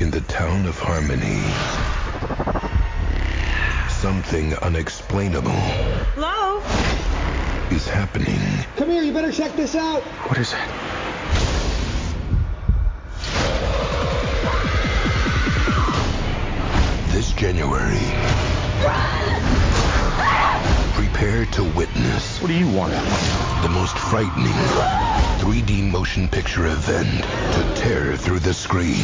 In 0.00 0.12
the 0.12 0.20
town 0.20 0.64
of 0.66 0.78
Harmony, 0.78 1.42
something 3.90 4.54
unexplainable 4.62 5.50
Hello? 6.14 6.58
is 7.74 7.88
happening. 7.88 8.38
Come 8.76 8.90
here, 8.90 9.02
you 9.02 9.12
better 9.12 9.32
check 9.32 9.56
this 9.56 9.74
out. 9.74 10.02
What 10.28 10.38
is 10.38 10.52
it? 10.52 10.58
This 17.12 17.32
January, 17.32 17.98
prepare 20.94 21.44
to 21.46 21.64
witness 21.76 22.40
What 22.40 22.46
do 22.46 22.54
you 22.54 22.68
want? 22.68 23.47
The 23.62 23.68
most 23.68 23.98
frightening 23.98 24.52
3D 25.40 25.90
motion 25.90 26.28
picture 26.28 26.66
event 26.66 27.24
to 27.24 27.82
tear 27.82 28.16
through 28.16 28.38
the 28.38 28.54
screen. 28.54 28.94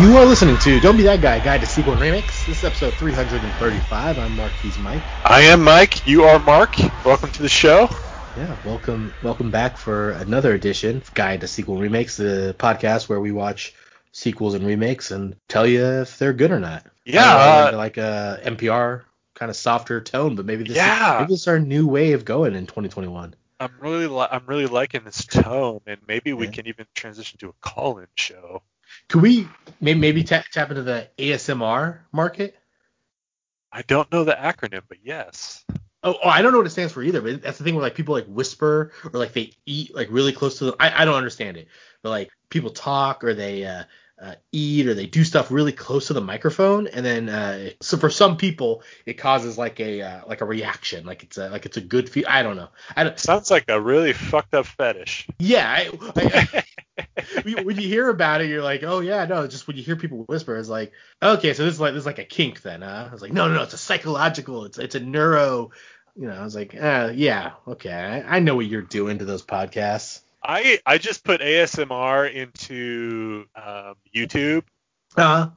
You 0.00 0.18
are 0.18 0.26
listening 0.26 0.58
to 0.58 0.80
Don't 0.80 0.98
Be 0.98 1.04
That 1.04 1.22
Guy, 1.22 1.42
Guide 1.42 1.62
to 1.62 1.66
Sequel 1.66 1.94
and 1.94 2.02
Remix. 2.02 2.44
This 2.44 2.58
is 2.58 2.64
episode 2.64 2.92
335. 2.94 4.18
I'm 4.18 4.36
Marquise 4.36 4.78
Mike. 4.78 5.02
I 5.24 5.40
am 5.42 5.64
Mike. 5.64 6.06
You 6.06 6.24
are 6.24 6.38
Mark. 6.38 6.78
Welcome 7.06 7.30
to 7.32 7.42
the 7.42 7.48
show. 7.48 7.88
Yeah, 8.36 8.54
welcome 8.66 9.14
welcome 9.22 9.50
back 9.50 9.78
for 9.78 10.10
another 10.10 10.52
edition 10.52 10.98
of 10.98 11.14
Guide 11.14 11.40
to 11.40 11.48
Sequel 11.48 11.74
and 11.74 11.82
Remakes, 11.82 12.18
the 12.18 12.54
podcast 12.58 13.08
where 13.08 13.18
we 13.18 13.32
watch 13.32 13.74
sequels 14.12 14.54
and 14.54 14.66
remakes 14.66 15.10
and 15.10 15.36
tell 15.48 15.66
you 15.66 15.84
if 15.84 16.18
they're 16.18 16.32
good 16.32 16.50
or 16.50 16.60
not. 16.60 16.86
Yeah, 17.04 17.22
know, 17.22 17.38
uh, 17.38 17.72
like 17.76 17.96
a 17.96 18.40
NPR 18.44 19.02
kind 19.34 19.50
of 19.50 19.56
softer 19.56 20.00
tone, 20.00 20.36
but 20.36 20.44
maybe 20.46 20.64
this 20.64 20.76
Yeah. 20.76 21.14
is, 21.14 21.20
maybe 21.20 21.32
this 21.32 21.40
is 21.40 21.48
our 21.48 21.58
new 21.58 21.86
way 21.86 22.12
of 22.12 22.24
going 22.24 22.54
in 22.54 22.66
2021. 22.66 23.34
I'm 23.58 23.74
really 23.78 24.06
li- 24.06 24.28
I'm 24.30 24.46
really 24.46 24.66
liking 24.66 25.04
this 25.04 25.24
tone, 25.24 25.80
and 25.86 26.00
maybe 26.06 26.32
we 26.32 26.46
Yeah. 26.46 26.52
can 26.52 26.66
even 26.66 26.86
transition 26.94 27.38
to 27.38 27.48
a 27.50 27.52
call-in 27.60 28.06
show. 28.14 28.62
Could 29.08 29.22
we 29.22 29.48
maybe, 29.80 30.00
maybe 30.00 30.24
tap, 30.24 30.46
tap 30.52 30.70
into 30.70 30.82
the 30.82 31.08
ASMR 31.18 32.00
market? 32.12 32.56
I 33.72 33.82
don't 33.82 34.10
know 34.10 34.24
the 34.24 34.32
acronym, 34.32 34.82
but 34.88 34.98
yes. 35.04 35.64
Oh, 36.02 36.16
oh, 36.24 36.28
I 36.28 36.40
don't 36.40 36.52
know 36.52 36.58
what 36.58 36.66
it 36.66 36.70
stands 36.70 36.92
for 36.92 37.02
either, 37.02 37.20
but 37.20 37.42
that's 37.42 37.58
the 37.58 37.64
thing 37.64 37.74
where 37.74 37.82
like 37.82 37.94
people 37.94 38.14
like 38.14 38.26
whisper 38.26 38.92
or 39.04 39.18
like 39.18 39.34
they 39.34 39.52
eat 39.66 39.94
like 39.94 40.08
really 40.10 40.32
close 40.32 40.58
to 40.58 40.64
the. 40.64 40.76
I, 40.80 41.02
I 41.02 41.04
don't 41.04 41.14
understand 41.14 41.56
it, 41.58 41.68
but 42.02 42.08
like 42.10 42.30
people 42.48 42.70
talk 42.70 43.22
or 43.22 43.34
they 43.34 43.64
uh, 43.64 43.84
uh, 44.20 44.34
eat 44.52 44.86
or 44.86 44.94
they 44.94 45.06
do 45.06 45.24
stuff 45.24 45.50
really 45.50 45.72
close 45.72 46.08
to 46.08 46.12
the 46.12 46.20
microphone, 46.20 46.86
and 46.86 47.04
then 47.04 47.28
uh, 47.28 47.70
so 47.80 47.96
for 47.96 48.10
some 48.10 48.36
people 48.36 48.82
it 49.06 49.14
causes 49.14 49.56
like 49.56 49.80
a 49.80 50.02
uh, 50.02 50.20
like 50.26 50.42
a 50.42 50.44
reaction, 50.44 51.06
like 51.06 51.22
it's 51.22 51.38
a 51.38 51.48
like 51.48 51.64
it's 51.66 51.78
a 51.78 51.80
good 51.80 52.08
feel. 52.08 52.24
I 52.28 52.42
don't 52.42 52.56
know. 52.56 52.68
I 52.94 53.04
don't. 53.04 53.18
Sounds 53.18 53.50
like 53.50 53.64
a 53.68 53.80
really 53.80 54.12
fucked 54.12 54.54
up 54.54 54.66
fetish. 54.66 55.28
Yeah, 55.38 55.66
I, 55.68 55.90
I, 56.16 56.64
when 57.62 57.76
you 57.76 57.88
hear 57.88 58.08
about 58.08 58.42
it, 58.42 58.48
you're 58.48 58.62
like, 58.62 58.82
oh 58.82 59.00
yeah, 59.00 59.24
no. 59.24 59.46
Just 59.46 59.66
when 59.66 59.76
you 59.76 59.82
hear 59.82 59.96
people 59.96 60.18
whisper, 60.24 60.56
it's 60.56 60.68
like, 60.68 60.92
okay, 61.22 61.54
so 61.54 61.64
this 61.64 61.74
is 61.74 61.80
like 61.80 61.94
this 61.94 62.00
is 62.00 62.06
like 62.06 62.18
a 62.18 62.24
kink 62.24 62.60
then, 62.62 62.82
huh? 62.82 63.06
I 63.08 63.12
was 63.12 63.22
like, 63.22 63.32
no, 63.32 63.48
no, 63.48 63.54
no, 63.54 63.62
it's 63.62 63.74
a 63.74 63.78
psychological, 63.78 64.66
it's 64.66 64.78
it's 64.78 64.94
a 64.94 65.00
neuro. 65.00 65.70
You 66.16 66.26
know, 66.26 66.34
I 66.34 66.44
was 66.44 66.54
like, 66.54 66.74
uh, 66.74 67.12
yeah, 67.14 67.52
okay, 67.68 67.92
I, 67.92 68.36
I 68.36 68.40
know 68.40 68.56
what 68.56 68.66
you're 68.66 68.82
doing 68.82 69.18
to 69.18 69.24
those 69.24 69.42
podcasts. 69.42 70.20
I 70.42 70.80
I 70.86 70.98
just 70.98 71.24
put 71.24 71.40
ASMR 71.40 72.32
into 72.32 73.46
um, 73.54 73.94
YouTube. 74.14 74.64
Uh, 75.16 75.48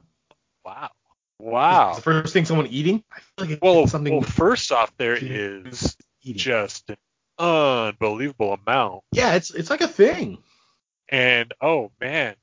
Wow. 0.64 0.90
Wow. 1.38 1.94
the 1.94 2.00
first 2.02 2.32
thing 2.32 2.44
someone 2.46 2.66
eating. 2.68 3.04
I 3.12 3.18
feel 3.20 3.26
like 3.38 3.50
it's 3.50 3.60
Well, 3.62 3.86
something 3.86 4.12
well, 4.12 4.22
first 4.22 4.72
off, 4.72 4.90
there 4.96 5.14
is 5.14 5.96
eating. 6.22 6.38
just 6.38 6.88
an 6.90 6.96
unbelievable 7.38 8.54
amount. 8.66 9.02
yeah, 9.12 9.34
it's 9.34 9.50
it's 9.52 9.68
like 9.70 9.80
a 9.82 9.88
thing. 9.88 10.38
And 11.10 11.52
oh 11.60 11.90
man, 12.00 12.34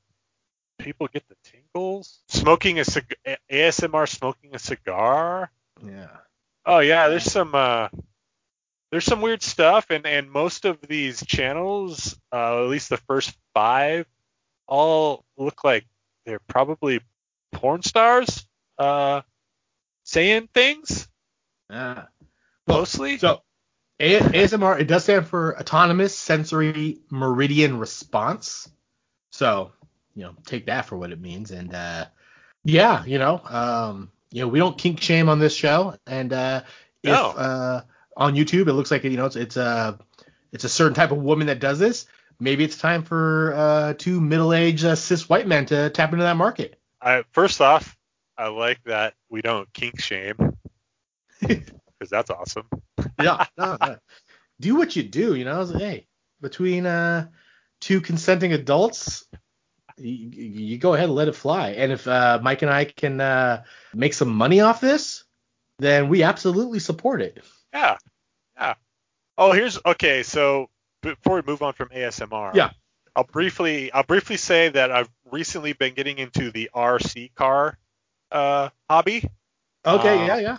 people 0.78 1.08
get 1.08 1.24
the 1.30 1.36
tingles. 1.44 2.20
Smoking 2.30 2.80
a 2.80 2.86
cig- 2.86 3.16
ASMR 3.52 4.08
smoking 4.08 4.54
a 4.56 4.60
cigar. 4.60 5.50
Yeah. 5.84 6.08
Oh 6.66 6.80
yeah, 6.80 7.08
there's 7.08 7.24
some 7.32 7.56
uh 7.56 7.88
there's 8.92 9.06
some 9.06 9.22
weird 9.22 9.42
stuff 9.42 9.88
and 9.90 10.06
and 10.06 10.30
most 10.32 10.66
of 10.66 10.80
these 10.82 11.26
channels, 11.26 12.18
uh, 12.34 12.64
at 12.64 12.70
least 12.70 12.90
the 12.90 12.98
first 12.98 13.36
5 13.54 14.06
all 14.68 15.26
look 15.38 15.64
like 15.64 15.86
they're 16.26 16.40
probably 16.48 17.02
porn 17.52 17.82
stars 17.82 18.46
uh 18.78 19.22
saying 20.04 20.48
things 20.54 21.08
Yeah. 21.70 22.06
mostly. 22.68 23.18
So 23.18 23.42
ASMR 24.00 24.80
it 24.80 24.88
does 24.88 25.04
stand 25.04 25.28
for 25.28 25.60
Autonomous 25.60 26.18
Sensory 26.18 27.00
Meridian 27.10 27.80
Response. 27.80 28.70
So 29.32 29.72
you 30.16 30.24
know 30.24 30.36
take 30.46 30.66
that 30.68 30.86
for 30.86 30.98
what 30.98 31.12
it 31.12 31.20
means 31.22 31.52
and 31.52 31.74
uh, 31.74 32.06
yeah 32.64 33.04
you 33.06 33.20
know 33.20 33.42
um, 33.46 34.12
you 34.32 34.42
know 34.42 34.48
we 34.48 34.60
don't 34.60 34.78
kink 34.78 35.02
shame 35.02 35.30
on 35.30 35.40
this 35.40 35.56
show 35.56 35.96
and 36.08 36.34
uh, 36.34 36.62
if 37.04 37.14
No. 37.14 37.34
uh, 37.38 37.82
on 38.18 38.36
YouTube 38.36 38.68
it 38.68 38.74
looks 38.74 38.92
like 38.92 39.04
you 39.04 39.18
know 39.18 39.26
it's 39.26 39.36
it's 39.36 39.58
a 39.58 40.00
it's 40.52 40.64
a 40.64 40.70
certain 40.70 40.94
type 40.94 41.12
of 41.12 41.18
woman 41.18 41.48
that 41.48 41.60
does 41.60 41.80
this. 41.80 42.06
Maybe 42.40 42.64
it's 42.64 42.78
time 42.78 43.04
for 43.04 43.54
uh, 43.56 43.94
two 43.98 44.20
middle-aged 44.20 44.84
uh, 44.84 44.96
cis 44.96 45.30
white 45.30 45.48
men 45.48 45.68
to 45.68 45.90
tap 45.92 46.12
into 46.12 46.24
that 46.24 46.38
market. 46.38 46.80
I 47.02 47.24
first 47.32 47.62
off, 47.62 47.98
I 48.38 48.48
like 48.48 48.84
that 48.86 49.14
we 49.30 49.42
don't 49.42 49.72
kink 49.74 50.00
shame 50.00 50.58
because 51.42 52.10
that's 52.10 52.32
awesome. 52.32 52.68
yeah, 53.22 53.46
no, 53.58 53.78
no. 53.80 53.98
do 54.60 54.76
what 54.76 54.96
you 54.96 55.04
do. 55.04 55.36
You 55.36 55.46
know, 55.46 55.54
I 55.54 55.60
was 55.60 55.72
like, 55.72 55.82
hey, 55.82 56.08
between 56.42 56.86
uh, 56.86 57.28
two 57.80 58.02
consenting 58.02 58.54
adults, 58.54 59.28
you, 59.98 60.30
you 60.32 60.78
go 60.78 60.94
ahead 60.94 61.06
and 61.06 61.16
let 61.16 61.28
it 61.28 61.36
fly. 61.36 61.72
And 61.72 61.92
if 61.92 62.08
uh, 62.08 62.40
Mike 62.42 62.62
and 62.62 62.72
I 62.72 62.86
can 62.86 63.22
uh, 63.22 63.64
make 63.94 64.14
some 64.14 64.30
money 64.30 64.62
off 64.62 64.82
this, 64.82 65.24
then 65.80 66.10
we 66.10 66.24
absolutely 66.24 66.80
support 66.80 67.22
it. 67.22 67.44
Yeah, 67.74 67.98
yeah. 68.58 68.74
Oh, 69.38 69.52
here's 69.52 69.80
okay. 69.86 70.24
So 70.24 70.70
before 71.02 71.36
we 71.38 71.42
move 71.44 71.62
on 71.62 71.74
from 71.74 71.90
ASMR, 71.90 72.54
Yeah. 72.54 72.72
I'll 73.16 73.24
briefly 73.24 73.92
I'll 73.92 74.04
briefly 74.04 74.38
say 74.38 74.70
that 74.70 74.92
I've 74.92 75.10
recently 75.32 75.74
been 75.74 75.94
getting 75.94 76.18
into 76.18 76.52
the 76.52 76.70
RC 76.76 77.34
car 77.36 77.78
uh, 78.32 78.70
hobby, 78.90 79.30
Okay, 79.86 80.22
Uh, 80.22 80.26
yeah, 80.26 80.38
yeah. 80.38 80.58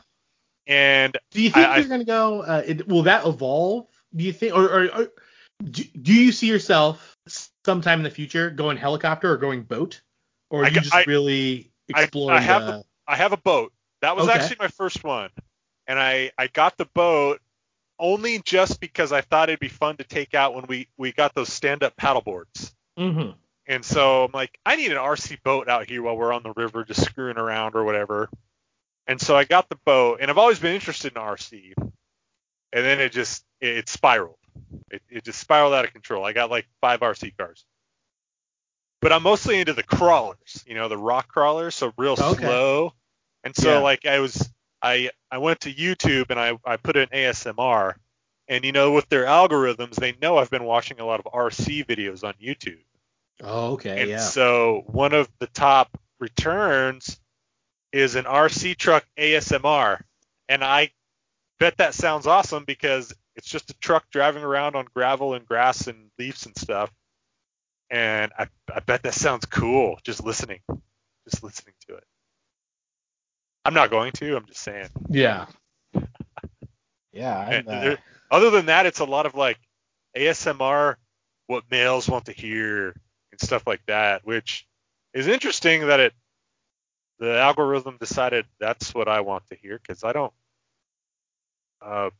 and 0.66 1.16
Do 1.30 1.40
you 1.42 1.50
think 1.50 1.66
I- 1.66 1.74
I- 1.74 1.78
you're 1.78 1.88
gonna 1.88 2.04
go? 2.04 2.42
Uh, 2.42 2.62
it, 2.66 2.86
will 2.88 3.04
that 3.04 3.24
evolve? 3.26 3.86
Do 4.14 4.24
you 4.24 4.32
think, 4.32 4.54
or, 4.54 4.64
or, 4.64 4.84
or 4.94 5.08
do, 5.64 5.84
do 5.84 6.12
you 6.12 6.32
see 6.32 6.48
yourself 6.48 7.16
sometime 7.64 8.00
in 8.00 8.02
the 8.04 8.10
future 8.10 8.50
going 8.50 8.76
helicopter 8.76 9.32
or 9.32 9.36
going 9.38 9.62
boat, 9.62 10.02
or 10.50 10.62
are 10.62 10.64
I 10.66 10.68
you 10.68 10.80
just 10.80 10.94
I- 10.94 11.04
really 11.06 11.70
I- 11.94 12.10
I 12.28 12.40
have 12.40 12.66
the, 12.66 12.84
I 13.06 13.16
have 13.16 13.32
a 13.32 13.36
boat. 13.38 13.72
That 14.02 14.16
was 14.16 14.28
Okay. 14.28 14.38
actually 14.38 14.56
my 14.58 14.68
first 14.68 15.02
one, 15.04 15.30
and 15.86 15.98
I 15.98 16.30
I 16.38 16.46
got 16.48 16.76
the 16.78 16.86
boat 16.86 17.40
only 17.98 18.40
just 18.40 18.80
because 18.80 19.12
I 19.12 19.20
thought 19.20 19.48
it'd 19.48 19.60
be 19.60 19.68
fun 19.68 19.96
to 19.98 20.04
take 20.04 20.34
out 20.34 20.54
when 20.54 20.66
we 20.66 20.88
we 20.96 21.12
got 21.12 21.34
those 21.34 21.52
stand 21.52 21.82
up 21.82 21.96
paddle 21.96 22.22
boards. 22.22 22.74
Mhm. 22.98 23.34
And 23.66 23.84
so 23.84 24.24
I'm 24.24 24.32
like, 24.32 24.58
I 24.66 24.76
need 24.76 24.90
an 24.90 24.98
RC 24.98 25.42
boat 25.44 25.68
out 25.68 25.88
here 25.88 26.02
while 26.02 26.16
we're 26.16 26.32
on 26.32 26.42
the 26.42 26.52
river 26.52 26.84
just 26.84 27.04
screwing 27.04 27.38
around 27.38 27.76
or 27.76 27.84
whatever. 27.84 28.28
And 29.06 29.20
so 29.20 29.36
I 29.36 29.44
got 29.44 29.68
the 29.68 29.76
boat, 29.84 30.18
and 30.20 30.30
I've 30.30 30.38
always 30.38 30.58
been 30.58 30.74
interested 30.74 31.12
in 31.16 31.22
RC. 31.22 31.74
And 31.76 31.90
then 32.84 33.00
it 33.00 33.12
just 33.12 33.44
it, 33.60 33.76
it 33.78 33.88
spiraled. 33.88 34.38
It, 34.90 35.02
it 35.08 35.24
just 35.24 35.38
spiraled 35.40 35.74
out 35.74 35.84
of 35.84 35.92
control. 35.92 36.24
I 36.24 36.32
got 36.32 36.50
like 36.50 36.66
five 36.80 37.00
RC 37.00 37.36
cars. 37.36 37.64
But 39.00 39.12
I'm 39.12 39.22
mostly 39.24 39.58
into 39.58 39.72
the 39.72 39.82
crawlers, 39.82 40.64
you 40.66 40.74
know, 40.74 40.88
the 40.88 40.96
rock 40.98 41.28
crawlers, 41.28 41.74
so 41.74 41.92
real 41.96 42.12
Okay. 42.18 42.44
slow. 42.44 42.94
And 43.44 43.54
so 43.54 43.70
Yeah. 43.74 43.78
like 43.78 44.06
I 44.06 44.20
was 44.20 44.48
I 44.82 45.10
I 45.30 45.38
went 45.38 45.60
to 45.60 45.72
YouTube 45.72 46.30
and 46.30 46.40
I 46.40 46.58
I 46.64 46.76
put 46.76 46.96
in 46.96 47.08
ASMR, 47.08 47.94
and 48.48 48.64
you 48.64 48.72
know 48.72 48.92
with 48.92 49.08
their 49.08 49.24
algorithms 49.24 49.94
they 49.94 50.14
know 50.20 50.38
I've 50.38 50.50
been 50.50 50.64
watching 50.64 51.00
a 51.00 51.06
lot 51.06 51.20
of 51.20 51.32
RC 51.32 51.86
videos 51.86 52.24
on 52.24 52.34
YouTube. 52.42 52.82
Oh, 53.42 53.72
okay, 53.72 54.02
And 54.02 54.10
yeah. 54.10 54.18
so 54.18 54.82
one 54.86 55.12
of 55.12 55.28
the 55.40 55.48
top 55.48 55.98
returns 56.20 57.18
is 57.92 58.14
an 58.14 58.24
RC 58.24 58.76
truck 58.76 59.04
ASMR. 59.18 60.00
And 60.48 60.62
I 60.64 60.90
bet 61.58 61.76
that 61.78 61.94
sounds 61.94 62.26
awesome 62.26 62.64
because 62.64 63.12
it's 63.36 63.48
just 63.48 63.70
a 63.70 63.74
truck 63.74 64.04
driving 64.10 64.42
around 64.42 64.76
on 64.76 64.86
gravel 64.94 65.34
and 65.34 65.46
grass 65.46 65.86
and 65.86 66.10
leaves 66.18 66.46
and 66.46 66.56
stuff. 66.56 66.90
And 67.90 68.32
I, 68.38 68.46
I 68.74 68.80
bet 68.80 69.02
that 69.02 69.14
sounds 69.14 69.44
cool 69.46 69.98
just 70.04 70.24
listening. 70.24 70.60
Just 71.28 71.42
listening 71.42 71.74
to 71.88 71.96
it. 71.96 72.04
I'm 73.64 73.74
not 73.74 73.90
going 73.90 74.12
to, 74.12 74.36
I'm 74.36 74.46
just 74.46 74.60
saying. 74.60 74.88
Yeah. 75.08 75.46
Yeah. 77.12 77.38
I'm, 77.38 77.68
uh, 77.68 77.80
there- 77.80 77.98
other 78.30 78.50
than 78.50 78.66
that, 78.66 78.86
it's 78.86 79.00
a 79.00 79.04
lot 79.04 79.26
of 79.26 79.34
like 79.34 79.58
ASMR, 80.16 80.96
what 81.46 81.64
males 81.70 82.08
want 82.08 82.24
to 82.26 82.32
hear 82.32 82.94
and 83.30 83.40
stuff 83.40 83.66
like 83.66 83.84
that, 83.86 84.24
which 84.24 84.66
is 85.12 85.26
interesting 85.26 85.86
that 85.88 86.00
it 86.00 86.14
the 87.18 87.38
algorithm 87.38 87.98
decided 87.98 88.46
that's 88.58 88.94
what 88.94 89.08
I 89.08 89.20
want 89.20 89.46
to 89.48 89.54
hear 89.56 89.78
because 89.78 90.02
I 90.02 90.12
don't 90.12 90.32
uh, 91.82 92.10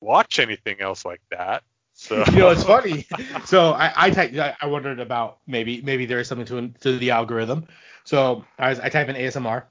watch 0.00 0.38
anything 0.38 0.80
else 0.80 1.04
like 1.04 1.20
that. 1.30 1.62
So 1.92 2.24
you 2.32 2.38
know, 2.38 2.48
it's 2.50 2.64
funny. 2.64 3.06
So 3.44 3.72
I 3.72 3.92
I, 3.94 4.10
type, 4.10 4.34
I 4.34 4.56
I 4.62 4.66
wondered 4.66 4.98
about 5.00 5.38
maybe 5.46 5.82
maybe 5.82 6.06
there 6.06 6.20
is 6.20 6.28
something 6.28 6.46
to 6.46 6.68
to 6.80 6.98
the 6.98 7.10
algorithm. 7.10 7.66
So 8.04 8.44
I, 8.58 8.70
was, 8.70 8.80
I 8.80 8.88
type 8.88 9.08
in 9.08 9.16
ASMR. 9.16 9.64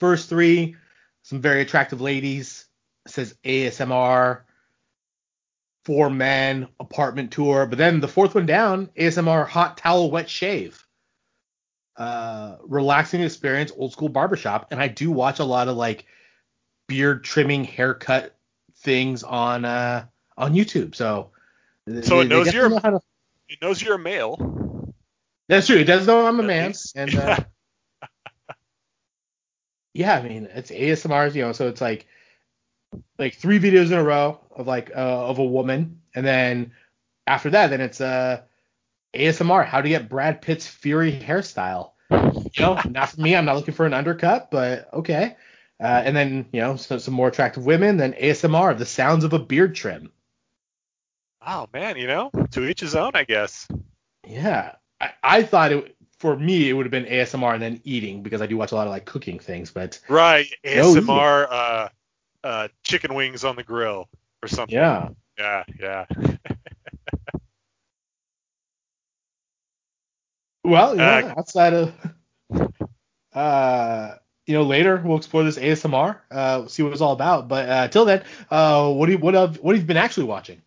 First 0.00 0.28
three, 0.28 0.76
some 1.22 1.40
very 1.40 1.62
attractive 1.62 2.00
ladies. 2.00 2.66
It 3.06 3.12
says 3.12 3.34
ASMR. 3.44 4.42
Four 5.84 6.10
men 6.10 6.68
apartment 6.78 7.30
tour, 7.32 7.64
but 7.64 7.78
then 7.78 8.00
the 8.00 8.08
fourth 8.08 8.34
one 8.34 8.44
down, 8.44 8.88
ASMR 8.98 9.46
hot 9.48 9.78
towel 9.78 10.10
wet 10.10 10.28
shave. 10.28 10.84
Uh, 11.96 12.56
relaxing 12.62 13.22
experience, 13.22 13.72
old 13.74 13.92
school 13.92 14.10
barbershop, 14.10 14.68
and 14.70 14.80
I 14.82 14.88
do 14.88 15.10
watch 15.10 15.38
a 15.38 15.44
lot 15.44 15.66
of 15.68 15.78
like 15.78 16.04
beard 16.88 17.24
trimming, 17.24 17.64
haircut 17.64 18.36
things 18.80 19.22
on 19.24 19.64
uh 19.64 20.04
on 20.36 20.52
YouTube. 20.52 20.94
So 20.94 21.30
So 22.02 22.20
it 22.20 22.28
knows 22.28 22.52
you're- 22.52 22.68
know 22.68 22.78
to- 22.80 23.00
it 23.48 23.58
knows 23.62 23.80
you're 23.80 23.94
a 23.94 23.98
male. 23.98 24.92
That's 25.48 25.66
true. 25.68 25.78
It 25.78 25.84
does 25.84 26.06
know 26.06 26.26
I'm 26.26 26.38
a 26.38 26.42
man, 26.42 26.74
and 26.94 27.14
uh, 27.16 27.38
yeah, 29.98 30.14
I 30.14 30.22
mean 30.22 30.48
it's 30.54 30.70
ASMRs, 30.70 31.34
you 31.34 31.42
know, 31.42 31.50
so 31.50 31.66
it's 31.66 31.80
like 31.80 32.06
like 33.18 33.34
three 33.34 33.58
videos 33.58 33.88
in 33.88 33.94
a 33.94 34.04
row 34.04 34.38
of 34.54 34.68
like 34.68 34.92
uh, 34.94 35.26
of 35.28 35.40
a 35.40 35.44
woman, 35.44 36.00
and 36.14 36.24
then 36.24 36.70
after 37.26 37.50
that, 37.50 37.70
then 37.70 37.80
it's 37.80 38.00
uh 38.00 38.42
ASMR, 39.12 39.66
how 39.66 39.80
to 39.80 39.88
get 39.88 40.08
Brad 40.08 40.40
Pitt's 40.40 40.68
Fury 40.68 41.12
hairstyle. 41.12 41.90
You 42.12 42.50
know, 42.60 42.80
not 42.88 43.10
for 43.10 43.20
me. 43.20 43.34
I'm 43.34 43.44
not 43.44 43.56
looking 43.56 43.74
for 43.74 43.86
an 43.86 43.92
undercut, 43.92 44.52
but 44.52 44.88
okay. 44.94 45.36
Uh, 45.80 46.02
and 46.04 46.16
then 46.16 46.46
you 46.52 46.60
know 46.60 46.76
so, 46.76 46.98
some 46.98 47.14
more 47.14 47.26
attractive 47.26 47.66
women. 47.66 47.96
Then 47.96 48.12
ASMR, 48.12 48.78
the 48.78 48.86
sounds 48.86 49.24
of 49.24 49.32
a 49.32 49.38
beard 49.40 49.74
trim. 49.74 50.12
Oh 51.44 51.68
man, 51.72 51.96
you 51.96 52.06
know, 52.06 52.30
to 52.52 52.68
each 52.68 52.80
his 52.80 52.94
own, 52.94 53.12
I 53.14 53.24
guess. 53.24 53.66
Yeah, 54.24 54.76
I, 55.00 55.10
I 55.24 55.42
thought 55.42 55.72
it 55.72 55.96
for 56.18 56.36
me 56.36 56.68
it 56.68 56.72
would 56.74 56.86
have 56.86 56.90
been 56.90 57.06
ASMR 57.06 57.54
and 57.54 57.62
then 57.62 57.80
eating 57.84 58.22
because 58.22 58.42
I 58.42 58.46
do 58.46 58.56
watch 58.56 58.72
a 58.72 58.76
lot 58.76 58.86
of 58.86 58.92
like 58.92 59.06
cooking 59.06 59.38
things, 59.38 59.70
but 59.70 60.00
Right, 60.08 60.46
No, 60.72 60.94
ASMR, 60.96 61.48
uh, 61.50 61.88
uh, 62.44 62.68
chicken 62.84 63.14
wings 63.14 63.44
on 63.44 63.56
the 63.56 63.64
grill 63.64 64.08
or 64.42 64.48
something. 64.48 64.74
yeah. 64.74 65.10
yeah, 65.38 65.64
yeah. 65.80 66.06
Well, 70.64 70.96
you 70.98 71.06
know, 71.06 71.22
Uh, 71.22 71.34
outside 71.36 71.74
of 71.74 71.94
uh 73.34 74.14
you 74.46 74.54
know 74.54 74.62
later 74.64 75.02
we'll 75.04 75.18
explore 75.18 75.44
this 75.44 75.58
ASMR, 75.58 76.20
uh 76.30 76.66
see 76.66 76.82
what 76.82 76.92
it's 76.92 77.00
all 77.00 77.12
about. 77.12 77.48
But 77.48 77.68
uh 77.68 77.88
till 77.88 78.04
then, 78.04 78.24
uh 78.50 78.92
what 78.92 79.06
do 79.06 79.12
you 79.12 79.18
what 79.18 79.34
have 79.34 79.56
what 79.58 79.74
have 79.74 79.82
you 79.82 79.86
been 79.88 79.96
actually 79.96 80.26
watching? 80.26 80.62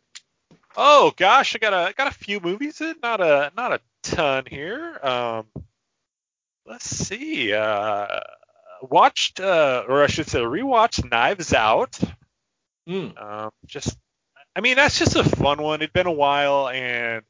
Oh 0.76 1.12
gosh, 1.16 1.56
I 1.56 1.60
got 1.60 1.74
a 1.74 1.78
I 1.78 1.92
got 1.92 2.08
a 2.08 2.14
few 2.14 2.40
movies 2.40 2.82
in, 2.82 2.96
not 3.04 3.22
a 3.22 3.52
not 3.56 3.74
a 3.74 3.82
ton 4.04 4.46
here. 4.50 5.00
Um, 5.04 5.48
let's 6.66 6.90
see. 6.90 7.54
Uh, 7.54 8.08
watched 8.82 9.40
uh, 9.40 9.84
or 9.88 10.04
I 10.04 10.08
should 10.08 10.30
say 10.30 10.40
rewatched 10.40 11.10
Knives 11.10 11.54
Out. 11.54 12.00
Mm. 12.88 13.22
Um, 13.22 13.52
just 13.66 13.98
I 14.56 14.62
mean 14.62 14.76
that's 14.76 14.98
just 14.98 15.16
a 15.16 15.24
fun 15.24 15.62
one. 15.62 15.82
It'd 15.82 15.94
been 15.94 16.08
a 16.08 16.12
while, 16.12 16.70
and 16.70 17.24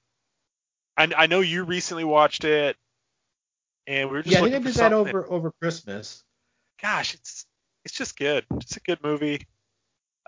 I 0.98 1.12
I 1.18 1.28
know 1.28 1.42
you 1.42 1.64
recently 1.64 2.04
watched 2.04 2.44
it, 2.44 2.78
and 3.88 4.10
we 4.10 4.18
were 4.18 4.24
just 4.24 4.36
Yeah, 4.36 4.44
I 4.44 4.50
did 4.50 4.64
that 4.64 4.94
over 4.94 5.26
over 5.30 5.52
Christmas. 5.52 6.24
Gosh, 6.82 7.16
it's 7.16 7.46
it's 7.86 7.96
just 7.96 8.18
good. 8.18 8.46
It's 8.56 8.78
a 8.78 8.82
good 8.82 9.00
movie. 9.04 9.48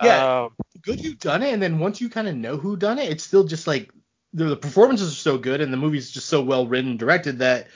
Yeah. 0.02 0.44
Um, 0.44 0.56
Good 0.82 1.04
you've 1.04 1.20
done 1.20 1.44
it, 1.44 1.54
and 1.54 1.62
then 1.62 1.80
once 1.80 2.02
you 2.02 2.10
kind 2.10 2.28
of 2.28 2.36
know 2.36 2.58
who 2.58 2.76
done 2.76 3.00
it, 3.00 3.10
it's 3.10 3.24
still 3.24 3.46
just 3.46 3.68
like 3.68 3.92
the, 4.34 4.46
the 4.46 4.56
performances 4.58 5.12
are 5.12 5.16
so 5.16 5.38
good 5.38 5.62
and 5.62 5.72
the 5.72 5.78
movie's 5.78 6.12
just 6.12 6.28
so 6.28 6.42
well 6.42 6.68
written 6.68 6.92
and 6.92 7.00
directed 7.00 7.40
that 7.40 7.68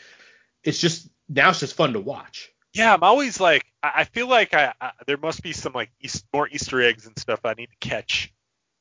it's 0.63 0.79
just 0.79 1.09
now 1.29 1.49
it's 1.49 1.59
just 1.59 1.75
fun 1.75 1.93
to 1.93 1.99
watch. 1.99 2.51
Yeah, 2.73 2.93
I'm 2.93 3.03
always 3.03 3.39
like, 3.39 3.65
I 3.81 3.91
I 3.95 4.03
feel 4.03 4.27
like 4.27 4.53
I, 4.53 4.73
I 4.81 4.91
there 5.05 5.17
must 5.17 5.41
be 5.41 5.53
some 5.53 5.73
like 5.73 5.91
East, 6.01 6.25
more 6.33 6.47
Easter 6.49 6.81
eggs 6.81 7.05
and 7.05 7.17
stuff 7.17 7.41
I 7.45 7.53
need 7.53 7.69
to 7.69 7.87
catch. 7.87 8.33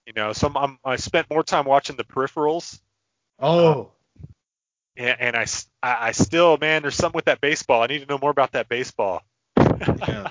You 0.06 0.12
know, 0.14 0.32
so 0.32 0.48
I'm, 0.48 0.56
I'm 0.56 0.78
I 0.84 0.96
spent 0.96 1.30
more 1.30 1.42
time 1.42 1.64
watching 1.64 1.96
the 1.96 2.04
peripherals, 2.04 2.80
Oh, 3.38 3.90
and, 4.96 5.20
and 5.20 5.36
I 5.36 6.12
still 6.12 6.56
man, 6.56 6.82
there's 6.82 6.94
something 6.94 7.16
with 7.16 7.26
that 7.26 7.40
baseball. 7.40 7.82
I 7.82 7.86
need 7.86 8.00
to 8.00 8.06
know 8.06 8.18
more 8.18 8.30
about 8.30 8.52
that 8.52 8.68
baseball. 8.68 9.22
yeah. 9.58 10.28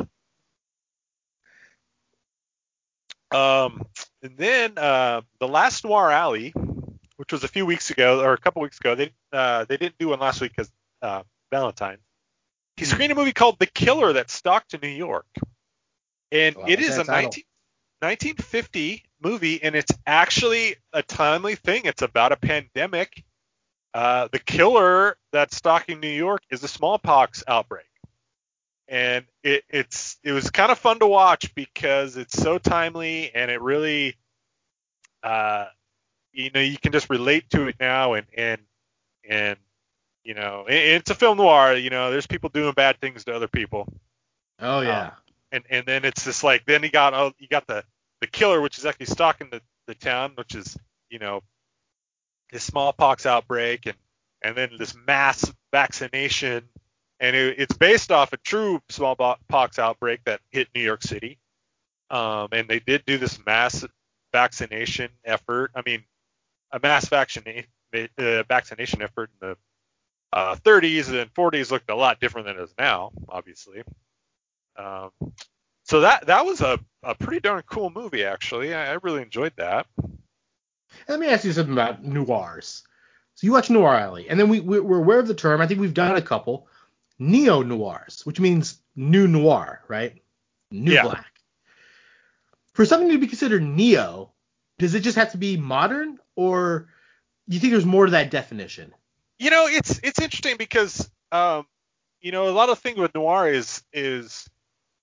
Um, 3.36 3.86
and 4.24 4.38
then 4.38 4.78
uh, 4.78 5.22
the 5.40 5.48
last 5.48 5.84
Noir 5.84 6.10
Alley, 6.10 6.54
which 7.18 7.32
was 7.32 7.44
a 7.44 7.48
few 7.48 7.66
weeks 7.66 7.90
ago 7.90 8.22
or 8.22 8.34
a 8.34 8.38
couple 8.38 8.62
weeks 8.62 8.80
ago, 8.80 8.96
they 8.96 9.12
uh, 9.34 9.66
they 9.66 9.78
didn't 9.78 9.98
do 9.98 10.10
one 10.10 10.20
last 10.20 10.40
week 10.42 10.52
because 10.56 10.72
uh, 11.02 11.24
Valentine. 11.52 11.98
He 12.78 12.86
screened 12.86 13.12
a 13.12 13.16
movie 13.16 13.34
called 13.34 13.58
The 13.60 13.68
Killer 13.68 14.14
that 14.14 14.30
stalked 14.30 14.82
New 14.82 14.88
York, 14.88 15.28
and 16.32 16.56
Wow, 16.56 16.66
it 16.68 16.80
is 16.80 16.98
a 16.98 17.04
19, 17.04 17.44
1950 18.00 19.04
movie, 19.22 19.62
and 19.64 19.76
it's 19.76 19.92
actually 20.06 20.76
a 20.94 21.04
timely 21.04 21.56
thing. 21.56 21.84
It's 21.86 22.02
about 22.02 22.32
a 22.32 22.38
pandemic. 22.38 23.24
Uh, 23.94 24.28
the 24.32 24.40
killer 24.40 25.18
that's 25.32 25.56
stalking 25.56 26.02
New 26.02 26.10
York 26.10 26.42
is 26.50 26.64
a 26.64 26.68
smallpox 26.68 27.44
outbreak 27.48 27.86
and 28.88 29.26
it, 29.44 29.64
it's 29.70 30.18
it 30.24 30.32
was 30.32 30.50
kind 30.52 30.72
of 30.72 30.78
fun 30.78 31.00
to 31.00 31.08
watch 31.08 31.54
because 31.56 32.18
it's 32.18 32.38
so 32.38 32.58
timely 32.58 33.34
and 33.34 33.50
it 33.50 33.62
really 33.62 34.16
uh 35.24 35.66
you 36.32 36.52
know 36.54 36.62
you 36.62 36.78
can 36.78 36.92
just 36.92 37.10
relate 37.10 37.50
to 37.50 37.68
it 37.68 37.76
now 37.80 38.14
and 38.14 38.28
and 38.38 38.62
and 39.28 39.58
you 40.24 40.34
know 40.34 40.66
it, 40.68 40.76
it's 40.76 41.12
a 41.12 41.16
film 41.16 41.38
noir 41.38 41.74
you 41.74 41.90
know 41.90 42.12
there's 42.12 42.28
people 42.28 42.50
doing 42.50 42.74
bad 42.74 43.00
things 43.00 43.24
to 43.24 43.36
other 43.36 43.48
people 43.48 43.88
Oh 44.60 44.82
yeah. 44.82 45.12
and 45.52 45.64
and 45.70 45.86
then 45.86 46.06
it's 46.06 46.24
just 46.24 46.44
like 46.44 46.66
then 46.66 46.84
you 46.84 46.90
got 46.90 47.14
oh 47.14 47.34
you 47.40 47.48
got 47.48 47.68
the 47.68 47.84
the 48.22 48.28
killer 48.28 48.62
which 48.62 48.78
is 48.78 48.86
actually 48.86 49.08
stalking 49.08 49.50
the 49.50 49.62
the 49.88 49.96
town 49.96 50.34
which 50.36 50.56
is 50.56 50.78
you 51.10 51.20
know 51.20 51.42
this 52.52 52.64
smallpox 52.64 53.26
outbreak 53.26 53.86
and 53.86 53.98
and 54.42 54.56
then 54.56 54.70
this 54.78 54.96
mass 55.08 55.52
vaccination 55.72 56.64
and 57.20 57.36
it, 57.36 57.60
it's 57.60 57.78
based 57.78 58.12
off 58.12 58.34
a 58.34 58.38
true 58.38 58.82
smallpox 58.90 59.80
outbreak 59.80 60.22
that 60.26 60.42
hit 60.52 60.68
New 60.76 60.82
York 60.82 61.04
City 61.04 61.40
um 62.10 62.50
and 62.52 62.68
they 62.68 62.80
did 62.80 63.04
do 63.06 63.18
this 63.18 63.44
mass 63.46 63.84
vaccination 64.32 65.10
effort 65.26 65.72
I 65.76 65.82
mean 65.86 66.04
a 66.72 66.80
mass 66.82 67.08
vaccination 67.10 67.66
uh, 67.94 68.44
vaccination 68.44 69.02
effort 69.02 69.30
in 69.42 69.50
the 69.50 69.58
uh, 70.34 70.56
30s 70.58 71.10
and 71.20 71.34
40s 71.34 71.72
looked 71.72 71.90
a 71.90 71.96
lot 71.96 72.20
different 72.20 72.48
than 72.48 72.58
it 72.58 72.64
is 72.64 72.74
now 72.78 73.12
obviously 73.30 73.82
um, 74.78 75.12
so 75.84 76.02
that 76.02 76.28
that 76.28 76.46
was 76.46 76.62
a, 76.62 76.80
a 77.04 77.16
pretty 77.16 77.40
darn 77.40 77.64
cool 77.70 77.90
movie 77.90 78.24
actually. 78.24 78.74
I, 78.74 78.94
I 78.94 78.98
really 79.04 79.22
enjoyed 79.22 79.54
that. 79.58 79.88
Let 81.08 81.20
me 81.20 81.28
ask 81.28 81.46
you 81.46 81.52
something 81.54 81.74
about 81.74 82.04
noirs. 82.04 82.84
So 83.36 83.46
you 83.46 83.52
watch 83.54 83.70
Noir 83.70 83.96
Alley, 83.96 84.30
and 84.30 84.40
then 84.40 84.50
we 84.50 84.62
we- 84.62 84.80
we're 84.80 85.00
aware 85.00 85.20
of 85.20 85.28
the 85.28 85.34
term. 85.36 85.62
I 85.62 85.68
think 85.68 85.80
we've 85.80 85.94
done 85.94 86.16
a 86.16 86.22
couple 86.22 86.68
neo 87.20 87.62
noirs, 87.62 88.26
which 88.26 88.40
means 88.40 88.82
new 88.96 89.28
noir, 89.28 89.82
right? 89.88 90.22
New 90.72 90.94
Yeah. 90.94 91.04
black. 91.04 91.40
For 92.74 92.86
something 92.86 93.10
to 93.10 93.18
be 93.18 93.28
considered 93.28 93.64
neo, 93.64 94.34
does 94.80 94.96
it 94.96 95.02
just 95.02 95.18
have 95.18 95.32
to 95.32 95.38
be 95.38 95.58
modern, 95.58 96.20
or 96.36 96.90
do 97.48 97.56
you 97.56 97.60
think 97.62 97.72
there's 97.72 97.86
more 97.86 98.06
to 98.06 98.12
that 98.12 98.32
definition? 98.32 98.94
You 99.40 99.50
know, 99.50 99.68
it's 99.68 100.00
it's 100.04 100.20
interesting 100.20 100.58
because 100.58 101.10
um, 101.32 101.66
you 102.22 102.32
know, 102.32 102.50
a 102.50 102.52
lot 102.52 102.70
of 102.70 102.78
the 102.78 102.82
thing 102.82 103.00
with 103.00 103.14
noir 103.16 103.48
is 103.50 103.84
is 103.94 104.50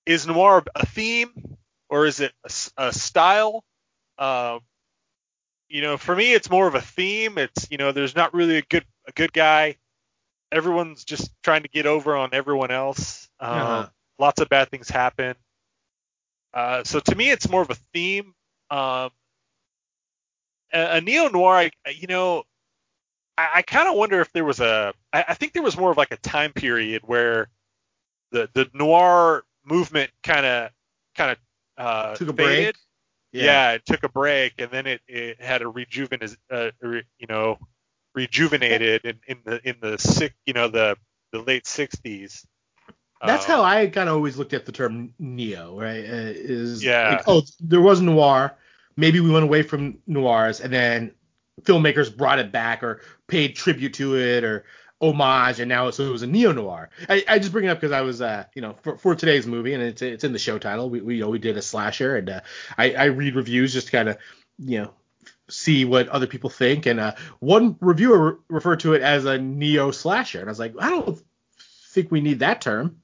is 0.05 0.27
noir 0.27 0.63
a 0.75 0.85
theme 0.85 1.57
or 1.89 2.05
is 2.05 2.19
it 2.19 2.33
a 2.77 2.91
style? 2.91 3.63
Um, 4.17 4.61
you 5.69 5.81
know, 5.81 5.97
for 5.97 6.15
me, 6.15 6.33
it's 6.33 6.49
more 6.49 6.67
of 6.67 6.75
a 6.75 6.81
theme. 6.81 7.37
It's 7.37 7.67
you 7.71 7.77
know, 7.77 7.91
there's 7.91 8.15
not 8.15 8.33
really 8.33 8.57
a 8.57 8.61
good 8.63 8.85
a 9.07 9.11
good 9.11 9.33
guy. 9.33 9.77
Everyone's 10.53 11.03
just 11.03 11.31
trying 11.43 11.63
to 11.63 11.69
get 11.69 11.85
over 11.85 12.15
on 12.15 12.29
everyone 12.33 12.71
else. 12.71 13.27
Um, 13.39 13.49
Uh-huh. 13.49 13.89
Lots 14.19 14.39
of 14.41 14.47
bad 14.49 14.69
things 14.69 14.89
happen. 14.89 15.35
Uh, 16.53 16.83
so 16.83 16.99
to 16.99 17.15
me, 17.15 17.31
it's 17.31 17.49
more 17.49 17.61
of 17.63 17.69
a 17.71 17.75
theme. 17.93 18.35
Um, 18.69 19.09
a, 20.71 20.97
a 20.97 21.01
neo 21.01 21.27
noir, 21.29 21.69
you 21.95 22.07
know, 22.07 22.43
I, 23.37 23.49
I 23.55 23.61
kind 23.63 23.87
of 23.89 23.95
wonder 23.95 24.21
if 24.21 24.31
there 24.31 24.45
was 24.45 24.59
a. 24.59 24.93
I, 25.11 25.25
I 25.29 25.33
think 25.33 25.53
there 25.53 25.63
was 25.63 25.75
more 25.77 25.89
of 25.91 25.97
like 25.97 26.11
a 26.11 26.17
time 26.17 26.53
period 26.53 27.01
where 27.05 27.47
the 28.31 28.47
the 28.53 28.69
noir 28.73 29.43
movement 29.65 30.11
kind 30.21 30.45
of 30.45 30.69
kind 31.15 31.31
of 31.31 31.37
uh, 31.83 32.15
Took 32.15 32.29
a 32.29 32.33
faded. 32.33 32.75
break. 32.75 32.75
Yeah. 33.31 33.71
it 33.71 33.85
took 33.87 34.03
a 34.03 34.09
break, 34.09 34.53
and 34.59 34.69
then 34.69 34.85
it, 34.85 35.01
it 35.07 35.41
had 35.41 35.63
a 35.63 35.67
rejuven, 35.67 36.19
uh, 36.51 36.69
you 36.83 37.27
know, 37.27 37.57
rejuvenated 38.15 39.05
in, 39.05 39.19
in 39.27 39.41
the 39.45 39.69
in 39.69 39.75
the 39.81 39.97
sick, 39.97 40.35
you 40.45 40.53
know, 40.53 40.67
the 40.67 40.97
the 41.31 41.39
late 41.41 41.65
'60s. 41.67 42.45
That's 43.23 43.45
Um, 43.45 43.45
how 43.45 43.63
I 43.63 43.87
kind 43.87 44.09
of 44.09 44.15
always 44.15 44.37
looked 44.37 44.53
at 44.53 44.65
the 44.65 44.71
term 44.73 45.13
neo, 45.17 45.79
right? 45.79 46.03
Uh, 46.03 46.33
is 46.35 46.83
Yeah. 46.83 47.03
like, 47.05 47.23
oh, 47.25 47.43
there 47.59 47.81
was 47.81 48.01
noir, 48.01 48.55
maybe 48.97 49.19
we 49.21 49.31
went 49.31 49.45
away 49.45 49.63
from 49.63 49.99
noirs 50.07 50.59
and 50.59 50.73
then 50.73 51.13
filmmakers 51.61 52.15
brought 52.15 52.39
it 52.39 52.51
back 52.51 52.83
or 52.83 53.01
paid 53.27 53.55
tribute 53.55 53.93
to 53.95 54.17
it 54.17 54.43
or 54.43 54.65
homage 55.01 55.59
and 55.59 55.67
now 55.67 55.89
so 55.91 56.03
it 56.05 56.09
was 56.11 56.23
a 56.23 56.27
neo 56.27 56.51
noir. 56.51 56.89
I, 57.09 57.23
I 57.27 57.39
just 57.39 57.51
bring 57.51 57.65
it 57.65 57.69
up 57.69 57.77
because 57.79 57.91
I 57.91 58.01
was 58.01 58.21
uh 58.21 58.45
you 58.55 58.61
know 58.61 58.75
for, 58.83 58.97
for 58.97 59.15
today's 59.15 59.45
movie 59.45 59.73
and 59.73 59.83
it's 59.83 60.01
it's 60.01 60.23
in 60.23 60.33
the 60.33 60.39
show 60.39 60.57
title. 60.59 60.89
We, 60.89 61.01
we 61.01 61.15
you 61.15 61.21
know 61.21 61.29
we 61.29 61.39
did 61.39 61.57
a 61.57 61.61
slasher 61.61 62.17
and 62.17 62.29
uh, 62.29 62.41
I 62.77 62.93
I 62.93 63.05
read 63.05 63.35
reviews 63.35 63.73
just 63.73 63.91
kind 63.91 64.09
of 64.09 64.17
you 64.59 64.81
know 64.81 64.93
see 65.53 65.85
what 65.85 66.09
other 66.09 66.27
people 66.27 66.49
think 66.49 66.85
and 66.87 66.99
uh 66.99 67.13
one 67.39 67.75
reviewer 67.79 68.31
re- 68.31 68.37
referred 68.49 68.79
to 68.79 68.93
it 68.93 69.01
as 69.01 69.25
a 69.25 69.37
neo 69.37 69.91
slasher 69.91 70.39
and 70.39 70.49
I 70.49 70.51
was 70.51 70.59
like 70.59 70.73
I 70.79 70.89
don't 70.89 71.21
think 71.89 72.11
we 72.11 72.21
need 72.21 72.39
that 72.39 72.59
term. 72.61 72.97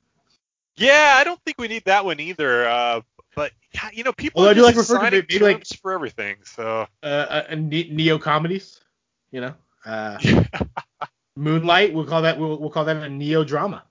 Yeah, 0.76 1.16
I 1.20 1.24
don't 1.24 1.40
think 1.44 1.60
we 1.60 1.68
need 1.68 1.86
that 1.86 2.06
one 2.06 2.20
either. 2.20 2.68
Uh, 2.68 3.02
but 3.36 3.52
you 3.94 4.04
know, 4.04 4.14
people 4.14 4.40
Although 4.42 4.50
are 4.50 4.52
I 4.52 4.56
do 4.56 4.62
like 4.64 4.76
to 4.76 4.82
assigning 4.82 5.20
it 5.20 5.26
maybe 5.30 5.44
like- 5.44 5.68
for 5.68 5.92
everything. 5.92 6.38
So 6.44 6.88
Uh, 7.04 7.06
uh, 7.06 7.44
uh 7.52 7.56
neo 7.56 8.18
comedies, 8.18 8.80
you 9.32 9.42
know. 9.42 9.54
Uh, 9.86 10.18
Moonlight, 11.36 11.94
we'll 11.94 12.06
call 12.06 12.24
that 12.24 12.38
we'll, 12.40 12.58
we'll 12.58 12.70
call 12.70 12.86
that 12.86 12.98
a 12.98 13.10
neo 13.10 13.44
drama. 13.44 13.84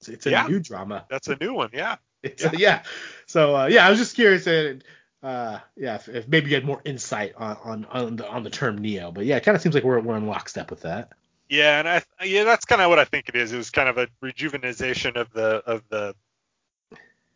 It's, 0.00 0.08
it's 0.08 0.26
a 0.26 0.30
Yeah. 0.30 0.46
new 0.46 0.60
drama. 0.60 1.06
that's 1.08 1.28
a 1.28 1.36
new 1.36 1.54
one. 1.54 1.70
Yeah. 1.72 1.96
It's 2.22 2.42
yeah. 2.42 2.50
yeah. 2.58 2.82
So 3.26 3.54
uh, 3.56 3.66
yeah, 3.66 3.86
I 3.86 3.90
was 3.90 3.98
just 4.00 4.16
curious. 4.16 4.44
Uh, 4.46 4.78
uh, 5.22 5.58
yeah, 5.76 5.96
if, 5.96 6.08
if 6.08 6.28
maybe 6.28 6.50
you 6.50 6.54
had 6.54 6.64
more 6.64 6.80
insight 6.84 7.34
on 7.36 7.56
on 7.64 7.84
on 7.86 8.16
the, 8.16 8.28
on 8.28 8.42
the 8.44 8.50
term 8.50 8.78
neo, 8.78 9.10
but 9.10 9.24
yeah, 9.24 9.36
it 9.36 9.42
kind 9.42 9.56
of 9.56 9.62
seems 9.62 9.74
like 9.74 9.84
we're 9.84 10.00
we're 10.00 10.16
in 10.16 10.26
lockstep 10.26 10.70
with 10.70 10.82
that. 10.82 11.12
Yeah, 11.48 11.78
and 11.78 11.88
I 11.88 12.02
yeah, 12.24 12.44
that's 12.44 12.64
kind 12.64 12.80
of 12.82 12.88
what 12.90 12.98
I 12.98 13.04
think 13.04 13.28
it 13.28 13.36
is. 13.36 13.52
It 13.52 13.56
was 13.56 13.70
kind 13.70 13.88
of 13.88 13.98
a 13.98 14.08
rejuvenation 14.20 15.16
of 15.16 15.32
the 15.32 15.62
of 15.66 15.82
the 15.88 16.14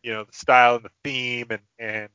you 0.03 0.11
know 0.11 0.23
the 0.23 0.33
style 0.33 0.75
and 0.75 0.85
the 0.85 0.91
theme 1.03 1.47
and 1.49 1.61
and 1.79 2.09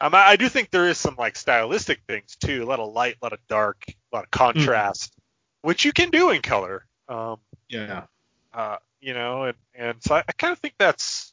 um, 0.00 0.14
I, 0.14 0.30
I 0.30 0.36
do 0.36 0.48
think 0.48 0.70
there 0.70 0.88
is 0.88 0.98
some 0.98 1.16
like 1.16 1.36
stylistic 1.36 2.00
things 2.06 2.36
too. 2.36 2.62
A 2.62 2.66
lot 2.66 2.80
of 2.80 2.92
light, 2.92 3.16
a 3.20 3.24
lot 3.24 3.32
of 3.32 3.38
dark, 3.48 3.82
a 3.88 4.16
lot 4.16 4.24
of 4.24 4.30
contrast, 4.30 5.14
which 5.62 5.84
you 5.84 5.92
can 5.92 6.10
do 6.10 6.30
in 6.30 6.42
color. 6.42 6.84
Um, 7.08 7.38
Yeah. 7.68 8.04
uh, 8.52 8.76
you 9.00 9.14
know, 9.14 9.44
and 9.44 9.56
and 9.74 10.02
so 10.02 10.16
I, 10.16 10.24
I 10.28 10.32
kind 10.32 10.52
of 10.52 10.58
think 10.58 10.74
that's 10.78 11.32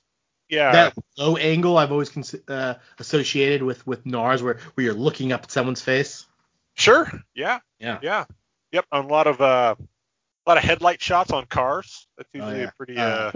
yeah. 0.53 0.71
that 0.71 0.93
low 1.17 1.35
angle 1.37 1.77
I've 1.77 1.91
always 1.91 2.09
cons- 2.09 2.35
uh, 2.47 2.75
associated 2.99 3.63
with 3.63 3.85
with 3.87 4.05
noirs, 4.05 4.41
where 4.43 4.57
where 4.73 4.85
you're 4.85 4.93
looking 4.93 5.31
up 5.31 5.43
at 5.43 5.51
someone's 5.51 5.81
face. 5.81 6.25
Sure. 6.75 7.09
Yeah. 7.35 7.59
Yeah. 7.79 7.99
Yeah. 8.01 8.25
Yep. 8.71 8.85
A 8.91 9.01
lot 9.01 9.27
of 9.27 9.41
uh, 9.41 9.75
a 9.77 10.49
lot 10.49 10.57
of 10.57 10.63
headlight 10.63 11.01
shots 11.01 11.31
on 11.31 11.45
cars. 11.45 12.07
That's 12.17 12.29
Oh, 12.35 12.37
usually 12.39 12.59
yeah. 12.61 12.67
a 12.67 12.71
pretty 12.71 12.97
uh, 12.97 13.05
Uh, 13.05 13.31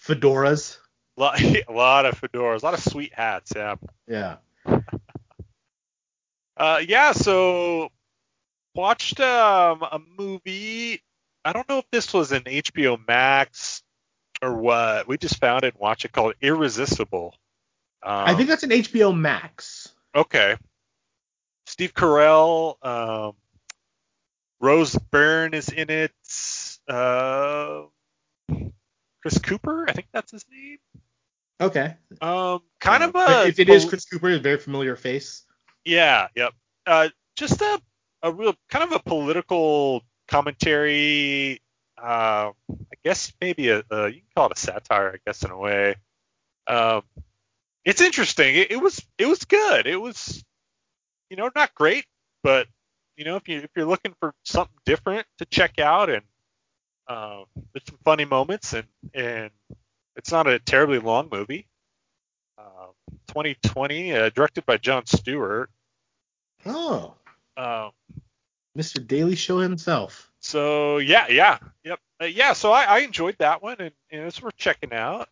Fedoras. 0.00 0.78
lot, 1.16 1.40
a 1.42 1.64
lot 1.72 2.04
of 2.04 2.20
fedoras, 2.20 2.62
a 2.62 2.64
lot 2.66 2.74
of 2.74 2.80
sweet 2.80 3.12
hats. 3.14 3.52
Yeah. 3.56 3.76
Yeah. 4.06 4.36
Uh, 6.56 6.80
yeah. 6.86 7.12
So 7.12 7.90
watched 8.74 9.20
um 9.20 9.82
a 9.82 10.00
movie. 10.18 11.02
I 11.44 11.52
don't 11.52 11.68
know 11.68 11.78
if 11.78 11.84
this 11.92 12.12
was 12.12 12.32
an 12.32 12.42
HBO 12.44 12.98
Max 13.06 13.82
or 14.42 14.54
what. 14.56 15.08
We 15.08 15.18
just 15.18 15.38
found 15.38 15.64
it 15.64 15.74
and 15.74 15.80
watched 15.80 16.04
it 16.04 16.12
called 16.12 16.34
Irresistible. 16.40 17.34
Um, 18.02 18.12
I 18.26 18.34
think 18.34 18.48
that's 18.48 18.62
an 18.62 18.70
HBO 18.70 19.16
Max. 19.16 19.88
Okay. 20.14 20.56
Steve 21.66 21.94
Carell, 21.94 22.76
um, 22.86 23.34
Rose 24.60 24.96
Byrne 25.10 25.54
is 25.54 25.68
in 25.68 25.90
it. 25.90 26.12
Uh, 26.88 27.82
Chris 29.22 29.38
Cooper, 29.38 29.86
I 29.88 29.92
think 29.92 30.06
that's 30.12 30.30
his 30.30 30.44
name. 30.50 30.78
Okay. 31.60 31.94
Um, 32.20 32.60
kind 32.80 33.02
of 33.02 33.14
a 33.16 33.48
if 33.48 33.58
it 33.58 33.68
is 33.68 33.84
Chris 33.84 34.04
Cooper, 34.04 34.30
a 34.30 34.38
very 34.38 34.58
familiar 34.58 34.94
face. 34.94 35.44
yeah, 35.84 36.28
yep. 36.36 36.52
Uh, 36.86 37.08
just 37.34 37.60
a 37.60 37.80
a 38.22 38.32
real 38.32 38.54
kind 38.68 38.84
of 38.84 38.92
a 38.92 38.98
political 39.00 40.02
commentary. 40.28 41.60
Uh, 42.00 42.52
I 42.70 42.94
guess 43.04 43.32
maybe 43.40 43.70
a, 43.70 43.82
a 43.90 44.08
you 44.08 44.20
can 44.20 44.28
call 44.34 44.46
it 44.46 44.56
a 44.56 44.60
satire, 44.60 45.12
I 45.14 45.18
guess 45.26 45.42
in 45.42 45.50
a 45.50 45.56
way. 45.56 45.96
Um, 46.66 47.02
it's 47.84 48.00
interesting. 48.00 48.54
It, 48.56 48.72
it 48.72 48.76
was 48.76 49.04
it 49.18 49.26
was 49.26 49.44
good. 49.44 49.86
It 49.86 50.00
was 50.00 50.44
you 51.30 51.36
know 51.36 51.50
not 51.54 51.74
great, 51.74 52.04
but 52.42 52.66
you 53.16 53.24
know 53.24 53.36
if 53.36 53.48
you 53.48 53.58
if 53.60 53.70
you're 53.76 53.86
looking 53.86 54.14
for 54.20 54.34
something 54.44 54.76
different 54.84 55.26
to 55.38 55.46
check 55.46 55.78
out 55.78 56.10
and 56.10 56.22
um, 57.08 57.44
there's 57.72 57.84
some 57.88 57.98
funny 58.04 58.24
moments 58.24 58.72
and 58.74 58.86
and 59.14 59.50
it's 60.16 60.32
not 60.32 60.46
a 60.46 60.58
terribly 60.58 60.98
long 60.98 61.28
movie. 61.30 61.66
Um, 62.58 62.92
2020, 63.28 64.12
uh, 64.14 64.30
directed 64.30 64.64
by 64.64 64.78
Jon 64.78 65.04
Stewart. 65.06 65.70
Oh, 66.64 67.14
Um, 67.56 67.90
Mr. 68.76 69.04
Daily 69.04 69.36
Show 69.36 69.58
himself. 69.58 70.30
so 70.40 70.98
yeah, 70.98 71.26
yeah, 71.28 71.58
yep, 71.84 71.98
uh, 72.20 72.26
yeah. 72.26 72.52
So 72.52 72.72
I, 72.72 72.84
I 72.84 72.98
enjoyed 73.00 73.36
that 73.38 73.62
one, 73.62 73.76
and, 73.78 73.92
and 74.10 74.22
it's 74.24 74.40
worth 74.42 74.56
checking 74.56 74.92
out. 74.92 75.28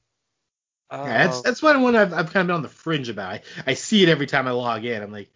Um, 0.90 1.06
Yeah, 1.06 1.26
that's 1.26 1.42
that's 1.42 1.62
one 1.62 1.82
one 1.82 1.96
I've, 1.96 2.12
I've 2.12 2.32
kind 2.32 2.42
of 2.42 2.46
been 2.48 2.56
on 2.56 2.62
the 2.62 2.68
fringe 2.68 3.08
about. 3.08 3.32
I, 3.32 3.42
I 3.66 3.74
see 3.74 4.02
it 4.02 4.08
every 4.08 4.26
time 4.26 4.46
I 4.46 4.52
log 4.52 4.84
in. 4.84 5.02
I'm 5.02 5.12
like, 5.12 5.30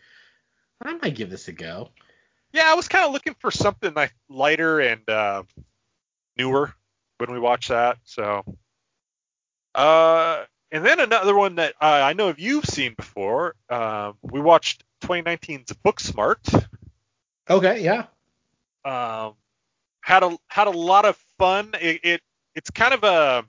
I 0.83 0.95
might 0.95 1.15
give 1.15 1.31
this 1.31 1.49
a 1.49 1.53
go. 1.53 1.91
yeah, 2.53 2.71
I 2.71 2.75
was 2.75 2.89
kind 2.89 3.05
of 3.05 3.13
looking 3.13 3.35
for 3.39 3.51
something 3.51 3.93
like 3.95 4.15
lighter 4.29 4.81
and 4.81 5.09
uh, 5.09 5.43
newer 6.37 6.73
when 7.19 7.33
we 7.33 7.39
watched 7.39 7.69
that. 7.71 7.99
So, 8.05 8.45
uh, 9.75 10.45
and 10.71 10.85
then 10.85 11.01
another 11.01 11.35
one 11.37 11.57
that 11.57 11.75
uh, 11.81 11.85
I 11.87 12.13
know 12.13 12.29
if 12.29 12.39
you've 12.39 12.65
seen 12.67 12.95
before. 12.97 13.55
Um, 13.71 14.15
we 14.23 14.41
watched 14.41 14.85
2019's 15.03 15.73
Booksmart. 15.85 16.67
Okay, 17.51 17.83
yeah. 17.83 18.07
um, 18.85 19.35
had 20.03 20.23
a 20.23 20.37
had 20.49 20.67
a 20.69 20.71
lot 20.73 21.05
of 21.05 21.17
fun. 21.39 21.73
It, 21.81 22.01
it 22.05 22.23
it's 22.55 22.71
kind 22.71 22.95
of 22.95 23.05
a 23.05 23.45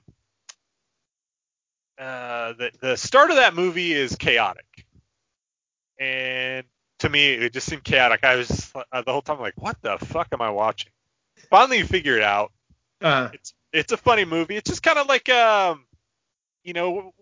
uh, 2.02 2.52
the 2.54 2.70
the 2.80 2.96
start 2.96 3.30
of 3.30 3.36
that 3.36 3.54
movie 3.54 3.92
is 3.92 4.16
chaotic, 4.16 4.66
and 5.98 6.64
to 7.00 7.08
me 7.08 7.28
it 7.32 7.52
just 7.52 7.66
seemed 7.68 7.84
chaotic. 7.84 8.24
I 8.24 8.36
was 8.36 8.48
just, 8.48 8.76
uh, 8.76 9.02
the 9.02 9.12
whole 9.12 9.22
time 9.22 9.40
like, 9.40 9.54
what 9.56 9.76
the 9.82 9.98
fuck 9.98 10.28
am 10.32 10.42
I 10.42 10.50
watching? 10.50 10.92
Finally, 11.50 11.78
you 11.78 11.86
figure 11.86 12.16
it 12.16 12.22
out. 12.22 12.52
Uh, 13.00 13.28
It's 13.32 13.54
it's 13.72 13.92
a 13.92 13.96
funny 13.96 14.24
movie. 14.24 14.56
It's 14.56 14.68
just 14.70 14.82
kind 14.82 14.98
of 14.98 15.08
like 15.08 15.28
um, 15.28 15.86
you 16.64 16.72
know, 16.74 17.12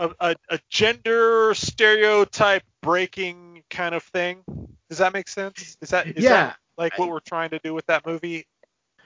a, 0.00 0.10
a, 0.20 0.36
a 0.48 0.58
gender 0.70 1.52
stereotype 1.54 2.62
breaking 2.82 3.62
kind 3.70 3.94
of 3.94 4.02
thing. 4.02 4.42
Does 4.88 4.98
that 4.98 5.12
make 5.12 5.28
sense? 5.28 5.76
Is 5.80 5.90
that 5.90 6.06
is 6.06 6.24
yeah. 6.24 6.30
that 6.30 6.56
like 6.76 6.98
what 6.98 7.08
we're 7.08 7.20
trying 7.20 7.50
to 7.50 7.58
do 7.60 7.74
with 7.74 7.86
that 7.86 8.06
movie? 8.06 8.46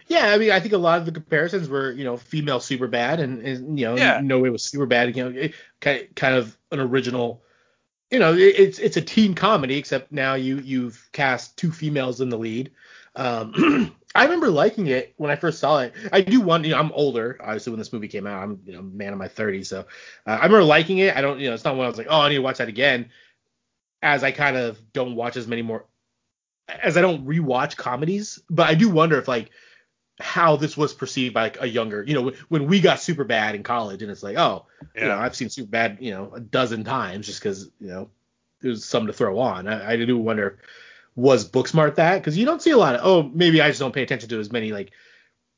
Yeah, 0.07 0.29
I 0.29 0.39
mean, 0.39 0.51
I 0.51 0.61
think 0.61 0.75
a 0.75 0.79
lot 0.79 0.99
of 0.99 1.07
the 1.07 1.13
comparisons 1.13 1.69
were, 1.69 1.91
you 1.91 2.05
know, 2.05 2.19
female 2.19 2.61
Superbad, 2.61 3.21
and, 3.21 3.41
and 3.43 3.79
you 3.79 3.87
know, 3.87 3.97
Yeah. 3.97 4.21
no 4.23 4.39
way 4.39 4.51
was 4.51 4.63
Superbad. 4.63 5.17
You 5.17 5.25
know, 5.25 5.41
it, 5.41 5.55
kind 5.81 6.09
kind 6.15 6.37
of 6.37 6.57
an 6.71 6.81
original. 6.81 7.43
You 8.11 8.19
know, 8.19 8.35
it, 8.35 8.55
it's 8.59 8.79
it's 8.79 8.97
a 8.97 9.03
teen 9.03 9.35
comedy, 9.35 9.77
except 9.77 10.13
now 10.13 10.35
you 10.35 10.59
you've 10.59 11.09
cast 11.13 11.57
two 11.57 11.73
females 11.73 12.21
in 12.21 12.29
the 12.29 12.39
lead. 12.39 12.71
Um, 13.17 13.95
I 14.15 14.25
remember 14.25 14.49
liking 14.49 14.87
it 14.87 15.13
when 15.17 15.31
I 15.31 15.37
first 15.37 15.59
saw 15.59 15.81
it. 15.81 15.93
I 16.13 16.21
do 16.21 16.41
want, 16.41 16.65
you 16.65 16.71
know, 16.71 16.79
I'm 16.79 16.93
older, 16.93 17.37
obviously 17.41 17.71
when 17.73 17.81
this 17.81 17.93
movie 17.93 18.09
came 18.09 18.27
out. 18.27 18.43
I'm, 18.43 18.61
you 18.65 18.73
know, 18.73 18.83
man 18.83 19.13
in 19.13 19.19
my 19.19 19.29
30s, 19.29 19.67
so 19.67 19.81
uh, 19.81 20.31
I 20.31 20.45
remember 20.45 20.63
liking 20.63 20.99
it. 20.99 21.17
I 21.17 21.21
don't, 21.21 21.41
you 21.41 21.49
know, 21.49 21.55
it's 21.55 21.65
not 21.65 21.77
one 21.77 21.85
I 21.85 21.89
was 21.89 21.99
like, 21.99 22.07
oh, 22.09 22.21
I 22.21 22.29
need 22.29 22.37
to 22.37 22.43
watch 22.43 22.59
that 22.59 22.69
again. 22.69 23.11
As 24.03 24.23
I 24.23 24.31
kind 24.31 24.57
of 24.57 24.79
don't 24.93 25.17
watch 25.17 25.37
as 25.37 25.49
many 25.49 25.63
more, 25.63 25.87
as 26.69 26.97
I 26.97 27.01
don't 27.01 27.27
rewatch 27.27 27.77
comedies, 27.77 28.39
but 28.49 28.69
I 28.69 28.75
do 28.75 28.89
wonder 28.89 29.19
if 29.19 29.27
like 29.27 29.51
how 30.21 30.57
this 30.57 30.77
was 30.77 30.95
perceived 30.95 31.35
by 31.35 31.43
like 31.43 31.61
a 31.61 31.67
younger, 31.67 32.05
you 32.07 32.15
know, 32.15 32.33
when 32.49 32.67
we 32.69 32.81
got 32.81 32.99
Superbad 32.99 33.55
in 33.55 33.63
college, 33.65 34.03
and 34.03 34.11
it's 34.11 34.23
like, 34.23 34.37
oh, 34.37 34.67
you 34.95 35.03
know, 35.03 35.09
Yeah. 35.09 35.19
I've 35.19 35.35
seen 35.35 35.49
Superbad, 35.49 36.01
you 36.01 36.13
know, 36.13 36.33
a 36.35 36.41
dozen 36.41 36.85
times 36.85 37.27
just 37.27 37.41
because, 37.41 37.71
you 37.81 37.89
know, 37.89 38.11
there's 38.61 38.85
something 38.85 39.09
to 39.09 39.13
throw 39.13 39.39
on. 39.41 39.67
I, 39.67 39.93
I 39.93 39.97
do 39.97 40.17
wonder, 40.17 40.59
was 41.17 41.49
Booksmart 41.49 41.97
that? 41.97 42.19
Because 42.19 42.37
you 42.37 42.45
don't 42.45 42.63
see 42.63 42.71
a 42.71 42.77
lot 42.77 42.97
of, 42.97 43.01
oh, 43.05 43.31
maybe 43.33 43.61
I 43.61 43.69
just 43.69 43.81
don't 43.81 43.95
pay 43.95 44.03
attention 44.03 44.29
to 44.31 44.41
as 44.41 44.51
many 44.51 44.73
like 44.73 44.93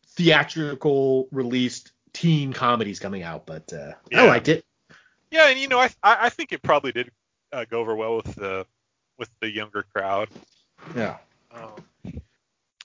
theatrical 0.08 1.28
released 1.30 1.92
teen 2.12 2.52
comedies 2.52 2.98
coming 2.98 3.22
out, 3.22 3.46
but 3.46 3.72
uh, 3.72 3.92
Yeah. 4.10 4.22
I 4.22 4.26
liked 4.26 4.48
it. 4.48 4.64
Yeah, 5.30 5.48
and 5.48 5.58
you 5.58 5.68
know, 5.68 5.78
I 5.78 5.90
I 6.02 6.28
think 6.30 6.52
it 6.52 6.62
probably 6.62 6.92
did 6.92 7.10
uh, 7.52 7.64
go 7.68 7.80
over 7.80 7.94
well 7.94 8.16
with 8.16 8.34
the 8.36 8.66
with 9.18 9.28
the 9.40 9.50
younger 9.50 9.84
crowd. 9.94 10.28
Yeah. 10.94 11.16
Um, 11.50 11.72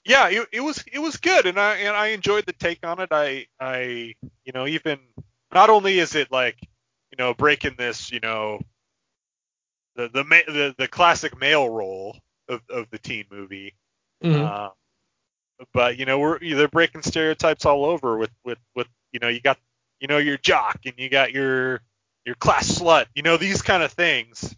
yeah, 0.04 0.28
it, 0.28 0.48
it 0.52 0.60
was 0.60 0.82
it 0.92 0.98
was 0.98 1.16
good, 1.18 1.46
and 1.46 1.58
I 1.58 1.76
and 1.76 1.96
I 1.96 2.08
enjoyed 2.08 2.46
the 2.46 2.52
take 2.52 2.84
on 2.84 3.00
it. 3.00 3.08
I 3.12 3.46
I 3.60 4.14
you 4.44 4.52
know 4.52 4.66
even 4.66 4.98
not 5.52 5.70
only 5.70 5.98
is 5.98 6.14
it 6.14 6.32
like 6.32 6.58
you 6.62 7.16
know 7.18 7.32
breaking 7.32 7.76
this 7.78 8.10
you 8.10 8.20
know 8.20 8.60
the 9.94 10.08
the 10.08 10.24
the, 10.24 10.74
the 10.76 10.88
classic 10.88 11.38
male 11.38 11.68
role 11.68 12.16
of, 12.48 12.60
of 12.70 12.90
the 12.90 12.98
teen 12.98 13.24
movie, 13.30 13.74
Mhm. 14.22 14.42
uh, 14.44 14.70
but 15.72 15.96
you 15.98 16.04
know 16.06 16.18
we're 16.18 16.38
they're 16.38 16.68
breaking 16.68 17.02
stereotypes 17.02 17.64
all 17.66 17.84
over 17.84 18.16
with 18.16 18.30
with 18.44 18.58
with 18.74 18.88
you 19.12 19.20
know 19.20 19.28
you 19.28 19.40
got 19.40 19.58
you 20.00 20.08
know 20.08 20.18
your 20.18 20.36
jock 20.38 20.80
and 20.86 20.94
you 20.98 21.08
got 21.08 21.32
your 21.32 21.80
your 22.24 22.34
class 22.36 22.78
slut, 22.78 23.06
you 23.14 23.22
know 23.22 23.36
these 23.36 23.62
kind 23.62 23.82
of 23.82 23.92
things, 23.92 24.54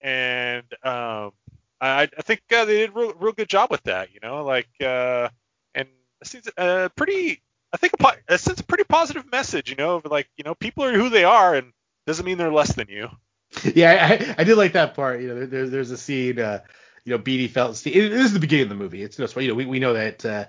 and 0.00 0.64
um, 0.84 1.32
I, 1.80 2.02
I 2.16 2.22
think 2.22 2.42
uh, 2.54 2.64
they 2.64 2.78
did 2.78 2.90
a 2.90 2.92
real, 2.92 3.14
real 3.14 3.32
good 3.32 3.48
job 3.48 3.70
with 3.70 3.82
that. 3.84 4.12
You 4.14 4.20
know, 4.22 4.44
like 4.44 4.68
uh, 4.80 5.28
and 5.74 5.88
it 6.20 6.26
seems 6.26 6.48
uh, 6.56 6.88
pretty. 6.96 7.42
I 7.72 7.78
think 7.78 7.94
a 7.94 7.96
po- 7.98 8.12
it 8.28 8.38
sends 8.38 8.60
a 8.60 8.64
pretty 8.64 8.84
positive 8.84 9.30
message. 9.30 9.70
You 9.70 9.76
know, 9.76 9.96
of 9.96 10.04
like 10.06 10.28
you 10.36 10.44
know 10.44 10.54
people 10.54 10.84
are 10.84 10.92
who 10.92 11.08
they 11.08 11.24
are, 11.24 11.54
and 11.54 11.72
doesn't 12.06 12.24
mean 12.24 12.38
they're 12.38 12.52
less 12.52 12.74
than 12.74 12.88
you. 12.88 13.08
Yeah, 13.74 14.08
I, 14.38 14.40
I 14.40 14.44
did 14.44 14.56
like 14.56 14.72
that 14.72 14.94
part. 14.94 15.20
You 15.20 15.28
know, 15.28 15.46
there's 15.46 15.70
there's 15.70 15.90
a 15.90 15.98
scene. 15.98 16.38
Uh, 16.40 16.60
you 17.04 17.12
know, 17.12 17.18
Beanie 17.18 17.50
Feldstein. 17.50 17.94
It, 17.94 18.08
this 18.10 18.26
is 18.26 18.32
the 18.32 18.40
beginning 18.40 18.64
of 18.64 18.68
the 18.70 18.74
movie. 18.74 19.02
It's 19.02 19.18
no, 19.18 19.26
you 19.40 19.48
know, 19.48 19.54
we, 19.54 19.66
we 19.66 19.78
know 19.78 19.94
that. 19.94 20.24
Uh, 20.24 20.44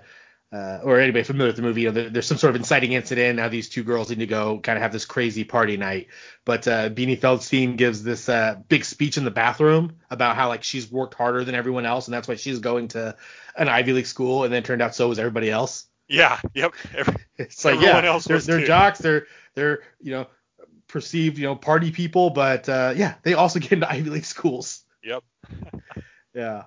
uh, 0.52 0.78
or 0.84 1.00
anybody 1.00 1.24
familiar 1.24 1.48
with 1.48 1.56
the 1.56 1.62
movie, 1.62 1.80
you 1.80 1.88
know, 1.88 1.92
there, 1.92 2.10
there's 2.10 2.26
some 2.26 2.38
sort 2.38 2.50
of 2.50 2.54
inciting 2.54 2.92
incident. 2.92 3.36
Now 3.38 3.48
these 3.48 3.68
two 3.68 3.82
girls 3.82 4.08
need 4.08 4.20
to 4.20 4.26
go 4.26 4.60
kind 4.60 4.76
of 4.76 4.82
have 4.82 4.92
this 4.92 5.04
crazy 5.04 5.42
party 5.42 5.76
night. 5.76 6.06
But 6.44 6.68
uh, 6.68 6.90
Beanie 6.90 7.18
Feldstein 7.18 7.76
gives 7.76 8.04
this 8.04 8.28
uh, 8.28 8.60
big 8.68 8.84
speech 8.84 9.16
in 9.16 9.24
the 9.24 9.32
bathroom 9.32 9.96
about 10.10 10.36
how 10.36 10.46
like 10.46 10.62
she's 10.62 10.88
worked 10.88 11.14
harder 11.14 11.42
than 11.42 11.56
everyone 11.56 11.86
else, 11.86 12.06
and 12.06 12.14
that's 12.14 12.28
why 12.28 12.36
she's 12.36 12.60
going 12.60 12.86
to 12.88 13.16
an 13.56 13.68
Ivy 13.68 13.94
League 13.94 14.06
school. 14.06 14.44
And 14.44 14.52
then 14.52 14.62
it 14.62 14.64
turned 14.64 14.80
out 14.80 14.94
so 14.94 15.08
was 15.08 15.18
everybody 15.18 15.50
else. 15.50 15.86
Yeah. 16.08 16.38
Yep. 16.54 16.74
Every, 16.94 17.16
It's 17.36 17.64
like 17.64 17.74
Everyone 17.76 18.04
yeah, 18.04 18.10
else 18.10 18.24
they're, 18.24 18.38
they're 18.38 18.64
jocks, 18.64 19.00
they're 19.00 19.26
they're 19.54 19.80
you 20.00 20.12
know 20.12 20.28
perceived 20.86 21.36
you 21.36 21.46
know 21.46 21.56
party 21.56 21.90
people, 21.90 22.30
but 22.30 22.68
uh, 22.68 22.92
yeah, 22.94 23.14
they 23.24 23.34
also 23.34 23.58
get 23.58 23.72
into 23.72 23.90
Ivy 23.90 24.10
League 24.10 24.24
schools. 24.24 24.84
yep. 25.02 25.24
Yeah. 26.34 26.64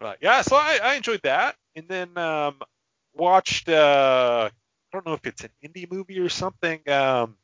Right. 0.00 0.18
Yeah. 0.20 0.42
So 0.42 0.56
I, 0.56 0.78
I 0.82 0.94
enjoyed 0.94 1.22
that, 1.22 1.56
and 1.76 1.86
then 1.88 2.16
um, 2.18 2.56
watched. 3.14 3.68
Uh, 3.68 4.48
I 4.52 4.96
don't 4.96 5.06
know 5.06 5.14
if 5.14 5.26
it's 5.26 5.44
an 5.44 5.50
indie 5.64 5.90
movie 5.90 6.18
or 6.18 6.28
something. 6.28 6.80
Um, 6.88 7.36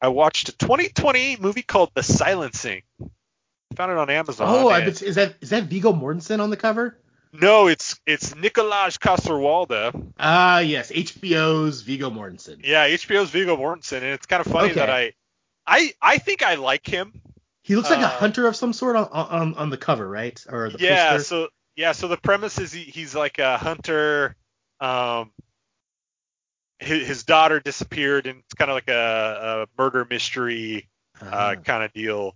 I 0.00 0.08
watched 0.08 0.48
a 0.48 0.52
2020 0.56 1.36
movie 1.36 1.62
called 1.62 1.90
The 1.94 2.02
Silencing. 2.02 2.82
Found 3.76 3.92
it 3.92 3.98
on 3.98 4.10
Amazon. 4.10 4.46
Oh, 4.48 4.68
and- 4.70 4.84
bet, 4.84 5.02
is 5.02 5.14
that 5.16 5.34
is 5.40 5.50
that 5.50 5.64
Viggo 5.64 5.92
Mortensen 5.92 6.40
on 6.40 6.50
the 6.50 6.56
cover? 6.56 6.98
No, 7.32 7.66
it's 7.66 7.98
it's 8.06 8.34
Nikolaj 8.34 9.00
Coster-Waldau. 9.00 10.12
Ah, 10.18 10.58
yes, 10.58 10.92
HBO's 10.92 11.80
Viggo 11.80 12.10
Mortensen. 12.10 12.60
Yeah, 12.62 12.86
HBO's 12.88 13.30
Viggo 13.30 13.56
Mortensen, 13.56 13.96
and 13.98 14.06
it's 14.06 14.26
kind 14.26 14.44
of 14.44 14.52
funny 14.52 14.66
Okay. 14.72 14.80
that 14.80 14.90
I, 14.90 15.14
I 15.66 15.94
I 16.02 16.18
think 16.18 16.42
I 16.42 16.56
like 16.56 16.86
him. 16.86 17.14
He 17.62 17.76
looks 17.76 17.90
like 17.90 18.00
a 18.00 18.06
Uh, 18.06 18.08
hunter 18.08 18.46
of 18.46 18.56
some 18.56 18.72
sort 18.72 18.96
on, 18.96 19.08
on 19.12 19.54
on 19.54 19.70
the 19.70 19.76
cover, 19.76 20.08
right? 20.08 20.42
Or 20.48 20.70
the 20.70 20.78
yeah. 20.78 21.12
poster. 21.12 21.24
So 21.24 21.48
yeah. 21.76 21.92
So 21.92 22.08
the 22.08 22.16
premise 22.16 22.58
is 22.58 22.72
he, 22.72 22.82
he's 22.82 23.14
like 23.14 23.38
a 23.38 23.56
hunter. 23.56 24.36
Um, 24.80 25.30
his, 26.80 27.06
his 27.06 27.22
daughter 27.24 27.60
disappeared, 27.60 28.26
and 28.26 28.40
it's 28.40 28.54
kind 28.54 28.70
of 28.70 28.74
like 28.74 28.88
a, 28.88 29.66
a 29.68 29.80
murder 29.80 30.04
mystery 30.08 30.88
uh, 31.20 31.28
Ah. 31.32 31.54
kind 31.54 31.84
of 31.84 31.92
deal. 31.92 32.34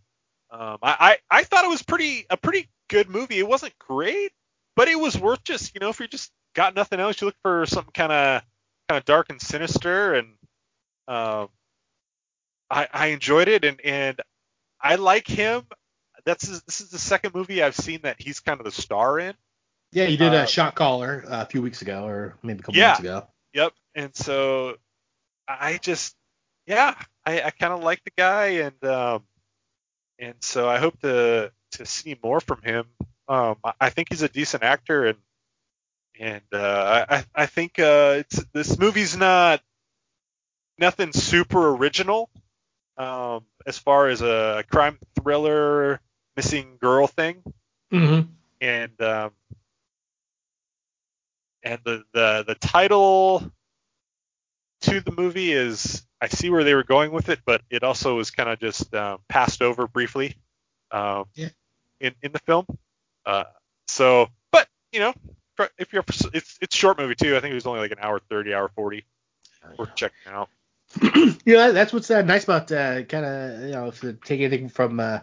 Um, 0.50 0.78
I, 0.82 1.18
I 1.30 1.38
I 1.40 1.44
thought 1.44 1.64
it 1.64 1.68
was 1.70 1.82
pretty 1.82 2.26
a 2.30 2.36
pretty 2.36 2.68
good 2.88 3.08
movie. 3.10 3.38
It 3.40 3.48
wasn't 3.48 3.76
great, 3.80 4.30
but 4.76 4.86
it 4.86 4.98
was 4.98 5.18
worth 5.18 5.42
just 5.42 5.74
you 5.74 5.80
know 5.80 5.88
if 5.88 5.98
you 5.98 6.06
just 6.06 6.30
got 6.54 6.76
nothing 6.76 7.00
else, 7.00 7.20
you 7.20 7.26
look 7.26 7.36
for 7.42 7.66
something 7.66 7.92
kind 7.92 8.12
of 8.12 8.42
kind 8.88 8.98
of 8.98 9.04
dark 9.04 9.26
and 9.30 9.42
sinister, 9.42 10.14
and 10.14 10.28
um, 11.08 11.48
I 12.70 12.86
I 12.92 13.06
enjoyed 13.08 13.48
it, 13.48 13.64
and 13.64 13.80
and 13.80 14.20
I 14.86 14.96
like 14.96 15.26
him. 15.26 15.66
That's 16.24 16.46
this 16.62 16.80
is 16.80 16.90
the 16.90 16.98
second 16.98 17.34
movie 17.34 17.62
I've 17.62 17.76
seen 17.76 18.00
that 18.02 18.20
he's 18.20 18.40
kind 18.40 18.60
of 18.60 18.64
the 18.66 18.72
star 18.72 19.18
in. 19.18 19.34
yeah, 19.92 20.06
he 20.06 20.16
did 20.16 20.34
a 20.34 20.38
uh, 20.42 20.46
shot 20.46 20.74
caller 20.74 21.24
a 21.28 21.46
few 21.46 21.62
weeks 21.62 21.82
ago, 21.82 22.06
or 22.06 22.36
maybe 22.42 22.58
a 22.60 22.62
couple 22.62 22.76
Yeah. 22.76 22.88
months 22.88 23.00
ago. 23.00 23.26
Yep. 23.54 23.72
And 23.94 24.14
so 24.16 24.76
I 25.48 25.78
just 25.78 26.16
yeah, 26.66 26.94
I, 27.24 27.42
I 27.42 27.50
kind 27.50 27.72
of 27.72 27.82
like 27.82 28.02
the 28.04 28.12
guy 28.16 28.46
and 28.66 28.84
um 28.84 29.22
and 30.18 30.34
so 30.40 30.68
I 30.68 30.78
hope 30.78 31.00
to 31.00 31.52
to 31.72 31.86
see 31.86 32.16
more 32.22 32.40
from 32.40 32.62
him. 32.62 32.86
Um 33.28 33.56
I, 33.64 33.72
I 33.82 33.90
think 33.90 34.08
he's 34.10 34.22
a 34.22 34.28
decent 34.28 34.62
actor 34.64 35.06
and 35.06 35.18
and 36.18 36.42
uh 36.52 37.06
I 37.08 37.24
I 37.34 37.46
think 37.46 37.78
uh 37.78 38.16
it's 38.18 38.44
this 38.52 38.78
movie's 38.78 39.16
not 39.16 39.62
nothing 40.78 41.12
super 41.12 41.70
original 41.70 42.30
um 42.98 43.44
as 43.66 43.78
far 43.78 44.08
as 44.08 44.22
a 44.22 44.64
crime 44.70 44.98
thriller 45.20 46.00
missing 46.36 46.76
girl 46.80 47.06
thing 47.06 47.42
Mm-hmm. 47.92 48.28
and 48.60 49.00
um, 49.02 49.30
and 51.62 51.80
the, 51.84 52.04
the 52.12 52.44
the 52.46 52.54
title 52.56 53.50
to 54.82 55.00
the 55.00 55.12
movie 55.12 55.52
is 55.52 56.04
I 56.20 56.28
see 56.28 56.50
where 56.50 56.64
they 56.64 56.74
were 56.74 56.82
going 56.84 57.12
with 57.12 57.28
it, 57.28 57.40
but 57.44 57.62
it 57.70 57.82
also 57.82 58.16
was 58.16 58.30
kind 58.30 58.48
of 58.48 58.58
just 58.58 58.94
um, 58.94 59.20
passed 59.28 59.62
over 59.62 59.86
briefly 59.86 60.36
um, 60.90 61.26
Yeah. 61.34 61.48
in 62.00 62.14
in 62.22 62.32
the 62.32 62.38
film. 62.40 62.66
Uh, 63.24 63.44
so, 63.88 64.28
but 64.52 64.68
you 64.92 65.00
know, 65.00 65.14
if 65.78 65.92
you're 65.92 66.04
it's 66.32 66.58
it's 66.60 66.76
short 66.76 66.98
movie 66.98 67.14
too. 67.14 67.36
I 67.36 67.40
think 67.40 67.52
it 67.52 67.54
was 67.54 67.66
only 67.66 67.80
like 67.80 67.92
an 67.92 67.98
hour 68.00 68.20
thirty, 68.20 68.54
hour 68.54 68.68
forty. 68.68 69.04
Worth 69.78 69.94
checking 69.96 70.32
out. 70.32 70.48
You 71.02 71.54
know, 71.54 71.72
that's 71.72 71.92
what's 71.92 72.10
uh, 72.10 72.22
nice 72.22 72.44
about 72.44 72.70
uh, 72.72 73.02
kind 73.04 73.24
of 73.24 73.60
you 73.62 73.72
know 73.72 73.86
if 73.88 74.02
you 74.02 74.12
take 74.24 74.40
anything 74.40 74.68
from 74.68 75.00
uh, 75.00 75.20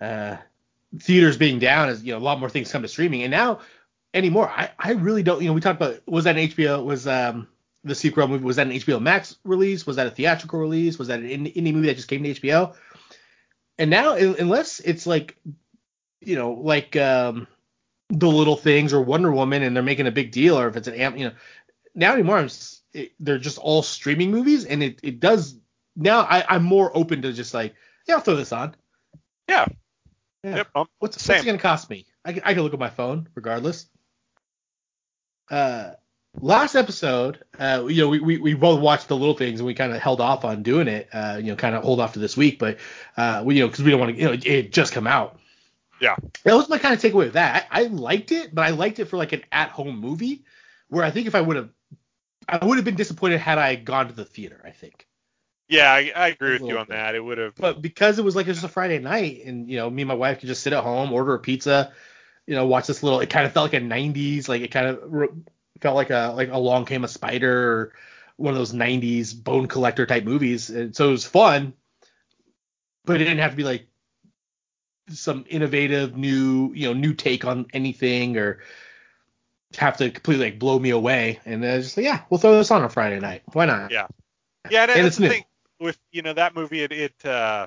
uh, 0.00 0.36
theaters 0.98 1.36
being 1.36 1.58
down 1.58 1.88
is 1.88 2.02
you 2.02 2.12
know 2.12 2.18
a 2.18 2.20
lot 2.20 2.40
more 2.40 2.48
things 2.50 2.70
come 2.72 2.82
to 2.82 2.88
streaming, 2.88 3.22
and 3.22 3.30
now 3.30 3.60
anymore 4.14 4.48
I 4.48 4.70
I 4.78 4.92
really 4.92 5.22
don't 5.22 5.40
you 5.42 5.48
know 5.48 5.54
we 5.54 5.60
talked 5.60 5.80
about 5.80 6.06
was 6.06 6.24
that 6.24 6.36
an 6.36 6.48
HBO 6.48 6.84
was 6.84 7.06
um 7.06 7.48
the 7.84 7.94
sequel 7.94 8.28
movie 8.28 8.44
was 8.44 8.56
that 8.56 8.66
an 8.66 8.72
HBO 8.72 9.00
Max 9.00 9.36
release? 9.44 9.86
Was 9.86 9.96
that 9.96 10.06
a 10.06 10.10
theatrical 10.10 10.60
release? 10.60 10.98
Was 10.98 11.08
that 11.08 11.20
an 11.20 11.28
indie 11.46 11.72
movie 11.72 11.88
that 11.88 11.96
just 11.96 12.08
came 12.08 12.22
to 12.24 12.30
HBO 12.30 12.74
and 13.78 13.90
now 13.90 14.14
unless 14.14 14.80
it's 14.80 15.06
like 15.06 15.36
you 16.20 16.36
know 16.36 16.52
like 16.52 16.96
um 16.96 17.46
the 18.08 18.28
little 18.28 18.56
things 18.56 18.92
or 18.92 19.02
Wonder 19.02 19.32
Woman 19.32 19.62
and 19.62 19.74
they're 19.74 19.82
making 19.82 20.06
a 20.06 20.12
big 20.12 20.32
deal 20.32 20.58
or 20.58 20.68
if 20.68 20.76
it's 20.76 20.88
an 20.88 21.18
you 21.18 21.26
know 21.26 21.32
now 21.94 22.12
anymore 22.12 22.38
I'm 22.38 22.46
s- 22.46 22.79
it, 22.92 23.12
they're 23.20 23.38
just 23.38 23.58
all 23.58 23.82
streaming 23.82 24.30
movies 24.30 24.64
and 24.64 24.82
it, 24.82 25.00
it 25.02 25.20
does 25.20 25.56
now 25.96 26.20
I, 26.20 26.44
I'm 26.48 26.62
more 26.64 26.90
open 26.96 27.22
to 27.22 27.32
just 27.32 27.54
like 27.54 27.74
yeah 28.08 28.14
I'll 28.16 28.20
throw 28.20 28.36
this 28.36 28.52
on 28.52 28.74
Yeah. 29.48 29.66
yeah 30.44 30.56
Yep. 30.56 30.68
What's 30.74 30.88
what's 30.98 31.28
it 31.28 31.44
gonna 31.46 31.58
cost 31.58 31.88
me 31.90 32.06
I 32.24 32.32
can, 32.32 32.42
I 32.44 32.54
can 32.54 32.62
look 32.62 32.74
at 32.74 32.80
my 32.80 32.90
phone 32.90 33.28
regardless 33.34 33.86
uh 35.50 35.92
last 36.40 36.76
episode 36.76 37.42
uh 37.58 37.84
you 37.88 38.02
know 38.02 38.08
we, 38.08 38.20
we, 38.20 38.38
we 38.38 38.54
both 38.54 38.80
watched 38.80 39.08
the 39.08 39.16
little 39.16 39.34
things 39.36 39.58
and 39.60 39.66
we 39.66 39.74
kind 39.74 39.92
of 39.92 40.00
held 40.00 40.20
off 40.20 40.44
on 40.44 40.62
doing 40.62 40.86
it 40.86 41.08
uh 41.12 41.36
you 41.40 41.48
know 41.48 41.56
kind 41.56 41.74
of 41.74 41.82
hold 41.82 41.98
off 42.00 42.12
to 42.12 42.18
this 42.20 42.36
week 42.36 42.58
but 42.58 42.78
uh 43.16 43.42
we 43.44 43.56
you 43.56 43.60
know 43.62 43.66
because 43.66 43.84
we 43.84 43.90
don't 43.90 43.98
want 44.00 44.14
to 44.14 44.18
you 44.20 44.26
know 44.26 44.32
it, 44.32 44.46
it 44.46 44.72
just 44.72 44.92
come 44.92 45.08
out 45.08 45.38
Yeah. 46.00 46.14
that 46.44 46.54
was 46.54 46.68
my 46.68 46.78
kind 46.78 46.94
of 46.94 47.00
takeaway 47.02 47.26
of 47.26 47.32
that 47.32 47.66
I, 47.70 47.80
I 47.82 47.86
liked 47.86 48.30
it 48.30 48.54
but 48.54 48.62
I 48.62 48.70
liked 48.70 49.00
it 49.00 49.06
for 49.06 49.16
like 49.16 49.32
an 49.32 49.42
at 49.50 49.70
home 49.70 49.98
movie 49.98 50.44
where 50.88 51.04
I 51.04 51.10
think 51.10 51.26
if 51.26 51.34
I 51.34 51.40
would 51.40 51.56
have 51.56 51.70
I 52.48 52.64
would 52.64 52.78
have 52.78 52.84
been 52.84 52.96
disappointed 52.96 53.38
had 53.40 53.58
I 53.58 53.76
gone 53.76 54.08
to 54.08 54.14
the 54.14 54.24
theater 54.24 54.60
I 54.64 54.70
think 54.70 55.06
yeah, 55.70 55.92
I, 55.92 56.12
I 56.14 56.28
agree 56.28 56.52
with 56.52 56.62
you 56.62 56.76
on 56.76 56.86
bit. 56.86 56.96
that. 56.96 57.14
It 57.14 57.20
would 57.24 57.38
have. 57.38 57.54
but 57.54 57.80
because 57.80 58.18
it 58.18 58.24
was 58.24 58.34
like 58.34 58.46
it 58.46 58.50
was 58.50 58.56
just 58.58 58.66
a 58.66 58.72
Friday 58.72 58.98
night, 58.98 59.44
and 59.46 59.70
you 59.70 59.76
know, 59.76 59.88
me 59.88 60.02
and 60.02 60.08
my 60.08 60.14
wife 60.14 60.40
could 60.40 60.48
just 60.48 60.62
sit 60.64 60.72
at 60.72 60.82
home, 60.82 61.12
order 61.12 61.32
a 61.34 61.38
pizza, 61.38 61.92
you 62.46 62.56
know, 62.56 62.66
watch 62.66 62.88
this 62.88 63.04
little. 63.04 63.20
It 63.20 63.30
kind 63.30 63.46
of 63.46 63.52
felt 63.52 63.72
like 63.72 63.80
a 63.80 63.84
'90s, 63.84 64.48
like 64.48 64.62
it 64.62 64.72
kind 64.72 64.88
of 64.88 64.98
re- 65.04 65.28
felt 65.80 65.94
like 65.94 66.10
a 66.10 66.32
like 66.34 66.50
Along 66.50 66.86
Came 66.86 67.04
a 67.04 67.08
Spider, 67.08 67.72
or 67.72 67.92
one 68.36 68.52
of 68.52 68.58
those 68.58 68.72
'90s 68.72 69.32
bone 69.32 69.68
collector 69.68 70.06
type 70.06 70.24
movies, 70.24 70.70
and 70.70 70.94
so 70.94 71.08
it 71.08 71.12
was 71.12 71.24
fun. 71.24 71.72
But 73.04 73.20
it 73.20 73.24
didn't 73.24 73.38
have 73.38 73.52
to 73.52 73.56
be 73.56 73.64
like 73.64 73.86
some 75.10 75.44
innovative 75.48 76.16
new, 76.16 76.72
you 76.74 76.88
know, 76.88 76.94
new 76.94 77.14
take 77.14 77.44
on 77.44 77.66
anything, 77.72 78.36
or 78.38 78.58
have 79.76 79.96
to 79.98 80.10
completely 80.10 80.46
like 80.46 80.58
blow 80.58 80.78
me 80.78 80.90
away. 80.90 81.40
And 81.44 81.64
I 81.64 81.76
was 81.76 81.86
just 81.86 81.96
like, 81.96 82.04
yeah, 82.04 82.22
we'll 82.30 82.38
throw 82.38 82.56
this 82.56 82.70
on 82.70 82.82
a 82.82 82.88
Friday 82.88 83.20
night. 83.20 83.42
Why 83.52 83.66
not? 83.66 83.90
Yeah. 83.90 84.06
Yeah, 84.68 84.82
and, 84.82 84.90
And 84.90 85.06
it's 85.06 85.16
the 85.16 85.22
new. 85.24 85.28
thing 85.30 85.44
with 85.78 85.98
you 86.12 86.22
know 86.22 86.32
that 86.34 86.54
movie. 86.54 86.82
It, 86.82 86.92
it 86.92 87.24
uh, 87.24 87.66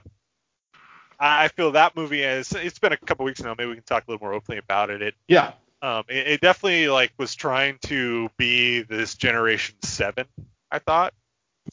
I 1.19 1.45
I 1.45 1.47
feel 1.47 1.71
that 1.71 1.95
movie 1.95 2.23
is. 2.23 2.51
It's 2.53 2.79
been 2.79 2.93
a 2.93 2.97
couple 2.97 3.25
weeks 3.25 3.41
now. 3.41 3.55
Maybe 3.57 3.69
we 3.69 3.75
can 3.75 3.83
talk 3.83 4.03
a 4.07 4.11
little 4.11 4.23
more 4.25 4.33
openly 4.33 4.59
about 4.59 4.89
it. 4.89 5.01
It 5.01 5.15
Yeah. 5.27 5.53
um 5.81 6.03
it, 6.07 6.27
it 6.27 6.41
definitely 6.41 6.87
like 6.89 7.13
was 7.17 7.35
trying 7.35 7.77
to 7.83 8.29
be 8.37 8.81
this 8.83 9.15
generation 9.15 9.75
seven. 9.83 10.25
I 10.71 10.79
thought, 10.79 11.13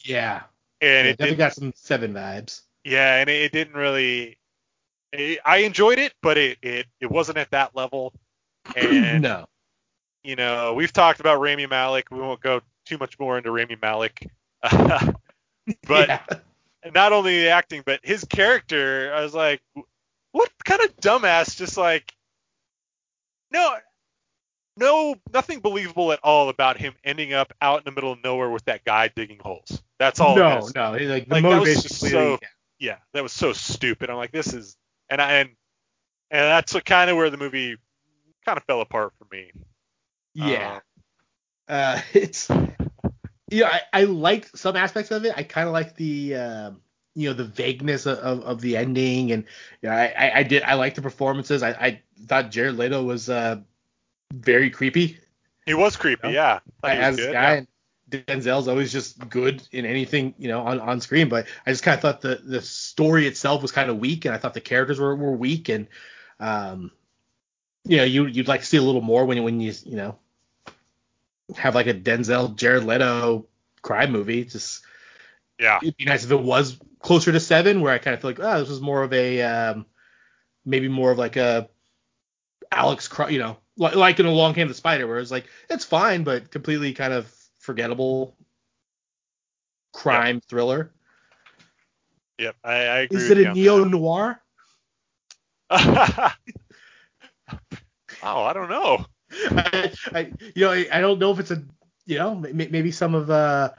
Yeah. 0.02 0.42
and 0.80 1.06
yeah 1.06 1.12
it 1.12 1.18
definitely 1.18 1.36
got 1.36 1.54
some 1.54 1.72
seven 1.76 2.14
vibes. 2.14 2.62
Yeah, 2.84 3.16
and 3.16 3.28
it, 3.28 3.42
it 3.42 3.52
didn't 3.52 3.74
really. 3.74 4.38
It, 5.12 5.40
I 5.44 5.58
enjoyed 5.58 5.98
it, 5.98 6.14
but 6.22 6.38
it, 6.38 6.58
it 6.62 6.86
it 7.00 7.10
wasn't 7.10 7.38
at 7.38 7.50
that 7.50 7.74
level. 7.76 8.12
And 8.76 9.22
no. 9.22 9.46
You 10.22 10.36
know, 10.36 10.74
we've 10.74 10.92
talked 10.92 11.20
about 11.20 11.40
Rami 11.40 11.66
Malek. 11.66 12.10
We 12.10 12.20
won't 12.20 12.40
go 12.40 12.60
too 12.84 12.98
much 12.98 13.18
more 13.18 13.38
into 13.38 13.50
Rami 13.50 13.76
Malek. 13.80 14.26
but 14.62 15.12
Yeah. 15.88 16.20
not 16.94 17.12
only 17.12 17.40
the 17.42 17.48
acting, 17.50 17.82
but 17.84 18.00
his 18.02 18.24
character, 18.24 19.12
I 19.14 19.22
was 19.22 19.34
like, 19.34 19.60
what 20.32 20.50
kind 20.64 20.80
of 20.82 20.96
dumbass? 20.96 21.56
Just 21.56 21.76
like, 21.76 22.12
no, 23.50 23.74
no, 24.76 25.14
nothing 25.32 25.60
believable 25.60 26.12
at 26.12 26.20
all 26.22 26.48
about 26.48 26.76
him 26.78 26.94
ending 27.04 27.32
up 27.32 27.52
out 27.60 27.78
in 27.78 27.84
the 27.84 27.92
middle 27.92 28.12
of 28.12 28.22
nowhere 28.22 28.48
with 28.50 28.64
that 28.66 28.84
guy 28.84 29.08
digging 29.08 29.38
holes. 29.40 29.82
That's 29.98 30.20
all. 30.20 30.36
no, 30.36 30.68
no. 30.74 30.92
Like 30.92 31.00
the 31.00 31.06
Like, 31.08 31.26
that 31.28 31.42
was 31.42 31.42
motivation 31.44 31.88
so- 31.90 32.38
Yeah, 32.78 32.96
that 33.12 33.22
was 33.22 33.32
so 33.32 33.52
stupid. 33.52 34.08
I'm 34.10 34.16
like, 34.16 34.32
this 34.32 34.52
is, 34.54 34.76
and 35.10 35.20
I, 35.20 35.32
and 35.40 35.48
and 36.30 36.40
that's 36.42 36.72
what 36.72 36.84
kind 36.84 37.10
of 37.10 37.16
where 37.16 37.28
the 37.28 37.36
movie 37.36 37.76
kind 38.46 38.56
of 38.56 38.64
fell 38.64 38.80
apart 38.80 39.12
for 39.18 39.26
me. 39.34 39.50
Yeah. 40.34 40.80
Uh, 41.68 42.00
it's 42.12 42.48
you 43.50 43.62
know, 43.62 43.66
I, 43.66 43.80
I 43.92 44.04
liked 44.04 44.56
some 44.58 44.76
aspects 44.76 45.10
of 45.10 45.24
it. 45.24 45.34
I 45.36 45.42
kind 45.42 45.66
of 45.66 45.72
like 45.72 45.96
the 45.96 46.36
um, 46.36 46.80
you 47.14 47.28
know 47.28 47.34
the 47.34 47.44
vagueness 47.44 48.06
of, 48.06 48.18
of, 48.18 48.40
of 48.42 48.60
the 48.60 48.76
ending, 48.76 49.32
and 49.32 49.44
you 49.82 49.88
know, 49.88 49.94
I, 49.94 50.06
I, 50.16 50.38
I 50.38 50.42
did 50.44 50.62
I 50.62 50.74
liked 50.74 50.96
the 50.96 51.02
performances. 51.02 51.62
I, 51.62 51.70
I 51.70 52.02
thought 52.26 52.50
Jared 52.50 52.76
Leto 52.76 53.02
was 53.02 53.28
uh, 53.28 53.60
very 54.32 54.70
creepy 54.70 55.18
He 55.66 55.74
was 55.74 55.96
creepy, 55.96 56.28
You 56.28 56.34
know, 56.34 56.40
yeah. 56.40 56.60
Thought 56.82 56.92
he 56.92 56.98
was 56.98 57.06
as 57.08 57.16
good, 57.16 57.32
guy. 57.32 57.42
yeah. 57.42 57.52
And 57.54 57.68
Denzel's 58.10 58.68
always 58.68 58.92
just 58.92 59.28
good 59.28 59.62
in 59.72 59.86
anything 59.86 60.34
you 60.38 60.48
know 60.48 60.62
on, 60.62 60.80
on 60.80 61.00
screen, 61.00 61.28
but 61.28 61.46
I 61.66 61.70
just 61.70 61.82
kind 61.82 61.94
of 61.94 62.00
thought 62.02 62.20
the 62.20 62.40
the 62.42 62.60
story 62.62 63.26
itself 63.26 63.62
was 63.62 63.72
kind 63.72 63.90
of 63.90 63.98
weak, 63.98 64.24
and 64.24 64.34
I 64.34 64.38
thought 64.38 64.54
the 64.54 64.60
characters 64.60 64.98
were, 64.98 65.14
were 65.14 65.32
weak, 65.32 65.68
and 65.68 65.86
um, 66.40 66.90
you 67.84 67.96
know 67.96 68.04
you 68.04 68.26
you'd 68.26 68.48
like 68.48 68.60
to 68.60 68.66
see 68.66 68.76
a 68.76 68.82
little 68.82 69.00
more 69.00 69.24
when 69.24 69.42
when 69.42 69.60
you 69.60 69.72
you 69.84 69.96
know 69.96 70.18
have 71.56 71.74
like 71.74 71.86
a 71.86 71.94
Denzel 71.94 72.54
Jared 72.54 72.84
Leto 72.84 73.46
crime 73.82 74.12
movie. 74.12 74.44
Just 74.44 74.82
Yeah. 75.58 75.78
it'd 75.82 75.96
be 75.96 76.04
nice 76.04 76.24
if 76.24 76.30
it 76.30 76.40
was 76.40 76.78
closer 77.00 77.32
to 77.32 77.40
seven, 77.40 77.80
where 77.80 77.92
I 77.92 77.98
kind 77.98 78.14
of 78.14 78.20
feel 78.20 78.30
like 78.30 78.40
oh 78.40 78.60
this 78.60 78.68
was 78.68 78.80
more 78.80 79.02
of 79.02 79.12
a 79.12 79.42
um, 79.42 79.86
maybe 80.64 80.88
more 80.88 81.10
of 81.10 81.18
like 81.18 81.36
a 81.36 81.68
Alex, 82.72 83.08
you 83.28 83.38
know, 83.38 83.56
like, 83.76 83.96
like 83.96 84.20
in 84.20 84.26
a 84.26 84.30
Long 84.30 84.54
Came 84.54 84.68
the 84.68 84.74
Spider, 84.74 85.06
where 85.06 85.18
it's 85.18 85.30
like 85.30 85.46
it's 85.68 85.84
fine, 85.84 86.22
but 86.22 86.50
completely 86.50 86.92
kind 86.92 87.12
of 87.12 87.32
forgettable 87.58 88.36
crime 89.92 90.40
thriller. 90.40 90.92
Yep, 92.38 92.56
I, 92.64 92.72
I 92.74 92.98
agree. 93.00 93.18
Is 93.18 93.30
it 93.30 93.38
a 93.38 93.52
neo 93.52 93.84
noir? 93.84 94.40
oh, 98.22 98.42
I 98.42 98.52
don't 98.52 98.68
know. 98.70 99.06
I, 99.32 99.92
I, 100.14 100.32
you 100.54 100.64
know, 100.64 100.72
I, 100.72 100.86
I 100.92 101.00
don't 101.00 101.18
know 101.18 101.30
if 101.32 101.38
it's 101.38 101.50
a, 101.50 101.62
you 102.06 102.18
know, 102.18 102.32
m- 102.32 102.56
maybe 102.70 102.90
some 102.92 103.14
of 103.14 103.30
uh, 103.30 103.70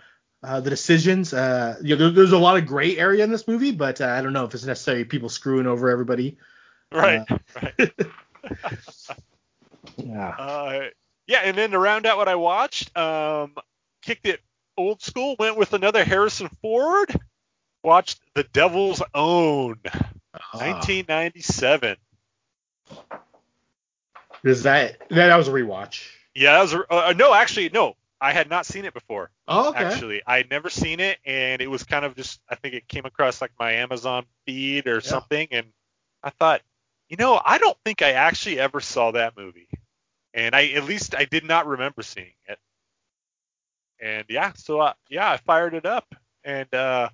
uh, 0.44 0.60
the 0.62 0.70
decisions. 0.70 1.34
Uh, 1.34 1.78
you 1.82 1.96
know, 1.96 2.06
there, 2.06 2.10
there's 2.12 2.32
a 2.32 2.38
lot 2.38 2.58
of 2.58 2.66
gray 2.66 2.98
area 2.98 3.24
in 3.24 3.32
this 3.32 3.48
movie, 3.48 3.72
but 3.72 4.02
uh, 4.02 4.08
I 4.08 4.22
don't 4.22 4.34
know 4.34 4.46
if 4.46 4.54
it's 4.54 4.66
necessarily 4.66 5.04
people 5.06 5.30
screwing 5.30 5.68
over 5.68 5.90
everybody. 5.90 6.38
Right, 6.92 7.26
right. 7.62 7.92
Yeah. 9.98 10.30
Uh, 10.30 10.84
yeah, 11.28 11.40
and 11.44 11.58
then 11.58 11.72
to 11.72 11.80
round 11.80 12.06
out 12.06 12.18
what 12.18 12.28
I 12.28 12.36
watched, 12.36 12.96
um, 12.98 13.56
kicked 14.02 14.28
it 14.28 14.40
old 14.78 15.02
school, 15.02 15.36
went 15.40 15.58
with 15.58 15.74
another 15.74 16.04
Harrison 16.04 16.50
Ford. 16.62 17.16
Watched 17.84 18.20
The 18.36 18.44
Devil's 18.44 19.02
Own, 19.14 19.80
Ah. 19.86 20.58
1997. 20.58 21.98
Is 24.44 24.64
that 24.64 25.10
that 25.10 25.36
was 25.36 25.48
a 25.48 25.52
rewatch? 25.52 26.08
Yeah, 26.34 26.54
that 26.54 26.62
was 26.62 26.74
a, 26.74 26.86
uh, 26.90 27.14
no, 27.16 27.34
actually, 27.34 27.70
no, 27.70 27.96
I 28.20 28.32
had 28.32 28.50
not 28.50 28.66
seen 28.66 28.86
it 28.86 28.94
before. 28.94 29.32
Oh, 29.48 29.70
okay. 29.70 29.84
Actually, 29.86 30.22
I 30.26 30.38
had 30.38 30.50
never 30.50 30.70
seen 30.70 31.00
it, 31.00 31.20
and 31.26 31.62
it 31.62 31.68
was 31.68 31.84
kind 31.84 32.06
of 32.06 32.16
just 32.16 32.40
I 32.50 32.56
think 32.56 32.76
it 32.76 32.88
came 32.88 33.06
across 33.06 33.42
like 33.42 33.52
my 33.60 33.74
Amazon 33.74 34.26
feed 34.46 34.88
or 34.88 35.02
something, 35.02 35.48
and 35.52 35.68
I 36.24 36.30
thought, 36.30 36.62
you 37.10 37.18
know, 37.18 37.40
I 37.44 37.58
don't 37.58 37.78
think 37.86 38.02
I 38.02 38.12
actually 38.14 38.60
ever 38.60 38.80
saw 38.80 39.12
that 39.12 39.38
movie, 39.38 39.70
and 40.34 40.56
I 40.56 40.68
at 40.70 40.86
least 40.86 41.16
I 41.16 41.26
did 41.26 41.44
not 41.44 41.68
remember 41.68 42.02
seeing 42.02 42.34
it. 42.48 42.60
And 44.00 44.26
yeah, 44.30 44.54
so 44.56 44.80
uh, 44.80 44.94
yeah, 45.10 45.30
I 45.32 45.38
fired 45.38 45.74
it 45.74 45.86
up, 45.86 46.16
and 46.44 46.74
uh, 46.74 47.10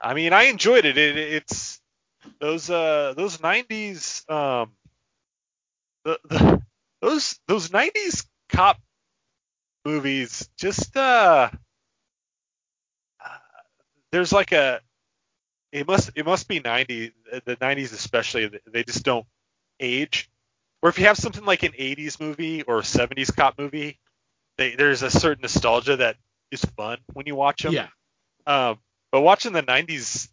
I 0.00 0.14
mean, 0.14 0.32
I 0.32 0.44
enjoyed 0.44 0.84
it. 0.84 0.96
it 0.96 1.16
it's 1.16 1.80
those 2.40 2.70
uh 2.70 3.14
those 3.16 3.38
90s 3.38 4.28
um 4.30 4.72
the, 6.04 6.18
the 6.28 6.62
those 7.00 7.38
those 7.46 7.70
90s 7.72 8.26
cop 8.48 8.78
movies 9.84 10.48
just 10.58 10.96
uh, 10.96 11.50
uh 13.24 13.28
there's 14.12 14.32
like 14.32 14.52
a 14.52 14.80
it 15.72 15.86
must 15.86 16.10
it 16.16 16.26
must 16.26 16.48
be 16.48 16.60
90 16.60 17.12
the 17.44 17.56
90s 17.56 17.92
especially 17.92 18.50
they 18.66 18.84
just 18.84 19.04
don't 19.04 19.26
age 19.80 20.30
or 20.82 20.90
if 20.90 20.98
you 20.98 21.06
have 21.06 21.16
something 21.18 21.44
like 21.44 21.62
an 21.62 21.72
80s 21.76 22.20
movie 22.20 22.62
or 22.62 22.80
a 22.80 22.84
70s 22.84 23.30
cop 23.30 23.58
movie 23.58 23.98
they, 24.58 24.74
there's 24.76 25.02
a 25.02 25.10
certain 25.10 25.42
nostalgia 25.42 25.96
that 25.96 26.16
is 26.50 26.64
fun 26.64 26.98
when 27.12 27.26
you 27.26 27.34
watch 27.34 27.62
them 27.62 27.74
Yeah. 27.74 27.88
um 28.46 28.78
but 29.12 29.22
watching 29.22 29.52
the 29.52 29.62
90s 29.62 30.28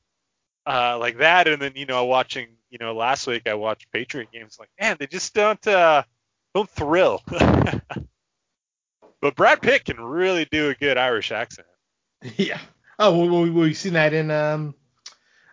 uh 0.67 0.97
like 0.99 1.17
that 1.19 1.47
and 1.47 1.62
then 1.62 1.71
you 1.75 1.86
know 1.86 2.06
watching 2.06 2.47
you 2.69 2.77
know 2.77 2.93
last 2.93 3.25
week 3.27 3.47
I 3.47 3.53
watched 3.53 3.91
Patriot 3.91 4.30
games 4.32 4.58
like 4.60 4.69
man 4.80 4.97
they 4.99 5.08
just 5.08 5.34
don't 5.34 5.65
uh 5.67 6.03
don't 6.53 6.69
thrill 6.69 7.23
but 9.21 9.36
Brad 9.36 9.62
Pitt 9.62 9.86
can 9.86 9.99
really 9.99 10.45
do 10.51 10.69
a 10.69 10.73
good 10.75 10.97
Irish 10.97 11.32
accent 11.32 11.67
Yeah. 12.38 12.60
Oh, 12.99 13.15
well, 13.27 13.41
we, 13.43 13.49
we've 13.51 13.77
seen 13.77 13.93
that 13.93 14.12
in 14.12 14.32
um, 14.32 14.73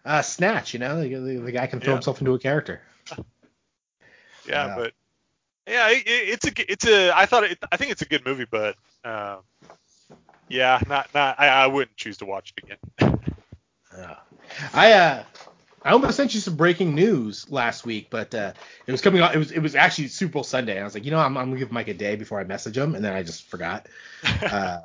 uh, 0.02 0.22
Snatch. 0.22 0.72
You 0.72 0.80
know, 0.80 1.02
the, 1.02 1.14
the, 1.14 1.36
the 1.36 1.52
guy 1.52 1.66
can 1.66 1.78
throw 1.78 1.90
Yeah. 1.90 1.96
himself 1.96 2.20
into 2.22 2.32
a 2.32 2.38
character. 2.38 2.80
yeah, 4.48 4.74
but 4.74 4.92
yeah 5.68 5.90
it- 5.90 6.04
it's 6.06 6.46
a 6.46 6.72
it's 6.72 6.86
a 6.86 7.10
I 7.16 7.26
thought 7.26 7.44
it, 7.44 7.58
I 7.70 7.76
think 7.76 7.90
it's 7.92 8.00
a 8.02 8.06
good 8.06 8.24
movie 8.24 8.46
but 8.50 8.76
um 9.04 9.40
yeah 10.48 10.80
not 10.88 11.08
not 11.14 11.38
I, 11.38 11.48
I 11.48 11.66
wouldn't 11.66 11.96
choose 11.96 12.16
to 12.18 12.24
watch 12.26 12.52
it 12.56 12.64
again 12.64 13.18
Yeah. 13.96 14.16
I 14.72 14.92
uh 14.92 15.24
I 15.84 15.90
almost 15.90 16.16
sent 16.16 16.32
you 16.34 16.40
some 16.40 16.56
breaking 16.56 16.94
news 16.94 17.50
last 17.50 17.84
week, 17.84 18.08
but 18.08 18.34
uh, 18.34 18.54
it 18.86 18.92
was 18.92 19.02
coming 19.02 19.20
on. 19.20 19.34
It 19.34 19.38
was 19.38 19.52
it 19.52 19.60
was 19.60 19.74
actually 19.74 20.08
Super 20.08 20.32
Bowl 20.32 20.44
Sunday. 20.44 20.72
And 20.72 20.80
I 20.80 20.84
was 20.84 20.94
like, 20.94 21.04
you 21.04 21.10
know, 21.10 21.18
I'm, 21.18 21.36
I'm 21.36 21.48
gonna 21.48 21.58
give 21.58 21.70
Mike 21.72 21.88
a 21.88 21.94
day 21.94 22.16
before 22.16 22.40
I 22.40 22.44
message 22.44 22.76
him, 22.76 22.94
and 22.94 23.04
then 23.04 23.12
I 23.12 23.22
just 23.22 23.44
forgot. 23.48 23.86
Uh, 24.42 24.80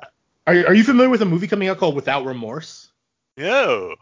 are 0.46 0.54
are 0.66 0.74
you 0.74 0.84
familiar 0.84 1.08
with 1.08 1.22
a 1.22 1.26
movie 1.26 1.46
coming 1.46 1.68
out 1.68 1.78
called 1.78 1.94
Without 1.94 2.26
Remorse? 2.26 2.90
no 3.36 3.94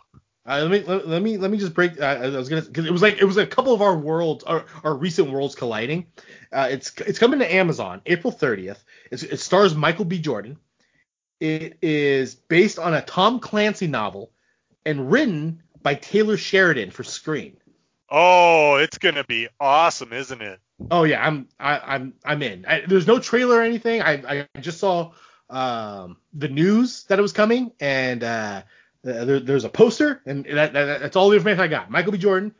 Uh, 0.47 0.61
let 0.63 0.71
me 0.71 0.81
let, 0.81 1.07
let 1.07 1.23
me 1.23 1.37
let 1.37 1.51
me 1.51 1.59
just 1.59 1.75
break. 1.75 2.01
Uh, 2.01 2.05
I 2.05 2.29
was 2.31 2.49
gonna 2.49 2.63
because 2.63 2.87
it 2.87 2.91
was 2.91 3.03
like 3.03 3.19
it 3.19 3.25
was 3.25 3.37
a 3.37 3.47
couple 3.47 3.73
of 3.73 3.83
our 3.83 3.97
worlds, 3.97 4.43
our, 4.45 4.65
our 4.83 4.95
recent 4.95 5.31
worlds 5.31 5.55
colliding. 5.55 6.07
Uh, 6.53 6.69
it's 6.71 6.93
it's 7.03 7.19
coming 7.19 7.39
to 7.39 7.55
Amazon 7.55 8.01
April 8.07 8.33
30th. 8.33 8.79
It's, 9.13 9.23
it 9.23 9.39
stars 9.39 9.75
Michael 9.75 10.07
B. 10.07 10.19
Jordan. 10.19 10.59
It 11.39 11.79
is 11.83 12.35
based 12.35 12.81
on 12.81 12.95
a 12.95 13.03
Tom 13.03 13.39
Clancy 13.39 13.87
novel 13.87 14.33
and 14.89 15.11
written 15.13 15.63
by 15.83 15.95
Taylor 15.95 16.37
Sheridan 16.37 16.91
for 16.91 17.05
Screen. 17.05 17.57
oh 18.11 18.77
it's 18.77 18.99
gonna 18.99 19.25
be 19.25 19.49
awesome 19.61 20.13
isn't 20.13 20.43
it 20.43 20.61
Oh 20.91 21.05
yeah, 21.05 21.27
I'm 21.27 21.49
I, 21.59 21.79
I'm 21.79 22.15
I'm 22.25 22.43
in. 22.43 22.65
I, 22.67 22.83
there's 22.87 23.07
no 23.07 23.19
trailer 23.19 23.57
or 23.57 23.63
anything. 23.63 24.01
I 24.01 24.47
I 24.55 24.61
just 24.61 24.79
saw 24.79 25.13
um 25.51 26.19
the 26.33 26.49
news 26.49 27.05
that 27.05 27.19
it 27.19 27.23
was 27.23 27.33
coming, 27.33 27.73
and 27.81 28.23
uh, 28.23 28.63
there, 29.03 29.41
there's 29.41 29.65
a 29.65 29.69
poster, 29.69 30.23
and 30.25 30.45
that, 30.45 30.73
that 30.75 31.01
that's 31.01 31.17
all 31.17 31.31
the 31.31 31.37
information 31.37 31.61
I 31.61 31.67
got. 31.67 31.91
Michael 31.91 32.13
B. 32.13 32.19
Jordan, 32.19 32.55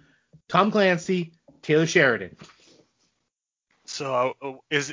Tom 0.49 0.73
Clancy, 0.73 1.33
Taylor 1.63 1.87
Sheridan. 1.87 2.37
so 3.85 4.35
uh, 4.43 4.53
is 4.71 4.93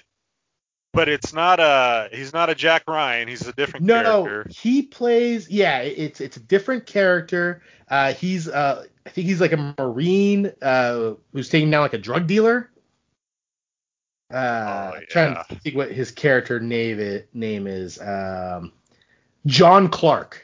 but 0.96 1.10
it's 1.10 1.34
not 1.34 1.60
a 1.60 2.10
he's 2.12 2.34
not 2.34 2.50
a 2.50 2.56
Jack 2.56 2.84
Ryan 2.88 3.28
he's 3.28 3.48
a 3.48 3.54
different 3.54 3.86
No, 3.86 4.24
character 4.24 4.50
he 4.50 4.82
plays. 4.82 5.50
Yeah, 5.50 5.80
it's 5.80 6.22
it's 6.22 6.38
a 6.38 6.42
different 6.42 6.86
character. 6.86 7.62
Uh, 7.90 8.14
he's 8.14 8.48
uh, 8.48 8.86
I 9.06 9.10
think 9.10 9.28
he's 9.28 9.42
like 9.42 9.52
a 9.52 9.76
marine 9.78 10.52
uh, 10.62 11.14
who's 11.34 11.50
taking 11.50 11.70
down 11.70 11.82
like 11.82 11.94
a 11.94 12.00
drug 12.00 12.28
dealer. 12.28 12.70
Uh, 14.34 14.92
Oh, 14.96 15.00
trying 15.10 15.36
to 15.36 15.56
think 15.56 15.76
what 15.76 15.92
his 15.92 16.12
character 16.12 16.60
name 16.60 17.00
is. 17.00 17.24
Name 17.34 17.68
is 17.68 18.00
um, 18.02 18.72
John 19.46 19.90
Clark. 19.90 20.42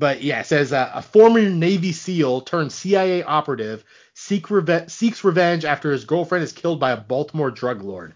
But 0.00 0.22
yeah, 0.22 0.40
it 0.40 0.46
says 0.46 0.72
uh, 0.72 0.90
a 0.92 1.02
former 1.02 1.40
Navy 1.48 1.92
SEAL 1.92 2.42
turned 2.42 2.72
CIA 2.72 3.22
operative 3.22 3.84
seek 4.14 4.50
reve- 4.50 4.90
seeks 4.90 5.22
revenge 5.22 5.64
after 5.64 5.92
his 5.92 6.04
girlfriend 6.04 6.42
is 6.42 6.52
killed 6.52 6.80
by 6.80 6.90
a 6.90 6.96
Baltimore 6.96 7.50
drug 7.52 7.82
lord. 7.82 8.14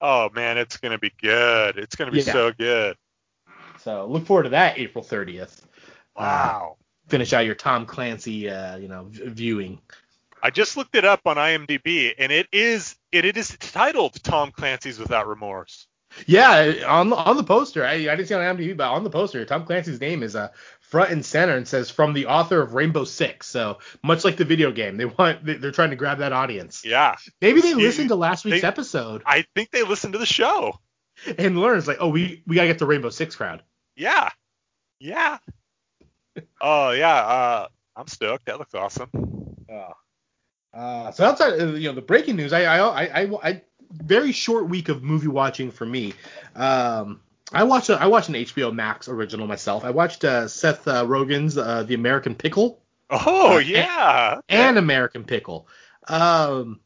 Oh 0.00 0.30
man 0.34 0.58
it's 0.58 0.76
gonna 0.78 0.98
be 0.98 1.12
good 1.20 1.76
it's 1.78 1.96
gonna 1.96 2.10
be 2.12 2.20
Yeah. 2.20 2.32
so 2.32 2.52
good 2.52 2.96
So 3.78 4.06
look 4.06 4.26
forward 4.26 4.44
to 4.44 4.48
that 4.50 4.78
April 4.78 5.04
30th. 5.04 5.62
wow 6.16 6.76
finish 7.08 7.32
out 7.32 7.46
your 7.46 7.54
Tom 7.54 7.86
Clancy, 7.86 8.50
uh, 8.50 8.76
you 8.76 8.86
know, 8.88 9.04
v- 9.08 9.28
viewing. 9.28 9.80
I 10.42 10.50
just 10.50 10.76
looked 10.76 10.94
it 10.94 11.04
up 11.04 11.22
on 11.26 11.36
IMDb, 11.36 12.12
and 12.18 12.30
it 12.30 12.46
is 12.52 12.94
it, 13.10 13.24
it 13.24 13.36
is 13.36 13.56
titled 13.58 14.22
Tom 14.22 14.52
Clancy's 14.52 14.98
Without 14.98 15.26
Remorse. 15.26 15.86
Yeah, 16.26 16.84
on 16.86 17.10
the, 17.10 17.16
on 17.16 17.36
the 17.36 17.44
poster, 17.44 17.84
I, 17.84 17.92
I 17.92 17.96
didn't 18.16 18.26
see 18.28 18.34
it 18.34 18.38
on 18.40 18.56
IMDb, 18.56 18.76
but 18.76 18.88
on 18.90 19.04
the 19.04 19.10
poster, 19.10 19.44
Tom 19.44 19.64
Clancy's 19.64 20.00
name 20.00 20.22
is 20.22 20.34
uh, 20.36 20.48
front 20.80 21.10
and 21.10 21.24
center 21.24 21.56
and 21.56 21.66
says 21.68 21.90
from 21.90 22.12
the 22.12 22.26
author 22.26 22.60
of 22.60 22.74
Rainbow 22.74 23.04
Six. 23.04 23.46
So 23.48 23.78
much 24.02 24.24
like 24.24 24.36
the 24.36 24.44
video 24.44 24.72
game, 24.72 24.96
they 24.96 25.04
want 25.04 25.44
they- 25.44 25.54
they're 25.54 25.70
trying 25.72 25.90
to 25.90 25.96
grab 25.96 26.18
that 26.18 26.32
audience. 26.32 26.84
Yeah, 26.84 27.16
Maybe 27.40 27.60
they 27.60 27.74
listened 27.74 28.08
to 28.08 28.14
last 28.16 28.44
week's 28.44 28.62
they- 28.62 28.66
episode 28.68 29.22
I 29.26 29.44
think 29.54 29.70
they 29.70 29.82
listened 29.82 30.12
to 30.14 30.18
the 30.18 30.26
show. 30.26 30.78
and 31.38 31.58
learned 31.60 31.86
like, 31.86 31.98
oh, 32.00 32.08
we 32.08 32.42
we 32.46 32.54
gotta 32.56 32.68
get 32.68 32.78
the 32.78 32.86
Rainbow 32.86 33.10
Six 33.10 33.34
crowd. 33.36 33.62
Yeah, 33.96 34.28
yeah. 35.00 35.38
oh 36.60 36.90
yeah, 36.92 37.14
uh, 37.16 37.68
I'm 37.96 38.06
stoked. 38.06 38.46
That 38.46 38.58
looks 38.58 38.74
awesome. 38.74 39.10
Oh. 39.70 39.92
Uh, 40.72 41.10
so 41.10 41.24
outside, 41.24 41.58
you 41.58 41.88
know, 41.88 41.94
the 41.94 42.02
breaking 42.02 42.36
news, 42.36 42.52
I, 42.52 42.64
I, 42.64 42.78
I, 42.78 43.22
I, 43.22 43.30
I 43.42 43.62
very 43.90 44.32
short 44.32 44.68
week 44.68 44.88
of 44.88 45.02
movie 45.02 45.28
watching 45.28 45.70
for 45.70 45.86
me. 45.86 46.14
Um, 46.54 47.20
I 47.52 47.64
watched, 47.64 47.88
a, 47.88 47.94
I 48.00 48.06
watched 48.06 48.28
an 48.28 48.34
HBO 48.36 48.72
Max 48.74 49.08
original 49.08 49.46
myself. 49.46 49.84
I 49.84 49.90
watched 49.90 50.24
uh, 50.24 50.48
Seth 50.48 50.86
uh, 50.86 51.04
Rogen's 51.04 51.56
uh, 51.56 51.82
The 51.84 51.94
American 51.94 52.34
Pickle. 52.34 52.82
Oh 53.10 53.56
Uh, 53.56 53.58
yeah. 53.58 54.40
Okay. 54.50 54.72
and 54.72 54.78
American 54.78 55.24
Pickle. 55.24 55.68
Um, 56.08 56.80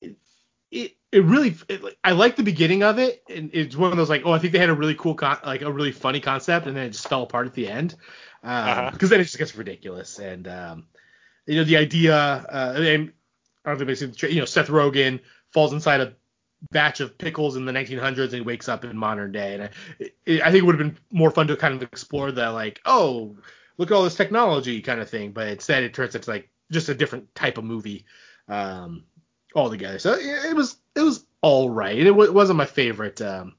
it 0.00 0.16
it, 0.70 0.96
it 1.10 1.24
really 1.24 1.54
it, 1.68 1.82
I 2.04 2.12
like 2.12 2.36
the 2.36 2.42
beginning 2.42 2.82
of 2.82 2.98
it, 2.98 3.22
and 3.28 3.50
it's 3.52 3.76
one 3.76 3.90
of 3.90 3.96
those 3.96 4.10
like 4.10 4.22
oh 4.24 4.32
I 4.32 4.38
think 4.38 4.52
they 4.52 4.58
had 4.58 4.70
a 4.70 4.74
really 4.74 4.94
cool 4.94 5.14
con- 5.14 5.38
like 5.44 5.62
a 5.62 5.70
really 5.72 5.92
funny 5.92 6.20
concept, 6.20 6.66
and 6.66 6.76
then 6.76 6.86
it 6.86 6.90
just 6.90 7.08
fell 7.08 7.22
apart 7.22 7.46
at 7.46 7.54
the 7.54 7.68
end 7.68 7.94
because 8.40 8.52
Uh-huh. 8.52 9.06
then 9.08 9.20
it 9.20 9.24
just 9.24 9.38
gets 9.38 9.54
ridiculous, 9.54 10.18
and 10.18 10.48
um, 10.48 10.86
you 11.46 11.56
know 11.56 11.64
the 11.64 11.76
idea 11.76 12.16
uh, 12.16 12.74
and 12.76 13.12
I 13.64 13.70
don't 13.70 13.78
think 13.78 13.88
basically 13.88 14.32
you 14.32 14.40
know 14.40 14.46
Seth 14.46 14.68
Rogen 14.68 15.20
falls 15.52 15.72
inside 15.72 16.00
a 16.00 16.14
batch 16.70 17.00
of 17.00 17.18
pickles 17.18 17.56
in 17.56 17.64
the 17.64 17.72
1900s 17.72 18.24
and 18.24 18.32
he 18.34 18.40
wakes 18.40 18.68
up 18.68 18.84
in 18.84 18.96
modern 18.96 19.32
day. 19.32 19.54
And 19.54 19.62
I, 19.62 20.46
I 20.46 20.50
think 20.50 20.62
it 20.62 20.66
would 20.66 20.78
have 20.78 20.86
been 20.86 20.98
more 21.10 21.30
fun 21.30 21.48
to 21.48 21.56
kind 21.56 21.74
of 21.74 21.82
explore 21.82 22.30
the 22.30 22.50
like 22.50 22.80
oh 22.84 23.36
look 23.78 23.90
at 23.90 23.94
all 23.94 24.04
this 24.04 24.14
technology 24.14 24.80
kind 24.80 25.00
of 25.00 25.10
thing. 25.10 25.32
But 25.32 25.48
instead 25.48 25.82
it 25.82 25.94
turns 25.94 26.14
into 26.14 26.30
like 26.30 26.48
just 26.70 26.88
a 26.88 26.94
different 26.94 27.34
type 27.34 27.58
of 27.58 27.64
movie 27.64 28.04
um 28.48 29.04
altogether. 29.54 29.98
So 29.98 30.14
it, 30.14 30.54
was 30.54 30.76
it 30.94 31.02
was 31.02 31.26
all 31.40 31.70
right. 31.70 31.98
It, 31.98 32.06
it 32.06 32.34
wasn't 32.34 32.58
my 32.58 32.66
favorite 32.66 33.20
um 33.20 33.54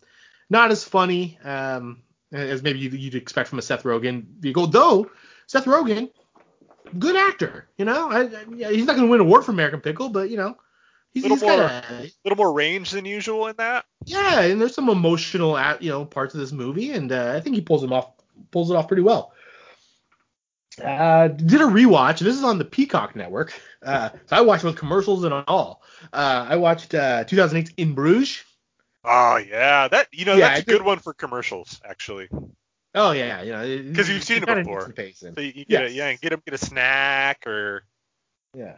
not 0.49 0.71
as 0.71 0.83
funny 0.83 1.37
um 1.43 2.01
as 2.31 2.63
maybe 2.63 2.79
you'd, 2.79 3.13
expect 3.13 3.49
from 3.49 3.59
a 3.59 3.61
Seth 3.61 3.83
Rogen 3.83 4.25
vehicle. 4.39 4.67
Though 4.67 5.11
Seth 5.47 5.65
Rogen 5.65 6.09
good 6.99 7.15
actor 7.15 7.67
you 7.77 7.85
know? 7.85 8.09
I, 8.09 8.21
I, 8.21 8.73
he's 8.73 8.85
not 8.85 8.95
going 8.95 9.07
to 9.07 9.11
win 9.11 9.21
an 9.21 9.25
award 9.25 9.45
for 9.45 9.51
American 9.51 9.81
Pickle 9.81 10.09
but 10.09 10.29
you 10.29 10.37
know 10.37 10.57
he's, 11.13 11.23
Little 11.23 11.37
he's 11.37 11.43
more- 11.43 11.61
a, 11.61 11.83
A 11.89 12.11
little 12.25 12.37
more 12.37 12.53
range 12.53 12.91
than 12.91 13.05
usual 13.05 13.47
in 13.47 13.55
that. 13.57 13.85
yeah, 14.05 14.41
and 14.41 14.59
there's 14.61 14.75
some 14.75 14.89
emotional, 14.89 15.57
at 15.57 15.81
you 15.81 15.89
know, 15.89 16.05
parts 16.05 16.33
of 16.33 16.39
this 16.39 16.51
movie, 16.51 16.91
and 16.91 17.11
uh, 17.11 17.33
I 17.35 17.39
think 17.39 17.55
he 17.55 17.61
pulls 17.61 17.81
them 17.81 17.93
off, 17.93 18.11
pulls 18.51 18.69
it 18.71 18.75
off 18.75 18.87
pretty 18.87 19.03
well. 19.03 19.33
Uh, 20.83 21.27
did 21.27 21.61
a 21.61 21.65
rewatch. 21.65 22.17
This 22.19 22.35
is 22.35 22.43
on 22.43 22.57
the 22.57 22.65
Peacock 22.65 23.15
Network, 23.15 23.53
uh, 23.83 24.09
so 24.25 24.35
I 24.35 24.41
watched 24.41 24.63
with 24.63 24.75
commercials 24.75 25.23
and 25.23 25.31
all. 25.47 25.83
Uh, 26.11 26.47
I 26.49 26.55
watched 26.55 26.95
uh, 26.95 27.23
2008 27.25 27.73
In 27.77 27.93
Bruges. 27.93 28.43
Oh 29.05 29.35
yeah, 29.37 29.87
that 29.89 30.07
you 30.11 30.25
know 30.25 30.33
Yeah, 30.33 30.47
that's 30.47 30.59
I 30.59 30.61
a 30.61 30.65
good 30.65 30.77
did- 30.79 30.85
one 30.85 30.97
for 30.97 31.13
commercials 31.13 31.79
actually. 31.87 32.27
Oh 32.95 33.11
yeah, 33.11 33.41
you 33.43 33.51
know, 33.51 33.83
Because 33.89 34.09
you've 34.09 34.23
seen 34.23 34.37
it 34.43 34.45
before. 34.47 34.63
needs 34.63 34.83
some 34.83 34.93
pacing. 34.93 35.33
So 35.35 35.41
you, 35.41 35.47
you 35.55 35.65
get 35.65 35.81
Yes. 35.83 35.91
a, 35.91 35.93
yeah, 35.93 36.13
get 36.13 36.29
them 36.31 36.41
get 36.45 36.53
a 36.55 36.57
snack 36.59 37.45
or 37.45 37.83
Yeah. 38.55 38.75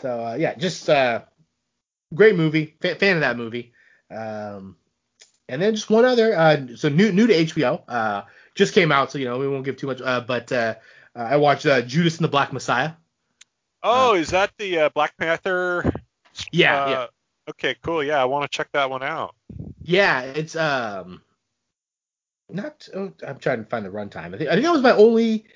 So 0.00 0.26
uh, 0.26 0.34
yeah, 0.34 0.54
just 0.54 0.88
uh, 0.88 1.22
great 2.14 2.36
movie. 2.36 2.76
Fa- 2.80 2.96
fan 2.96 3.16
of 3.16 3.20
that 3.20 3.36
movie. 3.36 3.72
Um, 4.10 4.76
and 5.48 5.60
then 5.62 5.74
just 5.74 5.90
one 5.90 6.04
other. 6.04 6.36
Uh, 6.36 6.76
so 6.76 6.88
new 6.88 7.12
new 7.12 7.26
to 7.26 7.34
HBO. 7.34 7.82
Uh, 7.88 8.22
just 8.54 8.74
came 8.74 8.92
out, 8.92 9.10
so 9.12 9.18
you 9.18 9.24
know 9.26 9.38
we 9.38 9.48
won't 9.48 9.64
give 9.64 9.76
too 9.76 9.86
much. 9.86 10.00
Uh, 10.00 10.20
but 10.20 10.50
uh, 10.52 10.74
I 11.14 11.36
watched 11.36 11.66
uh, 11.66 11.82
Judas 11.82 12.16
and 12.16 12.24
the 12.24 12.28
Black 12.28 12.52
Messiah. 12.52 12.92
oh, 13.82 14.14
is 14.14 14.30
that 14.30 14.50
the 14.58 14.78
uh, 14.80 14.88
Black 14.90 15.16
Panther? 15.16 15.92
Yeah, 16.52 16.88
yeah, 16.88 17.06
Okay, 17.48 17.76
cool. 17.82 18.02
Yeah, 18.02 18.20
I 18.20 18.24
want 18.24 18.50
to 18.50 18.54
check 18.56 18.68
that 18.72 18.90
one 18.90 19.02
out. 19.02 19.34
yeah. 19.82 20.22
It's 20.22 20.56
um, 20.56 21.22
not. 22.50 22.88
Oh, 22.94 23.12
I'm 23.26 23.38
trying 23.38 23.64
to 23.64 23.70
find 23.70 23.86
the 23.86 23.90
runtime. 23.90 24.34
I 24.34 24.38
think 24.38 24.50
I 24.50 24.54
think 24.54 24.64
that 24.64 24.72
was 24.72 24.82
my 24.82 24.92
only. 24.92 25.46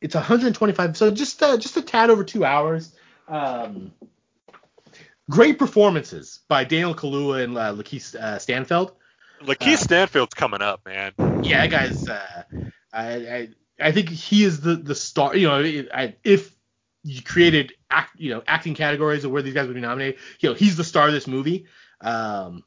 It's 0.00 0.14
125, 0.14 0.96
so 0.96 1.10
just 1.10 1.42
uh, 1.42 1.58
just 1.58 1.76
a 1.76 1.82
tad 1.82 2.08
over 2.10 2.24
two 2.24 2.44
hours. 2.44 2.94
Um, 3.30 3.92
great 5.30 5.58
performances 5.58 6.40
by 6.48 6.64
Daniel 6.64 6.94
Kaluuya 6.94 7.44
and 7.44 7.56
uh, 7.56 7.72
LaKeith 7.72 8.14
uh, 8.14 8.38
Stanfield. 8.38 8.92
LaKeith 9.42 9.74
Uh, 9.74 9.76
Stanfield's 9.76 10.34
coming 10.34 10.60
up, 10.60 10.84
man. 10.84 11.12
Yeah, 11.42 11.66
that 11.66 11.70
guy's. 11.70 12.08
Uh, 12.08 12.42
I, 12.92 13.14
I 13.14 13.48
I 13.80 13.92
think 13.92 14.10
he 14.10 14.44
is 14.44 14.60
the 14.60 14.74
the 14.74 14.94
star. 14.94 15.34
You 15.36 15.48
know, 15.48 15.84
I, 15.94 16.16
if 16.24 16.54
you 17.02 17.22
created 17.22 17.72
act, 17.90 18.18
you 18.18 18.30
know, 18.30 18.42
acting 18.46 18.74
categories 18.74 19.24
of 19.24 19.30
where 19.30 19.42
these 19.42 19.54
guys 19.54 19.66
would 19.66 19.74
be 19.74 19.80
nominated, 19.80 20.20
you 20.40 20.50
know, 20.50 20.54
he's 20.54 20.76
the 20.76 20.84
star 20.84 21.06
of 21.06 21.14
this 21.14 21.26
movie. 21.26 21.66
Um, 22.00 22.64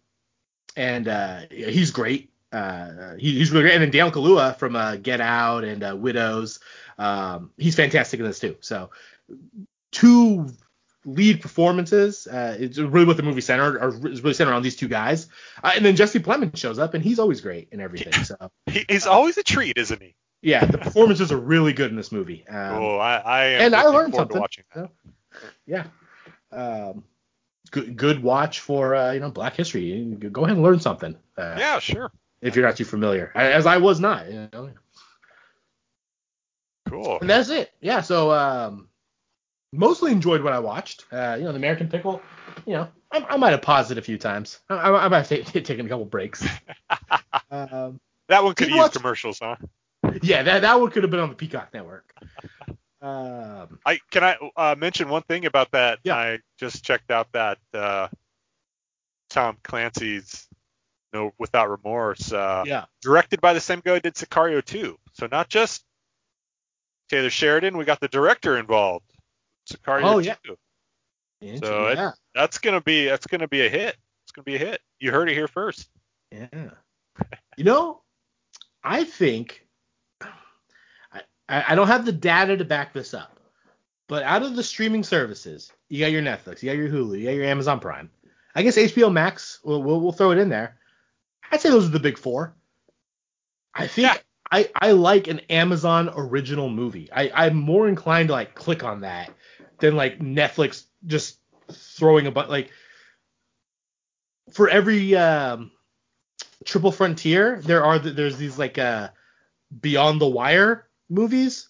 and 0.75 1.07
uh, 1.07 1.41
he's 1.51 1.91
great. 1.91 2.31
Uh, 2.51 3.15
he, 3.17 3.37
he's 3.37 3.51
really 3.51 3.63
great. 3.63 3.73
And 3.73 3.83
then 3.83 3.91
Daniel 3.91 4.11
Kaluuya 4.11 4.55
from 4.57 4.75
uh, 4.75 4.95
Get 4.95 5.21
Out 5.21 5.63
and 5.63 5.83
uh, 5.83 5.95
Widows, 5.95 6.59
um, 6.97 7.51
he's 7.57 7.75
fantastic 7.75 8.19
in 8.19 8.25
this 8.25 8.39
too. 8.39 8.55
So 8.61 8.89
two 9.93 10.49
lead 11.05 11.41
performances. 11.41 12.27
Uh, 12.27 12.57
it's 12.59 12.77
really 12.77 13.05
what 13.05 13.15
the 13.17 13.23
movie 13.23 13.41
centered, 13.41 13.77
or 13.77 13.89
is 14.09 14.21
really 14.21 14.33
centered 14.33 14.53
on 14.53 14.61
these 14.63 14.75
two 14.75 14.87
guys. 14.89 15.27
Uh, 15.63 15.71
and 15.75 15.85
then 15.85 15.95
Jesse 15.95 16.19
Plemons 16.19 16.57
shows 16.57 16.79
up, 16.79 16.93
and 16.93 17.03
he's 17.03 17.19
always 17.19 17.39
great 17.41 17.69
in 17.71 17.79
everything. 17.79 18.11
So 18.25 18.35
He, 18.67 18.85
he's 18.89 19.07
always 19.07 19.37
a 19.37 19.43
treat, 19.43 19.77
isn't 19.77 20.01
he? 20.01 20.15
yeah, 20.41 20.65
the 20.65 20.77
performances 20.77 21.31
are 21.31 21.37
really 21.37 21.71
good 21.71 21.89
in 21.89 21.95
this 21.95 22.11
movie. 22.11 22.45
Um, 22.47 22.75
oh, 22.83 22.97
I, 22.97 23.15
I 23.17 23.45
am 23.45 23.61
and 23.61 23.75
I 23.75 23.83
learned 23.83 24.13
something. 24.13 24.39
watching 24.39 24.65
that. 24.75 24.89
Yeah. 25.65 25.85
Um, 26.51 27.03
good 27.71 27.95
good 27.95 28.21
watch 28.21 28.59
for 28.59 28.93
uh, 28.93 29.11
you 29.13 29.19
know 29.21 29.31
Black 29.31 29.55
History. 29.55 30.03
Go 30.31 30.43
ahead 30.43 30.57
and 30.57 30.63
learn 30.63 30.79
something. 30.81 31.15
Uh, 31.37 31.55
Yeah, 31.57 31.79
sure. 31.79 32.11
If 32.41 32.55
you're 32.57 32.65
not 32.65 32.75
too 32.75 32.83
familiar, 32.85 33.31
as 33.35 33.65
I 33.65 33.77
was 33.77 33.99
not. 34.01 34.29
You 34.29 34.49
know. 34.51 34.69
Cool. 36.89 37.19
And 37.21 37.29
that's 37.29 37.49
it. 37.49 37.71
Yeah. 37.81 38.01
So 38.01 38.31
um, 38.31 38.89
mostly 39.73 40.11
enjoyed 40.11 40.41
what 40.43 40.53
I 40.53 40.59
watched. 40.59 41.05
Uh, 41.11 41.35
you 41.37 41.43
know, 41.45 41.51
the 41.51 41.57
American 41.57 41.87
Pickle. 41.89 42.21
You 42.65 42.73
know, 42.73 42.87
I, 43.11 43.25
I 43.29 43.37
might 43.37 43.51
have 43.51 43.61
paused 43.61 43.91
it 43.91 43.97
a 43.97 44.01
few 44.01 44.17
times. 44.17 44.59
I, 44.69 44.75
I, 44.75 45.05
I 45.05 45.07
might 45.09 45.27
have 45.27 45.45
ta- 45.45 45.51
taken 45.59 45.85
a 45.85 45.89
couple 45.89 46.05
breaks. 46.05 46.43
um, 47.51 47.99
That 48.29 48.43
one 48.43 48.53
could 48.53 48.67
you 48.69 48.75
use 48.75 48.81
watch- 48.83 48.93
commercials, 48.93 49.39
huh? 49.39 49.55
yeah, 50.21 50.43
that 50.43 50.61
that 50.61 50.79
one 50.79 50.91
could 50.91 51.03
have 51.03 51.11
been 51.11 51.19
on 51.21 51.29
the 51.29 51.35
Peacock 51.35 51.73
Network. 51.73 52.13
Um, 53.01 53.79
I 53.85 53.99
can 54.11 54.23
I 54.23 54.37
uh, 54.55 54.75
mention 54.77 55.09
one 55.09 55.23
thing 55.23 55.45
about 55.45 55.71
that. 55.71 55.99
Yeah. 56.03 56.15
I 56.15 56.39
just 56.57 56.83
checked 56.85 57.11
out 57.11 57.27
that 57.33 57.57
uh, 57.73 58.07
Tom 59.29 59.57
Clancy's 59.63 60.47
No 61.13 61.33
Without 61.37 61.69
Remorse, 61.69 62.31
uh, 62.31 62.63
yeah. 62.65 62.85
directed 63.01 63.41
by 63.41 63.53
the 63.53 63.59
same 63.59 63.81
guy 63.83 63.95
who 63.95 63.99
did 63.99 64.15
Sicario 64.15 64.63
2. 64.63 64.97
So 65.13 65.27
not 65.31 65.49
just 65.49 65.83
Taylor 67.09 67.29
Sheridan, 67.29 67.77
we 67.77 67.85
got 67.85 67.99
the 67.99 68.07
director 68.07 68.57
involved. 68.57 69.05
Sicario 69.77 70.03
Oh, 70.03 70.21
2. 70.21 70.57
yeah. 71.41 71.55
So 71.61 71.87
it- 71.87 71.97
yeah. 71.97 72.11
That's 72.35 72.57
gonna 72.57 72.81
be 72.81 73.05
that's 73.05 73.27
gonna 73.27 73.47
be 73.47 73.65
a 73.65 73.69
hit. 73.69 73.95
It's 74.23 74.31
gonna 74.31 74.43
be 74.43 74.55
a 74.55 74.59
hit. 74.59 74.81
You 74.99 75.11
heard 75.11 75.29
it 75.29 75.33
here 75.33 75.47
first. 75.47 75.89
Yeah. 76.31 76.69
You 77.57 77.63
know, 77.63 78.01
I 78.83 79.03
think 79.03 79.67
I, 81.11 81.21
I 81.49 81.63
I 81.69 81.75
don't 81.75 81.87
have 81.87 82.05
the 82.05 82.11
data 82.11 82.57
to 82.57 82.65
back 82.65 82.93
this 82.93 83.13
up, 83.13 83.39
but 84.07 84.23
out 84.23 84.41
of 84.43 84.55
the 84.55 84.63
streaming 84.63 85.03
services, 85.03 85.71
you 85.89 85.99
got 85.99 86.11
your 86.11 86.21
Netflix, 86.23 86.63
you 86.63 86.69
got 86.69 86.77
your 86.77 86.89
Hulu, 86.89 87.19
you 87.19 87.25
got 87.25 87.35
your 87.35 87.45
Amazon 87.45 87.79
Prime. 87.79 88.09
I 88.55 88.63
guess 88.63 88.77
HBO 88.77 89.11
Max, 89.11 89.59
we'll 89.63 89.83
we'll, 89.83 89.99
we'll 90.01 90.11
throw 90.11 90.31
it 90.31 90.37
in 90.37 90.49
there. 90.49 90.77
I'd 91.51 91.61
say 91.61 91.69
those 91.69 91.85
are 91.85 91.89
the 91.91 91.99
big 91.99 92.17
four. 92.17 92.55
I 93.75 93.87
think 93.87 94.07
Yeah. 94.07 94.17
I, 94.51 94.69
I 94.75 94.91
like 94.91 95.27
an 95.27 95.39
Amazon 95.49 96.11
original 96.15 96.69
movie. 96.69 97.09
I, 97.11 97.31
I'm 97.33 97.55
more 97.55 97.87
inclined 97.87 98.27
to 98.29 98.33
like 98.33 98.53
click 98.53 98.83
on 98.83 99.01
that 99.01 99.31
than 99.83 99.97
like 99.97 100.19
Netflix 100.19 100.85
just 101.05 101.39
throwing 101.69 102.25
a 102.25 102.31
but 102.31 102.49
like 102.49 102.71
for 104.53 104.69
every 104.69 105.13
um 105.15 105.71
Triple 106.63 106.93
Frontier, 106.93 107.59
there 107.61 107.83
are 107.83 107.99
th- 107.99 108.15
there's 108.15 108.37
these 108.37 108.57
like 108.57 108.77
uh 108.77 109.09
Beyond 109.81 110.21
the 110.21 110.27
Wire 110.27 110.87
movies, 111.09 111.67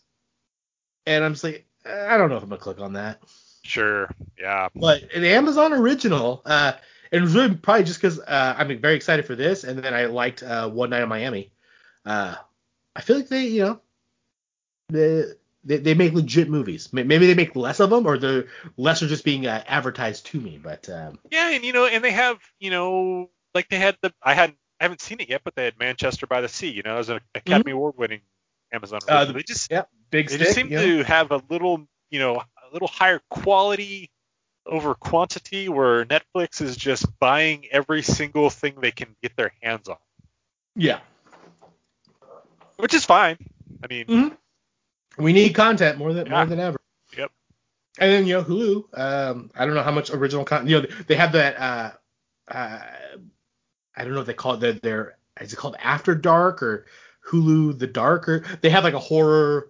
and 1.08 1.24
I'm 1.24 1.34
just 1.34 1.44
like 1.44 1.66
I 1.86 2.18
don't 2.18 2.30
know 2.30 2.38
if 2.38 2.44
I'm 2.44 2.50
gonna 2.50 2.62
click 2.62 2.80
on 2.80 2.94
that. 2.94 3.20
Sure. 3.64 4.08
Yeah. 4.40 4.70
But 4.76 5.12
an 5.16 5.26
Amazon 5.26 5.74
original, 5.74 6.44
uh, 6.46 6.74
and 7.12 7.20
it 7.20 7.24
was 7.24 7.34
really 7.34 7.56
probably 7.56 7.86
just 7.86 8.00
because 8.00 8.20
uh, 8.20 8.56
I'm 8.56 8.80
very 8.80 8.96
excited 8.96 9.26
for 9.26 9.36
this, 9.36 9.64
and 9.64 9.80
then 9.80 9.96
I 9.96 10.06
liked 10.06 10.44
uh, 10.44 10.70
One 10.70 10.92
Night 10.92 11.02
in 11.02 11.10
Miami. 11.10 11.52
Uh, 12.06 12.36
I 12.96 13.02
feel 13.02 13.16
like 13.16 13.30
they, 13.30 13.48
you 13.48 13.64
know, 13.64 13.82
they, 14.90 15.24
they 15.64 15.78
they 15.78 15.94
make 15.94 16.14
legit 16.14 16.50
movies. 16.50 16.92
Maybe 16.92 17.26
they 17.28 17.34
make 17.36 17.56
less 17.56 17.80
of 17.80 17.90
them, 17.90 18.06
or 18.06 18.18
they're 18.18 18.46
less 18.78 19.02
are 19.04 19.08
just 19.08 19.24
being 19.24 19.48
uh, 19.48 19.64
advertised 19.68 20.26
to 20.28 20.40
me. 20.40 20.60
But 20.62 20.90
um, 20.90 21.20
Yeah, 21.32 21.50
and 21.50 21.64
you 21.64 21.74
know, 21.74 21.86
and 21.86 22.04
they 22.04 22.12
have, 22.12 22.40
you 22.60 22.70
know, 22.70 23.30
like 23.54 23.70
they 23.70 23.80
had 23.80 23.98
the 24.02 24.14
I 24.22 24.34
hadn't 24.34 24.58
I 24.80 24.84
haven't 24.86 25.02
seen 25.02 25.20
it 25.22 25.30
yet, 25.30 25.42
but 25.44 25.56
they 25.56 25.66
had 25.66 25.78
Manchester 25.80 26.28
by 26.28 26.42
the 26.42 26.50
Sea, 26.50 26.70
you 26.70 26.84
know, 26.84 26.98
as 26.98 27.10
an 27.10 27.20
Academy 27.36 27.72
Award 27.72 27.96
winning 27.98 28.22
Amazon 28.74 29.00
Mm-hmm. 29.02 29.30
Uh, 29.30 29.34
they 29.34 29.44
just 29.44 29.72
yeah, 29.72 29.84
big 30.12 30.28
they 30.30 30.36
stick. 30.36 30.46
just 30.46 30.56
seem 30.56 30.70
know? 30.70 30.82
to 30.82 31.04
have 31.04 31.32
a 31.32 31.42
little, 31.50 31.88
you 32.10 32.20
know, 32.20 32.36
a 32.38 32.74
little 32.74 32.88
higher 32.88 33.22
quality 33.30 34.10
over 34.66 34.96
quantity 34.96 35.68
where 35.70 36.06
Netflix 36.06 36.62
is 36.62 36.76
just 36.76 37.06
buying 37.20 37.66
every 37.72 38.02
single 38.02 38.50
thing 38.50 38.76
they 38.82 38.92
can 38.92 39.16
get 39.22 39.36
their 39.36 39.52
hands 39.62 39.90
on. 39.90 39.98
yeah. 40.76 41.00
Which 42.78 42.94
is 42.94 43.06
fine. 43.06 43.38
I 43.84 43.88
mean, 43.88 44.06
Mhm. 44.08 44.38
We 45.18 45.34
need 45.34 45.54
content 45.54 45.98
more 45.98 46.14
than 46.14 46.26
Yeah. 46.28 46.34
more 46.38 46.46
than 46.46 46.60
ever. 46.60 46.80
Yep. 47.18 47.32
And 48.00 48.12
then 48.12 48.26
you 48.26 48.34
know 48.36 48.44
Hulu. 48.44 48.98
Um, 48.98 49.52
I 49.56 49.66
don't 49.66 49.76
know 49.76 49.84
how 49.84 49.92
much 49.92 50.10
original 50.12 50.44
content. 50.46 50.70
You 50.70 50.82
know 50.82 50.88
they 51.08 51.16
have 51.16 51.32
that. 51.34 51.60
Uh, 51.60 51.92
uh, 52.52 52.80
I 53.96 54.04
don't 54.04 54.14
know 54.14 54.22
if 54.22 54.28
they 54.28 54.34
call 54.34 54.56
it 54.56 54.60
their, 54.60 54.74
their 54.74 55.18
is 55.40 55.54
it 55.54 55.58
called 55.58 55.76
After 55.80 56.16
Dark 56.16 56.64
or 56.64 56.86
Hulu 57.30 57.78
The 57.78 57.88
Dark 57.88 58.28
or 58.28 58.44
they 58.62 58.70
have 58.70 58.84
like 58.84 58.94
a 58.96 59.00
horror 59.00 59.70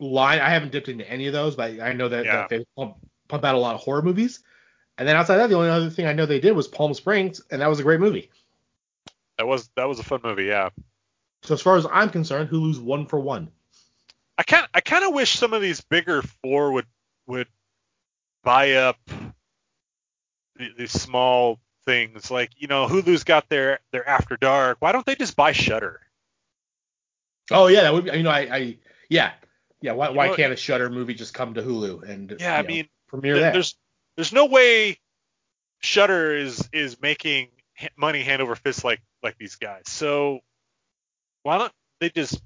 line. 0.00 0.40
I 0.40 0.48
haven't 0.48 0.72
dipped 0.72 0.88
into 0.88 1.08
any 1.08 1.26
of 1.26 1.32
those, 1.32 1.56
but 1.56 1.80
I 1.80 1.92
know 1.92 2.08
that, 2.08 2.24
Yeah. 2.24 2.36
that 2.36 2.48
they 2.48 2.64
pump, 2.76 2.96
pump 3.28 3.44
out 3.44 3.54
a 3.54 3.58
lot 3.58 3.74
of 3.74 3.80
horror 3.80 4.02
movies. 4.02 4.40
And 4.98 5.08
then 5.08 5.16
outside 5.16 5.34
of 5.34 5.40
that, 5.40 5.48
the 5.48 5.56
only 5.56 5.70
other 5.70 5.90
thing 5.90 6.06
I 6.06 6.12
know 6.12 6.26
they 6.26 6.40
did 6.40 6.52
was 6.52 6.68
Palm 6.68 6.94
Springs, 6.94 7.40
and 7.50 7.60
that 7.62 7.68
was 7.68 7.80
a 7.80 7.82
great 7.82 8.00
movie. 8.00 8.30
That 9.38 9.46
was 9.46 9.70
that 9.76 9.88
was 9.88 9.98
a 9.98 10.02
fun 10.02 10.20
movie. 10.22 10.44
Yeah. 10.44 10.68
So 11.42 11.54
as 11.54 11.62
far 11.62 11.76
as 11.76 11.86
I'm 11.90 12.10
concerned, 12.10 12.48
Hulu's 12.50 12.78
one 12.78 13.06
for 13.06 13.18
one. 13.18 13.50
I 14.42 14.44
kind 14.44 14.66
I 14.74 14.80
kind 14.80 15.04
of 15.04 15.14
wish 15.14 15.38
some 15.38 15.52
of 15.52 15.62
these 15.62 15.80
bigger 15.82 16.20
four 16.42 16.72
would 16.72 16.86
would 17.28 17.46
buy 18.42 18.72
up 18.72 18.98
the- 20.56 20.72
these 20.76 20.90
small 20.90 21.60
things 21.84 22.28
like 22.28 22.50
you 22.56 22.66
know 22.66 22.88
Hulu's 22.88 23.22
got 23.22 23.48
their 23.48 23.78
their 23.92 24.08
After 24.08 24.36
Dark. 24.36 24.78
Why 24.80 24.90
don't 24.90 25.06
they 25.06 25.14
just 25.14 25.36
buy 25.36 25.52
Shudder? 25.52 26.00
Oh 27.52 27.68
yeah, 27.68 27.82
that 27.82 27.94
would 27.94 28.06
be. 28.06 28.10
You 28.16 28.24
know, 28.24 28.30
I, 28.30 28.40
I 28.40 28.78
yeah, 29.08 29.30
yeah. 29.80 29.92
Why, 29.92 30.08
You 30.08 30.16
why 30.16 30.26
know- 30.26 30.34
can't 30.34 30.52
a 30.52 30.56
Shudder 30.56 30.90
movie 30.90 31.14
just 31.14 31.34
come 31.34 31.54
to 31.54 31.62
Hulu 31.62 32.02
and 32.08 32.34
Yeah, 32.40 32.56
I 32.58 32.62
know, 32.62 32.68
mean 32.68 32.88
premiere 33.06 33.38
that? 33.38 33.52
There's 33.52 33.76
there's 34.16 34.32
no 34.32 34.46
way 34.46 34.98
Shudder 35.82 36.34
is 36.36 36.68
is 36.72 37.00
making 37.00 37.50
money 37.96 38.24
hand 38.24 38.42
over 38.42 38.56
fist 38.56 38.82
like 38.82 39.02
like 39.22 39.38
these 39.38 39.54
guys. 39.54 39.84
So 39.86 40.40
why 41.44 41.58
don't 41.58 41.72
they 42.00 42.10
just 42.10 42.42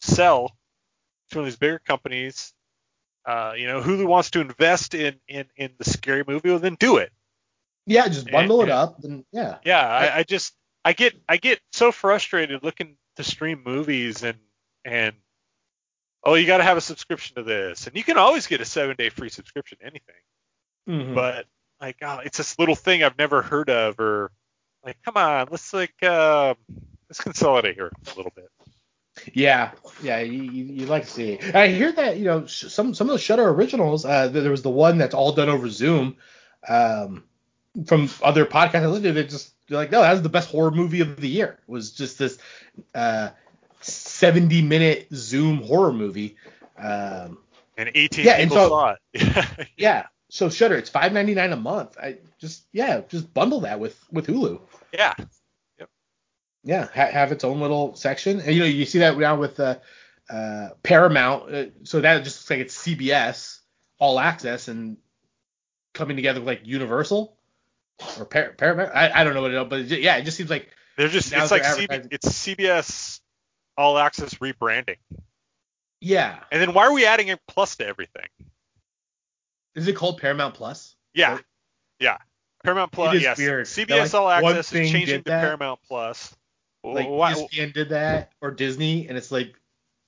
sell 0.00 0.56
one 1.34 1.40
of 1.40 1.46
these 1.46 1.56
bigger 1.56 1.78
companies? 1.78 2.52
Uh, 3.24 3.54
you 3.56 3.66
know, 3.66 3.80
Hulu 3.80 4.06
wants 4.06 4.30
to 4.32 4.40
invest 4.40 4.94
in 4.94 5.16
in 5.28 5.46
in 5.56 5.72
the 5.78 5.84
scary 5.84 6.22
movie, 6.26 6.50
well 6.50 6.58
then 6.58 6.76
do 6.76 6.98
it. 6.98 7.12
Yeah, 7.86 8.08
just 8.08 8.30
bundle 8.30 8.62
it 8.62 8.68
Yeah. 8.68 8.82
up 8.82 9.02
and 9.04 9.24
yeah. 9.32 9.58
Yeah, 9.64 9.86
I, 9.86 10.18
I 10.18 10.22
just 10.22 10.54
I 10.84 10.92
get 10.92 11.14
I 11.28 11.36
get 11.36 11.60
so 11.72 11.90
frustrated 11.92 12.62
looking 12.62 12.96
to 13.16 13.24
stream 13.24 13.62
movies 13.64 14.22
and 14.22 14.38
and 14.84 15.14
oh 16.24 16.34
you 16.34 16.46
got 16.46 16.58
to 16.58 16.64
have 16.64 16.76
a 16.76 16.80
subscription 16.80 17.36
to 17.36 17.42
this 17.42 17.86
and 17.86 17.96
you 17.96 18.04
can 18.04 18.18
always 18.18 18.46
get 18.46 18.60
a 18.60 18.64
seven 18.64 18.94
day 18.96 19.08
free 19.08 19.28
subscription 19.28 19.78
to 19.78 19.84
anything 19.86 20.14
Mhm. 20.88 21.14
but 21.14 21.46
like 21.80 21.96
oh 22.02 22.18
it's 22.18 22.38
this 22.38 22.58
little 22.58 22.74
thing 22.76 23.02
I've 23.02 23.18
never 23.18 23.42
heard 23.42 23.70
of 23.70 23.98
or 23.98 24.30
like 24.84 24.98
come 25.04 25.16
on 25.16 25.48
let's 25.50 25.72
like 25.72 25.94
uh, 26.02 26.54
let's 27.08 27.20
consolidate 27.20 27.74
here 27.74 27.90
a 28.12 28.16
little 28.16 28.32
bit 28.36 28.48
Yeah, 29.34 29.72
yeah, 30.02 30.20
you, 30.20 30.42
you, 30.42 30.86
like 30.86 31.04
to 31.04 31.10
see. 31.10 31.32
it. 31.32 31.54
I 31.54 31.68
hear 31.68 31.92
that 31.92 32.16
you 32.18 32.24
know 32.24 32.46
some 32.46 32.94
some 32.94 33.08
of 33.08 33.12
the 33.14 33.18
Shudder 33.18 33.48
originals. 33.48 34.04
Uh, 34.04 34.28
there 34.28 34.50
was 34.50 34.62
the 34.62 34.70
one 34.70 34.98
that's 34.98 35.14
all 35.14 35.32
done 35.32 35.48
over 35.48 35.68
Zoom. 35.68 36.16
Um, 36.68 37.24
from 37.86 38.08
other 38.22 38.46
podcasts 38.46 38.76
I 38.82 38.86
listened 38.86 39.04
to, 39.04 39.12
they 39.12 39.24
just 39.24 39.52
they're 39.68 39.78
like, 39.78 39.90
no, 39.90 40.00
that 40.02 40.12
was 40.12 40.22
the 40.22 40.28
best 40.28 40.50
horror 40.50 40.70
movie 40.70 41.00
of 41.00 41.16
the 41.20 41.28
year. 41.28 41.58
It 41.68 41.70
was 41.70 41.92
just 41.92 42.18
this 42.18 42.38
uh 42.94 43.30
70 43.80 44.62
minute 44.62 45.08
Zoom 45.12 45.62
horror 45.62 45.92
movie. 45.92 46.36
Um, 46.78 47.38
and 47.76 47.90
18 47.94 48.24
Yeah, 48.24 48.32
and 48.32 48.50
people 48.50 48.64
so- 48.64 48.68
saw 48.68 48.94
it 49.14 49.68
yeah. 49.76 50.06
So 50.28 50.48
Shudder, 50.50 50.76
it's 50.76 50.90
5.99 50.90 51.52
a 51.52 51.56
month. 51.56 51.96
I 52.02 52.18
just 52.38 52.64
yeah, 52.72 53.02
just 53.08 53.32
bundle 53.32 53.60
that 53.60 53.78
with 53.80 53.98
with 54.10 54.26
Hulu. 54.26 54.60
yeah 54.92 55.14
Yeah, 56.66 56.88
ha- 56.94 57.10
have 57.10 57.32
its 57.32 57.44
own 57.44 57.60
little 57.60 57.94
section. 57.94 58.40
And 58.40 58.52
you 58.52 58.60
know, 58.60 58.66
you 58.66 58.84
see 58.84 58.98
that 58.98 59.16
now 59.16 59.36
with 59.36 59.58
uh, 59.58 59.76
uh, 60.28 60.70
Paramount. 60.82 61.54
Uh, 61.54 61.64
so 61.84 62.00
that 62.00 62.24
just 62.24 62.40
looks 62.40 62.50
like 62.50 62.60
it's 62.60 62.76
CBS 62.76 63.60
All 63.98 64.18
Access 64.18 64.68
and 64.68 64.98
coming 65.94 66.16
together 66.16 66.40
with 66.40 66.48
like 66.48 66.66
Universal 66.66 67.36
or 68.18 68.24
Par- 68.24 68.54
Paramount. 68.58 68.90
I, 68.94 69.20
I 69.20 69.24
don't 69.24 69.34
know 69.34 69.42
what 69.42 69.52
it 69.52 69.62
is, 69.62 69.68
but 69.68 69.80
it, 69.80 70.00
yeah, 70.00 70.16
it 70.16 70.24
just 70.24 70.36
seems 70.36 70.50
like 70.50 70.68
they're 70.96 71.08
just 71.08 71.32
it's 71.32 71.50
like 71.50 71.62
it's 72.10 72.28
CBS 72.28 73.20
all 73.78 73.98
access 73.98 74.34
rebranding 74.34 74.96
yeah. 76.00 76.40
and 76.50 76.60
then 76.60 76.72
why 76.72 76.86
are 76.86 76.92
we 76.92 77.06
adding 77.06 77.30
a 77.30 77.38
plus 77.48 77.76
to 77.76 77.86
everything 77.86 78.28
Is 79.74 79.86
it 79.88 79.94
called 79.94 80.18
Paramount 80.18 80.54
Plus? 80.54 80.94
Yeah, 81.14 81.34
Or- 81.34 81.40
yeah. 82.00 82.18
Paramount 82.64 82.92
Plus. 82.92 83.20
Yes. 83.20 83.38
weird. 83.38 83.66
CBS 83.66 84.12
like, 84.12 84.14
All 84.14 84.28
Access 84.28 84.72
is 84.72 84.90
changing 84.90 85.22
to. 85.24 85.30
Paramount 85.30 85.80
Plus. 85.86 86.34
Like 86.94 87.08
why, 87.08 87.32
ESPN 87.34 87.72
did 87.72 87.88
that 87.90 88.32
or 88.40 88.50
Disney, 88.50 89.08
and 89.08 89.16
it's 89.18 89.30
like, 89.30 89.54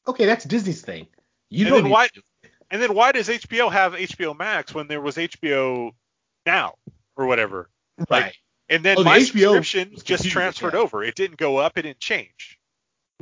okay, 0.07 0.27
that's 0.27 0.45
Disney's 0.45 0.81
thing. 0.83 1.07
You 1.51 1.67
And 1.67 1.85
don't 1.85 1.91
why- 1.91 2.09
and 2.71 2.83
then 2.83 2.95
why 2.95 3.13
does 3.13 3.29
HBO 3.29 3.73
have 3.73 3.95
HBO 3.95 4.37
Max 4.37 4.75
when 4.75 4.89
there 4.89 5.01
was 5.01 5.17
HBO 5.17 5.93
Now 6.45 6.75
or 7.17 7.27
whatever? 7.27 7.71
like, 7.99 8.11
right. 8.11 8.37
And 8.69 8.85
then 8.85 8.99
Oh, 8.99 9.05
my 9.05 9.19
HBO 9.19 9.55
subscription 9.57 9.97
just 10.05 10.29
transferred 10.29 10.75
over. 10.75 11.03
It 11.03 11.15
didn't 11.15 11.39
go 11.39 11.57
up. 11.57 11.79
It 11.79 11.83
didn't 11.83 12.01
change. 12.01 12.59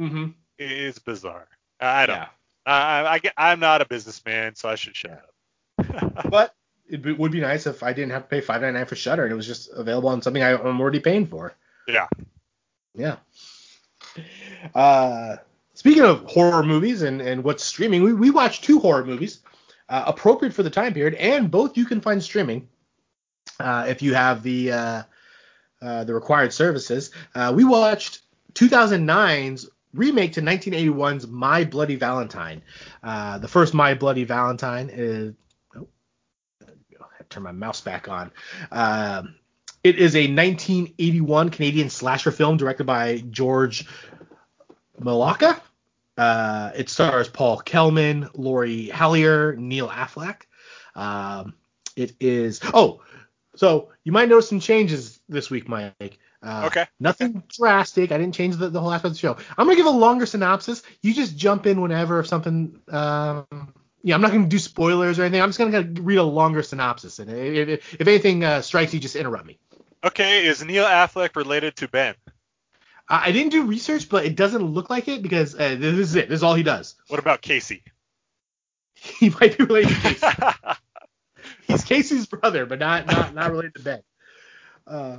Mm-hmm. 0.00 0.30
It 0.58 0.72
is 0.72 0.98
bizarre. 0.98 1.46
I 1.80 2.06
don't. 2.06 2.16
Yeah. 2.16 2.28
I, 2.66 3.06
I, 3.06 3.18
get- 3.20 3.34
I'm 3.36 3.60
not 3.60 3.80
a 3.80 3.84
businessman, 3.86 4.56
so 4.56 4.68
I 4.68 4.74
should 4.74 4.96
shut 4.96 5.12
up. 5.12 6.24
But 6.30 6.54
it 6.88 7.16
would 7.18 7.30
be 7.32 7.40
nice 7.40 7.66
if 7.66 7.82
I 7.84 7.92
didn't 7.92 8.10
have 8.10 8.22
to 8.22 8.28
pay 8.28 8.40
five 8.40 8.60
ninety 8.62 8.78
nine 8.78 8.86
for 8.86 8.96
Shudder 8.96 9.22
and 9.24 9.32
it 9.32 9.36
was 9.36 9.46
just 9.46 9.70
available 9.72 10.08
on 10.08 10.22
something 10.22 10.42
I, 10.42 10.52
I'm 10.56 10.80
already 10.80 11.00
paying 11.00 11.26
for. 11.26 11.54
yeah. 11.86 12.06
Yeah. 12.96 13.16
Uh, 14.74 15.36
speaking 15.74 16.02
of 16.02 16.24
horror 16.24 16.62
movies 16.62 17.02
and, 17.02 17.20
and 17.20 17.44
what's 17.44 17.64
streaming, 17.64 18.02
we, 18.02 18.14
we 18.14 18.30
watched 18.30 18.64
two 18.64 18.80
horror 18.80 19.04
movies 19.04 19.40
uh, 19.88 20.04
appropriate 20.06 20.54
for 20.54 20.62
the 20.62 20.70
time 20.70 20.94
period, 20.94 21.14
and 21.14 21.50
both 21.50 21.76
you 21.76 21.84
can 21.84 22.00
find 22.00 22.22
streaming 22.22 22.68
uh, 23.60 23.86
if 23.88 24.02
you 24.02 24.14
have 24.14 24.42
the 24.42 24.72
uh, 24.72 25.02
uh, 25.82 26.04
the 26.04 26.14
required 26.14 26.52
services. 26.52 27.10
Uh, 27.34 27.52
we 27.54 27.64
watched 27.64 28.22
2009's 28.54 29.68
remake 29.92 30.32
to 30.32 30.42
1981's 30.42 31.26
My 31.26 31.64
Bloody 31.64 31.96
Valentine. 31.96 32.62
The 33.02 33.48
first 33.48 33.74
My 33.74 33.94
Bloody 33.94 34.24
Valentine 34.24 34.90
is. 34.92 35.34
Oh, 35.76 35.86
I 37.00 37.22
turn 37.28 37.42
my 37.42 37.52
mouse 37.52 37.80
back 37.80 38.08
on. 38.08 38.32
Um, 38.72 39.36
it 39.86 39.98
is 40.00 40.16
a 40.16 40.22
1981 40.22 41.50
Canadian 41.50 41.90
slasher 41.90 42.32
film 42.32 42.56
directed 42.56 42.84
by 42.84 43.18
George 43.30 43.86
Mihalka. 45.00 45.60
Uh, 46.18 46.72
it 46.74 46.88
stars 46.88 47.28
Paul 47.28 47.58
Kelman, 47.58 48.28
Lori 48.34 48.88
Hallier, 48.88 49.56
Neil 49.56 49.88
Affleck. 49.88 50.42
Um, 50.96 51.54
it 51.94 52.16
is. 52.18 52.60
Oh, 52.74 53.02
so 53.54 53.90
you 54.02 54.10
might 54.10 54.28
notice 54.28 54.48
some 54.48 54.60
changes 54.60 55.20
this 55.28 55.50
week, 55.50 55.68
Mike. 55.68 56.18
Uh, 56.42 56.64
Okay. 56.66 56.86
Nothing 56.98 57.42
drastic. 57.48 58.10
I 58.10 58.18
didn't 58.18 58.34
change 58.34 58.56
the, 58.56 58.68
the 58.68 58.80
whole 58.80 58.92
aspect 58.92 59.10
of 59.10 59.12
the 59.12 59.18
show. 59.18 59.36
I'm 59.56 59.66
gonna 59.66 59.76
give 59.76 59.86
a 59.86 59.90
longer 59.90 60.26
synopsis. 60.26 60.82
You 61.00 61.14
just 61.14 61.36
jump 61.36 61.66
in 61.66 61.80
whenever 61.80 62.18
if 62.18 62.26
something. 62.26 62.80
Um, 62.88 63.46
yeah, 64.02 64.14
I'm 64.14 64.20
not 64.20 64.32
gonna 64.32 64.46
do 64.46 64.58
spoilers 64.58 65.18
or 65.18 65.22
anything. 65.22 65.42
I'm 65.42 65.48
just 65.50 65.58
gonna 65.58 65.88
read 66.00 66.18
a 66.18 66.22
longer 66.22 66.62
synopsis, 66.62 67.18
and 67.18 67.30
if, 67.30 67.68
if, 67.68 68.00
if 68.00 68.08
anything 68.08 68.44
uh, 68.44 68.62
strikes 68.62 68.94
you, 68.94 69.00
just 69.00 69.16
interrupt 69.16 69.46
me. 69.46 69.58
Okay. 70.06 70.46
Is 70.46 70.64
Neil 70.64 70.84
Affleck 70.84 71.36
related 71.36 71.76
to 71.76 71.88
Ben? 71.88 72.14
I 73.08 73.30
didn't 73.32 73.52
do 73.52 73.66
research, 73.66 74.08
but 74.08 74.24
it 74.24 74.36
doesn't 74.36 74.62
look 74.62 74.90
like 74.90 75.06
it 75.08 75.22
because 75.22 75.54
uh, 75.54 75.76
this 75.78 75.94
is 75.94 76.14
it. 76.16 76.28
This 76.28 76.38
is 76.38 76.42
all 76.42 76.54
he 76.54 76.62
does. 76.62 76.96
What 77.08 77.20
about 77.20 77.42
Casey? 77.42 77.82
He 79.18 79.28
might 79.28 79.58
be 79.58 79.64
related 79.64 79.90
to 79.90 80.00
Casey. 80.00 80.26
He's 81.66 81.84
Casey's 81.84 82.26
brother, 82.26 82.64
but 82.64 82.78
not 82.78 83.06
not 83.06 83.34
not 83.34 83.50
related 83.50 83.74
to 83.74 83.82
Ben. 83.82 84.02
Uh, 84.86 85.18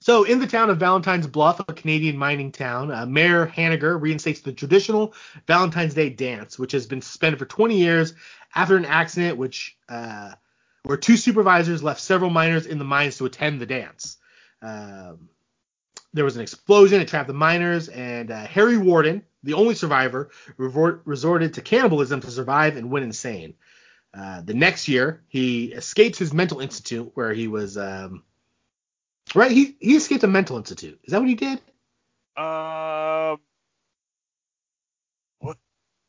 so 0.00 0.24
in 0.24 0.38
the 0.38 0.46
town 0.46 0.70
of 0.70 0.78
Valentine's 0.78 1.26
Bluff, 1.26 1.60
a 1.60 1.64
Canadian 1.64 2.16
mining 2.16 2.52
town, 2.52 2.92
uh, 2.92 3.04
Mayor 3.04 3.46
Hanniger 3.46 4.00
reinstates 4.00 4.40
the 4.40 4.52
traditional 4.52 5.12
Valentine's 5.46 5.92
Day 5.92 6.08
dance, 6.08 6.58
which 6.58 6.72
has 6.72 6.86
been 6.86 7.02
suspended 7.02 7.38
for 7.38 7.46
20 7.46 7.76
years 7.76 8.14
after 8.54 8.76
an 8.76 8.84
accident, 8.84 9.36
which 9.36 9.76
uh, 9.88 10.32
where 10.84 10.96
two 10.96 11.16
supervisors 11.16 11.82
left 11.82 12.00
several 12.00 12.30
miners 12.30 12.66
in 12.66 12.78
the 12.78 12.84
mines 12.84 13.18
to 13.18 13.26
attend 13.26 13.60
the 13.60 13.66
dance. 13.66 14.16
Um, 14.62 15.28
there 16.12 16.24
was 16.24 16.36
an 16.36 16.42
explosion, 16.42 17.00
it 17.00 17.08
trapped 17.08 17.28
the 17.28 17.34
miners, 17.34 17.88
and 17.88 18.30
uh, 18.30 18.46
Harry 18.46 18.78
Warden, 18.78 19.22
the 19.42 19.54
only 19.54 19.74
survivor, 19.74 20.30
resorted 20.56 21.54
to 21.54 21.62
cannibalism 21.62 22.20
to 22.20 22.30
survive 22.30 22.76
and 22.76 22.90
went 22.90 23.04
insane. 23.04 23.54
Uh, 24.14 24.40
the 24.40 24.54
next 24.54 24.88
year, 24.88 25.22
he 25.28 25.66
escapes 25.66 26.18
his 26.18 26.32
mental 26.32 26.60
institute 26.60 27.10
where 27.14 27.32
he 27.32 27.46
was. 27.46 27.76
Um, 27.76 28.24
right, 29.34 29.50
he 29.50 29.76
he 29.80 29.96
escaped 29.96 30.24
a 30.24 30.28
mental 30.28 30.56
institute. 30.56 30.98
Is 31.04 31.12
that 31.12 31.20
what 31.20 31.28
he 31.28 31.34
did? 31.34 31.60
Um, 32.36 33.38
what 35.40 35.58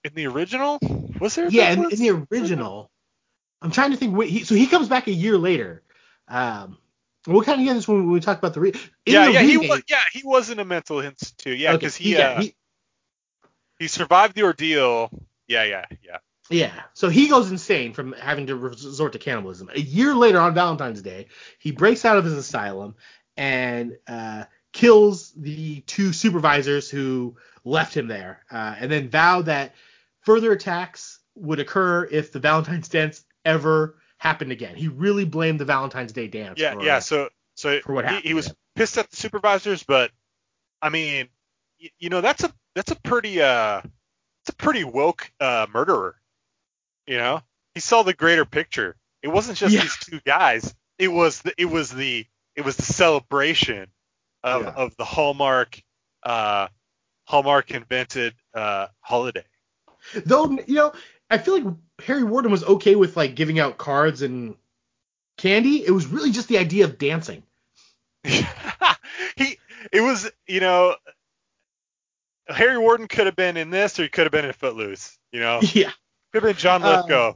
in 0.04 0.14
the 0.14 0.28
original? 0.28 0.80
Was 1.20 1.36
there? 1.36 1.50
Yeah, 1.50 1.72
in, 1.72 1.92
in 1.92 2.00
the 2.00 2.28
original. 2.32 2.90
I'm 3.62 3.72
trying 3.72 3.92
to 3.92 3.98
think. 3.98 4.16
What 4.16 4.28
he, 4.28 4.44
so 4.44 4.56
he 4.56 4.68
comes 4.68 4.88
back 4.88 5.08
a 5.08 5.12
year 5.12 5.38
later. 5.38 5.84
Um, 6.28 6.78
we'll 7.28 7.44
kind 7.44 7.60
of 7.60 7.66
get 7.66 7.74
this 7.74 7.88
when 7.88 8.10
we 8.10 8.20
talk 8.20 8.38
about 8.38 8.54
the. 8.54 8.60
Re- 8.62 8.74
yeah, 9.06 9.26
the 9.26 9.34
yeah, 9.34 9.42
he 9.42 9.58
was. 9.58 9.82
Yeah, 9.90 9.98
he 10.14 10.22
was 10.24 10.50
in 10.50 10.60
a 10.60 10.66
mental 10.66 11.00
institute. 11.00 11.58
Yeah, 11.60 11.70
okay, 11.72 11.78
because 11.78 11.96
he, 11.96 12.14
yeah, 12.14 12.28
uh, 12.28 12.42
he- 12.42 12.56
he 13.80 13.88
survived 13.88 14.36
the 14.36 14.44
ordeal. 14.44 15.10
Yeah, 15.48 15.64
yeah, 15.64 15.86
yeah. 16.04 16.18
Yeah. 16.50 16.74
So 16.94 17.10
he 17.10 17.28
goes 17.28 17.52
insane 17.52 17.94
from 17.94 18.14
having 18.14 18.48
to 18.48 18.56
resort 18.56 19.14
to 19.14 19.20
cannibalism. 19.20 19.70
A 19.74 19.80
year 19.80 20.16
later, 20.16 20.40
on 20.40 20.54
Valentine's 20.56 21.02
Day, 21.02 21.28
he 21.60 21.72
breaks 21.72 22.06
out 22.06 22.18
of 22.18 22.26
his 22.26 22.34
asylum 22.34 22.96
and 23.38 23.98
uh, 24.08 24.46
kills 24.74 25.32
the 25.34 25.82
two 25.82 26.12
supervisors 26.12 26.90
who 26.90 27.38
left 27.64 27.96
him 27.96 28.08
there, 28.08 28.44
uh, 28.52 28.76
and 28.80 28.92
then 28.92 29.10
vowed 29.10 29.46
that 29.46 29.76
further 30.22 30.52
attacks 30.52 31.20
would 31.36 31.60
occur 31.60 32.04
if 32.12 32.32
the 32.32 32.40
Valentine's 32.40 32.90
dance 32.90 33.24
ever 33.50 33.98
happened 34.18 34.52
again. 34.52 34.76
He 34.76 34.88
really 34.88 35.26
blamed 35.26 35.60
the 35.60 35.66
Valentine's 35.66 36.12
Day 36.14 36.28
dance. 36.28 36.60
Yeah, 36.60 36.74
for, 36.74 36.84
yeah. 36.84 37.00
So 37.00 37.30
so 37.56 37.80
for 37.82 37.94
what 37.94 38.06
he, 38.06 38.10
happened 38.10 38.26
he 38.26 38.34
was 38.34 38.54
pissed 38.76 38.98
at 38.98 39.10
the 39.10 39.16
supervisors, 39.16 39.84
but 39.84 40.12
I 40.82 40.90
mean, 40.90 41.28
y- 41.82 41.90
you 42.00 42.10
know, 42.10 42.22
that's 42.22 42.44
a 42.44 42.54
that's 42.76 42.92
a 42.92 42.96
pretty 42.96 43.42
uh, 43.42 43.82
it's 44.42 44.50
a 44.50 44.56
pretty 44.56 44.84
woke 44.84 45.32
uh 45.40 45.68
murderer. 45.74 46.16
You 47.08 47.18
know, 47.18 47.42
he 47.74 47.80
saw 47.80 48.04
the 48.04 48.14
greater 48.14 48.46
picture. 48.46 48.96
It 49.24 49.30
wasn't 49.30 49.58
just 49.58 49.74
Yeah. 49.74 49.82
these 49.82 49.98
two 49.98 50.20
guys. 50.26 50.74
It 50.98 51.10
was 51.10 51.42
the 51.42 51.54
it 51.58 51.66
was 51.66 51.90
the 51.92 52.26
it 52.56 52.64
was 52.64 52.76
the 52.76 52.84
celebration 52.84 53.88
of 54.44 54.64
Yeah. 54.64 54.70
of 54.70 54.96
the 54.98 55.06
Hallmark 55.06 55.82
uh 56.24 56.68
Hallmark 57.26 57.72
invented 57.72 58.36
uh 58.54 58.88
holiday. 59.02 59.46
Though 60.26 60.50
you 60.68 60.76
know, 60.76 60.94
I 61.30 61.38
feel 61.38 61.60
like 61.62 61.74
Harry 62.06 62.24
Warden 62.24 62.52
was 62.52 62.64
okay 62.64 62.96
with 62.96 63.16
like 63.18 63.36
giving 63.36 63.60
out 63.60 63.78
cards 63.78 64.22
and 64.22 64.56
candy. 65.38 65.86
It 65.86 65.92
was 65.92 66.08
really 66.08 66.32
just 66.32 66.48
the 66.48 66.58
idea 66.58 66.86
of 66.86 66.98
dancing. 66.98 67.44
he 68.24 69.58
it 69.92 70.02
was 70.02 70.30
you 70.48 70.60
know 70.60 70.96
Harry 72.48 72.78
Warden 72.78 73.08
could 73.08 73.28
have 73.28 73.36
been 73.36 73.58
in 73.58 73.70
this 73.70 74.00
or 74.00 74.04
he 74.04 74.10
could 74.10 74.26
have 74.26 74.32
been 74.32 74.46
in 74.46 74.54
Footloose. 74.54 75.18
You 75.32 75.40
know, 75.42 75.60
Yeah. 75.74 75.92
could 76.34 76.44
have 76.44 76.56
been 76.56 76.56
John 76.56 76.84
Uh, 76.84 76.98
Lithgow. 76.98 77.34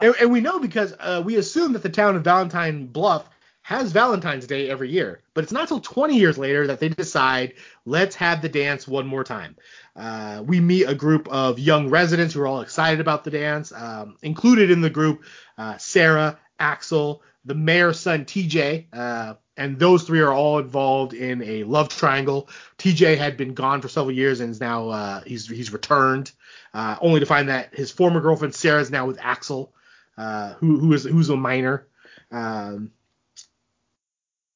And, 0.00 0.14
and 0.20 0.30
we 0.30 0.40
know 0.40 0.58
because 0.58 0.94
uh, 0.98 1.22
we 1.24 1.36
assume 1.36 1.72
that 1.74 1.82
the 1.82 1.88
town 1.90 2.16
of 2.16 2.22
Valentine 2.24 2.86
Bluff 2.86 3.28
has 3.70 3.92
Valentine's 3.92 4.48
Day 4.48 4.68
every 4.68 4.90
year, 4.90 5.20
but 5.32 5.44
it's 5.44 5.52
not 5.52 5.62
until 5.62 5.78
20 5.78 6.18
years 6.18 6.36
later 6.36 6.66
that 6.66 6.80
they 6.80 6.88
decide 6.88 7.54
let's 7.84 8.16
have 8.16 8.42
the 8.42 8.48
dance 8.48 8.88
one 8.88 9.06
more 9.06 9.22
time. 9.22 9.56
Uh, 9.94 10.42
we 10.44 10.58
meet 10.58 10.88
a 10.88 10.94
group 10.94 11.28
of 11.28 11.60
young 11.60 11.88
residents 11.88 12.34
who 12.34 12.40
are 12.40 12.48
all 12.48 12.62
excited 12.62 12.98
about 12.98 13.22
the 13.22 13.30
dance. 13.30 13.72
Um, 13.72 14.16
included 14.22 14.72
in 14.72 14.80
the 14.80 14.90
group, 14.90 15.22
uh, 15.56 15.78
Sarah, 15.78 16.40
Axel, 16.58 17.22
the 17.44 17.54
mayor's 17.54 18.00
son 18.00 18.24
TJ, 18.24 18.86
uh, 18.92 19.34
and 19.56 19.78
those 19.78 20.02
three 20.02 20.20
are 20.20 20.32
all 20.32 20.58
involved 20.58 21.14
in 21.14 21.40
a 21.40 21.62
love 21.62 21.90
triangle. 21.90 22.48
TJ 22.78 23.18
had 23.18 23.36
been 23.36 23.54
gone 23.54 23.82
for 23.82 23.88
several 23.88 24.10
years 24.12 24.40
and 24.40 24.50
is 24.50 24.60
now 24.60 24.88
uh, 24.88 25.20
he's 25.20 25.46
he's 25.46 25.72
returned, 25.72 26.32
uh, 26.74 26.96
only 27.00 27.20
to 27.20 27.26
find 27.26 27.48
that 27.48 27.72
his 27.72 27.92
former 27.92 28.20
girlfriend 28.20 28.56
Sarah 28.56 28.80
is 28.80 28.90
now 28.90 29.06
with 29.06 29.20
Axel, 29.22 29.72
uh, 30.18 30.54
who 30.54 30.80
who 30.80 30.92
is 30.92 31.04
who's 31.04 31.30
a 31.30 31.36
minor. 31.36 31.86
Um, 32.32 32.90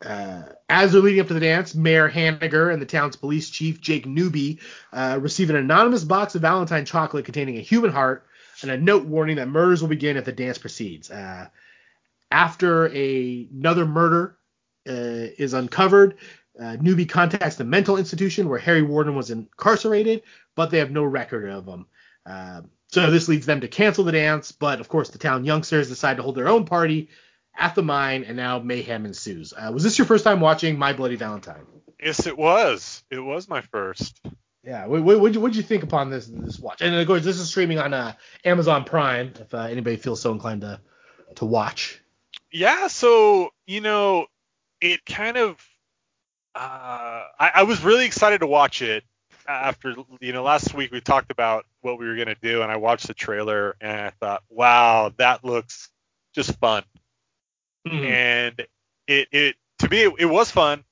uh, 0.04 0.42
as 0.68 0.92
they're 0.92 1.00
leading 1.00 1.20
up 1.20 1.28
to 1.28 1.34
the 1.34 1.40
dance, 1.40 1.74
Mayor 1.74 2.10
Hanniger 2.10 2.72
and 2.72 2.80
the 2.80 2.86
town's 2.86 3.16
police 3.16 3.48
chief 3.48 3.80
Jake 3.80 4.06
Newby 4.06 4.60
uh, 4.92 5.18
receive 5.20 5.50
an 5.50 5.56
anonymous 5.56 6.04
box 6.04 6.34
of 6.34 6.42
Valentine 6.42 6.84
chocolate 6.84 7.24
containing 7.24 7.56
a 7.56 7.62
human 7.62 7.90
heart 7.90 8.26
and 8.62 8.70
a 8.70 8.78
note 8.78 9.06
warning 9.06 9.36
that 9.36 9.48
murders 9.48 9.80
will 9.80 9.88
begin 9.88 10.16
if 10.16 10.24
the 10.24 10.32
dance 10.32 10.58
proceeds. 10.58 11.10
Uh, 11.10 11.48
after 12.30 12.88
a, 12.94 13.48
another 13.52 13.86
murder 13.86 14.36
uh, 14.88 15.32
is 15.38 15.54
uncovered, 15.54 16.16
uh, 16.60 16.76
Newby 16.80 17.06
contacts 17.06 17.56
the 17.56 17.64
mental 17.64 17.96
institution 17.96 18.48
where 18.48 18.58
Harry 18.58 18.82
Warden 18.82 19.14
was 19.14 19.30
incarcerated, 19.30 20.22
but 20.54 20.70
they 20.70 20.78
have 20.78 20.90
no 20.90 21.04
record 21.04 21.48
of 21.48 21.66
him. 21.66 21.86
Uh, 22.26 22.62
so 22.88 23.10
this 23.10 23.28
leads 23.28 23.46
them 23.46 23.60
to 23.60 23.68
cancel 23.68 24.04
the 24.04 24.12
dance, 24.12 24.52
but 24.52 24.80
of 24.80 24.88
course 24.88 25.10
the 25.10 25.18
town 25.18 25.44
youngsters 25.44 25.88
decide 25.88 26.16
to 26.16 26.22
hold 26.22 26.36
their 26.36 26.48
own 26.48 26.64
party 26.64 27.08
at 27.56 27.74
the 27.74 27.82
mine, 27.82 28.24
and 28.24 28.36
now 28.36 28.58
mayhem 28.58 29.06
ensues. 29.06 29.52
Uh, 29.56 29.70
was 29.72 29.82
this 29.82 29.98
your 29.98 30.06
first 30.06 30.24
time 30.24 30.40
watching 30.40 30.78
My 30.78 30.92
Bloody 30.92 31.16
Valentine? 31.16 31.66
Yes, 32.02 32.26
it 32.26 32.36
was. 32.36 33.02
It 33.10 33.20
was 33.20 33.48
my 33.48 33.60
first. 33.60 34.20
Yeah. 34.62 34.86
What 34.86 35.02
what 35.02 35.20
what'd 35.20 35.34
you, 35.34 35.40
what'd 35.40 35.56
you 35.56 35.62
think 35.62 35.82
upon 35.82 36.10
this 36.10 36.26
this 36.26 36.58
watch? 36.58 36.82
And 36.82 36.94
of 36.94 37.06
course, 37.06 37.24
this 37.24 37.38
is 37.38 37.48
streaming 37.48 37.78
on 37.78 37.94
uh, 37.94 38.14
Amazon 38.44 38.84
Prime. 38.84 39.32
If 39.38 39.54
uh, 39.54 39.58
anybody 39.58 39.96
feels 39.96 40.20
so 40.20 40.32
inclined 40.32 40.62
to 40.62 40.80
to 41.36 41.44
watch. 41.44 42.00
Yeah, 42.50 42.88
so 42.88 43.50
you 43.66 43.80
know, 43.80 44.26
it 44.80 45.04
kind 45.04 45.36
of. 45.36 45.56
Uh, 46.54 47.24
I, 47.40 47.50
I 47.56 47.62
was 47.64 47.82
really 47.82 48.06
excited 48.06 48.38
to 48.38 48.46
watch 48.46 48.80
it 48.80 49.02
after 49.46 49.94
you 50.20 50.32
know 50.32 50.42
last 50.42 50.72
week 50.72 50.92
we 50.92 51.00
talked 51.00 51.30
about 51.30 51.66
what 51.80 51.98
we 51.98 52.06
were 52.06 52.16
gonna 52.16 52.36
do, 52.40 52.62
and 52.62 52.70
I 52.70 52.76
watched 52.76 53.06
the 53.06 53.14
trailer 53.14 53.76
and 53.80 54.00
I 54.00 54.10
thought, 54.10 54.42
wow, 54.48 55.12
that 55.18 55.44
looks 55.44 55.90
just 56.34 56.58
fun. 56.58 56.84
And 57.90 58.66
it 59.06 59.28
it 59.32 59.56
to 59.80 59.88
me 59.88 60.04
it, 60.04 60.12
it 60.20 60.26
was 60.26 60.50
fun. 60.50 60.84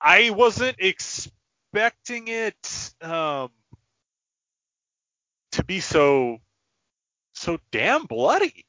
I 0.00 0.30
wasn't 0.30 0.76
expecting 0.78 2.28
it 2.28 2.92
um 3.02 3.50
to 5.52 5.64
be 5.64 5.80
so 5.80 6.38
so 7.34 7.58
damn 7.72 8.06
bloody. 8.06 8.64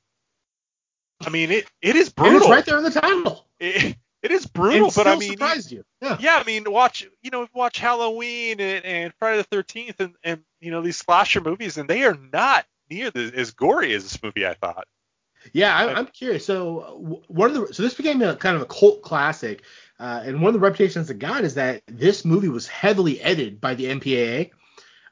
I 1.26 1.30
mean 1.30 1.52
it 1.52 1.68
it 1.82 1.96
is 1.96 2.08
And 2.08 2.16
brutal. 2.16 2.38
it's 2.40 2.50
right 2.50 2.66
there 2.66 2.78
in 2.78 2.84
the 2.84 2.92
title. 2.92 3.46
It, 3.60 3.96
it 4.24 4.32
is 4.32 4.46
brutal, 4.46 4.88
it 4.90 4.96
but 4.96 5.08
I 5.08 5.16
mean 5.16 5.32
surprised 5.34 5.72
you. 5.72 5.84
Yeah. 6.02 6.18
yeah, 6.20 6.36
I 6.38 6.44
mean 6.44 6.66
watch 6.72 7.08
you 7.22 7.32
know 7.32 7.48
watch 7.54 7.78
Halloween 7.80 8.60
and, 8.60 8.84
and 8.86 9.14
Friday 9.20 9.38
the 9.38 9.44
Thirteenth 9.44 10.00
and 10.00 10.16
and 10.24 10.42
you 10.60 10.72
know 10.72 10.82
these 10.82 10.98
slasher 10.98 11.42
movies 11.42 11.78
and 11.78 11.90
they 11.90 12.04
are 12.04 12.18
not 12.34 12.66
near 12.90 13.10
the, 13.12 13.32
as 13.36 13.52
gory 13.52 13.94
as 13.94 14.04
this 14.04 14.22
movie 14.22 14.46
I 14.46 14.54
thought. 14.56 14.88
Yeah, 15.54 15.76
I, 15.76 15.94
I'm 15.94 16.08
curious. 16.08 16.46
So 16.46 17.22
one 17.28 17.56
of 17.56 17.68
the 17.68 17.74
so 17.74 17.84
this 17.84 17.94
became 17.94 18.22
a 18.22 18.36
kind 18.36 18.56
of 18.56 18.62
a 18.62 18.66
cult 18.66 19.02
classic, 19.02 19.64
uh, 20.00 20.22
and 20.24 20.42
one 20.42 20.50
of 20.50 20.54
the 20.54 20.60
reputations 20.60 21.10
it 21.10 21.20
got 21.20 21.44
is 21.44 21.56
that 21.56 21.82
this 21.88 22.24
movie 22.26 22.50
was 22.50 22.68
heavily 22.68 23.20
edited 23.22 23.60
by 23.60 23.76
the 23.76 23.86
MPAA. 23.86 24.52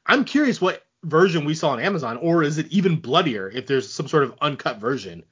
I'm 0.06 0.24
curious 0.24 0.60
what 0.60 0.84
version 1.04 1.44
we 1.44 1.54
saw 1.54 1.70
on 1.70 1.80
Amazon, 1.80 2.16
or 2.18 2.42
is 2.42 2.58
it 2.58 2.66
even 2.68 2.96
bloodier 2.96 3.48
if 3.48 3.66
there's 3.66 3.90
some 3.92 4.08
sort 4.08 4.24
of 4.24 4.34
uncut 4.40 4.78
version? 4.78 5.24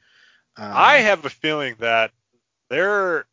Uh, 0.57 0.73
I 0.75 0.99
have 0.99 1.25
a 1.25 1.31
feeling 1.31 1.77
that 1.79 2.13
there. 2.71 3.27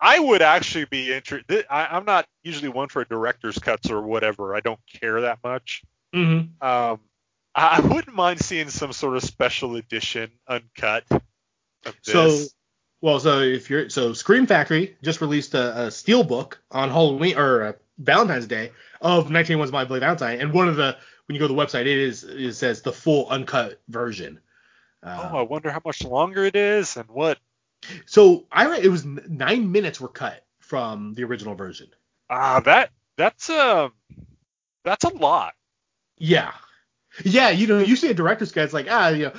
I 0.00 0.18
would 0.18 0.40
actually 0.40 0.86
be 0.86 1.12
interested. 1.12 1.66
I'm 1.68 2.06
not 2.06 2.26
usually 2.42 2.70
one 2.70 2.88
for 2.88 3.04
director's 3.04 3.58
cuts 3.58 3.90
or 3.90 4.00
whatever. 4.00 4.54
I 4.54 4.60
don't 4.60 4.80
care 5.00 5.20
that 5.22 5.40
much. 5.44 5.82
mhm. 6.14 6.48
Um, 6.62 7.00
I 7.54 7.80
wouldn't 7.80 8.14
mind 8.14 8.40
seeing 8.40 8.68
some 8.68 8.92
sort 8.92 9.16
of 9.16 9.24
special 9.24 9.76
edition 9.76 10.30
uncut 10.46 11.04
of 11.10 11.96
So, 12.02 12.44
well, 13.00 13.18
so 13.18 13.40
if 13.40 13.70
you're 13.70 13.88
so 13.90 14.12
Scream 14.12 14.46
Factory 14.46 14.96
just 15.02 15.20
released 15.20 15.54
a, 15.54 15.86
a 15.86 15.90
steel 15.90 16.22
book 16.22 16.60
on 16.70 16.90
Halloween 16.90 17.36
or 17.36 17.62
uh, 17.62 17.72
Valentine's 17.98 18.46
Day 18.46 18.72
of 19.00 19.28
1981's 19.28 19.72
My 19.72 19.84
Bloody 19.84 20.00
Valentine, 20.00 20.40
and 20.40 20.52
one 20.52 20.68
of 20.68 20.76
the 20.76 20.96
when 21.26 21.34
you 21.34 21.40
go 21.40 21.48
to 21.48 21.54
the 21.54 21.60
website, 21.60 21.82
it 21.82 21.86
is 21.86 22.24
it 22.24 22.52
says 22.54 22.82
the 22.82 22.92
full 22.92 23.28
uncut 23.28 23.80
version. 23.88 24.40
Uh, 25.02 25.30
oh, 25.32 25.38
I 25.38 25.42
wonder 25.42 25.70
how 25.70 25.80
much 25.84 26.04
longer 26.04 26.44
it 26.44 26.56
is 26.56 26.96
and 26.96 27.08
what. 27.08 27.38
So 28.06 28.46
I 28.52 28.78
it 28.78 28.88
was 28.88 29.04
nine 29.04 29.72
minutes 29.72 30.00
were 30.00 30.08
cut 30.08 30.44
from 30.58 31.14
the 31.14 31.24
original 31.24 31.54
version. 31.54 31.88
Ah, 32.28 32.60
that 32.60 32.90
that's 33.16 33.48
um 33.50 33.92
that's 34.84 35.04
a 35.04 35.14
lot. 35.14 35.54
Yeah, 36.18 36.52
yeah. 37.24 37.50
You 37.50 37.66
know, 37.66 37.78
you 37.78 37.96
see 37.96 38.10
a 38.10 38.14
director's 38.14 38.52
cut, 38.52 38.64
it's 38.64 38.72
like 38.72 38.86
ah, 38.90 39.08
you 39.08 39.26
know, 39.26 39.32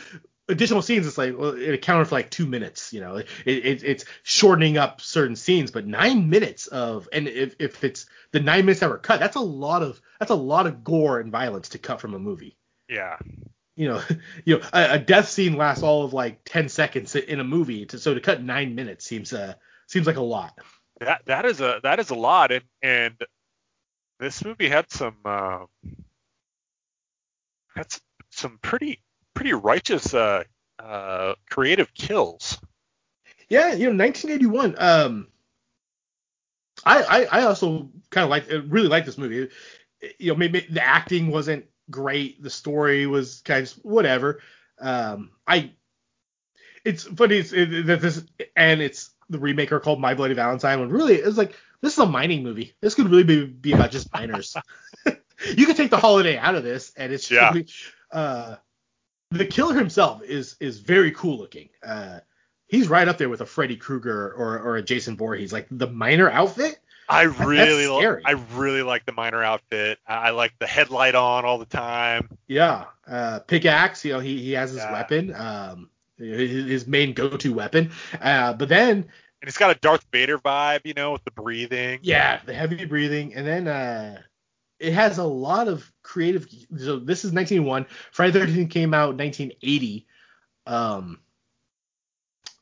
additional 0.47 0.81
scenes. 0.81 1.07
It's 1.07 1.17
like 1.17 1.37
well, 1.37 1.55
it 1.55 1.73
accounted 1.73 2.07
for 2.07 2.15
like 2.15 2.29
two 2.29 2.45
minutes. 2.45 2.93
You 2.93 3.01
know, 3.01 3.15
it, 3.17 3.27
it 3.45 3.83
it's 3.83 4.05
shortening 4.23 4.77
up 4.77 5.01
certain 5.01 5.35
scenes, 5.35 5.71
but 5.71 5.87
nine 5.87 6.29
minutes 6.29 6.67
of 6.67 7.07
and 7.11 7.27
if 7.27 7.55
if 7.59 7.83
it's 7.83 8.05
the 8.31 8.39
nine 8.39 8.65
minutes 8.65 8.81
that 8.81 8.89
were 8.89 8.97
cut, 8.97 9.19
that's 9.19 9.35
a 9.35 9.41
lot 9.41 9.81
of 9.81 9.99
that's 10.19 10.31
a 10.31 10.35
lot 10.35 10.67
of 10.67 10.83
gore 10.83 11.19
and 11.19 11.31
violence 11.31 11.69
to 11.69 11.79
cut 11.79 12.01
from 12.01 12.13
a 12.13 12.19
movie. 12.19 12.57
Yeah. 12.87 13.17
You 13.75 13.89
know, 13.89 14.01
you 14.45 14.57
know, 14.57 14.65
a, 14.73 14.93
a 14.93 14.99
death 14.99 15.29
scene 15.29 15.55
lasts 15.55 15.83
all 15.83 16.03
of 16.03 16.13
like 16.13 16.41
ten 16.45 16.69
seconds 16.69 17.15
in 17.15 17.39
a 17.39 17.45
movie, 17.45 17.85
to, 17.87 17.99
so 17.99 18.13
to 18.13 18.19
cut 18.19 18.43
nine 18.43 18.75
minutes 18.75 19.05
seems 19.05 19.33
uh 19.33 19.55
seems 19.87 20.07
like 20.07 20.17
a 20.17 20.21
lot. 20.21 20.57
That 20.99 21.25
that 21.25 21.45
is 21.45 21.61
a 21.61 21.79
that 21.83 21.99
is 21.99 22.09
a 22.09 22.15
lot 22.15 22.51
and 22.51 22.63
and 22.81 23.15
this 24.21 24.45
movie 24.45 24.69
had 24.69 24.89
some 24.91 25.17
uh, 25.25 25.65
had 27.75 27.85
s- 27.87 28.01
some 28.29 28.59
pretty 28.61 29.01
pretty 29.33 29.53
righteous 29.53 30.13
uh 30.13 30.43
uh 30.79 31.33
creative 31.49 31.93
kills. 31.93 32.59
Yeah, 33.49 33.73
you 33.73 33.91
know, 33.91 34.03
1981. 34.03 34.75
Um, 34.77 35.27
I 36.85 37.03
I, 37.03 37.39
I 37.39 37.43
also 37.43 37.89
kind 38.09 38.23
of 38.23 38.29
like 38.29 38.47
really 38.71 38.87
like 38.87 39.05
this 39.05 39.17
movie. 39.17 39.49
You 40.17 40.31
know, 40.31 40.37
maybe 40.37 40.65
the 40.69 40.83
acting 40.83 41.27
wasn't 41.29 41.65
great, 41.89 42.41
the 42.41 42.49
story 42.49 43.05
was 43.07 43.41
kind 43.41 43.65
of 43.65 43.71
whatever. 43.83 44.41
Um, 44.79 45.31
I 45.45 45.73
it's 46.83 47.03
funny 47.03 47.37
it's, 47.37 47.53
it, 47.53 47.85
that 47.87 48.01
this 48.01 48.23
and 48.55 48.81
it's 48.81 49.11
the 49.29 49.39
remake 49.39 49.71
are 49.71 49.79
called 49.79 49.99
My 50.01 50.13
Bloody 50.13 50.33
Valentine. 50.33 50.79
When 50.79 50.89
really 50.89 51.15
it's 51.15 51.37
like 51.37 51.55
this 51.81 51.93
is 51.93 51.99
a 51.99 52.05
mining 52.05 52.43
movie. 52.43 52.73
This 52.81 52.95
could 52.95 53.09
really 53.09 53.23
be, 53.23 53.45
be 53.45 53.73
about 53.73 53.91
just 53.91 54.11
miners. 54.13 54.55
you 55.55 55.65
could 55.65 55.75
take 55.77 55.89
the 55.91 55.97
holiday 55.97 56.37
out 56.37 56.55
of 56.55 56.63
this, 56.63 56.93
and 56.97 57.11
it's 57.13 57.29
Yeah. 57.29 57.49
really, 57.51 57.67
uh, 58.11 58.55
the 59.31 59.45
killer 59.45 59.75
himself 59.75 60.23
is 60.23 60.55
is 60.59 60.79
very 60.79 61.11
cool 61.11 61.37
looking. 61.37 61.69
Uh, 61.85 62.19
he's 62.67 62.87
right 62.89 63.07
up 63.07 63.17
there 63.17 63.29
with 63.29 63.41
a 63.41 63.45
Freddy 63.45 63.75
Krueger 63.77 64.33
or 64.33 64.59
or 64.59 64.77
a 64.77 64.81
Jason 64.81 65.15
Voorhees. 65.17 65.53
Like 65.53 65.67
the 65.71 65.87
miner 65.87 66.29
outfit. 66.29 66.79
I 67.09 67.23
really, 67.23 67.87
li- 67.87 68.21
I 68.25 68.31
really 68.55 68.83
like 68.83 69.05
the 69.05 69.11
miner 69.11 69.43
outfit. 69.43 69.99
I, 70.07 70.15
I 70.15 70.29
like 70.29 70.53
the 70.59 70.67
headlight 70.67 71.13
on 71.13 71.43
all 71.43 71.57
the 71.57 71.65
time. 71.65 72.29
Yeah, 72.47 72.85
uh, 73.05 73.39
pickaxe. 73.39 74.05
You 74.05 74.13
know, 74.13 74.19
he 74.21 74.39
he 74.41 74.53
has 74.53 74.69
his 74.71 74.79
Yeah. 74.79 74.93
weapon. 74.93 75.35
Um, 75.35 75.89
his, 76.17 76.65
his 76.67 76.87
main 76.87 77.11
go-to 77.13 77.51
weapon. 77.53 77.91
Uh, 78.21 78.53
but 78.53 78.69
then 78.69 78.97
And 79.41 79.47
it's 79.47 79.57
got 79.57 79.75
a 79.75 79.79
Darth 79.79 80.05
Vader 80.13 80.37
vibe, 80.37 80.81
you 80.85 80.93
know, 80.93 81.11
with 81.11 81.23
the 81.25 81.31
breathing. 81.31 81.99
yeah, 82.03 82.39
the 82.45 82.53
heavy 82.53 82.85
breathing, 82.85 83.33
and 83.33 83.45
then 83.45 83.67
uh, 83.67 84.21
it 84.81 84.93
has 84.93 85.19
a 85.19 85.23
lot 85.23 85.67
of 85.67 85.89
creative. 86.01 86.47
So 86.77 86.97
this 86.97 87.23
is 87.23 87.31
1901. 87.31 87.85
Friday 88.11 88.31
the 88.31 88.45
13th 88.45 88.71
came 88.71 88.93
out 88.93 89.15
1980. 89.15 90.07
Um, 90.65 91.19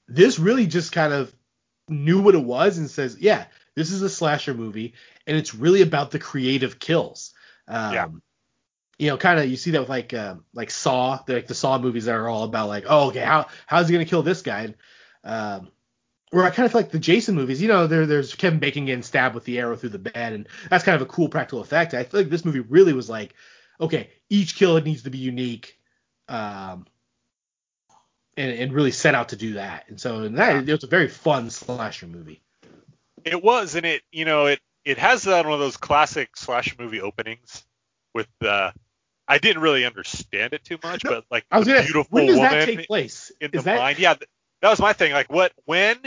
this 0.08 0.38
really 0.38 0.68
just 0.68 0.92
kind 0.92 1.14
of 1.14 1.34
knew 1.88 2.22
what 2.22 2.36
it 2.36 2.44
was 2.44 2.78
and 2.78 2.90
says, 2.90 3.18
yeah, 3.20 3.46
this 3.76 3.92
is 3.92 4.02
a 4.02 4.10
slasher 4.10 4.54
movie, 4.54 4.94
and 5.26 5.38
it's 5.38 5.56
really 5.56 5.82
about 5.82 6.12
the 6.12 6.20
creative 6.20 6.80
kills. 6.80 7.34
Um, 7.68 7.94
Yeah. 7.94 8.08
You 8.98 9.08
know, 9.08 9.18
kind 9.18 9.40
of 9.40 9.48
you 9.48 9.56
see 9.56 9.72
that 9.72 9.80
with 9.80 9.90
like 9.90 10.14
um, 10.14 10.44
like 10.54 10.70
Saw, 10.72 11.20
the, 11.26 11.36
like 11.36 11.48
the 11.48 11.56
Saw 11.56 11.78
movies 11.80 12.04
that 12.06 12.16
are 12.16 12.28
all 12.28 12.44
about 12.44 12.68
like, 12.68 12.84
oh, 12.86 13.08
okay, 13.08 13.22
how 13.22 13.48
how's 13.66 13.88
he 13.88 13.94
gonna 13.94 14.04
kill 14.04 14.24
this 14.24 14.42
guy? 14.42 14.64
And, 14.64 14.76
um, 15.24 15.72
where 16.32 16.44
I 16.46 16.50
kind 16.52 16.66
of 16.66 16.72
feel 16.72 16.82
like 16.82 16.92
the 16.92 17.00
Jason 17.00 17.36
movies, 17.36 17.62
you 17.62 17.68
know, 17.68 17.88
there 17.88 18.06
there's 18.06 18.36
Kevin 18.36 18.60
Bacon 18.60 18.86
getting 18.86 19.04
stabbed 19.04 19.36
with 19.36 19.46
the 19.46 19.60
arrow 19.60 19.76
through 19.76 19.90
the 19.90 20.00
bed, 20.00 20.34
and 20.34 20.48
that's 20.70 20.84
kind 20.84 20.96
of 20.96 21.02
a 21.02 21.12
cool 21.12 21.30
practical 21.30 21.62
effect. 21.62 21.94
I 21.94 22.04
feel 22.04 22.22
like 22.22 22.30
this 22.30 22.46
movie 22.46 22.60
really 22.60 22.94
was 22.94 23.10
like, 23.10 23.34
okay, 23.82 24.10
each 24.30 24.56
kill 24.56 24.80
needs 24.82 25.04
to 25.04 25.10
be 25.10 25.18
unique, 25.18 25.80
um, 26.28 26.86
and 28.38 28.52
and 28.52 28.74
really 28.74 28.92
set 28.92 29.16
out 29.16 29.30
to 29.30 29.36
do 29.36 29.54
that. 29.54 29.86
And 29.90 30.00
so 30.00 30.24
in 30.24 30.36
that 30.36 30.68
it 30.68 30.72
was 30.72 30.84
a 30.84 30.88
very 30.88 31.08
fun 31.08 31.50
slasher 31.50 32.08
movie. 32.08 32.42
It 33.26 33.44
was, 33.44 33.76
and 33.76 33.86
it, 33.86 34.02
you 34.12 34.26
know, 34.26 34.46
it 34.46 34.60
it 34.86 34.98
has 34.98 35.24
that 35.24 35.46
one 35.46 35.54
of 35.54 35.60
those 35.60 35.78
classic 35.78 36.38
slasher 36.38 36.76
movie 36.80 37.02
openings 37.02 37.64
with 38.14 38.28
the. 38.40 38.74
I 39.28 39.38
didn't 39.38 39.62
really 39.62 39.86
understand 39.86 40.54
it 40.54 40.64
too 40.64 40.80
much, 40.84 41.04
No, 41.04 41.12
but 41.12 41.26
like 41.30 41.46
I 41.52 41.58
was 41.60 41.68
the 41.68 41.74
gonna. 41.74 41.84
beautiful 41.86 42.08
When 42.10 42.26
does 42.26 42.36
woman 42.38 42.52
that 42.52 42.66
take 42.66 42.88
place? 42.88 43.32
in 43.40 43.52
Is 43.54 43.62
the 43.64 43.66
that 43.66 43.78
mind. 43.78 44.00
Yeah, 44.00 44.16
that 44.62 44.70
was 44.70 44.80
my 44.80 44.94
thing. 44.94 45.12
Like, 45.14 45.32
what? 45.32 45.54
When? 45.66 45.98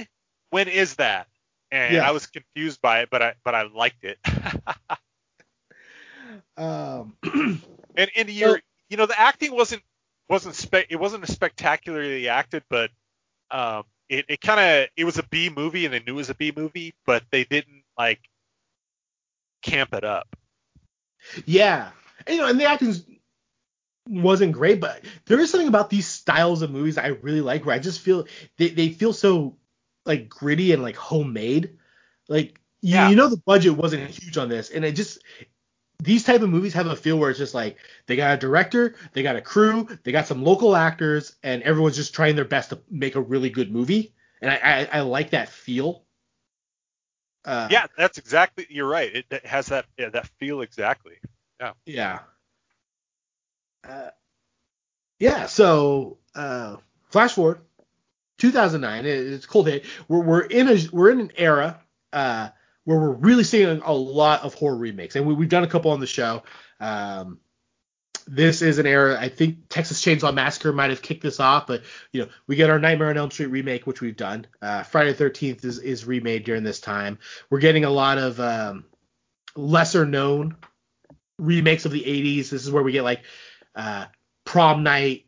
When 0.50 0.68
is 0.68 0.96
that? 0.96 1.28
And 1.70 1.96
Yeah. 1.96 2.02
I 2.02 2.12
was 2.12 2.26
confused 2.26 2.80
by 2.82 3.00
it, 3.00 3.08
but 3.10 3.22
I 3.22 3.34
but 3.44 3.54
I 3.54 3.62
liked 3.62 4.04
it. 4.04 4.18
um 6.56 7.16
and 7.96 8.10
and 8.16 8.30
you're, 8.30 8.60
you 8.88 8.96
know, 8.96 9.06
the 9.06 9.18
acting 9.18 9.54
wasn't 9.54 9.82
wasn't 10.28 10.54
spe- 10.54 10.88
it 10.90 10.96
wasn't 10.96 11.26
spectacularly 11.28 12.28
acted, 12.28 12.64
but 12.68 12.90
um, 13.50 13.84
it 14.08 14.26
it 14.28 14.40
kind 14.40 14.60
of 14.60 14.88
it 14.96 15.04
was 15.04 15.18
a 15.18 15.24
B 15.24 15.50
movie, 15.54 15.84
and 15.84 15.94
they 15.94 16.00
knew 16.00 16.14
it 16.14 16.16
was 16.16 16.30
a 16.30 16.34
B 16.34 16.52
movie, 16.54 16.94
but 17.06 17.22
they 17.30 17.44
didn't 17.44 17.84
like 17.98 18.20
camp 19.62 19.94
it 19.94 20.04
up. 20.04 20.28
Yeah, 21.46 21.90
and, 22.26 22.36
you 22.36 22.42
know, 22.42 22.48
and 22.48 22.60
the 22.60 22.64
acting 22.64 22.94
wasn't 24.06 24.52
great, 24.52 24.80
but 24.80 25.04
there 25.26 25.40
is 25.40 25.50
something 25.50 25.68
about 25.68 25.90
these 25.90 26.06
styles 26.06 26.62
of 26.62 26.70
movies 26.70 26.98
I 26.98 27.08
really 27.08 27.40
like, 27.40 27.64
where 27.64 27.74
I 27.74 27.78
just 27.78 28.00
feel 28.00 28.26
they, 28.56 28.68
they 28.70 28.88
feel 28.90 29.12
so 29.12 29.56
like 30.04 30.28
gritty 30.28 30.72
and 30.72 30.82
like 30.82 30.96
homemade. 30.96 31.78
Like 32.28 32.60
you, 32.80 32.94
Yeah. 32.94 33.10
you 33.10 33.16
know, 33.16 33.28
the 33.28 33.42
budget 33.46 33.76
wasn't 33.76 34.10
huge 34.10 34.36
on 34.38 34.48
this, 34.48 34.70
and 34.70 34.84
it 34.84 34.92
just 34.92 35.22
these 36.02 36.24
type 36.24 36.42
of 36.42 36.50
movies 36.50 36.74
have 36.74 36.86
a 36.86 36.96
feel 36.96 37.16
where 37.18 37.30
it's 37.30 37.38
just 37.38 37.54
like 37.54 37.76
they 38.06 38.16
got 38.16 38.34
a 38.34 38.36
director, 38.36 38.96
they 39.12 39.22
got 39.22 39.36
a 39.36 39.40
crew, 39.40 39.88
they 40.02 40.12
got 40.12 40.26
some 40.26 40.42
local 40.42 40.74
actors, 40.74 41.36
and 41.42 41.62
everyone's 41.62 41.96
just 41.96 42.14
trying 42.14 42.34
their 42.34 42.44
best 42.44 42.70
to 42.70 42.80
make 42.90 43.14
a 43.14 43.20
really 43.20 43.50
good 43.50 43.70
movie. 43.72 44.14
And 44.40 44.50
I, 44.50 44.88
I, 44.92 44.98
I 44.98 45.00
like 45.02 45.30
that 45.30 45.48
feel. 45.48 46.04
Uh, 47.44 47.68
yeah, 47.70 47.86
that's 47.96 48.18
exactly. 48.18 48.66
You're 48.68 48.88
right. 48.88 49.14
It, 49.14 49.26
it 49.30 49.46
has 49.46 49.66
that 49.66 49.86
yeah, 49.96 50.08
that 50.10 50.26
feel 50.38 50.60
exactly. 50.60 51.14
Yeah. 51.60 51.72
Yeah. 51.86 52.18
Uh, 53.88 54.10
yeah. 55.18 55.46
So 55.46 56.18
uh, 56.34 56.76
flash 57.10 57.32
forward, 57.34 57.60
2009. 58.38 59.06
it- 59.06 59.08
It's 59.32 59.46
cold 59.46 59.66
hit. 59.68 59.84
We're 60.08 60.22
we're 60.22 60.40
in 60.42 60.68
a 60.68 60.78
we're 60.92 61.10
in 61.10 61.20
an 61.20 61.32
era 61.36 61.80
uh, 62.12 62.48
where 62.84 62.98
we're 62.98 63.12
really 63.12 63.44
seeing 63.44 63.80
a 63.84 63.92
lot 63.92 64.42
of 64.42 64.54
horror 64.54 64.76
remakes, 64.76 65.16
and 65.16 65.26
we, 65.26 65.34
we've 65.34 65.48
done 65.48 65.64
a 65.64 65.68
couple 65.68 65.90
on 65.90 66.00
the 66.00 66.06
show. 66.06 66.42
Um, 66.80 67.38
this 68.26 68.62
is 68.62 68.78
an 68.78 68.86
era. 68.86 69.18
I 69.20 69.28
think 69.28 69.68
Texas 69.68 70.00
Chainsaw 70.00 70.32
Massacre 70.32 70.72
might 70.72 70.90
have 70.90 71.02
kicked 71.02 71.22
this 71.24 71.40
off, 71.40 71.66
but 71.66 71.82
you 72.12 72.22
know 72.22 72.28
we 72.46 72.54
get 72.56 72.70
our 72.70 72.78
Nightmare 72.78 73.10
on 73.10 73.16
Elm 73.18 73.30
Street 73.32 73.46
remake, 73.46 73.86
which 73.86 74.00
we've 74.00 74.16
done. 74.16 74.46
Uh, 74.60 74.84
Friday 74.84 75.12
the 75.12 75.24
13th 75.24 75.64
is 75.64 75.78
is 75.78 76.04
remade 76.04 76.44
during 76.44 76.62
this 76.62 76.80
time. 76.80 77.18
We're 77.50 77.58
getting 77.58 77.84
a 77.84 77.90
lot 77.90 78.18
of 78.18 78.38
um, 78.38 78.84
lesser 79.56 80.06
known 80.06 80.56
remakes 81.38 81.84
of 81.84 81.90
the 81.92 82.02
80s. 82.04 82.50
This 82.50 82.62
is 82.64 82.70
where 82.70 82.82
we 82.84 82.92
get 82.92 83.02
like 83.02 83.22
uh, 83.74 84.06
Prom 84.44 84.82
Night, 84.82 85.26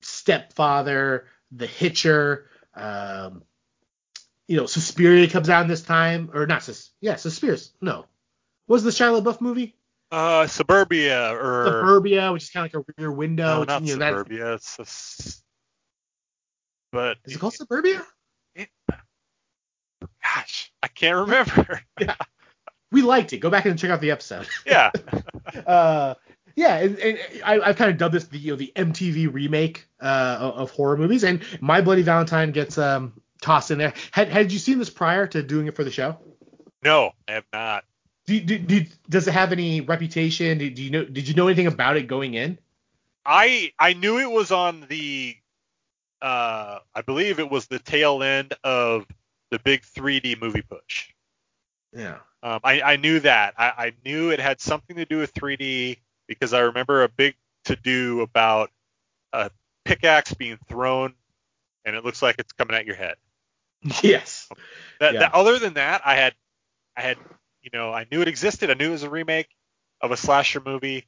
Stepfather, 0.00 1.26
The 1.52 1.66
Hitcher. 1.66 2.46
Um, 2.74 3.42
you 4.46 4.56
know, 4.56 4.66
Suspiria 4.66 5.28
comes 5.28 5.48
out 5.50 5.62
in 5.62 5.68
this 5.68 5.82
time, 5.82 6.30
or 6.32 6.46
not? 6.46 6.62
Sus- 6.62 6.90
yeah, 7.00 7.16
Suspiria. 7.16 7.58
No, 7.80 8.06
what 8.66 8.74
was 8.76 8.84
the 8.84 8.90
Shia 8.90 9.20
LaBeouf 9.20 9.40
movie? 9.40 9.74
Uh, 10.10 10.46
Suburbia 10.46 11.34
or 11.34 11.66
Suburbia, 11.66 12.32
which 12.32 12.44
is 12.44 12.50
kind 12.50 12.64
of 12.66 12.74
like 12.74 12.86
a 12.88 12.92
rear 13.02 13.12
window. 13.12 13.54
no, 13.54 13.60
which, 13.60 13.68
not 13.68 13.82
you 13.82 13.96
know, 13.96 13.98
that- 13.98 14.10
Suburbia. 14.10 14.54
It's 14.54 14.78
a 14.78 15.42
but 16.90 17.18
is 17.26 17.34
it 17.34 17.38
called 17.38 17.52
Suburbia? 17.54 18.02
gosh, 20.22 20.72
I 20.82 20.88
can't 20.88 21.16
remember. 21.16 21.82
yeah. 22.00 22.14
We 22.90 23.02
liked 23.02 23.32
it. 23.34 23.38
Go 23.38 23.50
back 23.50 23.66
and 23.66 23.78
check 23.78 23.90
out 23.90 24.00
the 24.00 24.10
episode. 24.10 24.48
yeah. 24.64 24.90
uh, 25.66 26.14
yeah, 26.58 26.78
and, 26.78 26.98
and 26.98 27.18
I, 27.44 27.60
I've 27.60 27.76
kind 27.76 27.88
of 27.88 27.98
dubbed 27.98 28.14
this 28.14 28.24
the 28.24 28.36
you 28.36 28.50
know 28.50 28.56
the 28.56 28.72
MTV 28.74 29.32
remake 29.32 29.86
uh, 30.00 30.38
of, 30.40 30.54
of 30.54 30.70
horror 30.72 30.96
movies, 30.96 31.22
and 31.22 31.40
My 31.60 31.80
Bloody 31.80 32.02
Valentine 32.02 32.50
gets 32.50 32.76
um, 32.76 33.12
tossed 33.40 33.70
in 33.70 33.78
there. 33.78 33.94
Had 34.10 34.28
had 34.28 34.50
you 34.50 34.58
seen 34.58 34.80
this 34.80 34.90
prior 34.90 35.28
to 35.28 35.42
doing 35.44 35.68
it 35.68 35.76
for 35.76 35.84
the 35.84 35.92
show? 35.92 36.18
No, 36.82 37.12
I 37.28 37.32
have 37.32 37.44
not. 37.52 37.84
Do, 38.26 38.40
do, 38.40 38.58
do, 38.58 38.84
does 39.08 39.28
it 39.28 39.34
have 39.34 39.52
any 39.52 39.82
reputation? 39.82 40.58
Do, 40.58 40.68
do 40.68 40.82
you 40.82 40.90
know? 40.90 41.04
Did 41.04 41.28
you 41.28 41.34
know 41.34 41.46
anything 41.46 41.68
about 41.68 41.96
it 41.96 42.08
going 42.08 42.34
in? 42.34 42.58
I 43.24 43.72
I 43.78 43.92
knew 43.92 44.18
it 44.18 44.30
was 44.30 44.50
on 44.50 44.84
the 44.88 45.36
uh 46.20 46.80
I 46.92 47.02
believe 47.02 47.38
it 47.38 47.48
was 47.48 47.68
the 47.68 47.78
tail 47.78 48.20
end 48.24 48.54
of 48.64 49.06
the 49.52 49.60
big 49.60 49.82
3D 49.82 50.40
movie 50.42 50.62
push. 50.62 51.10
Yeah. 51.96 52.18
Um, 52.42 52.60
I, 52.64 52.82
I 52.82 52.96
knew 52.96 53.20
that. 53.20 53.54
I, 53.56 53.72
I 53.76 53.92
knew 54.04 54.30
it 54.30 54.40
had 54.40 54.60
something 54.60 54.96
to 54.96 55.04
do 55.04 55.18
with 55.18 55.32
3D 55.34 55.98
because 56.28 56.52
I 56.52 56.60
remember 56.60 57.02
a 57.02 57.08
big 57.08 57.34
to 57.64 57.76
do 57.76 58.20
about 58.20 58.70
a 59.32 59.50
pickaxe 59.84 60.34
being 60.34 60.58
thrown 60.68 61.14
and 61.84 61.96
it 61.96 62.04
looks 62.04 62.22
like 62.22 62.36
it's 62.38 62.52
coming 62.52 62.76
at 62.76 62.86
your 62.86 62.96
head. 62.96 63.16
Yes. 64.02 64.48
That, 65.00 65.14
Yeah. 65.14 65.20
that 65.20 65.34
other 65.34 65.58
than 65.58 65.74
that, 65.74 66.02
I 66.04 66.14
had 66.16 66.34
I 66.96 67.02
had 67.02 67.16
you 67.62 67.70
know 67.72 67.92
I 67.92 68.06
knew 68.10 68.20
it 68.20 68.28
existed. 68.28 68.70
I 68.70 68.74
knew 68.74 68.88
it 68.88 68.92
was 68.92 69.02
a 69.04 69.10
remake 69.10 69.48
of 70.00 70.10
a 70.10 70.16
slasher 70.16 70.60
movie. 70.60 71.06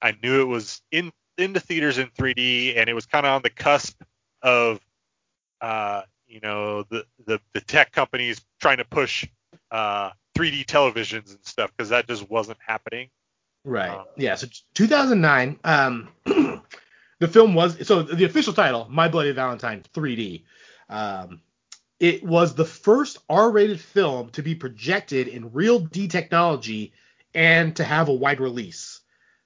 I 0.00 0.14
knew 0.22 0.40
it 0.42 0.44
was 0.46 0.82
in 0.92 1.12
into 1.38 1.60
theaters 1.60 1.98
in 1.98 2.08
3D 2.08 2.76
and 2.76 2.88
it 2.88 2.94
was 2.94 3.06
kind 3.06 3.24
of 3.24 3.32
on 3.32 3.42
the 3.42 3.50
cusp 3.50 4.00
of 4.42 4.80
uh 5.60 6.02
you 6.26 6.40
know 6.40 6.82
the 6.84 7.06
the, 7.26 7.40
the 7.54 7.60
tech 7.60 7.92
companies 7.92 8.40
trying 8.60 8.78
to 8.78 8.84
push 8.84 9.26
uh 9.70 10.10
3D 10.36 10.66
televisions 10.66 11.30
and 11.30 11.44
stuff 11.44 11.72
because 11.76 11.88
that 11.88 12.06
just 12.06 12.28
wasn't 12.30 12.58
happening. 12.64 13.08
Right. 13.64 13.90
Um, 13.90 14.04
yeah. 14.16 14.34
So 14.34 14.46
2009. 14.74 15.58
Um, 15.64 16.08
the 17.18 17.28
film 17.28 17.54
was 17.54 17.86
so 17.86 18.02
the 18.02 18.24
official 18.24 18.52
title, 18.52 18.86
My 18.90 19.08
Bloody 19.08 19.32
Valentine 19.32 19.82
3D. 19.94 20.44
Um, 20.88 21.40
it 22.00 22.22
was 22.22 22.54
the 22.54 22.64
first 22.64 23.18
R-rated 23.28 23.80
film 23.80 24.30
to 24.30 24.42
be 24.42 24.54
projected 24.54 25.26
in 25.26 25.50
RealD 25.52 26.08
technology 26.10 26.92
and 27.34 27.74
to 27.76 27.84
have 27.84 28.08
a 28.08 28.12
wide 28.12 28.40
release. 28.40 29.00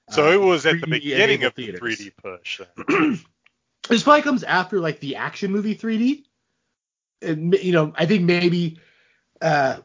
So 0.09 0.27
Um, 0.27 0.33
it 0.33 0.37
was 0.37 0.65
at 0.65 0.79
the 0.79 0.87
beginning 0.87 1.43
of 1.43 1.55
the 1.55 1.73
3D 1.73 2.11
push. 2.15 2.61
This 3.89 4.03
probably 4.03 4.21
comes 4.21 4.43
after 4.43 4.79
like 4.79 5.01
the 5.01 5.17
action 5.17 5.51
movie 5.51 5.75
3D. 5.75 6.23
And, 7.21 7.53
you 7.55 7.73
know, 7.73 7.91
I 7.95 8.05
think 8.05 8.23
maybe 8.23 8.79
uh, 9.41 9.79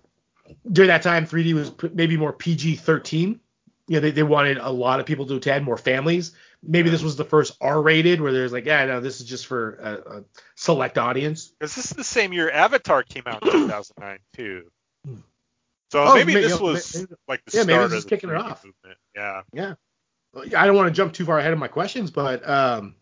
during 0.71 0.89
that 0.89 1.03
time 1.03 1.27
3D 1.27 1.53
was 1.55 1.73
maybe 1.93 2.17
more 2.17 2.33
PG-13. 2.33 3.41
You 3.89 3.95
know, 3.95 4.01
they, 4.01 4.11
they 4.13 4.23
wanted 4.23 4.59
a 4.59 4.71
lot 4.71 5.01
of 5.01 5.07
people 5.07 5.27
to 5.27 5.37
attend, 5.37 5.65
more 5.65 5.79
families. 5.79 6.33
Maybe 6.63 6.91
this 6.91 7.03
was 7.03 7.17
the 7.17 7.25
first 7.25 7.57
R-rated 7.61 8.21
where 8.21 8.33
there's 8.33 8.53
like, 8.53 8.67
yeah, 8.67 8.85
no, 8.85 9.01
this 9.01 9.21
is 9.21 9.27
just 9.27 9.47
for 9.47 9.75
a, 9.77 10.19
a 10.19 10.25
select 10.57 10.99
audience. 10.99 11.47
Because 11.59 11.75
this 11.75 11.87
is 11.87 11.97
the 11.97 12.05
same 12.05 12.33
year 12.33 12.51
Avatar 12.51 13.03
came 13.03 13.23
out 13.27 13.43
in 13.45 13.51
2009 13.53 14.19
too. 14.35 14.71
So 15.91 16.05
Oh, 16.05 16.15
maybe 16.15 16.35
may- 16.35 16.43
this 16.43 16.53
you 16.53 16.59
know, 16.59 16.65
was 16.73 16.95
may- 17.01 17.17
like 17.27 17.45
the 17.47 17.57
yeah, 17.57 17.65
maybe 17.65 17.73
start 17.75 17.91
this 17.91 17.99
is 17.99 18.05
of 18.05 18.11
the 18.11 18.17
kicking 18.17 18.31
it 18.31 18.37
off. 18.37 18.65
movement. 18.65 18.99
Yeah. 19.17 19.43
Yeah. 19.53 19.75
I 20.57 20.67
don't 20.67 20.77
want 20.77 20.89
to 20.89 20.95
jump 20.95 21.15
too 21.15 21.25
far 21.25 21.39
ahead 21.39 21.53
of 21.55 21.59
my 21.59 21.69
questions, 21.69 22.11
but 22.11 22.47
um, 22.49 22.95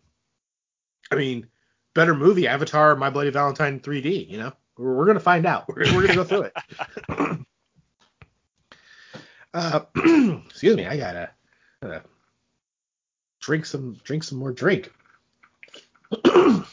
I 1.11 1.17
mean, 1.17 1.49
better 1.95 2.15
movie, 2.15 2.47
Avatar, 2.47 2.95
My 2.95 3.11
Bloody 3.11 3.31
Valentine 3.31 3.81
3D. 3.81 4.31
You 4.31 4.39
know, 4.39 4.53
we're, 4.79 4.95
we're 4.95 5.07
gonna 5.07 5.19
find 5.19 5.45
out. 5.47 5.67
We're, 5.69 5.83
we're 5.95 6.03
gonna 6.07 6.15
go 6.15 6.25
through 6.25 6.43
it. 6.43 6.57
uh, 9.57 9.81
excuse 10.47 10.77
me, 10.77 10.87
I 10.87 10.97
gotta, 10.97 11.31
gotta 11.83 12.03
drink 13.41 13.65
some 13.65 13.95
drink 14.05 14.23
some 14.23 14.39
more 14.39 14.53
drink. 14.53 14.93
All 16.25 16.65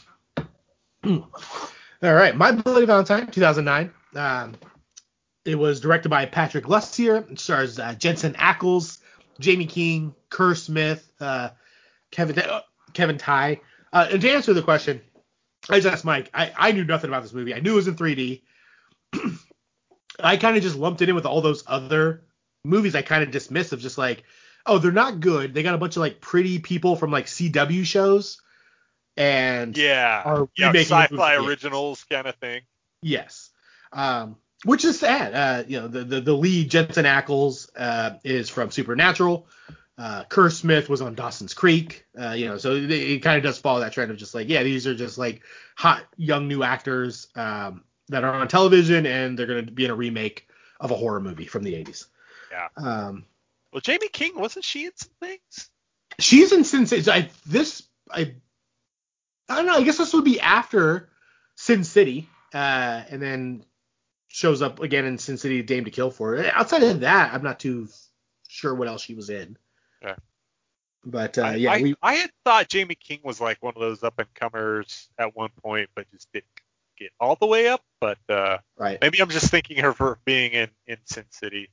right, 2.02 2.36
My 2.36 2.52
Bloody 2.52 2.86
Valentine, 2.86 3.30
2009. 3.30 3.90
Um, 4.14 4.54
it 5.44 5.54
was 5.54 5.80
directed 5.80 6.10
by 6.10 6.26
Patrick 6.26 6.64
Lussier. 6.64 7.30
It 7.30 7.40
stars 7.40 7.78
uh, 7.78 7.94
Jensen 7.94 8.34
Ackles, 8.34 8.98
Jaime 9.42 9.66
King, 9.66 10.14
Kerr 10.28 10.54
Smith, 10.54 11.10
uh, 11.20 11.50
Kevin 12.10 12.38
uh, 12.38 12.60
Kevin 12.92 13.16
Tighe. 13.16 13.60
Uh, 13.92 14.08
and 14.10 14.20
to 14.20 14.30
answer 14.30 14.52
the 14.52 14.62
question, 14.62 15.00
I 15.70 15.80
just 15.80 15.86
asked 15.86 16.04
Mike. 16.04 16.30
I, 16.34 16.52
I 16.56 16.72
knew 16.72 16.84
nothing 16.84 17.08
about 17.08 17.22
this 17.22 17.32
movie. 17.32 17.54
I 17.54 17.60
knew 17.60 17.72
it 17.72 17.76
was 17.76 17.88
in 17.88 17.96
3D. 17.96 18.42
I 20.20 20.36
kind 20.36 20.56
of 20.56 20.62
just 20.62 20.76
lumped 20.76 21.00
it 21.00 21.08
in 21.08 21.14
with 21.14 21.26
all 21.26 21.40
those 21.40 21.64
other 21.66 22.24
movies 22.64 22.94
I 22.94 23.02
kind 23.02 23.22
of 23.22 23.30
dismiss 23.30 23.72
of 23.72 23.80
just 23.80 23.98
like, 23.98 24.24
oh, 24.66 24.78
they're 24.78 24.92
not 24.92 25.20
good. 25.20 25.54
They 25.54 25.62
got 25.62 25.74
a 25.74 25.78
bunch 25.78 25.96
of 25.96 26.00
like 26.00 26.20
pretty 26.20 26.58
people 26.58 26.96
from 26.96 27.10
like 27.10 27.26
CW 27.26 27.84
shows 27.84 28.40
and 29.16 29.76
Yeah. 29.76 30.22
Are 30.24 30.48
yeah, 30.56 30.72
sci-fi 30.72 31.36
originals 31.36 32.04
kind 32.04 32.26
of 32.26 32.34
thing. 32.36 32.62
Yes. 33.02 33.50
Um, 33.92 34.36
which 34.64 34.84
is 34.84 34.98
sad. 34.98 35.34
Uh, 35.34 35.64
you 35.68 35.80
know, 35.80 35.88
the, 35.88 36.04
the, 36.04 36.20
the 36.20 36.32
lead, 36.32 36.70
Jensen 36.70 37.04
Ackles, 37.04 37.68
uh, 37.76 38.12
is 38.24 38.48
from 38.48 38.70
Supernatural. 38.70 39.46
Uh, 39.96 40.24
Kerr 40.24 40.50
Smith 40.50 40.88
was 40.88 41.00
on 41.02 41.14
Dawson's 41.14 41.54
Creek. 41.54 42.06
Uh, 42.18 42.32
you 42.32 42.48
know, 42.48 42.56
so 42.56 42.72
it, 42.72 42.90
it 42.90 43.22
kind 43.22 43.36
of 43.36 43.44
does 43.44 43.58
follow 43.58 43.80
that 43.80 43.92
trend 43.92 44.10
of 44.10 44.16
just 44.16 44.34
like, 44.34 44.48
yeah, 44.48 44.62
these 44.62 44.86
are 44.86 44.94
just 44.94 45.18
like 45.18 45.42
hot 45.76 46.02
young 46.16 46.48
new 46.48 46.62
actors 46.62 47.28
um, 47.36 47.84
that 48.08 48.24
are 48.24 48.34
on 48.34 48.48
television 48.48 49.06
and 49.06 49.38
they're 49.38 49.46
going 49.46 49.66
to 49.66 49.72
be 49.72 49.84
in 49.84 49.90
a 49.90 49.94
remake 49.94 50.48
of 50.80 50.90
a 50.90 50.96
horror 50.96 51.20
movie 51.20 51.46
from 51.46 51.62
the 51.62 51.74
80s. 51.74 52.06
Yeah. 52.54 52.68
Um, 52.76 53.26
Well, 53.72 53.82
Jaime 53.84 54.08
King 54.08 54.38
wasn't 54.38 54.64
she 54.64 54.84
in 54.86 54.92
some 54.96 55.12
things? 55.20 55.70
she's 56.18 56.52
in 56.52 56.64
Sin 56.64 56.86
City. 56.86 57.10
I, 57.10 57.28
this, 57.46 57.82
I, 58.10 58.34
I 59.48 59.56
don't 59.56 59.66
know. 59.66 59.74
I 59.74 59.82
guess 59.82 59.98
this 59.98 60.12
would 60.14 60.24
be 60.24 60.40
after 60.40 61.08
Sin 61.56 61.84
City, 61.84 62.28
uh, 62.52 63.02
and 63.08 63.20
then 63.20 63.64
shows 64.28 64.62
up 64.62 64.80
again 64.80 65.04
in 65.04 65.18
Sin 65.18 65.38
City, 65.38 65.62
Dame 65.62 65.84
to 65.84 65.90
Kill 65.90 66.10
for. 66.10 66.44
Outside 66.52 66.82
of 66.82 67.00
that, 67.00 67.32
I'm 67.32 67.42
not 67.42 67.60
too 67.60 67.88
sure 68.48 68.74
what 68.74 68.88
else 68.88 69.02
she 69.02 69.14
was 69.14 69.30
in. 69.30 69.56
Okay. 70.02 70.14
But 71.04 71.38
uh, 71.38 71.42
I, 71.42 71.54
yeah, 71.56 71.72
I, 71.72 71.82
we 71.82 71.94
I 72.02 72.14
had 72.14 72.30
thought 72.44 72.72
Jaime 72.72 72.94
King 72.94 73.20
was 73.22 73.40
like 73.40 73.62
one 73.62 73.74
of 73.76 73.80
those 73.80 74.02
up 74.02 74.18
and 74.18 74.32
comers 74.34 75.08
at 75.18 75.36
one 75.36 75.50
point, 75.62 75.90
but 75.94 76.10
just 76.10 76.32
didn't 76.32 76.46
get 76.98 77.10
all 77.20 77.36
the 77.36 77.46
way 77.46 77.68
up. 77.68 77.82
But 78.00 78.18
uh, 78.28 78.58
right. 78.78 78.98
maybe 79.02 79.20
I'm 79.20 79.28
just 79.28 79.50
thinking 79.50 79.78
her 79.78 79.92
for 79.92 80.18
being 80.24 80.52
in 80.52 80.70
in 80.86 80.96
Sin 81.04 81.26
City. 81.30 81.68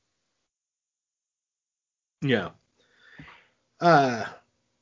Yeah. 2.21 2.49
Uh, 3.79 4.25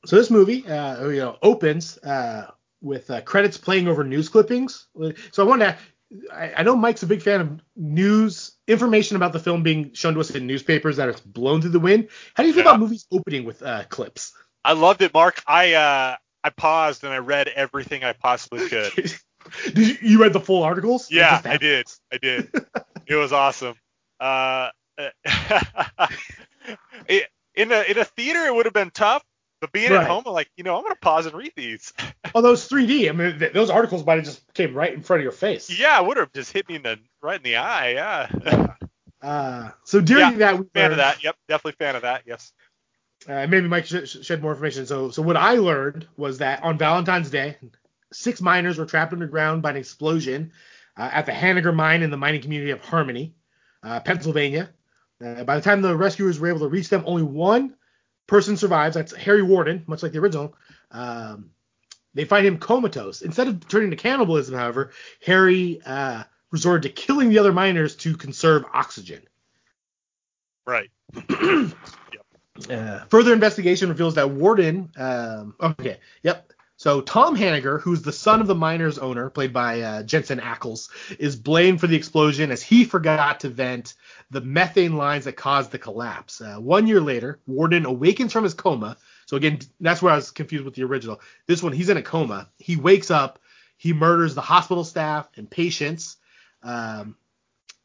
so 0.04 0.16
this 0.16 0.30
movie, 0.30 0.66
uh, 0.66 1.08
you 1.08 1.20
know, 1.20 1.38
opens 1.42 1.98
uh, 1.98 2.50
with 2.80 3.10
uh, 3.10 3.20
credits 3.22 3.56
playing 3.56 3.88
over 3.88 4.04
news 4.04 4.28
clippings. 4.28 4.86
So 5.32 5.44
I 5.44 5.48
wanted 5.48 5.66
to. 5.66 5.78
I, 6.34 6.52
I 6.56 6.62
know 6.64 6.74
Mike's 6.74 7.04
a 7.04 7.06
big 7.06 7.22
fan 7.22 7.40
of 7.40 7.60
news 7.76 8.52
information 8.66 9.16
about 9.16 9.32
the 9.32 9.38
film 9.38 9.62
being 9.62 9.92
shown 9.92 10.14
to 10.14 10.20
us 10.20 10.30
in 10.30 10.46
newspapers 10.46 10.96
that 10.96 11.08
it's 11.08 11.20
blown 11.20 11.60
through 11.60 11.70
the 11.70 11.78
wind. 11.80 12.08
How 12.34 12.42
do 12.42 12.48
you 12.48 12.52
feel 12.54 12.64
Yeah. 12.64 12.70
about 12.70 12.80
movies 12.80 13.06
opening 13.12 13.44
with 13.44 13.62
uh, 13.62 13.84
clips? 13.88 14.32
I 14.64 14.72
loved 14.72 15.02
it, 15.02 15.14
Mark. 15.14 15.42
I 15.46 15.74
uh, 15.74 16.16
I 16.42 16.50
paused 16.50 17.04
and 17.04 17.12
I 17.12 17.18
read 17.18 17.48
everything 17.48 18.02
I 18.04 18.12
possibly 18.12 18.68
could. 18.68 18.92
did 19.72 19.78
you, 19.78 19.96
you 20.02 20.20
read 20.22 20.32
the 20.32 20.40
full 20.40 20.62
articles? 20.64 21.10
Yeah, 21.10 21.40
I 21.44 21.56
did. 21.58 21.86
I 22.12 22.18
did. 22.18 22.50
it 23.06 23.14
was 23.14 23.32
awesome. 23.32 23.76
Uh, 24.18 24.70
in 27.08 27.72
a 27.72 27.90
in 27.90 27.98
a 27.98 28.04
theater, 28.04 28.40
it 28.46 28.54
would 28.54 28.66
have 28.66 28.74
been 28.74 28.90
tough. 28.90 29.22
But 29.60 29.72
being 29.72 29.90
Right. 29.92 30.00
at 30.02 30.08
home, 30.08 30.22
I'm 30.26 30.32
like, 30.32 30.48
you 30.56 30.64
know, 30.64 30.76
I'm 30.76 30.82
gonna 30.82 30.94
pause 30.96 31.26
and 31.26 31.34
read 31.34 31.52
these. 31.54 31.92
Although 32.34 32.48
those 32.48 32.66
3D, 32.66 33.10
I 33.10 33.12
mean, 33.12 33.38
th- 33.38 33.52
those 33.52 33.68
articles 33.68 34.06
might 34.06 34.16
have 34.16 34.24
just 34.24 34.42
came 34.54 34.72
right 34.74 34.92
in 34.94 35.02
front 35.02 35.20
of 35.20 35.22
your 35.24 35.32
face. 35.32 35.68
yeah, 35.78 36.00
it 36.00 36.06
would 36.06 36.16
have 36.16 36.32
just 36.32 36.50
hit 36.52 36.66
me 36.68 36.76
in 36.76 36.82
the 36.82 36.98
right 37.22 37.36
in 37.36 37.42
the 37.42 37.56
eye. 37.56 37.90
Yeah. 37.92 38.66
Uh, 39.22 39.68
so 39.84 40.00
during 40.00 40.30
Yeah, 40.32 40.38
that, 40.38 40.58
we 40.58 40.64
fan 40.72 40.82
learned- 40.84 40.92
of 40.92 40.96
that. 40.96 41.22
Yep, 41.22 41.36
definitely 41.46 41.76
fan 41.84 41.94
of 41.94 42.00
that. 42.00 42.22
Yes. 42.24 42.54
Uh, 43.28 43.46
maybe 43.46 43.68
Mike 43.68 43.84
should 43.84 44.08
sh- 44.08 44.16
shed 44.22 44.40
more 44.40 44.52
information. 44.52 44.86
So, 44.86 45.10
so 45.10 45.20
what 45.20 45.36
I 45.36 45.56
learned 45.56 46.08
was 46.16 46.38
that 46.38 46.62
on 46.62 46.78
Valentine's 46.78 47.28
Day, 47.28 47.58
six 48.14 48.40
miners 48.40 48.78
were 48.78 48.86
trapped 48.86 49.12
underground 49.12 49.60
by 49.60 49.72
an 49.72 49.76
explosion 49.76 50.52
uh, 50.96 51.10
at 51.12 51.26
the 51.26 51.32
Hanniger 51.32 51.74
mine 51.74 52.02
in 52.02 52.08
the 52.10 52.16
mining 52.16 52.40
community 52.40 52.70
of 52.70 52.80
Harmony, 52.82 53.34
uh, 53.82 54.00
Pennsylvania. 54.00 54.70
Uh, 55.24 55.44
by 55.44 55.56
the 55.56 55.62
time 55.62 55.82
the 55.82 55.96
rescuers 55.96 56.38
were 56.38 56.48
able 56.48 56.60
to 56.60 56.68
reach 56.68 56.88
them, 56.88 57.02
only 57.06 57.22
one 57.22 57.74
person 58.26 58.56
survives. 58.56 58.94
That's 58.94 59.14
Harry 59.14 59.42
Warden, 59.42 59.84
much 59.86 60.02
like 60.02 60.12
the 60.12 60.18
original. 60.18 60.54
Um, 60.90 61.50
they 62.14 62.24
find 62.24 62.46
him 62.46 62.58
comatose. 62.58 63.22
Instead 63.22 63.48
of 63.48 63.68
turning 63.68 63.90
to 63.90 63.96
cannibalism, 63.96 64.54
however, 64.54 64.90
Harry 65.24 65.80
uh, 65.84 66.24
resorted 66.50 66.82
to 66.82 66.88
killing 66.88 67.28
the 67.28 67.38
other 67.38 67.52
miners 67.52 67.96
to 67.96 68.16
conserve 68.16 68.64
oxygen. 68.72 69.22
Right. 70.66 70.90
Uh, 72.68 73.04
further 73.06 73.32
investigation 73.32 73.88
reveals 73.88 74.16
that 74.16 74.28
Warden. 74.28 74.90
Um, 74.98 75.54
okay, 75.60 75.98
yep. 76.22 76.52
So 76.80 77.02
Tom 77.02 77.36
Hanniger, 77.36 77.78
who's 77.78 78.00
the 78.00 78.10
son 78.10 78.40
of 78.40 78.46
the 78.46 78.54
miner's 78.54 78.96
owner, 78.96 79.28
played 79.28 79.52
by 79.52 79.82
uh, 79.82 80.02
Jensen 80.02 80.40
Ackles, 80.40 80.88
is 81.18 81.36
blamed 81.36 81.78
for 81.78 81.86
the 81.86 81.94
explosion 81.94 82.50
as 82.50 82.62
he 82.62 82.86
forgot 82.86 83.40
to 83.40 83.50
vent 83.50 83.92
the 84.30 84.40
methane 84.40 84.96
lines 84.96 85.26
that 85.26 85.34
caused 85.36 85.72
the 85.72 85.78
collapse. 85.78 86.40
Uh, 86.40 86.56
one 86.56 86.86
year 86.86 87.02
later, 87.02 87.38
Warden 87.46 87.84
awakens 87.84 88.32
from 88.32 88.44
his 88.44 88.54
coma. 88.54 88.96
So 89.26 89.36
again, 89.36 89.58
that's 89.78 90.00
where 90.00 90.14
I 90.14 90.16
was 90.16 90.30
confused 90.30 90.64
with 90.64 90.72
the 90.72 90.84
original. 90.84 91.20
This 91.46 91.62
one, 91.62 91.74
he's 91.74 91.90
in 91.90 91.98
a 91.98 92.02
coma. 92.02 92.48
He 92.56 92.76
wakes 92.76 93.10
up. 93.10 93.40
He 93.76 93.92
murders 93.92 94.34
the 94.34 94.40
hospital 94.40 94.84
staff 94.84 95.28
and 95.36 95.50
patients. 95.50 96.16
Um, 96.62 97.14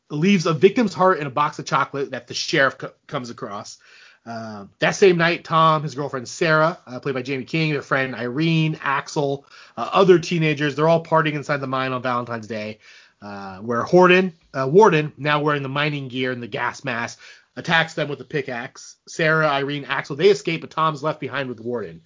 leaves 0.10 0.46
a 0.46 0.54
victim's 0.54 0.94
heart 0.94 1.20
in 1.20 1.28
a 1.28 1.32
box 1.32 1.60
of 1.60 1.66
chocolate 1.66 2.12
that 2.12 2.28
the 2.28 2.34
sheriff 2.34 2.78
co- 2.78 2.94
comes 3.08 3.30
across. 3.30 3.78
Uh, 4.26 4.66
that 4.80 4.96
same 4.96 5.18
night, 5.18 5.44
Tom, 5.44 5.84
his 5.84 5.94
girlfriend 5.94 6.28
Sarah, 6.28 6.80
uh, 6.88 7.00
played 7.00 7.14
by 7.14 7.22
Jamie 7.22 7.44
King, 7.44 7.72
their 7.72 7.84
friend 7.84 8.16
Irene, 8.16 8.80
Axel, 8.82 9.46
uh, 9.78 9.90
other 9.94 10.18
teenagers, 10.18 10.76
they're 10.76 10.88
all 10.88 11.04
partying 11.04 11.34
inside 11.34 11.58
the 11.58 11.68
mine 11.68 11.92
on 11.92 12.02
Valentine's 12.02 12.48
Day, 12.48 12.80
uh, 13.22 13.60
where 13.60 13.84
Horden, 13.84 14.34
uh, 14.54 14.68
Warden, 14.68 15.14
now 15.18 15.42
wearing 15.42 15.62
the 15.62 15.70
mining 15.70 16.08
gear 16.08 16.32
and 16.32 16.42
the 16.42 16.48
gas 16.48 16.84
mask, 16.84 17.20
attacks 17.56 17.94
them 17.94 18.10
with 18.10 18.20
a 18.20 18.26
pickaxe. 18.26 18.96
Sarah, 19.08 19.48
Irene, 19.48 19.86
Axel, 19.86 20.16
they 20.16 20.30
escape, 20.30 20.62
but 20.62 20.72
Tom's 20.72 21.04
left 21.04 21.20
behind 21.20 21.48
with 21.48 21.60
Warden. 21.60 22.02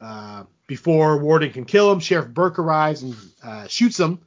Uh, 0.00 0.44
before 0.66 1.18
Warden 1.18 1.50
can 1.50 1.64
kill 1.64 1.90
him, 1.90 2.00
Sheriff 2.00 2.28
Burke 2.28 2.58
arrives 2.58 3.02
and 3.02 3.16
uh, 3.42 3.66
shoots 3.68 3.98
him, 3.98 4.20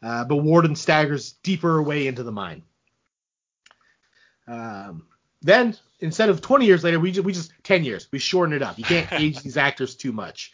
but 0.00 0.36
Warden 0.36 0.74
staggers 0.74 1.32
deeper 1.44 1.78
away 1.78 2.08
into 2.08 2.24
the 2.24 2.32
mine. 2.32 2.64
Um, 4.48 5.06
then 5.42 5.76
instead 6.00 6.28
of 6.28 6.40
20 6.40 6.66
years 6.66 6.84
later, 6.84 6.98
we 6.98 7.12
just, 7.12 7.24
we 7.24 7.32
just 7.32 7.52
10 7.62 7.84
years. 7.84 8.08
We 8.10 8.18
shorten 8.18 8.54
it 8.54 8.62
up. 8.62 8.78
You 8.78 8.84
can't 8.84 9.12
age 9.12 9.42
these 9.42 9.56
actors 9.56 9.94
too 9.94 10.12
much. 10.12 10.52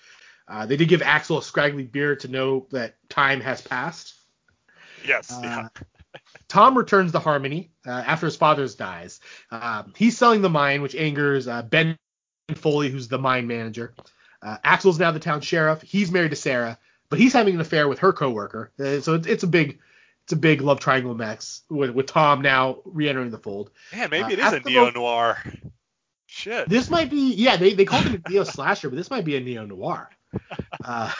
Uh, 0.48 0.66
they 0.66 0.76
did 0.76 0.88
give 0.88 1.02
Axel 1.02 1.38
a 1.38 1.42
scraggly 1.42 1.82
beard 1.82 2.20
to 2.20 2.28
know 2.28 2.66
that 2.70 2.96
time 3.08 3.40
has 3.40 3.60
passed. 3.60 4.14
Yes. 5.04 5.32
Uh, 5.32 5.40
yeah. 5.42 5.68
Tom 6.48 6.78
returns 6.78 7.12
to 7.12 7.18
Harmony 7.18 7.72
uh, 7.86 7.90
after 7.90 8.26
his 8.26 8.36
father's 8.36 8.74
dies. 8.74 9.20
Um, 9.50 9.92
he's 9.96 10.16
selling 10.16 10.42
the 10.42 10.50
mine, 10.50 10.82
which 10.82 10.94
angers 10.94 11.48
uh, 11.48 11.62
Ben 11.62 11.98
Foley, 12.54 12.88
who's 12.88 13.08
the 13.08 13.18
mine 13.18 13.46
manager. 13.46 13.94
Uh, 14.42 14.58
Axel's 14.62 14.98
now 14.98 15.10
the 15.10 15.18
town 15.18 15.40
sheriff. 15.40 15.82
He's 15.82 16.12
married 16.12 16.30
to 16.30 16.36
Sarah, 16.36 16.78
but 17.08 17.18
he's 17.18 17.32
having 17.32 17.54
an 17.54 17.60
affair 17.60 17.88
with 17.88 17.98
her 17.98 18.12
coworker. 18.12 18.70
Uh, 18.78 19.00
so 19.00 19.14
it's, 19.14 19.26
it's 19.26 19.42
a 19.42 19.48
big, 19.48 19.80
it's 20.26 20.32
a 20.32 20.36
big 20.36 20.60
love 20.60 20.80
triangle 20.80 21.14
mess 21.14 21.62
with, 21.70 21.90
with 21.90 22.06
Tom 22.06 22.42
now 22.42 22.78
re-entering 22.84 23.30
the 23.30 23.38
fold. 23.38 23.70
Man, 23.94 24.10
maybe 24.10 24.24
uh, 24.24 24.30
it 24.30 24.38
is 24.40 24.52
a 24.54 24.60
neo 24.60 24.90
noir. 24.90 25.38
Shit. 26.26 26.68
This 26.68 26.90
might 26.90 27.10
be, 27.10 27.32
yeah, 27.32 27.56
they, 27.56 27.74
they 27.74 27.84
called 27.84 28.06
it 28.06 28.22
a 28.26 28.28
neo 28.28 28.42
slasher, 28.42 28.90
but 28.90 28.96
this 28.96 29.08
might 29.08 29.24
be 29.24 29.36
a 29.36 29.40
neo 29.40 29.64
noir. 29.64 30.10
Uh, 30.84 31.10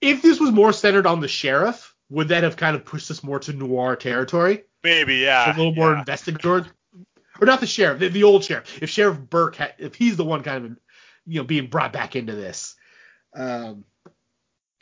if 0.00 0.22
this 0.22 0.40
was 0.40 0.50
more 0.50 0.72
centered 0.72 1.06
on 1.06 1.20
the 1.20 1.28
sheriff, 1.28 1.94
would 2.08 2.28
that 2.28 2.42
have 2.42 2.56
kind 2.56 2.74
of 2.74 2.84
pushed 2.84 3.10
us 3.10 3.22
more 3.22 3.38
to 3.38 3.52
noir 3.52 3.94
territory? 3.94 4.64
maybe, 4.82 5.16
yeah. 5.16 5.54
a 5.54 5.56
little 5.56 5.74
more 5.74 5.92
yeah. 5.92 6.00
investigative, 6.00 6.72
or 7.40 7.46
not 7.46 7.60
the 7.60 7.66
sheriff, 7.66 8.00
the, 8.00 8.08
the 8.08 8.24
old 8.24 8.42
sheriff. 8.42 8.82
If 8.82 8.90
Sheriff 8.90 9.18
Burke, 9.18 9.56
had, 9.56 9.74
if 9.78 9.94
he's 9.94 10.16
the 10.16 10.24
one 10.24 10.42
kind 10.42 10.64
of, 10.64 10.78
you 11.26 11.40
know, 11.40 11.44
being 11.44 11.68
brought 11.68 11.92
back 11.92 12.16
into 12.16 12.34
this. 12.34 12.74
Um, 13.34 13.84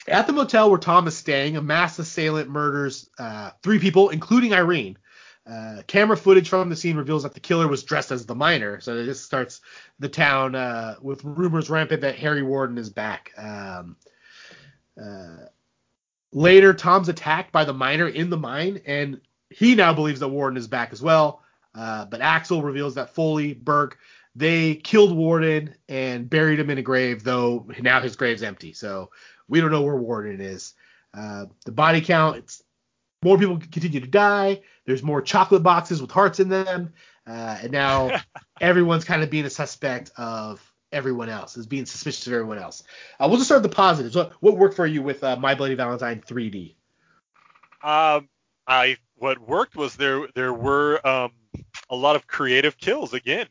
at 0.09 0.27
the 0.27 0.33
motel 0.33 0.71
where 0.71 0.79
Tom 0.79 1.07
is 1.07 1.17
staying, 1.17 1.57
a 1.57 1.63
mass 1.63 1.99
assailant 1.99 2.51
murders 2.51 3.11
uh, 3.19 3.51
three 3.63 3.79
people, 3.79 4.11
including 4.11 4.53
Irene. 4.53 4.99
Uh, 5.49 5.83
camera 5.87 6.17
footage 6.17 6.49
from 6.49 6.69
the 6.69 6.77
scene 6.77 6.97
reveals 6.97 7.23
that 7.23 7.33
the 7.33 7.41
killer 7.41 7.67
was 7.67 7.83
dressed 7.83 8.11
as 8.11 8.27
the 8.27 8.35
miner, 8.35 8.81
so 8.81 9.03
this 9.03 9.23
starts 9.23 9.63
the 9.99 10.09
town 10.09 10.55
uh, 10.55 10.95
with 11.01 11.25
rumors 11.25 11.71
rampant 11.71 12.03
that 12.03 12.17
Harry 12.17 12.43
Warden 12.43 12.77
is 12.77 12.91
back. 12.91 13.33
Um, 13.39 13.97
uh, 15.03 15.47
later, 16.33 16.75
Tom's 16.75 17.09
attacked 17.09 17.51
by 17.51 17.65
the 17.65 17.73
miner 17.73 18.09
in 18.09 18.29
the 18.29 18.37
mine, 18.37 18.83
and 18.85 19.23
he 19.49 19.75
now 19.75 19.95
believes 19.95 20.21
that 20.21 20.29
Warden 20.29 20.59
is 20.59 20.69
back 20.69 20.93
as 20.93 21.01
well. 21.01 21.43
Uh, 21.75 22.05
but 22.05 22.21
Axel 22.21 22.63
reveals 22.63 22.97
that 22.97 23.15
Foley, 23.15 23.55
Burke, 23.55 23.99
they 24.35 24.75
killed 24.75 25.17
Warden 25.17 25.75
and 25.89 26.29
buried 26.29 26.61
him 26.61 26.71
in 26.71 26.79
a 26.79 26.83
grave, 26.83 27.25
though 27.25 27.67
now 27.81 28.01
his 28.01 28.17
grave's 28.17 28.43
empty. 28.43 28.73
So 28.73 29.11
we 29.49 29.61
don't 29.61 29.71
know 29.71 29.83
where 29.83 29.97
Warden 29.97 30.41
is. 30.41 30.75
Uh, 31.17 31.47
the 31.65 31.73
body 31.73 32.01
count, 32.01 32.37
it's 32.37 32.63
more 33.23 33.39
people 33.39 33.59
continue 33.59 34.01
to 34.01 34.07
die. 34.07 34.61
There's 34.87 35.03
more 35.03 35.23
chocolate 35.23 35.63
boxes 35.63 36.01
with 36.01 36.11
hearts 36.11 36.41
in 36.41 36.49
them. 36.49 36.93
Uh, 37.27 37.59
and 37.63 37.73
now 37.73 38.21
everyone's 38.61 39.05
kind 39.05 39.23
of 39.23 39.31
being 39.31 39.45
a 39.45 39.51
suspect 39.51 40.11
of 40.17 40.61
everyone 40.93 41.29
else, 41.29 41.57
is 41.57 41.67
being 41.67 41.85
suspicious 41.87 42.27
of 42.27 42.33
everyone 42.33 42.59
else. 42.59 42.83
Uh, 43.21 43.27
we'll 43.29 43.37
just 43.37 43.49
start 43.49 43.63
with 43.63 43.71
the 43.71 43.77
positives. 43.77 44.17
What, 44.17 44.33
what 44.41 44.57
worked 44.57 44.77
for 44.77 44.87
you 44.87 45.03
with 45.03 45.23
uh, 45.23 45.37
My 45.37 45.55
Bloody 45.55 45.75
Valentine 45.75 46.23
3D? 46.27 46.75
Um, 47.83 48.29
I 48.67 48.97
what 49.17 49.39
worked 49.41 49.77
was 49.77 49.97
there 49.97 50.27
there 50.35 50.53
were 50.53 51.05
um 51.07 51.33
a 51.91 51.97
lot 51.97 52.17
of 52.17 52.27
creative 52.27 52.77
kills 52.77 53.15
again. 53.15 53.47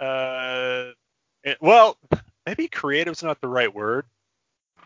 Uh, 0.00 0.90
it, 1.42 1.58
well, 1.60 1.98
maybe 2.46 2.68
creative's 2.68 3.22
not 3.22 3.40
the 3.40 3.48
right 3.48 3.74
word. 3.74 4.06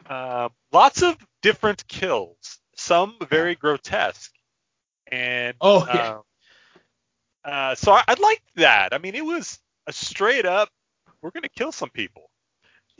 Uh, 0.09 0.49
lots 0.73 1.03
of 1.03 1.17
different 1.43 1.87
kills, 1.89 2.59
some 2.77 3.17
very 3.31 3.55
grotesque, 3.55 4.33
and 5.07 5.55
Oh, 5.61 5.87
yeah. 5.87 6.19
uh, 7.45 7.49
uh, 7.49 7.75
so 7.75 7.93
I, 7.93 8.05
I 8.09 8.15
liked 8.15 8.55
that. 8.57 8.93
I 8.95 8.99
mean, 8.99 9.15
it 9.15 9.25
was 9.25 9.59
a 9.87 9.93
straight 9.93 10.47
up, 10.47 10.71
we're 11.23 11.31
gonna 11.31 11.49
kill 11.49 11.73
some 11.73 11.91
people. 11.91 12.31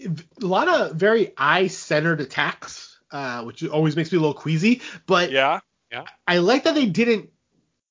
a 0.01 0.11
lot 0.47 0.69
of 0.69 0.97
very 0.97 1.33
eye-centered 1.37 2.21
attacks, 2.21 2.99
uh, 3.11 3.43
which 3.45 3.67
always 3.67 3.97
makes 3.97 4.11
me 4.13 4.19
a 4.19 4.21
little 4.21 4.35
queasy. 4.35 4.83
But 5.07 5.31
yeah, 5.31 5.61
Yeah, 5.93 6.05
I 6.27 6.39
like 6.39 6.65
that 6.65 6.75
they 6.75 6.87
didn't, 6.87 7.31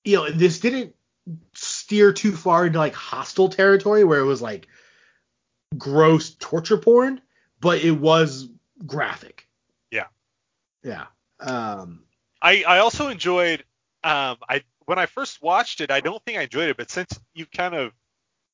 you 0.03 0.17
know, 0.17 0.29
this 0.29 0.59
didn't 0.59 0.95
steer 1.53 2.11
too 2.11 2.35
far 2.35 2.65
into 2.65 2.79
like 2.79 2.93
Hostel 2.93 3.49
territory 3.49 4.03
where 4.03 4.19
it 4.19 4.25
was 4.25 4.41
like 4.41 4.67
gross 5.77 6.31
torture 6.31 6.77
porn, 6.77 7.21
but 7.61 7.83
it 7.83 7.91
was 7.91 8.49
graphic. 8.85 9.47
Yeah. 9.91 10.07
Yeah. 10.83 11.05
Um. 11.39 12.03
I 12.41 12.63
I 12.67 12.79
also 12.79 13.07
enjoyed. 13.09 13.63
Um, 14.03 14.37
I 14.49 14.63
when 14.85 14.99
I 14.99 15.05
first 15.05 15.41
watched 15.41 15.81
it, 15.81 15.91
I 15.91 16.01
don't 16.01 16.23
think 16.25 16.37
I 16.37 16.43
enjoyed 16.43 16.69
it, 16.69 16.77
but 16.77 16.89
since 16.89 17.17
you 17.33 17.45
kind 17.45 17.73
of 17.73 17.93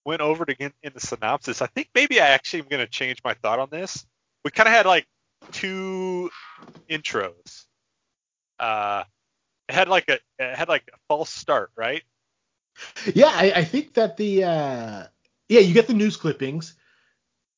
went 0.06 0.22
over 0.22 0.44
it 0.44 0.50
again 0.50 0.72
in 0.84 0.94
the 0.94 1.00
synopsis, 1.00 1.62
I 1.62 1.68
think 1.68 1.90
maybe 1.96 2.22
I 2.22 2.28
actually 2.28 2.62
am 2.62 2.68
gonna 2.70 2.88
change 2.88 3.22
my 3.24 3.34
thought 3.34 3.60
on 3.60 3.70
this. 3.72 4.06
We 4.44 4.52
kind 4.52 4.68
of 4.68 4.74
had 4.74 4.86
like 4.86 5.08
two 5.52 6.30
intros. 6.90 7.66
Uh, 8.60 9.04
it 9.68 9.76
had 9.76 9.88
like 9.88 10.10
a 10.10 10.20
it 10.38 10.56
had 10.56 10.70
like 10.70 10.84
a 10.94 10.98
false 11.08 11.30
start, 11.30 11.72
right? 11.76 12.04
Yeah, 13.14 13.32
I, 13.34 13.52
I 13.58 13.64
think 13.64 13.94
that 13.96 14.18
the 14.18 14.44
uh, 14.44 15.04
yeah, 15.48 15.60
you 15.60 15.74
get 15.74 15.88
the 15.88 15.94
news 15.94 16.18
clippings, 16.18 16.76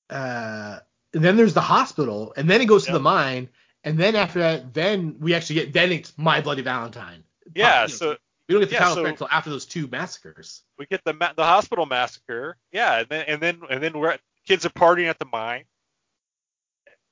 uh, 0.09 0.79
and 1.13 1.23
then 1.23 1.35
there's 1.37 1.53
the 1.53 1.61
hospital, 1.61 2.33
and 2.37 2.49
then 2.49 2.61
it 2.61 2.65
goes 2.65 2.85
to 2.85 2.91
the 2.93 2.99
mine, 2.99 3.49
and 3.83 3.97
then 3.97 4.15
after 4.15 4.39
that, 4.39 4.73
then 4.73 5.17
we 5.19 5.33
actually 5.33 5.55
get 5.55 5.73
then 5.73 5.91
it's 5.91 6.17
My 6.17 6.41
Bloody 6.41 6.61
Valentine. 6.61 7.23
Yeah. 7.55 7.81
You 7.83 7.87
know, 7.87 7.87
So 7.87 8.17
we 8.47 8.53
don't 8.53 8.61
get 8.61 8.69
the 8.69 8.75
yeah, 8.75 8.79
title 8.79 8.95
so- 8.95 9.05
until 9.05 9.27
after 9.31 9.49
those 9.49 9.65
two 9.65 9.87
massacres. 9.87 10.63
we 10.77 10.85
get 10.85 11.03
the 11.03 11.13
ma- 11.13 11.33
the 11.33 11.43
hospital 11.43 11.85
massacre. 11.85 12.57
Yeah, 12.71 12.99
and 12.99 13.09
then 13.09 13.25
and 13.27 13.41
then 13.41 13.61
and 13.69 13.81
then 13.83 13.93
we're 13.97 14.11
at, 14.11 14.21
kids 14.47 14.65
are 14.65 14.69
partying 14.69 15.09
at 15.09 15.19
the 15.19 15.25
mine, 15.31 15.65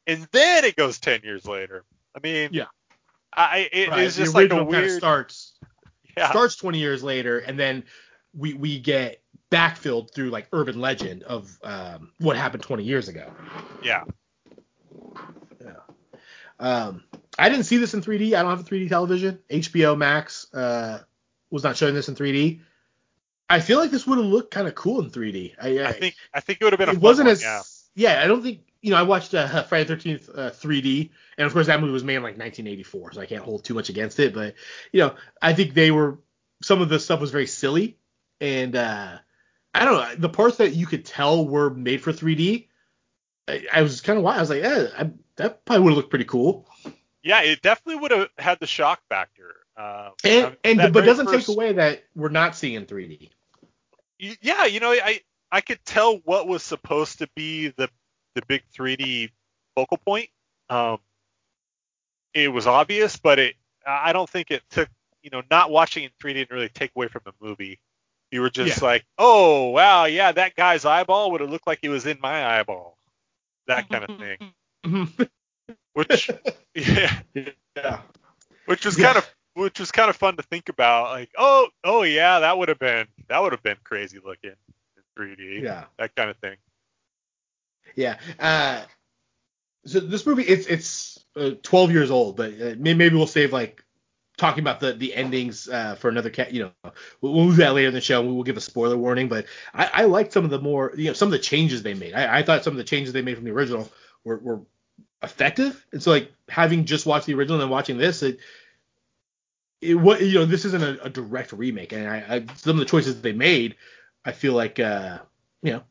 and 0.08 0.28
then 0.32 0.66
it 0.66 0.76
goes 0.76 1.00
ten 1.00 1.22
years 1.24 1.46
later. 1.46 1.84
I 2.16 2.20
mean, 2.22 2.50
Yeah. 2.54 2.66
I 3.34 3.70
it, 3.72 3.90
Right, 3.90 4.00
it's 4.06 4.16
the 4.16 4.24
just 4.24 4.34
like 4.36 4.50
a 4.52 4.56
original 4.56 4.72
kinda 4.72 4.90
starts 4.98 5.54
yeah. 6.18 6.30
starts 6.32 6.56
20 6.56 6.80
years 6.80 7.04
later, 7.04 7.40
and 7.40 7.60
then 7.60 7.84
we 8.34 8.54
we 8.54 8.80
get 8.80 9.22
backfilled 9.52 10.14
through 10.14 10.30
like 10.30 10.48
urban 10.54 10.80
legend 10.80 11.24
of 11.24 11.58
um, 11.64 12.12
what 12.20 12.38
happened 12.38 12.64
20 12.64 12.84
years 12.84 13.08
ago. 13.08 13.32
Yeah. 13.84 14.04
Um, 16.60 17.04
I 17.38 17.50
didn't 17.50 17.66
see 17.66 17.78
this 17.78 17.94
in 17.94 18.02
3D. 18.02 18.34
I 18.34 18.42
don't 18.42 18.50
have 18.50 18.60
a 18.60 18.64
3D 18.64 18.90
television. 18.90 19.40
HBO 19.50 19.98
Max 19.98 20.54
uh, 20.54 21.00
was 21.50 21.64
not 21.64 21.78
showing 21.78 21.94
this 21.94 22.10
in 22.10 22.16
3D. 22.16 22.62
I 23.50 23.62
feel 23.62 23.80
like 23.80 23.92
this 23.92 24.06
would 24.06 24.18
have 24.18 24.28
looked 24.28 24.52
kind 24.52 24.68
of 24.68 24.76
cool 24.76 25.02
in 25.02 25.10
3D. 25.10 25.56
I, 25.60 25.88
I 25.88 25.92
think 25.94 26.16
I 26.34 26.40
think 26.40 26.60
it 26.62 26.66
would 26.66 26.74
have 26.74 26.78
been 26.78 26.90
it 26.90 26.94
fun 26.94 27.02
wasn't 27.02 27.28
one, 27.28 27.34
as 27.34 27.90
yeah. 27.96 28.22
I 28.22 28.28
don't 28.28 28.44
think 28.44 28.60
you 28.82 28.92
know. 28.92 28.98
I 28.98 29.02
watched 29.04 29.34
uh, 29.34 29.64
Friday 29.64 29.86
the 29.86 29.96
13th 29.96 30.30
uh, 30.30 30.52
3D, 30.52 31.10
and 31.38 31.48
of 31.48 31.54
course 31.54 31.66
that 31.68 31.82
movie 31.82 31.94
was 31.94 32.04
made 32.04 32.18
in 32.18 32.24
like 32.24 32.38
1984, 32.38 33.14
so 33.14 33.22
I 33.22 33.26
can't 33.26 33.42
hold 33.42 33.64
too 33.64 33.74
much 33.74 33.90
against 33.90 34.20
it. 34.20 34.36
But 34.36 34.54
you 34.92 35.00
know, 35.00 35.16
I 35.42 35.54
think 35.54 35.74
they 35.74 35.90
were 35.90 36.20
some 36.62 36.82
of 36.82 36.90
the 36.90 37.00
stuff 37.00 37.22
was 37.22 37.32
very 37.32 37.48
silly, 37.48 37.98
and 38.40 38.76
uh, 38.76 39.18
I 39.74 39.86
don't 39.86 39.94
know 39.94 40.16
the 40.16 40.30
parts 40.30 40.58
that 40.58 40.74
you 40.74 40.86
could 40.88 41.06
tell 41.06 41.48
were 41.48 41.70
made 41.70 42.02
for 42.02 42.12
3D. 42.12 42.68
I, 43.48 43.66
I 43.74 43.82
was 43.82 44.02
kind 44.02 44.18
of 44.18 44.24
wild. 44.24 44.38
I 44.38 44.42
was 44.42 44.50
like, 44.50 44.64
eh, 44.64 44.88
I, 44.98 45.12
that 45.38 45.66
probably 45.66 45.84
would 45.84 45.90
have 45.92 45.98
looked 45.98 46.10
pretty 46.10 46.26
cool. 46.26 46.68
Yeah, 47.24 47.42
it 47.42 47.62
definitely 47.62 48.02
would 48.02 48.12
have 48.12 48.30
had 48.38 48.60
the 48.60 48.68
shock 48.68 49.02
factor. 49.10 49.56
Uh, 49.78 50.12
And 50.24 50.58
and 50.64 50.94
but 50.94 51.06
doesn't 51.06 51.28
first- 51.28 51.48
take 51.48 51.56
away 51.56 51.74
that 51.74 52.04
we're 52.16 52.30
not 52.30 52.56
seeing 52.56 52.86
3D. 52.86 53.30
Yeah, 54.42 54.66
you 54.66 54.80
know, 54.80 54.92
I 54.92 55.22
I 55.52 55.62
could 55.62 55.84
tell 55.86 56.18
what 56.26 56.48
was 56.48 56.64
supposed 56.64 57.20
to 57.20 57.30
be 57.36 57.70
the 57.70 57.90
the 58.36 58.42
big 58.48 58.64
3D 58.78 59.32
focal 59.76 59.98
point. 59.98 60.30
Um, 60.70 61.00
it 62.34 62.50
was 62.50 62.68
obvious, 62.68 63.18
but 63.18 63.40
it 63.40 63.56
I 63.88 64.12
don't 64.14 64.30
think 64.30 64.52
it 64.52 64.62
took 64.70 64.90
you 65.24 65.30
know 65.32 65.42
not 65.50 65.72
watching 65.72 66.04
in 66.04 66.10
3D 66.22 66.34
didn't 66.36 66.52
really 66.52 66.70
take 66.70 66.92
away 66.96 67.08
from 67.08 67.22
the 67.26 67.34
movie. 67.42 67.80
You 68.32 68.42
were 68.42 68.50
just 68.50 68.82
Yeah. 68.82 68.88
like, 68.88 69.06
oh 69.18 69.70
wow, 69.70 70.06
yeah, 70.06 70.32
that 70.32 70.56
guy's 70.56 70.86
eyeball 70.86 71.32
would 71.32 71.42
have 71.42 71.50
looked 71.50 71.68
like 71.68 71.80
he 71.82 71.90
was 71.90 72.06
in 72.06 72.20
my 72.22 72.60
eyeball, 72.60 72.98
that 73.68 73.90
kind 73.90 74.04
of 74.04 74.18
thing. 74.84 75.18
Which 75.94 76.30
yeah, 76.76 77.20
yeah. 77.76 78.00
which 78.66 78.86
was 78.86 78.98
Yeah. 78.98 79.06
kind 79.08 79.18
of 79.18 79.30
which 79.56 79.80
was 79.80 79.92
kind 79.92 80.10
of 80.10 80.16
fun 80.16 80.38
to 80.38 80.44
think 80.44 80.70
about. 80.70 81.10
Like, 81.12 81.32
oh 81.38 81.68
oh 81.84 82.04
yeah, 82.04 82.40
that 82.40 82.58
would 82.58 82.70
have 82.70 82.80
been 82.80 83.08
that 83.28 83.42
would 83.42 83.52
have 83.52 83.64
been 83.64 83.78
crazy 83.84 84.20
looking 84.24 84.52
in 84.96 85.04
3D. 85.18 85.62
Yeah. 85.64 85.86
that 85.98 86.16
kind 86.16 86.30
of 86.30 86.38
thing. 86.38 86.58
Yeah. 87.96 88.20
Uh, 88.40 88.84
so 89.86 90.00
this 90.00 90.26
movie, 90.26 90.44
it's 90.44 90.68
it's 90.68 91.26
uh, 91.36 91.52
12 91.64 91.92
years 91.92 92.12
old, 92.12 92.38
but 92.38 92.54
uh, 92.62 92.76
maybe 92.78 93.10
we'll 93.10 93.28
save 93.28 93.52
like 93.52 93.84
talking 94.40 94.64
about 94.64 94.80
the 94.80 94.94
the 94.94 95.14
endings 95.14 95.68
uh, 95.68 95.96
for 95.96 96.10
another 96.10 96.30
cat. 96.30 96.52
You 96.54 96.72
know, 96.84 96.92
we'll, 97.22 97.50
do 97.50 97.54
that 97.58 97.74
later 97.74 97.90
in 97.90 97.94
the 97.94 98.02
show. 98.02 98.22
and 98.22 98.34
We'll 98.34 98.44
give 98.44 98.58
a 98.58 98.62
spoiler 98.62 98.98
warning, 98.98 99.28
but 99.28 99.46
I, 99.74 99.90
I 99.94 100.04
liked 100.06 100.34
some 100.34 100.46
of 100.46 100.50
the 100.50 100.60
more, 100.60 100.94
you 100.96 101.08
know, 101.08 101.14
some 101.14 101.28
of 101.28 101.32
the 101.32 101.40
changes 101.40 101.84
they 101.84 101.94
made. 101.94 102.14
I, 102.14 102.40
I 102.40 102.44
thought 102.44 102.64
some 102.64 102.74
of 102.74 102.78
the 102.78 102.84
changes 102.84 103.14
they 103.14 103.22
made 103.22 103.36
from 103.36 103.46
the 103.46 103.52
original 103.52 103.90
were, 104.24 104.38
were 104.38 104.62
effective, 105.22 105.86
and 105.92 106.02
so 106.02 106.12
like 106.12 106.32
having 106.48 106.86
just 106.86 107.06
watched 107.06 107.28
the 107.28 107.36
original 107.36 107.62
and 107.62 107.70
watching 107.70 107.98
this, 107.98 108.24
it. 108.24 108.40
It, 109.82 109.96
what 109.96 110.22
you 110.22 110.40
know, 110.40 110.46
this 110.46 110.66
isn't 110.66 110.84
a, 110.84 111.06
a 111.06 111.10
direct 111.10 111.54
remake, 111.54 111.94
and 111.94 112.06
I, 112.06 112.18
I 112.30 112.46
some 112.56 112.76
of 112.76 112.80
the 112.80 112.86
choices 112.86 113.22
they 113.22 113.32
made, 113.32 113.76
I 114.26 114.34
feel 114.34 114.54
like 114.54 114.78
uh, 114.78 115.20
you 115.62 115.72
know, 115.72 115.84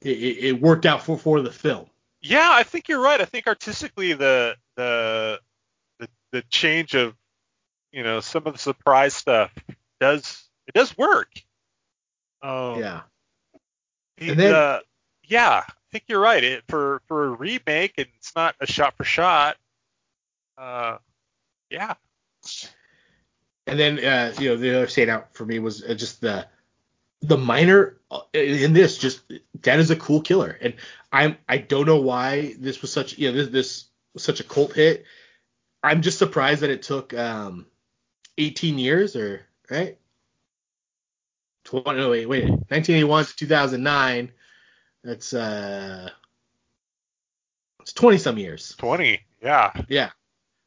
it 0.00 0.08
it 0.08 0.60
worked 0.60 0.86
out 0.86 1.02
for 1.02 1.18
for 1.18 1.40
the 1.40 1.50
film. 1.50 1.86
Yeah, 2.20 2.50
I 2.52 2.62
think 2.62 2.88
you're 2.88 3.02
right. 3.02 3.20
I 3.20 3.24
think 3.24 3.48
artistically 3.48 4.12
the 4.12 4.56
the 4.76 5.40
the, 5.98 6.08
the 6.30 6.42
change 6.42 6.94
of 6.94 7.16
you 7.92 8.02
know 8.02 8.20
some 8.20 8.46
of 8.46 8.52
the 8.54 8.58
surprise 8.58 9.14
stuff 9.14 9.52
does 10.00 10.44
it 10.66 10.74
does 10.74 10.96
work. 10.96 11.30
Um, 12.42 12.78
Yeah. 12.80 13.02
And 14.18 14.38
then- 14.38 14.54
uh, 14.54 14.80
yeah, 15.24 15.62
I 15.66 15.72
think 15.90 16.04
you're 16.08 16.20
right. 16.20 16.42
It 16.42 16.64
for 16.68 17.02
for 17.06 17.24
a 17.26 17.30
remake 17.30 17.94
and 17.98 18.06
it's 18.18 18.34
not 18.34 18.54
a 18.60 18.66
shot 18.66 18.96
for 18.96 19.04
shot. 19.04 19.56
Uh, 20.58 20.98
yeah, 21.70 21.94
And 23.66 23.78
then 23.80 23.98
uh, 24.04 24.34
you 24.38 24.50
know 24.50 24.56
the 24.56 24.76
other 24.76 24.86
standout 24.86 25.26
for 25.32 25.46
me 25.46 25.58
was 25.58 25.82
uh, 25.82 25.94
just 25.94 26.20
the 26.20 26.46
the 27.22 27.38
minor 27.38 27.98
uh, 28.10 28.20
in 28.34 28.72
this 28.72 28.98
just 28.98 29.22
that 29.62 29.78
is 29.78 29.90
a 29.90 29.96
cool 29.96 30.20
killer 30.20 30.58
and 30.60 30.74
I'm 31.12 31.38
I 31.48 31.58
don't 31.58 31.86
know 31.86 32.00
why 32.00 32.54
this 32.58 32.82
was 32.82 32.92
such 32.92 33.16
you 33.18 33.30
know 33.30 33.36
this 33.36 33.48
this 33.48 33.84
was 34.12 34.22
such 34.22 34.40
a 34.40 34.44
cult 34.44 34.72
hit. 34.74 35.04
I'm 35.82 36.02
just 36.02 36.18
surprised 36.18 36.60
that 36.62 36.70
it 36.70 36.82
took 36.82 37.14
um 37.14 37.66
18 38.46 38.78
years 38.78 39.16
or 39.16 39.42
right 39.70 39.98
20 41.64 41.96
no 41.98 42.10
wait 42.10 42.28
wait 42.28 42.48
1981 42.48 43.24
to 43.26 43.36
2009 43.36 44.32
that's 45.04 45.32
uh 45.32 46.08
it's 47.80 47.92
20 47.92 48.18
some 48.18 48.38
years 48.38 48.74
20. 48.78 49.20
Yeah, 49.42 49.72
yeah. 49.88 50.10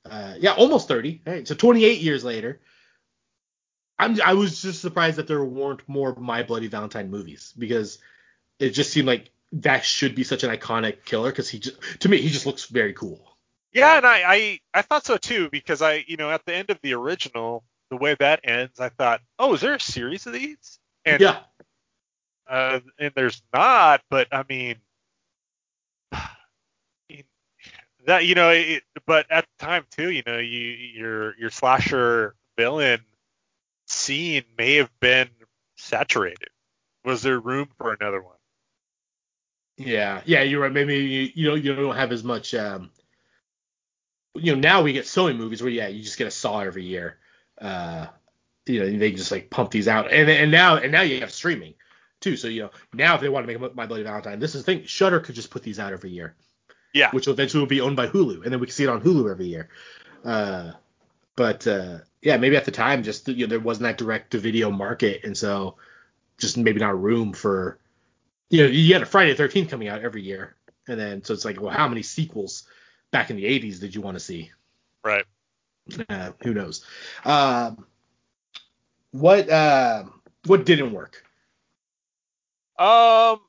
Uh, 0.03 0.35
yeah, 0.37 0.53
almost 0.53 0.89
30. 0.89 1.21
Right? 1.25 1.47
So 1.47 1.55
28 1.55 2.01
years 2.01 2.23
later 2.23 2.59
I'm 3.97 4.19
I 4.21 4.33
was 4.33 4.61
just 4.61 4.81
surprised 4.81 5.17
that 5.17 5.27
there 5.27 5.43
weren't 5.43 5.87
more 5.87 6.15
My 6.15 6.43
Bloody 6.43 6.67
Valentine 6.67 7.09
movies 7.09 7.53
because 7.57 7.99
it 8.59 8.71
just 8.71 8.91
seemed 8.91 9.07
like 9.07 9.31
that 9.53 9.85
should 9.85 10.15
be 10.15 10.23
such 10.23 10.43
an 10.43 10.49
iconic 10.49 11.05
killer 11.05 11.29
because 11.29 11.49
he 11.49 11.59
just 11.59 11.77
to 12.01 12.09
me 12.09 12.19
he 12.19 12.29
just 12.29 12.45
looks 12.45 12.65
very 12.65 12.93
cool. 12.93 13.34
Yeah, 13.75 13.97
and 13.97 14.07
I, 14.07 14.23
I 14.25 14.59
I 14.73 14.81
thought 14.83 15.05
so 15.05 15.17
too 15.17 15.49
because 15.51 15.81
I 15.81 16.05
you 16.07 16.17
know 16.17 16.31
at 16.31 16.45
the 16.45 16.55
end 16.55 16.69
of 16.69 16.79
the 16.81 16.93
original 16.93 17.65
the 17.89 17.97
way 17.97 18.15
that 18.19 18.39
ends 18.45 18.79
I 18.79 18.89
thought 18.89 19.21
oh 19.37 19.53
is 19.53 19.61
there 19.61 19.75
a 19.75 19.79
series 19.79 20.25
of 20.25 20.33
these 20.33 20.79
and 21.05 21.19
yeah. 21.21 21.39
uh, 22.49 22.79
and 22.97 23.11
there's 23.15 23.41
not 23.53 24.01
but 24.09 24.29
I 24.31 24.45
mean 24.49 24.77
that 28.07 28.25
you 28.25 28.35
know 28.35 28.49
it, 28.51 28.83
but 29.05 29.29
at 29.29 29.45
the 29.59 29.65
time 29.65 29.85
too 29.91 30.09
you 30.09 30.23
know 30.25 30.37
you 30.37 30.61
your 30.61 31.37
your 31.37 31.49
slasher 31.49 32.35
villain 32.57 33.01
scene 33.87 34.43
may 34.57 34.75
have 34.75 34.91
been 35.01 35.29
saturated 35.77 36.49
was 37.03 37.23
there 37.23 37.39
room 37.39 37.69
for 37.77 37.91
another 37.93 38.21
one 38.21 38.37
Yeah, 39.77 40.21
yeah, 40.25 40.41
you're 40.41 40.61
right. 40.61 40.71
Maybe 40.71 40.95
you, 40.95 41.29
you 41.35 41.49
know 41.49 41.55
you 41.55 41.75
don't 41.75 41.95
have 41.95 42.13
as 42.13 42.23
much. 42.23 42.53
Um, 42.53 42.91
you 44.35 44.53
know, 44.53 44.59
now 44.59 44.81
we 44.81 44.93
get 44.93 45.07
so 45.07 45.25
many 45.25 45.37
movies 45.37 45.61
where 45.61 45.71
yeah, 45.71 45.87
you 45.87 46.03
just 46.03 46.17
get 46.17 46.27
a 46.27 46.31
Saw 46.31 46.59
every 46.59 46.83
year. 46.83 47.17
Uh, 47.59 48.07
you 48.65 48.79
know, 48.79 48.97
they 48.97 49.11
just 49.11 49.31
like 49.31 49.49
pump 49.49 49.71
these 49.71 49.87
out, 49.87 50.11
and 50.11 50.29
and 50.29 50.51
now 50.51 50.77
and 50.77 50.91
now 50.91 51.01
you 51.01 51.19
have 51.19 51.31
streaming 51.31 51.75
too. 52.19 52.35
So 52.37 52.47
you 52.47 52.63
know, 52.63 52.71
now 52.93 53.15
if 53.15 53.21
they 53.21 53.29
want 53.29 53.47
to 53.47 53.47
make 53.47 53.71
a 53.71 53.75
My 53.75 53.85
Bloody 53.85 54.03
Valentine, 54.03 54.39
this 54.39 54.55
is 54.55 54.63
the 54.63 54.71
thing. 54.71 54.85
Shudder 54.85 55.19
could 55.19 55.35
just 55.35 55.51
put 55.51 55.63
these 55.63 55.79
out 55.79 55.93
every 55.93 56.11
year, 56.11 56.35
yeah 56.93 57.11
which 57.11 57.27
will 57.27 57.33
eventually 57.33 57.61
will 57.61 57.67
be 57.67 57.81
owned 57.81 57.95
by 57.95 58.07
Hulu, 58.07 58.43
and 58.43 58.51
then 58.51 58.59
we 58.59 58.67
can 58.67 58.73
see 58.73 58.83
it 58.83 58.89
on 58.89 59.01
Hulu 59.01 59.29
every 59.29 59.47
year. 59.47 59.69
Uh, 60.23 60.71
but 61.35 61.67
uh, 61.67 61.99
yeah, 62.21 62.37
maybe 62.37 62.57
at 62.57 62.65
the 62.65 62.71
time, 62.71 63.03
just 63.03 63.27
you 63.27 63.45
know, 63.45 63.49
there 63.49 63.59
wasn't 63.59 63.83
that 63.83 63.97
direct 63.97 64.31
to 64.31 64.39
video 64.39 64.71
market, 64.71 65.23
and 65.23 65.37
so 65.37 65.75
just 66.37 66.57
maybe 66.57 66.79
not 66.79 67.01
room 67.01 67.33
for 67.33 67.79
you 68.49 68.63
know, 68.63 68.69
you 68.69 68.93
had 68.93 69.01
a 69.01 69.05
Friday 69.05 69.33
the 69.33 69.43
13th 69.43 69.69
coming 69.69 69.87
out 69.87 70.01
every 70.01 70.21
year, 70.21 70.55
and 70.87 70.99
then 70.99 71.23
so 71.23 71.33
it's 71.33 71.45
like, 71.45 71.61
well, 71.61 71.71
how 71.71 71.87
many 71.87 72.01
sequels 72.01 72.67
back 73.15 73.29
in 73.29 73.37
the 73.37 73.45
80s 73.45 73.79
did 73.79 73.95
you 73.95 74.01
want 74.01 74.15
to 74.15 74.19
see? 74.19 74.51
right 75.03 75.23
Uh, 76.09 76.31
who 76.43 76.53
knows? 76.53 76.83
Um, 77.23 77.85
what 79.11 79.49
uh, 79.49 80.03
what 80.45 80.65
didn't 80.65 80.91
work? 80.91 81.23
Um, 82.77 83.39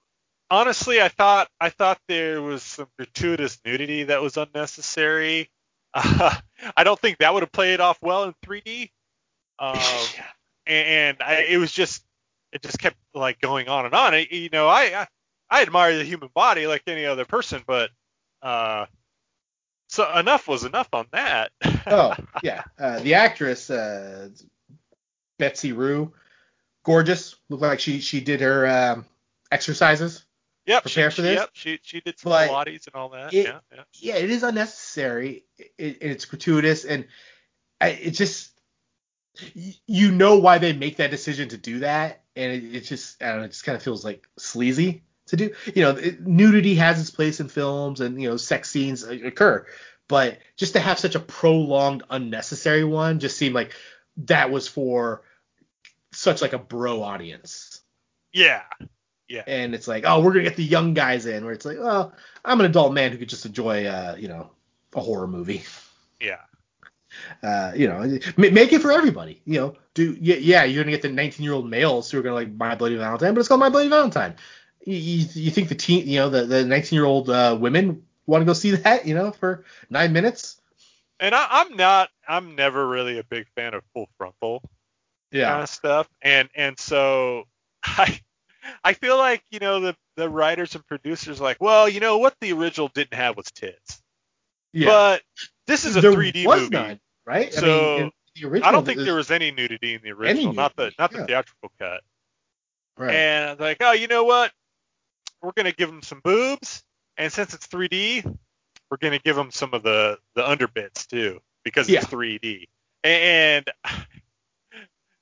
honestly, 0.50 1.00
I 1.02 1.08
thought 1.08 1.48
I 1.60 1.70
thought 1.70 1.98
there 2.06 2.40
was 2.40 2.62
some 2.62 2.86
gratuitous 2.96 3.58
nudity 3.64 4.04
that 4.04 4.22
was 4.22 4.36
unnecessary. 4.36 5.50
Uh, 5.92 6.36
I 6.76 6.84
don't 6.84 7.00
think 7.00 7.18
that 7.18 7.34
would 7.34 7.42
have 7.42 7.50
played 7.50 7.80
off 7.80 7.98
well 8.00 8.24
in 8.24 8.34
3D. 8.44 8.90
Um, 9.58 9.78
and 10.66 11.16
I, 11.20 11.46
it 11.48 11.58
was 11.58 11.72
just 11.72 12.04
it 12.52 12.62
just 12.62 12.78
kept 12.78 12.96
like 13.14 13.40
going 13.40 13.68
on 13.68 13.86
and 13.86 13.94
on. 13.94 14.14
I, 14.14 14.28
you 14.30 14.50
know, 14.52 14.68
I, 14.68 15.02
I 15.02 15.06
I 15.50 15.62
admire 15.62 15.96
the 15.96 16.04
human 16.04 16.28
body 16.34 16.66
like 16.66 16.82
any 16.86 17.06
other 17.06 17.24
person, 17.24 17.62
but 17.66 17.90
uh, 18.42 18.86
so 19.88 20.12
enough 20.16 20.48
was 20.48 20.64
enough 20.64 20.88
on 20.92 21.06
that. 21.12 21.52
oh 21.86 22.14
yeah, 22.42 22.64
uh, 22.78 22.98
the 23.00 23.14
actress 23.14 23.70
uh, 23.70 24.28
Betsy 25.38 25.72
Rue, 25.72 26.12
gorgeous. 26.84 27.36
Looked 27.48 27.62
like 27.62 27.80
she 27.80 28.00
she 28.00 28.20
did 28.20 28.40
her 28.40 28.66
um, 28.66 29.06
exercises. 29.50 30.24
yep, 30.66 30.82
prepare 30.82 31.10
she, 31.10 31.16
for 31.16 31.22
this? 31.22 31.36
Yep, 31.36 31.50
she 31.52 31.78
she 31.82 32.00
did 32.00 32.18
some 32.18 32.30
But 32.30 32.50
Pilates 32.50 32.86
and 32.86 32.96
all 32.96 33.10
that. 33.10 33.32
it- 33.32 33.46
yeah, 33.46 33.58
yeah. 33.74 33.82
yeah, 33.94 34.16
it 34.16 34.30
is 34.30 34.42
unnecessary. 34.42 35.44
It, 35.58 35.98
it's 36.00 36.24
gratuitous, 36.24 36.84
and 36.84 37.06
it 37.80 38.10
just 38.12 38.52
you 39.86 40.12
know 40.12 40.38
why 40.38 40.58
they 40.58 40.72
make 40.72 40.96
that 40.96 41.10
decision 41.10 41.48
to 41.50 41.56
do 41.56 41.80
that, 41.80 42.24
and 42.34 42.52
it, 42.52 42.76
it 42.76 42.80
just 42.80 43.22
I 43.22 43.28
don't 43.28 43.38
know, 43.38 43.44
it 43.44 43.48
just 43.48 43.64
kind 43.64 43.76
of 43.76 43.82
feels 43.82 44.04
like 44.04 44.26
sleazy 44.38 45.02
to 45.26 45.36
do. 45.36 45.54
You 45.74 45.82
know, 45.82 45.90
it, 45.90 46.26
nudity 46.26 46.74
has 46.76 47.00
its 47.00 47.10
place 47.10 47.40
in 47.40 47.48
films, 47.48 48.00
and 48.00 48.20
you 48.20 48.28
know, 48.28 48.36
sex 48.36 48.70
scenes 48.70 49.02
occur, 49.02 49.66
but 50.08 50.38
just 50.56 50.74
to 50.74 50.80
have 50.80 50.98
such 50.98 51.14
a 51.14 51.20
prolonged, 51.20 52.04
unnecessary 52.10 52.84
one 52.84 53.18
just 53.18 53.36
seemed 53.36 53.54
like 53.54 53.72
that 54.18 54.50
was 54.50 54.68
for 54.68 55.22
such 56.12 56.42
like 56.42 56.52
a 56.52 56.58
bro 56.58 57.02
audience. 57.02 57.80
Yeah. 58.32 58.62
Yeah. 59.28 59.42
And 59.46 59.74
it's 59.74 59.88
like, 59.88 60.04
oh, 60.06 60.20
we're 60.20 60.32
gonna 60.32 60.44
get 60.44 60.56
the 60.56 60.64
young 60.64 60.94
guys 60.94 61.26
in, 61.26 61.44
where 61.44 61.54
it's 61.54 61.64
like, 61.64 61.78
oh, 61.78 62.12
I'm 62.44 62.60
an 62.60 62.66
adult 62.66 62.92
man 62.92 63.12
who 63.12 63.18
could 63.18 63.28
just 63.28 63.46
enjoy, 63.46 63.86
uh, 63.86 64.16
you 64.18 64.28
know, 64.28 64.50
a 64.94 65.00
horror 65.00 65.26
movie. 65.26 65.64
Yeah. 66.20 66.40
Uh, 67.42 67.72
you 67.74 67.88
know, 67.88 68.18
make 68.36 68.72
it 68.72 68.82
for 68.82 68.92
everybody. 68.92 69.40
You 69.44 69.60
know, 69.60 69.74
do 69.94 70.16
yeah, 70.20 70.36
yeah 70.36 70.64
you're 70.64 70.84
gonna 70.84 70.94
get 70.94 71.02
the 71.02 71.08
19 71.08 71.42
year 71.42 71.54
old 71.54 71.68
males 71.68 72.10
who 72.10 72.18
are 72.18 72.22
gonna 72.22 72.34
like 72.34 72.52
My 72.52 72.74
Bloody 72.74 72.96
Valentine, 72.96 73.34
but 73.34 73.40
it's 73.40 73.48
called 73.48 73.60
My 73.60 73.70
Bloody 73.70 73.88
Valentine. 73.88 74.36
You, 74.86 75.26
you, 75.34 75.50
think 75.50 75.68
the 75.68 75.74
teen, 75.74 76.06
you 76.06 76.20
know, 76.20 76.30
the 76.30 76.44
the 76.44 76.64
19 76.64 76.96
year 76.96 77.04
old 77.04 77.28
uh, 77.28 77.56
women 77.60 78.04
want 78.26 78.42
to 78.42 78.46
go 78.46 78.52
see 78.52 78.70
that, 78.70 79.06
you 79.06 79.14
know, 79.14 79.32
for 79.32 79.64
nine 79.90 80.12
minutes? 80.12 80.60
And 81.18 81.34
I, 81.34 81.46
I'm 81.50 81.76
not. 81.76 82.10
I'm 82.28 82.54
never 82.54 82.86
really 82.86 83.18
a 83.18 83.24
big 83.24 83.46
fan 83.56 83.74
of 83.74 83.82
full 83.92 84.08
frontal 84.16 84.62
kind 85.44 85.62
of 85.62 85.68
stuff. 85.68 86.08
And 86.22 86.48
and 86.54 86.78
so 86.78 87.44
I 87.84 88.20
I 88.84 88.92
feel 88.94 89.16
like 89.16 89.42
you 89.50 89.58
know 89.58 89.80
the 89.80 89.96
the 90.16 90.28
writers 90.28 90.74
and 90.74 90.86
producers 90.86 91.40
are 91.40 91.44
like, 91.44 91.60
well, 91.60 91.88
you 91.88 92.00
know 92.00 92.18
what 92.18 92.34
the 92.40 92.52
original 92.52 92.88
didn't 92.88 93.14
have 93.14 93.36
was 93.36 93.50
tits, 93.50 94.02
yeah. 94.72 94.86
but 94.86 95.22
this 95.66 95.84
is 95.84 95.96
a 95.96 96.00
there 96.00 96.12
3D 96.12 96.46
was 96.46 96.62
movie. 96.62 96.70
none, 96.76 97.00
right? 97.26 97.48
I 97.48 97.50
So, 97.50 97.66
mean, 97.66 98.02
in 98.02 98.12
the 98.34 98.48
original, 98.48 98.68
I 98.68 98.72
don't 98.72 98.84
think 98.84 99.00
there 99.00 99.14
was 99.14 99.30
any 99.30 99.50
nudity 99.50 99.94
in 99.94 100.00
the 100.02 100.12
original, 100.12 100.52
not 100.52 100.76
the 100.76 100.92
not 100.98 101.12
the 101.12 101.18
yeah. 101.18 101.26
theatrical 101.26 101.72
cut. 101.78 102.00
Right. 102.98 103.14
And 103.14 103.60
like, 103.60 103.76
oh, 103.80 103.92
you 103.92 104.06
know 104.08 104.24
what? 104.24 104.52
We're 105.42 105.52
gonna 105.52 105.72
give 105.72 105.88
them 105.88 106.02
some 106.02 106.20
boobs, 106.24 106.82
and 107.16 107.32
since 107.32 107.54
it's 107.54 107.66
3D, 107.66 108.24
we're 108.90 108.96
gonna 108.98 109.18
give 109.18 109.36
them 109.36 109.50
some 109.50 109.74
of 109.74 109.82
the 109.82 110.18
the 110.34 110.42
underbits 110.42 111.06
too 111.06 111.40
because 111.64 111.88
Yeah. 111.88 112.00
it's 112.00 112.08
3D. 112.08 112.68
And 113.04 113.64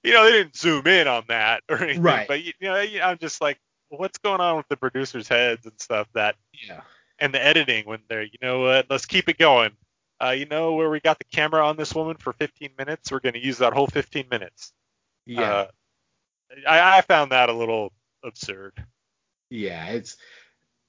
you 0.02 0.12
know, 0.12 0.24
they 0.24 0.32
didn't 0.32 0.56
zoom 0.56 0.86
in 0.86 1.08
on 1.08 1.24
that 1.28 1.62
or 1.68 1.78
anything, 1.82 2.02
Right. 2.02 2.28
but 2.28 2.42
you 2.42 2.52
know, 2.60 2.74
I'm 2.74 3.18
just 3.18 3.40
like, 3.40 3.58
what's 3.88 4.18
going 4.18 4.40
on 4.40 4.56
with 4.56 4.68
the 4.68 4.76
producers' 4.76 5.28
heads 5.28 5.66
and 5.66 5.80
stuff 5.80 6.08
that 6.14 6.36
yeah. 6.52 6.82
and 7.18 7.32
the 7.32 7.42
editing 7.42 7.86
when 7.86 8.00
they're, 8.08 8.22
you 8.22 8.38
know 8.42 8.60
what, 8.60 8.86
let's 8.90 9.06
keep 9.06 9.28
it 9.28 9.38
going. 9.38 9.72
Uh, 10.22 10.30
you 10.30 10.46
know 10.46 10.74
where 10.74 10.90
we 10.90 11.00
got 11.00 11.18
the 11.18 11.24
camera 11.24 11.66
on 11.66 11.76
this 11.76 11.94
woman 11.94 12.16
for 12.16 12.32
15 12.34 12.70
minutes? 12.78 13.10
We're 13.10 13.20
going 13.20 13.34
to 13.34 13.44
use 13.44 13.58
that 13.58 13.72
whole 13.72 13.86
15 13.86 14.26
minutes. 14.30 14.72
Yeah. 15.26 15.40
Uh, 15.52 15.66
I, 16.68 16.98
I 16.98 17.00
found 17.02 17.32
that 17.32 17.48
a 17.48 17.52
little 17.52 17.92
absurd. 18.22 18.84
Yeah, 19.55 19.86
it's 19.90 20.16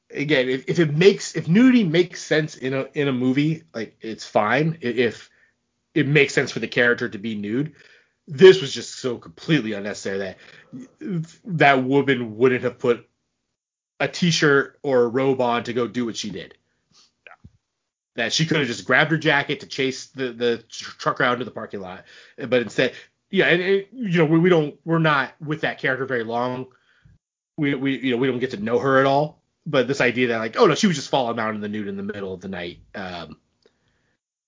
again 0.09 0.49
if, 0.49 0.67
if 0.67 0.79
it 0.79 0.93
makes 0.93 1.35
if 1.35 1.47
nudity 1.47 1.83
makes 1.83 2.23
sense 2.23 2.55
in 2.55 2.73
a 2.73 2.87
in 2.93 3.07
a 3.07 3.13
movie, 3.13 3.63
like 3.73 3.95
it's 4.01 4.25
fine. 4.25 4.79
If 4.81 5.29
it 5.93 6.07
makes 6.07 6.33
sense 6.33 6.51
for 6.51 6.59
the 6.59 6.67
character 6.67 7.07
to 7.07 7.17
be 7.17 7.35
nude, 7.35 7.73
this 8.27 8.61
was 8.61 8.73
just 8.73 8.95
so 8.95 9.17
completely 9.17 9.73
unnecessary 9.73 10.17
that 10.17 10.37
that 11.45 11.83
woman 11.83 12.37
wouldn't 12.37 12.63
have 12.63 12.79
put 12.79 13.07
a 13.99 14.07
t-shirt 14.07 14.79
or 14.81 15.03
a 15.03 15.07
robe 15.07 15.41
on 15.41 15.63
to 15.65 15.73
go 15.73 15.87
do 15.87 16.05
what 16.05 16.17
she 16.17 16.31
did. 16.31 16.57
That 18.15 18.33
she 18.33 18.45
could 18.45 18.57
have 18.57 18.67
just 18.67 18.85
grabbed 18.85 19.11
her 19.11 19.17
jacket 19.17 19.59
to 19.59 19.67
chase 19.67 20.07
the 20.07 20.33
the 20.33 20.63
tr- 20.69 20.97
truck 20.97 21.21
around 21.21 21.37
to 21.37 21.45
the 21.45 21.51
parking 21.51 21.81
lot, 21.81 22.05
but 22.37 22.63
instead, 22.63 22.93
yeah, 23.29 23.45
and, 23.45 23.61
and 23.61 23.85
you 23.91 24.17
know 24.17 24.25
we, 24.25 24.39
we 24.39 24.49
don't 24.49 24.75
we're 24.85 24.97
not 24.97 25.33
with 25.39 25.61
that 25.61 25.77
character 25.77 26.05
very 26.07 26.23
long 26.23 26.67
we 27.57 27.75
we 27.75 27.99
you 27.99 28.11
know 28.11 28.17
we 28.17 28.27
don't 28.27 28.39
get 28.39 28.51
to 28.51 28.57
know 28.57 28.79
her 28.79 28.99
at 28.99 29.05
all. 29.05 29.41
But 29.65 29.87
this 29.87 30.01
idea 30.01 30.27
that 30.27 30.37
like 30.37 30.57
oh 30.57 30.67
no 30.67 30.75
she 30.75 30.87
was 30.87 30.95
just 30.95 31.09
falling 31.09 31.39
out 31.39 31.55
in 31.55 31.61
the 31.61 31.69
nude 31.69 31.87
in 31.87 31.97
the 31.97 32.03
middle 32.03 32.33
of 32.33 32.41
the 32.41 32.47
night, 32.47 32.79
um, 32.93 33.37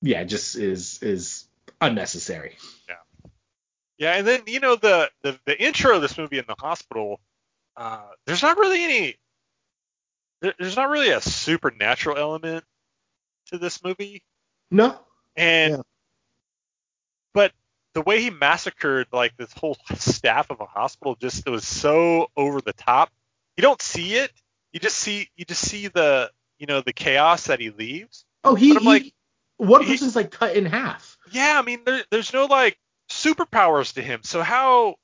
yeah, 0.01 0.23
just 0.23 0.55
is 0.55 1.01
is 1.01 1.45
unnecessary. 1.81 2.57
Yeah, 2.87 3.29
yeah, 3.97 4.13
and 4.15 4.27
then 4.27 4.41
you 4.45 4.59
know 4.59 4.75
the 4.75 5.09
the, 5.23 5.39
the 5.45 5.59
intro 5.59 5.95
of 5.95 6.01
this 6.01 6.17
movie 6.17 6.37
in 6.37 6.45
the 6.47 6.55
hospital. 6.59 7.19
Uh, 7.75 8.01
there's 8.25 8.43
not 8.43 8.57
really 8.57 8.83
any. 8.83 9.15
There, 10.41 10.53
there's 10.59 10.75
not 10.75 10.89
really 10.89 11.09
a 11.09 11.21
supernatural 11.21 12.17
element 12.17 12.63
to 13.47 13.57
this 13.57 13.83
movie, 13.83 14.21
No, 14.69 14.99
and 15.35 15.73
Yeah. 15.77 15.81
but 17.33 17.53
the 17.97 18.01
way 18.03 18.21
he 18.21 18.29
massacred 18.29 19.07
like 19.11 19.35
this 19.37 19.51
whole 19.53 19.75
staff 19.95 20.51
of 20.51 20.61
a 20.61 20.65
hospital 20.65 21.15
just 21.19 21.49
was 21.49 21.67
so 21.67 22.27
over 22.37 22.61
the 22.61 22.73
top. 22.73 23.09
You 23.55 23.63
don't 23.63 23.81
see 23.81 24.13
it. 24.13 24.31
You 24.71 24.79
just 24.79 24.97
see 24.99 25.29
you 25.35 25.45
just 25.45 25.61
see 25.67 25.87
the 25.87 26.29
you 26.59 26.67
know 26.67 26.81
the 26.81 26.93
chaos 26.93 27.45
that 27.47 27.59
he 27.59 27.71
leaves. 27.71 28.23
oh 28.43 28.53
he, 28.53 28.73
he 28.73 28.79
like- 28.79 29.13
one 29.57 29.81
he- 29.83 29.93
person's 29.93 30.15
like 30.15 30.29
cut 30.29 30.55
in 30.55 30.65
half. 30.67 31.17
Yeah, 31.31 31.57
I 31.59 31.63
mean 31.63 31.79
there, 31.85 32.03
there's 32.11 32.33
no 32.33 32.45
like 32.45 32.77
superpowers 33.09 33.93
to 33.95 34.03
him. 34.03 34.19
So 34.23 34.43
how? 34.43 34.97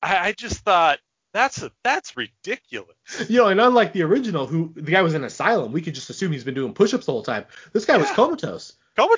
I, 0.00 0.28
I 0.28 0.32
just 0.32 0.60
thought 0.60 1.00
that's 1.32 1.60
a, 1.64 1.72
that's 1.82 2.16
ridiculous. 2.16 2.94
You 3.28 3.38
know, 3.38 3.46
and 3.48 3.60
unlike 3.60 3.92
the 3.92 4.02
original, 4.02 4.46
who 4.46 4.72
the 4.76 4.92
guy 4.92 5.02
was 5.02 5.14
in 5.14 5.24
asylum, 5.24 5.72
we 5.72 5.82
could 5.82 5.94
just 5.96 6.08
assume 6.10 6.30
he's 6.30 6.44
been 6.44 6.54
doing 6.54 6.72
push-ups 6.72 7.06
the 7.06 7.10
whole 7.12 7.24
time. 7.24 7.46
This 7.72 7.84
guy 7.84 7.96
was 7.96 8.08
Yeah. 8.10 8.14
comatose. 8.14 8.68
His 8.68 8.76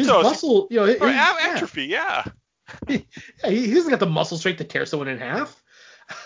Comatose 0.09 0.23
muscle, 0.25 0.69
you 0.71 0.79
know, 0.79 0.85
or 0.85 1.09
a- 1.09 1.13
yeah. 1.13 1.37
atrophy, 1.43 1.85
yeah. 2.89 2.99
he, 3.45 3.67
he 3.67 3.75
doesn't 3.75 3.91
got 3.91 4.01
the 4.01 4.07
muscle 4.07 4.39
strength 4.39 4.59
to 4.59 4.64
tear 4.64 4.87
someone 4.87 5.09
in 5.09 5.19
half. 5.19 5.62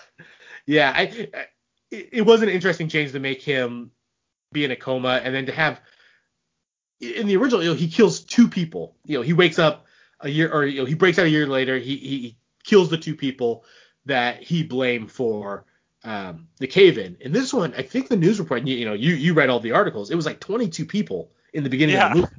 yeah, 0.65 0.93
I, 0.95 1.29
I 1.33 1.45
it, 1.91 2.25
was 2.25 2.41
an 2.41 2.49
interesting 2.49 2.87
change 2.87 3.11
to 3.11 3.19
make 3.19 3.41
him 3.41 3.91
be 4.51 4.65
in 4.65 4.71
a 4.71 4.75
coma 4.75 5.21
and 5.23 5.35
then 5.35 5.45
to 5.45 5.51
have 5.51 5.81
in 6.99 7.25
the 7.27 7.35
original, 7.35 7.63
you 7.63 7.69
know, 7.69 7.75
he 7.75 7.87
kills 7.87 8.19
two 8.21 8.47
people. 8.47 8.95
You 9.05 9.17
know, 9.17 9.23
he 9.23 9.33
wakes 9.33 9.59
up 9.59 9.85
a 10.19 10.29
year 10.29 10.51
or 10.51 10.65
you 10.65 10.79
know, 10.79 10.85
he 10.85 10.93
breaks 10.93 11.17
out 11.19 11.25
a 11.25 11.29
year 11.29 11.47
later. 11.47 11.77
He 11.77 11.97
he 11.97 12.37
kills 12.63 12.89
the 12.89 12.97
two 12.97 13.15
people 13.15 13.65
that 14.05 14.41
he 14.41 14.63
blamed 14.63 15.11
for 15.11 15.65
um, 16.03 16.47
the 16.57 16.67
cave 16.67 16.97
in. 16.97 17.17
In 17.19 17.31
this 17.31 17.53
one, 17.53 17.73
I 17.75 17.81
think 17.81 18.07
the 18.07 18.17
news 18.17 18.39
report, 18.39 18.65
you, 18.65 18.75
you, 18.75 18.85
know, 18.85 18.93
you 18.93 19.13
you 19.13 19.33
read 19.33 19.49
all 19.49 19.59
the 19.59 19.71
articles. 19.71 20.11
It 20.11 20.15
was 20.15 20.25
like 20.25 20.39
22 20.39 20.85
people 20.85 21.31
in 21.53 21.63
the 21.63 21.69
beginning 21.69 21.95
yeah. 21.95 22.07
of 22.07 22.13
the 22.13 22.19
movie, 22.21 22.33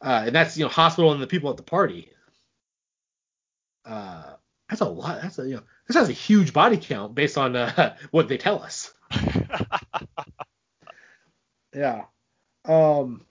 uh, 0.00 0.22
and 0.26 0.34
that's 0.34 0.56
you 0.56 0.64
know 0.64 0.70
hospital 0.70 1.12
and 1.12 1.22
the 1.22 1.26
people 1.26 1.50
at 1.50 1.56
the 1.56 1.62
party. 1.62 2.12
Uh, 3.84 4.34
that's 4.68 4.80
a 4.80 4.88
lot. 4.88 5.22
That's 5.22 5.38
a 5.38 5.48
you 5.48 5.56
know 5.56 5.62
this 5.86 5.96
has 5.96 6.08
a 6.08 6.12
huge 6.12 6.52
body 6.52 6.76
count 6.76 7.14
based 7.14 7.36
on 7.36 7.56
uh, 7.56 7.96
what 8.10 8.28
they 8.28 8.38
tell 8.38 8.62
us. 8.62 8.92
yeah. 11.74 12.04
Um. 12.64 13.26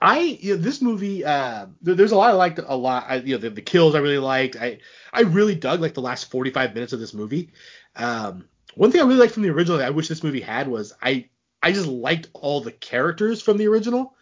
I 0.00 0.18
you 0.18 0.56
know, 0.56 0.62
this 0.62 0.80
movie 0.80 1.24
uh, 1.24 1.66
there, 1.82 1.94
there's 1.94 2.12
a 2.12 2.16
lot 2.16 2.30
I 2.30 2.32
liked 2.32 2.58
a 2.58 2.76
lot 2.76 3.04
I, 3.08 3.16
you 3.16 3.34
know 3.34 3.40
the, 3.40 3.50
the, 3.50 3.62
kills 3.62 3.94
I 3.94 3.98
really 3.98 4.18
liked 4.18 4.56
I 4.56 4.78
I 5.12 5.20
really 5.20 5.54
dug 5.54 5.80
like 5.80 5.94
the 5.94 6.00
last 6.00 6.30
45 6.30 6.74
minutes 6.74 6.92
of 6.92 7.00
this 7.00 7.14
movie 7.14 7.52
um, 7.94 8.48
one 8.74 8.90
thing 8.90 9.02
I 9.02 9.04
really 9.04 9.20
liked 9.20 9.34
from 9.34 9.42
the 9.42 9.50
original 9.50 9.78
that 9.78 9.86
I 9.86 9.90
wish 9.90 10.08
this 10.08 10.24
movie 10.24 10.40
had 10.40 10.68
was 10.68 10.94
I 11.02 11.28
I 11.62 11.72
just 11.72 11.86
liked 11.86 12.28
all 12.32 12.60
the 12.60 12.72
characters 12.72 13.42
from 13.42 13.56
the 13.56 13.68
original 13.68 14.14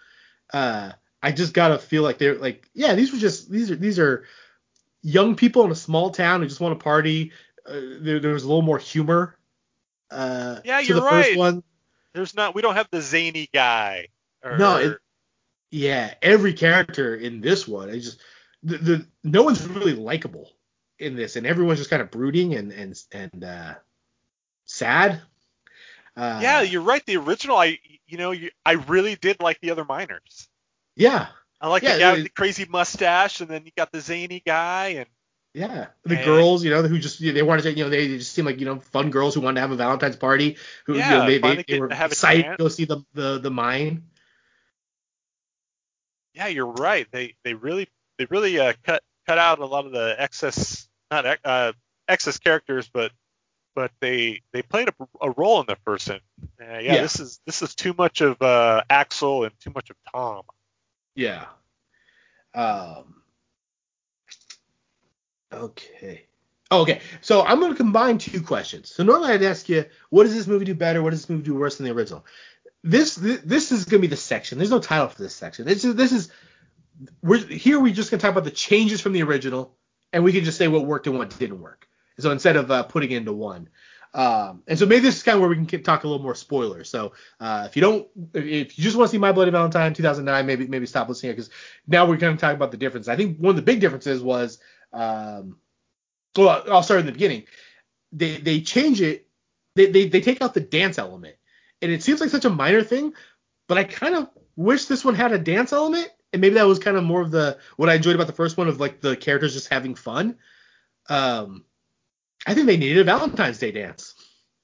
uh, 0.52 0.92
I 1.22 1.32
just 1.32 1.54
gotta 1.54 1.78
feel 1.78 2.02
like 2.02 2.18
they're 2.18 2.38
like 2.38 2.68
yeah 2.74 2.94
these 2.94 3.12
were 3.12 3.18
just 3.18 3.50
these 3.50 3.70
are 3.70 3.76
these 3.76 3.98
are 3.98 4.24
young 5.02 5.34
people 5.36 5.64
in 5.64 5.70
a 5.70 5.76
small 5.76 6.10
town 6.10 6.40
who 6.40 6.48
just 6.48 6.60
want 6.60 6.78
to 6.78 6.82
party 6.82 7.32
uh, 7.66 7.80
there, 8.00 8.20
there 8.20 8.32
was 8.32 8.44
a 8.44 8.46
little 8.46 8.62
more 8.62 8.78
humor 8.78 9.36
uh, 10.10 10.60
yeah 10.64 10.78
you're 10.80 11.00
right 11.00 11.36
one. 11.36 11.62
there's 12.12 12.34
not 12.34 12.54
we 12.54 12.62
don't 12.62 12.74
have 12.74 12.88
the 12.90 13.00
zany 13.00 13.48
guy 13.52 14.06
or, 14.44 14.58
no 14.58 14.76
it, 14.76 14.98
yeah, 15.72 16.12
every 16.20 16.52
character 16.52 17.16
in 17.16 17.40
this 17.40 17.66
one, 17.66 17.88
it's 17.88 18.04
just 18.04 18.20
the, 18.62 18.76
the 18.76 19.06
no 19.24 19.42
one's 19.42 19.66
really 19.66 19.94
likable 19.94 20.50
in 20.98 21.16
this, 21.16 21.34
and 21.36 21.46
everyone's 21.46 21.80
just 21.80 21.88
kind 21.88 22.02
of 22.02 22.10
brooding 22.10 22.54
and 22.54 22.72
and 22.72 23.02
and 23.10 23.42
uh, 23.42 23.74
sad. 24.66 25.22
Uh, 26.14 26.40
yeah, 26.42 26.60
you're 26.60 26.82
right. 26.82 27.04
The 27.06 27.16
original, 27.16 27.56
I 27.56 27.78
you 28.06 28.18
know, 28.18 28.32
you, 28.32 28.50
I 28.66 28.72
really 28.72 29.14
did 29.14 29.40
like 29.40 29.60
the 29.60 29.70
other 29.70 29.84
miners. 29.86 30.46
Yeah. 30.94 31.28
I 31.62 31.68
like 31.68 31.82
yeah, 31.82 31.94
the 31.94 32.00
guy 32.00 32.12
with 32.12 32.22
the 32.24 32.28
crazy 32.30 32.66
mustache, 32.68 33.40
and 33.40 33.48
then 33.48 33.64
you 33.64 33.72
got 33.76 33.92
the 33.92 34.00
zany 34.00 34.42
guy, 34.44 34.88
and 34.88 35.06
yeah, 35.54 35.86
the 36.04 36.16
and, 36.16 36.24
girls, 36.24 36.64
you 36.64 36.70
know, 36.70 36.82
who 36.82 36.98
just 36.98 37.20
they 37.20 37.42
wanted 37.42 37.62
to, 37.62 37.72
you 37.72 37.84
know, 37.84 37.90
they 37.90 38.08
just 38.18 38.32
seem 38.32 38.44
like 38.44 38.58
you 38.58 38.66
know 38.66 38.80
fun 38.80 39.10
girls 39.10 39.34
who 39.34 39.40
wanted 39.40 39.56
to 39.56 39.60
have 39.60 39.70
a 39.70 39.76
Valentine's 39.76 40.16
party, 40.16 40.56
who 40.86 40.96
yeah, 40.96 41.10
you 41.10 41.18
know, 41.18 41.26
they, 41.26 41.38
they, 41.56 41.64
they 41.68 41.80
were 41.80 41.88
excited 41.88 42.42
to 42.42 42.56
go 42.58 42.68
see 42.68 42.84
the 42.84 43.04
the 43.14 43.38
the 43.38 43.50
mine 43.50 44.02
yeah, 46.34 46.46
you're 46.46 46.66
right. 46.66 47.06
They 47.10 47.34
they 47.44 47.54
really 47.54 47.88
they 48.18 48.24
really 48.26 48.58
uh, 48.58 48.72
cut 48.82 49.02
cut 49.26 49.38
out 49.38 49.58
a 49.58 49.66
lot 49.66 49.86
of 49.86 49.92
the 49.92 50.14
excess 50.18 50.88
not 51.10 51.38
uh, 51.44 51.72
excess 52.08 52.38
characters, 52.38 52.88
but 52.92 53.12
but 53.74 53.90
they 54.00 54.42
they 54.52 54.62
played 54.62 54.88
a, 54.88 54.94
a 55.20 55.30
role 55.30 55.60
in 55.60 55.66
the 55.66 55.76
person. 55.76 56.20
Uh, 56.60 56.64
yeah, 56.64 56.80
yeah, 56.80 57.02
this 57.02 57.20
is 57.20 57.40
this 57.46 57.62
is 57.62 57.74
too 57.74 57.94
much 57.96 58.20
of 58.20 58.40
uh, 58.40 58.82
Axel 58.88 59.44
and 59.44 59.52
too 59.60 59.72
much 59.74 59.90
of 59.90 59.96
Tom. 60.12 60.42
Yeah. 61.14 61.46
Um. 62.54 63.22
Okay. 65.52 66.26
Oh, 66.70 66.82
okay. 66.82 67.00
So 67.20 67.42
I'm 67.42 67.60
going 67.60 67.72
to 67.72 67.76
combine 67.76 68.18
two 68.18 68.42
questions. 68.42 68.94
So 68.94 69.02
normally 69.02 69.32
I'd 69.32 69.42
ask 69.42 69.68
you, 69.68 69.84
what 70.08 70.24
does 70.24 70.34
this 70.34 70.46
movie 70.46 70.64
do 70.64 70.74
better? 70.74 71.02
What 71.02 71.10
does 71.10 71.20
this 71.22 71.30
movie 71.30 71.42
do 71.42 71.54
worse 71.54 71.76
than 71.76 71.84
the 71.84 71.92
original? 71.92 72.24
this 72.84 73.14
this 73.14 73.72
is 73.72 73.84
gonna 73.84 74.00
be 74.00 74.06
the 74.08 74.16
section. 74.16 74.58
There's 74.58 74.70
no 74.70 74.80
title 74.80 75.08
for 75.08 75.22
this 75.22 75.34
section. 75.34 75.64
This 75.66 75.84
is 75.84 75.94
this 75.94 76.12
is 76.12 76.30
we're 77.22 77.38
here. 77.38 77.80
We're 77.80 77.94
just 77.94 78.10
gonna 78.10 78.20
talk 78.20 78.32
about 78.32 78.44
the 78.44 78.50
changes 78.50 79.00
from 79.00 79.12
the 79.12 79.22
original, 79.22 79.76
and 80.12 80.24
we 80.24 80.32
can 80.32 80.44
just 80.44 80.58
say 80.58 80.68
what 80.68 80.84
worked 80.84 81.06
and 81.06 81.16
what 81.16 81.38
didn't 81.38 81.60
work. 81.60 81.86
So 82.18 82.30
instead 82.30 82.56
of 82.56 82.70
uh, 82.70 82.82
putting 82.82 83.10
into 83.10 83.32
one. 83.32 83.68
Um, 84.14 84.62
and 84.66 84.78
so 84.78 84.84
maybe 84.84 85.00
this 85.00 85.16
is 85.16 85.22
kind 85.22 85.36
of 85.36 85.40
where 85.40 85.48
we 85.48 85.64
can 85.64 85.82
talk 85.82 86.04
a 86.04 86.06
little 86.06 86.22
more 86.22 86.34
spoilers. 86.34 86.90
So 86.90 87.12
uh, 87.40 87.64
if 87.66 87.76
you 87.76 87.82
don't, 87.82 88.08
if 88.34 88.78
you 88.78 88.84
just 88.84 88.96
want 88.96 89.08
to 89.08 89.12
see 89.12 89.18
My 89.18 89.32
Bloody 89.32 89.50
Valentine 89.50 89.94
2009, 89.94 90.46
maybe 90.46 90.66
maybe 90.66 90.86
stop 90.86 91.08
listening 91.08 91.32
because 91.32 91.50
now 91.86 92.06
we're 92.06 92.16
going 92.16 92.36
to 92.36 92.40
talk 92.40 92.54
about 92.54 92.70
the 92.70 92.76
difference. 92.76 93.08
I 93.08 93.16
think 93.16 93.38
one 93.38 93.50
of 93.50 93.56
the 93.56 93.62
big 93.62 93.80
differences 93.80 94.22
was, 94.22 94.58
um, 94.92 95.56
well, 96.36 96.62
I'll 96.70 96.82
start 96.82 97.00
in 97.00 97.06
the 97.06 97.12
beginning. 97.12 97.44
They 98.12 98.36
they 98.36 98.60
change 98.60 99.00
it. 99.00 99.26
They, 99.76 99.86
they 99.86 100.08
they 100.08 100.20
take 100.20 100.42
out 100.42 100.52
the 100.52 100.60
dance 100.60 100.98
element 100.98 101.36
and 101.82 101.90
it 101.90 102.02
seems 102.02 102.20
like 102.20 102.30
such 102.30 102.44
a 102.44 102.50
minor 102.50 102.82
thing, 102.82 103.12
but 103.68 103.76
I 103.76 103.84
kind 103.84 104.14
of 104.14 104.30
wish 104.56 104.86
this 104.86 105.04
one 105.04 105.16
had 105.16 105.32
a 105.32 105.38
dance 105.38 105.72
element, 105.72 106.08
and 106.32 106.40
maybe 106.40 106.54
that 106.54 106.66
was 106.66 106.78
kind 106.78 106.96
of 106.96 107.04
more 107.04 107.20
of 107.20 107.32
the 107.32 107.58
what 107.76 107.90
I 107.90 107.94
enjoyed 107.94 108.14
about 108.14 108.28
the 108.28 108.32
first 108.32 108.56
one 108.56 108.68
of 108.68 108.80
like 108.80 109.00
the 109.00 109.16
characters 109.16 109.52
just 109.52 109.68
having 109.68 109.96
fun. 109.96 110.38
Um, 111.08 111.64
I 112.46 112.54
think 112.54 112.66
they 112.66 112.76
needed 112.76 112.98
a 112.98 113.04
Valentine's 113.04 113.58
Day 113.58 113.72
dance. 113.72 114.14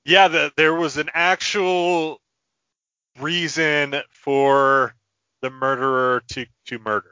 Yeah, 0.04 0.28
the, 0.28 0.52
there 0.56 0.74
was 0.74 0.96
an 0.96 1.10
actual 1.12 2.20
reason 3.20 3.94
for 4.10 4.94
the 5.42 5.50
murderer 5.50 6.22
to 6.28 6.46
to 6.66 6.78
murder. 6.78 7.10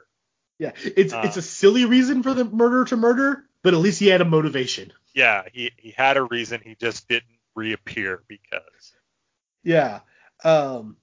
Yeah, 0.59 0.71
it's 0.83 1.13
uh, 1.13 1.21
it's 1.23 1.37
a 1.37 1.41
silly 1.41 1.85
reason 1.85 2.23
for 2.23 2.33
the 2.33 2.45
murderer 2.45 2.85
to 2.85 2.97
murder, 2.97 3.43
but 3.63 3.73
at 3.73 3.79
least 3.79 3.99
he 3.99 4.07
had 4.07 4.21
a 4.21 4.25
motivation. 4.25 4.91
Yeah, 5.13 5.43
he 5.51 5.71
he 5.77 5.91
had 5.91 6.17
a 6.17 6.23
reason. 6.23 6.61
He 6.63 6.75
just 6.75 7.07
didn't 7.07 7.37
reappear 7.55 8.23
because. 8.27 8.93
Yeah. 9.63 9.99
Um, 10.43 10.97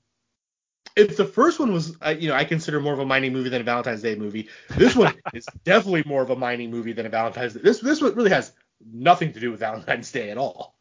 if 0.97 1.17
the 1.17 1.25
first 1.25 1.59
one 1.59 1.73
was, 1.73 1.97
uh, 2.05 2.15
you 2.17 2.29
know, 2.29 2.35
I 2.35 2.45
consider 2.45 2.81
more 2.81 2.93
of 2.93 3.01
a 3.01 3.05
mining 3.05 3.33
movie 3.33 3.49
than 3.49 3.61
a 3.61 3.65
Valentine's 3.65 4.03
Day 4.03 4.15
movie. 4.15 4.49
This 4.71 4.95
one 4.95 5.15
is 5.35 5.47
definitely 5.65 6.05
more 6.07 6.23
of 6.23 6.31
a 6.31 6.37
mining 6.37 6.71
movie 6.71 6.93
than 6.93 7.07
a 7.07 7.09
Valentine's 7.09 7.55
Day. 7.55 7.61
This 7.63 7.81
this 7.81 8.01
one 8.01 8.15
really 8.15 8.31
has 8.31 8.53
nothing 8.81 9.33
to 9.33 9.41
do 9.41 9.51
with 9.51 9.61
Valentine's 9.61 10.11
Day 10.11 10.31
at 10.31 10.39
all. 10.39 10.77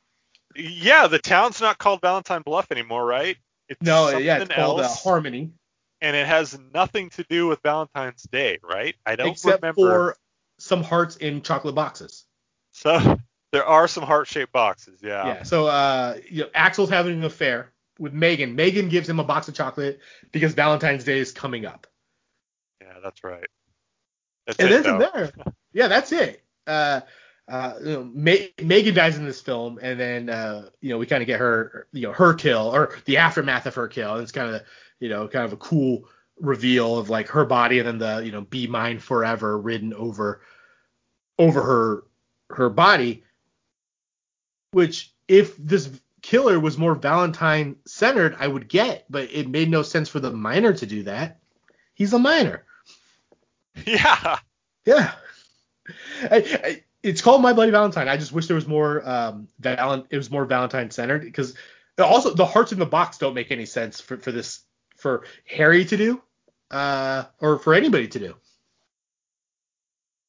Yeah, 0.55 1.07
the 1.07 1.19
town's 1.19 1.61
not 1.61 1.77
called 1.77 2.01
Valentine 2.01 2.41
Bluff 2.41 2.71
anymore, 2.71 3.05
right? 3.05 3.37
It's 3.69 3.81
no, 3.81 4.17
yeah, 4.17 4.39
it's 4.39 4.53
called 4.53 4.81
uh, 4.81 4.87
Harmony. 4.87 5.51
And 6.01 6.15
it 6.15 6.27
has 6.27 6.59
nothing 6.73 7.09
to 7.11 7.23
do 7.29 7.47
with 7.47 7.61
Valentine's 7.63 8.23
Day, 8.23 8.59
right? 8.61 8.95
I 9.05 9.15
don't 9.15 9.29
Except 9.29 9.63
remember. 9.63 9.81
for 9.81 10.17
some 10.59 10.83
hearts 10.83 11.15
in 11.15 11.41
chocolate 11.41 11.75
boxes. 11.75 12.25
So 12.71 13.17
there 13.51 13.65
are 13.65 13.87
some 13.87 14.03
heart-shaped 14.03 14.51
boxes, 14.51 14.99
yeah. 15.01 15.25
Yeah. 15.25 15.43
So 15.43 15.67
uh, 15.67 16.17
you 16.29 16.43
know, 16.43 16.49
Axel's 16.53 16.89
having 16.89 17.13
an 17.13 17.23
affair 17.23 17.71
with 17.99 18.13
Megan. 18.13 18.55
Megan 18.55 18.89
gives 18.89 19.07
him 19.07 19.19
a 19.19 19.23
box 19.23 19.47
of 19.47 19.55
chocolate 19.55 19.99
because 20.31 20.53
Valentine's 20.53 21.03
Day 21.03 21.19
is 21.19 21.31
coming 21.31 21.65
up. 21.65 21.87
Yeah, 22.81 22.97
that's 23.01 23.23
right. 23.23 23.47
That's 24.45 24.59
and 24.59 24.69
it, 24.69 24.85
isn't 24.85 24.99
there? 24.99 25.31
yeah, 25.73 25.87
that's 25.87 26.11
it. 26.11 26.43
Uh, 26.67 27.01
uh, 27.47 27.73
you 27.83 27.93
know, 27.93 28.11
Ma- 28.13 28.63
Megan 28.63 28.95
dies 28.95 29.17
in 29.17 29.25
this 29.25 29.41
film, 29.41 29.79
and 29.81 29.99
then 29.99 30.29
uh, 30.29 30.69
you 30.81 30.89
know 30.89 30.97
we 30.97 31.05
kind 31.05 31.21
of 31.21 31.27
get 31.27 31.39
her, 31.39 31.87
you 31.91 32.03
know, 32.03 32.13
her 32.13 32.33
kill 32.33 32.73
or 32.73 32.97
the 33.05 33.17
aftermath 33.17 33.65
of 33.65 33.75
her 33.75 33.87
kill. 33.87 34.13
And 34.13 34.23
it's 34.23 34.31
kind 34.31 34.55
of, 34.55 34.61
you 34.99 35.09
know, 35.09 35.27
kind 35.27 35.45
of 35.45 35.53
a 35.53 35.57
cool 35.57 36.07
reveal 36.39 36.97
of 36.97 37.09
like 37.09 37.27
her 37.29 37.45
body, 37.45 37.79
and 37.79 37.87
then 37.87 37.97
the, 37.97 38.25
you 38.25 38.31
know, 38.31 38.41
be 38.41 38.67
mine 38.67 38.99
forever 38.99 39.57
written 39.57 39.93
over, 39.93 40.41
over 41.37 41.61
her, 41.61 42.03
her 42.55 42.69
body. 42.69 43.23
Which, 44.71 45.13
if 45.27 45.55
this 45.57 45.89
killer 46.21 46.59
was 46.59 46.77
more 46.77 46.95
Valentine 46.95 47.75
centered, 47.85 48.35
I 48.39 48.47
would 48.47 48.67
get, 48.67 49.05
but 49.09 49.29
it 49.31 49.49
made 49.49 49.69
no 49.69 49.83
sense 49.83 50.09
for 50.09 50.19
the 50.19 50.31
miner 50.31 50.73
to 50.73 50.85
do 50.85 51.03
that. 51.03 51.39
He's 51.93 52.13
a 52.13 52.19
miner. 52.19 52.65
Yeah. 53.87 54.37
Yeah. 54.85 55.13
I, 56.29 56.59
I, 56.63 56.83
it's 57.03 57.21
called 57.21 57.41
My 57.41 57.53
Bloody 57.53 57.71
Valentine. 57.71 58.07
I 58.07 58.17
just 58.17 58.31
wish 58.31 58.47
there 58.47 58.55
was 58.55 58.67
more 58.67 59.07
um 59.07 59.47
Valent- 59.59 60.07
it 60.09 60.17
was 60.17 60.31
more 60.31 60.45
Valentine 60.45 60.89
centered 60.89 61.21
because 61.21 61.55
also 61.99 62.33
the 62.33 62.45
hearts 62.45 62.71
in 62.71 62.79
the 62.79 62.85
box 62.85 63.17
don't 63.17 63.35
make 63.35 63.51
any 63.51 63.65
sense 63.65 64.01
for, 64.01 64.17
for 64.17 64.31
this 64.31 64.61
for 64.97 65.25
Harry 65.45 65.85
to 65.85 65.97
do 65.97 66.21
uh 66.71 67.25
or 67.39 67.59
for 67.59 67.73
anybody 67.73 68.07
to 68.07 68.19
do. 68.19 68.35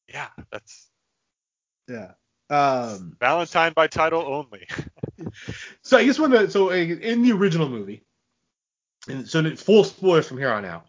Yeah, 0.09 0.27
that's 0.51 0.87
yeah. 1.87 2.11
Um, 2.49 3.15
Valentine 3.19 3.73
by 3.73 3.87
title 3.87 4.21
only. 4.21 4.67
so 5.81 5.97
I 5.97 6.05
guess 6.05 6.19
of 6.19 6.31
the 6.31 6.49
so 6.49 6.69
in 6.69 7.23
the 7.23 7.31
original 7.31 7.67
movie, 7.69 8.03
and 9.07 9.27
so 9.27 9.55
full 9.55 9.83
spoilers 9.83 10.27
from 10.27 10.37
here 10.37 10.51
on 10.51 10.65
out. 10.65 10.85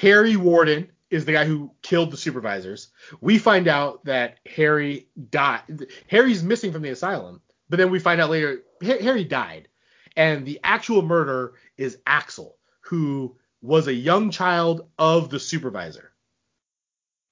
Harry 0.00 0.36
Warden 0.36 0.90
is 1.10 1.24
the 1.24 1.32
guy 1.32 1.44
who 1.44 1.70
killed 1.82 2.10
the 2.10 2.16
supervisors. 2.16 2.88
We 3.20 3.38
find 3.38 3.68
out 3.68 4.04
that 4.04 4.38
Harry 4.46 5.08
died. 5.30 5.86
Harry's 6.08 6.42
missing 6.42 6.72
from 6.72 6.82
the 6.82 6.90
asylum, 6.90 7.40
but 7.68 7.76
then 7.78 7.90
we 7.90 7.98
find 7.98 8.20
out 8.20 8.30
later 8.30 8.62
Harry 8.82 9.24
died, 9.24 9.68
and 10.16 10.44
the 10.44 10.60
actual 10.64 11.02
murder 11.02 11.54
is 11.76 11.98
Axel, 12.06 12.56
who 12.80 13.36
was 13.62 13.86
a 13.86 13.94
young 13.94 14.30
child 14.30 14.88
of 14.98 15.30
the 15.30 15.40
supervisor. 15.40 16.12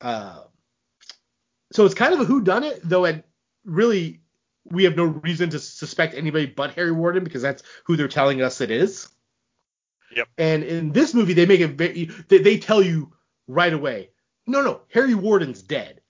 Uh, 0.01 0.43
so 1.73 1.85
it's 1.85 1.95
kind 1.95 2.15
of 2.15 2.21
a 2.21 2.25
who 2.25 2.43
done 2.43 2.63
it, 2.63 2.81
though. 2.85 3.05
And 3.05 3.23
really 3.65 4.21
we 4.65 4.85
have 4.85 4.97
no 4.97 5.05
reason 5.05 5.51
to 5.51 5.59
suspect 5.59 6.15
anybody 6.15 6.47
but 6.47 6.75
Harry 6.75 6.93
Warden 6.93 7.25
because 7.25 7.43
that's 7.43 7.63
who 7.85 7.97
they're 7.97 8.09
telling 8.09 8.43
us 8.43 8.61
it 8.61 8.71
is. 8.71 9.09
Yep. 10.15 10.29
And 10.39 10.63
in 10.63 10.93
this 10.93 11.13
movie, 11.13 11.35
they 11.35 11.47
make 11.47 11.61
it 11.61 11.73
very 11.73 12.11
they, 12.29 12.39
they 12.39 12.59
tell 12.59 12.83
you 12.83 13.13
right 13.47 13.73
away, 13.73 14.11
no, 14.47 14.63
no, 14.63 14.83
Harry 14.93 15.15
Warden's 15.15 15.63
dead. 15.63 16.01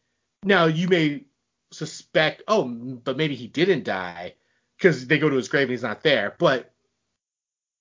Now 0.42 0.66
you 0.66 0.88
may 0.88 1.24
suspect, 1.72 2.42
oh, 2.48 2.64
but 2.64 3.16
maybe 3.16 3.34
he 3.34 3.46
didn't 3.46 3.84
die 3.84 4.34
because 4.76 5.06
they 5.06 5.18
go 5.18 5.28
to 5.28 5.36
his 5.36 5.48
grave 5.48 5.64
and 5.64 5.70
he's 5.70 5.82
not 5.82 6.02
there. 6.02 6.34
But 6.38 6.72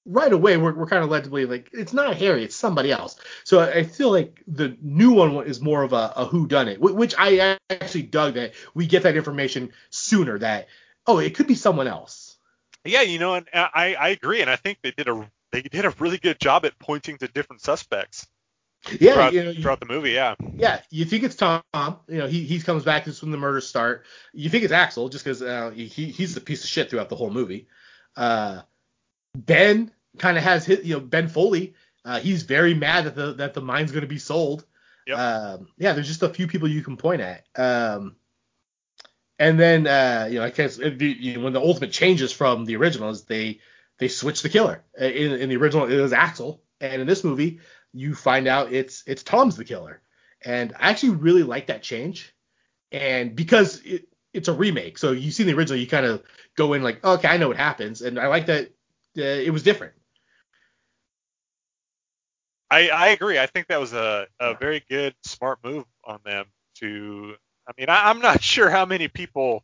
right 0.06 0.32
away, 0.32 0.58
we're, 0.58 0.74
we're 0.74 0.88
kind 0.88 1.04
of 1.04 1.10
led 1.10 1.24
to 1.24 1.30
believe 1.30 1.50
like 1.50 1.70
it's 1.74 1.94
not 1.94 2.16
Harry, 2.18 2.44
it's 2.44 2.56
somebody 2.56 2.92
else. 2.92 3.20
So 3.44 3.60
I 3.60 3.84
feel 3.84 4.12
like 4.12 4.42
the 4.48 4.78
new 4.82 5.12
one 5.12 5.46
is 5.46 5.62
more 5.62 5.84
of 5.84 5.94
a, 5.94 6.14
a 6.16 6.26
who 6.26 6.48
done 6.48 6.68
it, 6.68 6.80
which 6.80 7.16
I 7.18 7.58
actually 7.70 8.04
dug 8.04 8.36
that 8.36 8.54
we 8.74 8.88
get 8.88 9.04
that 9.04 9.16
information 9.16 9.72
sooner. 9.90 10.40
That 10.40 10.68
oh, 11.08 11.20
it 11.20 11.36
could 11.36 11.48
be 11.48 11.56
someone 11.56 11.88
else. 11.88 12.38
Yeah, 12.86 13.02
you 13.02 13.20
know, 13.20 13.36
and 13.36 13.48
uh, 13.54 13.70
I 13.74 13.96
I 13.96 14.10
agree, 14.10 14.42
and 14.42 14.50
I 14.50 14.56
think 14.56 14.80
they 14.82 14.92
did 14.92 15.08
a 15.08 15.30
they 15.52 15.62
did 15.62 15.86
a 15.86 15.94
really 16.00 16.18
good 16.18 16.40
job 16.40 16.66
at 16.66 16.78
pointing 16.80 17.18
to 17.20 17.28
different 17.28 17.62
suspects. 17.62 18.28
Yeah, 19.00 19.14
throughout, 19.14 19.34
you 19.34 19.44
know, 19.44 19.54
throughout 19.54 19.80
the 19.80 19.86
movie, 19.86 20.12
yeah. 20.12 20.36
Yeah, 20.56 20.82
you 20.90 21.06
think 21.06 21.24
it's 21.24 21.36
Tom. 21.36 21.62
You 21.74 22.18
know, 22.18 22.28
he 22.28 22.44
he 22.44 22.60
comes 22.60 22.84
back. 22.84 23.06
This 23.06 23.16
is 23.16 23.22
when 23.22 23.32
the 23.32 23.38
murders 23.38 23.68
start. 23.68 24.06
You 24.34 24.50
think 24.50 24.64
it's 24.64 24.74
Axel 24.74 25.08
just 25.10 25.24
because 25.24 25.42
uh, 25.42 25.72
he 25.72 25.88
he's 25.88 26.36
the 26.36 26.42
piece 26.42 26.64
of 26.64 26.70
shit 26.70 26.90
throughout 26.90 27.10
the 27.10 27.16
whole 27.16 27.32
movie. 27.32 27.68
Uh, 28.18 28.62
Ben 29.36 29.92
kind 30.18 30.38
of 30.38 30.44
has 30.44 30.66
his, 30.66 30.86
you 30.86 30.96
know, 30.96 31.00
Ben 31.00 31.30
Foley. 31.30 31.76
Uh, 32.06 32.20
he's 32.20 32.44
very 32.44 32.74
mad 32.74 33.06
that 33.06 33.16
the 33.16 33.34
that 33.34 33.54
the 33.54 33.62
mine's 33.62 33.92
going 33.92 34.02
to 34.02 34.08
be 34.08 34.20
sold. 34.20 34.66
Yep. 35.08 35.18
Um, 35.18 35.68
yeah, 35.78 35.94
there's 35.94 36.08
just 36.08 36.24
a 36.24 36.30
few 36.30 36.48
people 36.48 36.68
you 36.68 36.82
can 36.82 36.98
point 36.98 37.22
at. 37.22 37.46
Um, 37.56 38.18
and 39.40 39.60
then 39.60 39.88
uh, 39.88 40.28
you 40.30 40.40
know, 40.40 40.46
I 40.46 40.50
guess 40.50 40.78
you 40.78 41.38
know, 41.38 41.44
when 41.44 41.54
the 41.54 41.62
ultimate 41.62 41.92
changes 41.92 42.32
from 42.32 42.66
the 42.66 42.76
original 42.76 43.10
is 43.10 43.24
they 43.24 43.60
they 43.98 44.08
switch 44.10 44.42
the 44.42 44.50
killer. 44.50 44.84
Uh, 45.00 45.06
in, 45.06 45.32
in 45.34 45.50
the 45.50 45.58
original, 45.58 45.90
it 45.90 46.02
was 46.02 46.14
Axel, 46.14 46.62
and 46.82 47.02
in 47.02 47.08
this 47.08 47.24
movie, 47.24 47.60
you 47.94 48.16
find 48.16 48.48
out 48.48 48.74
it's 48.74 49.04
it's 49.08 49.24
Tom's 49.24 49.56
the 49.56 49.66
killer. 49.66 50.02
And 50.44 50.74
I 50.80 50.90
actually 50.90 51.16
really 51.16 51.44
like 51.44 51.68
that 51.68 51.84
change. 51.84 52.34
And 52.92 53.36
because 53.36 53.80
it, 53.86 54.08
it's 54.34 54.48
a 54.48 54.54
remake, 54.54 54.98
so 54.98 55.12
you 55.12 55.32
see 55.32 55.44
the 55.44 55.54
original, 55.54 55.80
you 55.80 55.88
kind 55.88 56.06
of 56.06 56.24
go 56.56 56.74
in 56.74 56.84
like, 56.84 57.04
okay, 57.04 57.28
I 57.28 57.38
know 57.38 57.48
what 57.48 57.58
happens, 57.58 58.02
and 58.02 58.20
I 58.20 58.28
like 58.28 58.48
that 58.48 58.68
uh, 59.18 59.22
it 59.22 59.52
was 59.52 59.64
different. 59.64 59.94
I, 62.70 62.90
I 62.90 63.08
agree. 63.10 63.38
I 63.38 63.46
think 63.46 63.68
that 63.68 63.80
was 63.80 63.94
a, 63.94 64.28
a 64.40 64.56
very 64.56 64.84
good, 64.90 65.14
smart 65.24 65.60
move 65.64 65.86
on 66.04 66.20
them 66.26 66.46
to. 66.80 67.36
I 67.68 67.72
mean, 67.78 67.90
I, 67.90 68.10
I'm 68.10 68.20
not 68.20 68.42
sure 68.44 68.70
how 68.70 68.86
many 68.86 69.08
people 69.08 69.64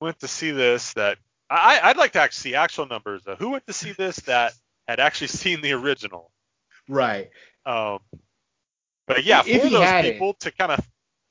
went 0.00 0.20
to 0.20 0.28
see 0.28 0.50
this 0.50 0.92
that 0.92 1.18
I, 1.50 1.80
I'd 1.82 1.96
like 1.96 2.12
to 2.12 2.20
actually 2.20 2.50
see 2.50 2.54
actual 2.54 2.86
numbers. 2.86 3.26
Of 3.26 3.38
who 3.38 3.50
went 3.50 3.66
to 3.66 3.72
see 3.72 3.92
this 3.92 4.16
that 4.20 4.52
had 4.86 5.00
actually 5.00 5.28
seen 5.28 5.62
the 5.62 5.72
original? 5.72 6.30
Right. 6.88 7.30
Um, 7.66 8.00
but 9.06 9.24
yeah, 9.24 9.42
If 9.46 9.62
for 9.62 9.68
those 9.68 9.84
had 9.84 10.04
it. 10.04 10.12
people 10.12 10.34
to 10.40 10.50
kind 10.52 10.72
of 10.72 10.80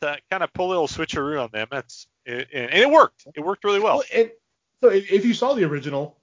to 0.01 0.17
kind 0.29 0.43
of 0.43 0.53
pull 0.53 0.67
a 0.67 0.69
little 0.69 0.87
switcheroo 0.87 1.43
on 1.43 1.49
them, 1.51 1.67
that's 1.71 2.07
it, 2.25 2.49
and 2.53 2.71
it 2.73 2.89
worked. 2.89 3.27
It 3.35 3.41
worked 3.41 3.63
really 3.63 3.79
well. 3.79 3.97
Well, 3.97 4.03
and 4.13 4.31
so 4.83 4.89
if, 4.89 5.11
if 5.11 5.25
you 5.25 5.33
saw 5.33 5.53
the 5.53 5.63
original, 5.63 6.17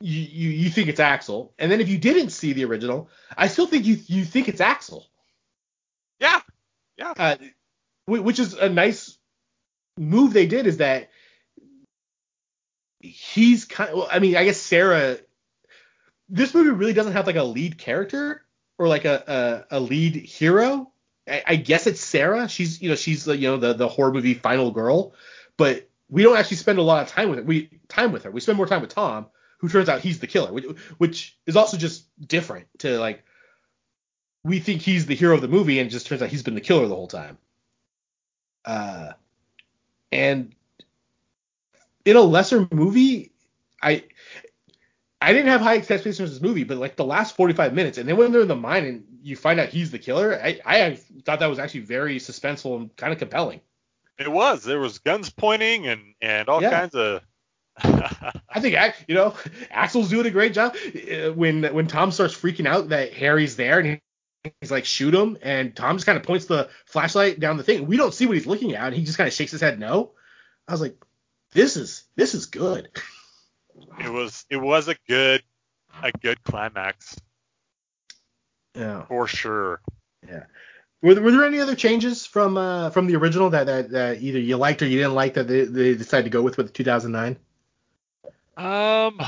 you, 0.00 0.20
you 0.20 0.50
you 0.50 0.70
think 0.70 0.88
it's 0.88 1.00
Axel, 1.00 1.54
and 1.58 1.70
then 1.70 1.80
if 1.80 1.88
you 1.88 1.98
didn't 1.98 2.30
see 2.30 2.52
the 2.52 2.64
original, 2.64 3.10
I 3.36 3.48
still 3.48 3.66
think 3.66 3.84
you 3.84 3.98
you 4.06 4.24
think 4.24 4.48
it's 4.48 4.60
Axel. 4.60 5.06
Yeah, 6.20 6.40
uh, 7.16 7.36
which 8.06 8.38
is 8.38 8.54
a 8.54 8.68
nice 8.68 9.18
move 9.98 10.32
they 10.32 10.46
did 10.46 10.66
is 10.66 10.78
that 10.78 11.10
he's 13.00 13.64
kind 13.64 13.90
of, 13.90 13.96
well, 13.96 14.08
I 14.10 14.18
mean, 14.20 14.36
I 14.36 14.44
guess 14.44 14.58
Sarah, 14.58 15.18
this 16.28 16.54
movie 16.54 16.70
really 16.70 16.92
doesn't 16.92 17.12
have 17.12 17.26
like 17.26 17.36
a 17.36 17.42
lead 17.42 17.78
character 17.78 18.44
or 18.82 18.88
like 18.88 19.04
a, 19.04 19.64
a, 19.70 19.78
a 19.78 19.80
lead 19.80 20.16
hero. 20.16 20.90
I, 21.28 21.42
I 21.46 21.56
guess 21.56 21.86
it's 21.86 22.00
Sarah. 22.00 22.48
She's, 22.48 22.82
you 22.82 22.88
know, 22.88 22.96
she's 22.96 23.24
the, 23.24 23.36
you 23.36 23.46
know, 23.46 23.56
the, 23.56 23.74
the 23.74 23.86
horror 23.86 24.12
movie 24.12 24.34
final 24.34 24.72
girl, 24.72 25.14
but 25.56 25.88
we 26.10 26.24
don't 26.24 26.36
actually 26.36 26.56
spend 26.56 26.80
a 26.80 26.82
lot 26.82 27.00
of 27.02 27.08
time 27.08 27.28
with 27.28 27.38
her. 27.38 27.44
We 27.44 27.70
time 27.86 28.10
with 28.10 28.24
her. 28.24 28.32
We 28.32 28.40
spend 28.40 28.56
more 28.56 28.66
time 28.66 28.80
with 28.80 28.90
Tom, 28.90 29.26
who 29.58 29.68
turns 29.68 29.88
out 29.88 30.00
he's 30.00 30.18
the 30.18 30.26
killer, 30.26 30.52
which, 30.52 30.64
which 30.98 31.38
is 31.46 31.54
also 31.56 31.76
just 31.76 32.06
different 32.26 32.66
to 32.78 32.98
like, 32.98 33.22
we 34.42 34.58
think 34.58 34.82
he's 34.82 35.06
the 35.06 35.14
hero 35.14 35.36
of 35.36 35.42
the 35.42 35.46
movie 35.46 35.78
and 35.78 35.86
it 35.86 35.92
just 35.92 36.08
turns 36.08 36.20
out 36.20 36.28
he's 36.28 36.42
been 36.42 36.56
the 36.56 36.60
killer 36.60 36.88
the 36.88 36.94
whole 36.96 37.06
time. 37.06 37.38
Uh, 38.64 39.12
and 40.10 40.56
in 42.04 42.16
a 42.16 42.20
lesser 42.20 42.66
movie, 42.72 43.30
I 43.80 44.02
I 45.22 45.32
didn't 45.32 45.48
have 45.48 45.60
high 45.60 45.76
expectations 45.76 46.18
for 46.18 46.26
this 46.26 46.40
movie, 46.42 46.64
but 46.64 46.78
like 46.78 46.96
the 46.96 47.04
last 47.04 47.36
45 47.36 47.72
minutes, 47.74 47.98
and 47.98 48.08
then 48.08 48.16
when 48.16 48.32
they're 48.32 48.42
in 48.42 48.48
the 48.48 48.56
mine 48.56 48.84
and 48.84 49.04
you 49.22 49.36
find 49.36 49.58
out 49.60 49.68
he's 49.68 49.90
the 49.90 49.98
killer, 49.98 50.34
I 50.42 50.60
I 50.64 50.94
thought 51.24 51.40
that 51.40 51.46
was 51.50 51.58
actually 51.58 51.80
very 51.80 52.18
suspenseful 52.18 52.76
and 52.76 52.96
kind 52.96 53.12
of 53.12 53.18
compelling. 53.18 53.60
it 54.18 54.30
was. 54.30 54.62
There 54.64 54.78
was 54.80 54.98
guns 54.98 55.30
pointing 55.30 55.86
and 55.86 56.14
and 56.20 56.48
all 56.48 56.60
Yeah. 56.62 56.70
kinds 56.70 56.94
of. 56.94 57.22
I 57.84 58.60
think 58.60 58.76
you 59.08 59.14
know 59.14 59.34
Axel's 59.70 60.10
doing 60.10 60.26
a 60.26 60.30
great 60.30 60.52
job 60.52 60.76
Uh, 60.94 61.32
when 61.32 61.62
when 61.74 61.86
Tom 61.86 62.12
starts 62.12 62.34
freaking 62.34 62.66
out 62.66 62.90
that 62.90 63.14
Harry's 63.14 63.56
there 63.56 63.78
and 63.80 63.98
he's 64.60 64.70
like 64.70 64.84
shoot 64.84 65.14
him 65.14 65.38
and 65.42 65.74
Tom 65.74 65.96
just 65.96 66.04
kind 66.06 66.18
of 66.18 66.24
points 66.24 66.44
the 66.46 66.68
flashlight 66.86 67.40
down 67.40 67.56
the 67.56 67.62
thing. 67.62 67.86
We 67.86 67.96
don't 67.96 68.12
see 68.12 68.26
what 68.26 68.36
he's 68.36 68.46
looking 68.46 68.74
at 68.74 68.86
and 68.88 68.94
he 68.94 69.04
just 69.04 69.16
kind 69.16 69.26
of 69.28 69.32
shakes 69.32 69.52
his 69.52 69.60
head 69.62 69.78
no. 69.78 70.12
I 70.68 70.72
was 70.72 70.80
like 70.82 70.96
this 71.52 71.76
is 71.76 72.04
this 72.16 72.34
is 72.34 72.46
good. 72.46 72.88
it 74.00 74.10
was 74.10 74.44
it 74.50 74.56
was 74.56 74.88
a 74.88 74.96
good 75.08 75.42
a 76.02 76.12
good 76.20 76.42
climax 76.44 77.16
Yeah. 78.74 79.04
for 79.04 79.26
sure. 79.26 79.80
Yeah. 80.26 80.44
Were 81.02 81.14
there, 81.14 81.22
were 81.22 81.32
there 81.32 81.44
any 81.44 81.58
other 81.58 81.74
changes 81.74 82.24
from 82.24 82.56
uh, 82.56 82.90
from 82.90 83.06
the 83.08 83.16
original 83.16 83.50
that, 83.50 83.66
that 83.66 83.90
that 83.90 84.22
either 84.22 84.38
you 84.38 84.56
liked 84.56 84.82
or 84.82 84.86
you 84.86 84.98
didn't 84.98 85.14
like 85.14 85.34
that 85.34 85.48
they, 85.48 85.64
they 85.64 85.94
decided 85.94 86.24
to 86.24 86.30
go 86.30 86.42
with 86.42 86.56
with 86.56 86.72
2009? 86.72 87.36
Um. 88.56 89.20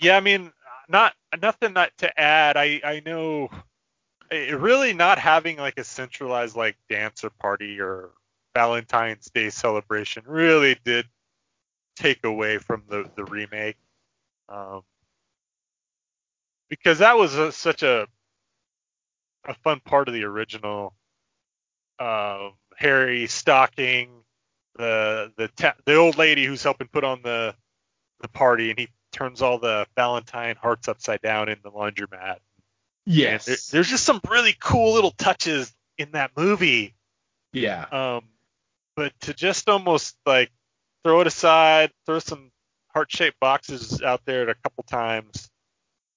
Yeah, 0.00 0.16
I 0.16 0.20
mean, 0.20 0.52
not 0.88 1.14
nothing 1.40 1.72
not 1.72 1.90
to 1.98 2.20
add. 2.20 2.56
I 2.56 2.80
I 2.84 3.02
know 3.06 3.48
it 4.30 4.58
really 4.58 4.92
not 4.92 5.18
having 5.18 5.56
like 5.56 5.78
a 5.78 5.84
centralized 5.84 6.56
like 6.56 6.76
dance 6.88 7.24
or 7.24 7.30
party 7.30 7.80
or 7.80 8.10
Valentine's 8.54 9.30
Day 9.30 9.50
celebration 9.50 10.24
really 10.26 10.76
did 10.84 11.06
take 11.96 12.24
away 12.24 12.58
from 12.58 12.84
the 12.88 13.10
the 13.16 13.24
remake. 13.24 13.76
Um, 14.48 14.82
because 16.68 16.98
that 16.98 17.16
was 17.18 17.34
a, 17.34 17.52
such 17.52 17.82
a 17.82 18.06
a 19.44 19.54
fun 19.54 19.80
part 19.84 20.08
of 20.08 20.14
the 20.14 20.24
original. 20.24 20.94
Um, 21.98 22.54
Harry 22.76 23.26
stalking 23.26 24.22
the 24.76 25.32
the 25.36 25.48
ta- 25.48 25.76
the 25.84 25.96
old 25.96 26.16
lady 26.16 26.44
who's 26.44 26.62
helping 26.62 26.88
put 26.88 27.04
on 27.04 27.22
the 27.22 27.54
the 28.20 28.28
party, 28.28 28.70
and 28.70 28.78
he 28.78 28.88
turns 29.12 29.42
all 29.42 29.58
the 29.58 29.86
Valentine 29.96 30.56
hearts 30.56 30.88
upside 30.88 31.20
down 31.20 31.48
in 31.48 31.58
the 31.62 31.70
laundromat. 31.70 32.38
And 33.32 33.40
there, 33.42 33.56
there's 33.70 33.88
just 33.88 34.04
some 34.04 34.20
really 34.28 34.56
cool 34.58 34.94
little 34.94 35.10
touches 35.10 35.74
in 35.98 36.12
that 36.12 36.30
movie. 36.36 36.94
yeah. 37.52 37.86
Um, 37.90 38.24
but 38.96 39.12
to 39.22 39.34
just 39.34 39.68
almost 39.68 40.16
like 40.24 40.50
throw 41.04 41.20
it 41.20 41.26
aside, 41.26 41.90
throw 42.06 42.18
some 42.18 42.50
heart-shaped 42.92 43.40
boxes 43.40 44.02
out 44.02 44.20
there 44.24 44.48
a 44.48 44.54
couple 44.54 44.84
times. 44.84 45.50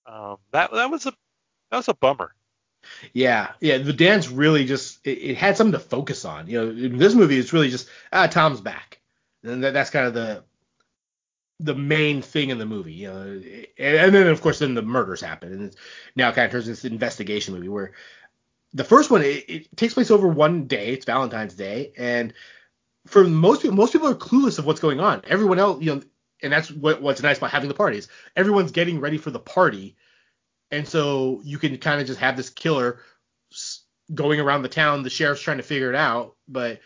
Um, 0.05 0.37
that 0.51 0.71
that 0.71 0.91
was 0.91 1.05
a 1.05 1.13
that 1.71 1.77
was 1.77 1.87
a 1.87 1.93
bummer. 1.95 2.33
Yeah, 3.13 3.53
yeah. 3.59 3.79
The 3.79 3.93
dance 3.93 4.29
really 4.29 4.65
just 4.65 5.05
it, 5.05 5.17
it 5.17 5.37
had 5.37 5.57
something 5.57 5.73
to 5.73 5.79
focus 5.79 6.25
on. 6.25 6.47
You 6.47 6.61
know, 6.61 6.69
in 6.69 6.97
this 6.97 7.15
movie, 7.15 7.39
it's 7.39 7.53
really 7.53 7.69
just 7.69 7.89
ah, 8.13 8.27
Tom's 8.27 8.61
back, 8.61 9.01
and 9.43 9.63
that, 9.63 9.73
that's 9.73 9.89
kind 9.89 10.05
of 10.05 10.13
the 10.13 10.43
the 11.59 11.75
main 11.75 12.21
thing 12.21 12.49
in 12.49 12.57
the 12.57 12.65
movie. 12.65 12.93
You 12.93 13.07
know, 13.07 13.21
and, 13.79 13.95
and 13.97 14.15
then 14.15 14.27
of 14.27 14.41
course 14.41 14.59
then 14.59 14.75
the 14.75 14.81
murders 14.83 15.21
happen, 15.21 15.51
and 15.53 15.75
now 16.15 16.31
kind 16.31 16.45
of 16.45 16.51
turns 16.51 16.67
into 16.67 16.81
this 16.81 16.91
investigation 16.91 17.55
movie 17.55 17.69
where 17.69 17.93
the 18.73 18.83
first 18.83 19.09
one 19.09 19.21
it, 19.23 19.49
it 19.49 19.77
takes 19.77 19.95
place 19.95 20.11
over 20.11 20.27
one 20.27 20.67
day. 20.67 20.89
It's 20.89 21.05
Valentine's 21.05 21.55
Day, 21.55 21.93
and 21.97 22.33
for 23.05 23.23
most 23.23 23.61
people, 23.61 23.77
most 23.77 23.93
people 23.93 24.07
are 24.07 24.15
clueless 24.15 24.59
of 24.59 24.65
what's 24.65 24.79
going 24.79 24.99
on. 24.99 25.21
Everyone 25.27 25.59
else, 25.59 25.81
you 25.81 25.95
know, 25.95 26.01
and 26.43 26.51
that's 26.51 26.71
what 26.71 27.01
what's 27.01 27.21
nice 27.21 27.37
about 27.37 27.51
having 27.51 27.69
the 27.69 27.75
parties. 27.75 28.07
Everyone's 28.35 28.71
getting 28.71 28.99
ready 28.99 29.17
for 29.17 29.31
the 29.31 29.39
party 29.39 29.95
and 30.71 30.87
so 30.87 31.41
you 31.43 31.57
can 31.57 31.77
kind 31.77 32.01
of 32.01 32.07
just 32.07 32.19
have 32.19 32.35
this 32.37 32.49
killer 32.49 32.99
going 34.13 34.39
around 34.39 34.61
the 34.61 34.69
town. 34.69 35.03
The 35.03 35.09
sheriff's 35.09 35.41
trying 35.41 35.57
to 35.57 35.63
figure 35.63 35.89
it 35.89 35.95
out, 35.95 36.35
but 36.47 36.79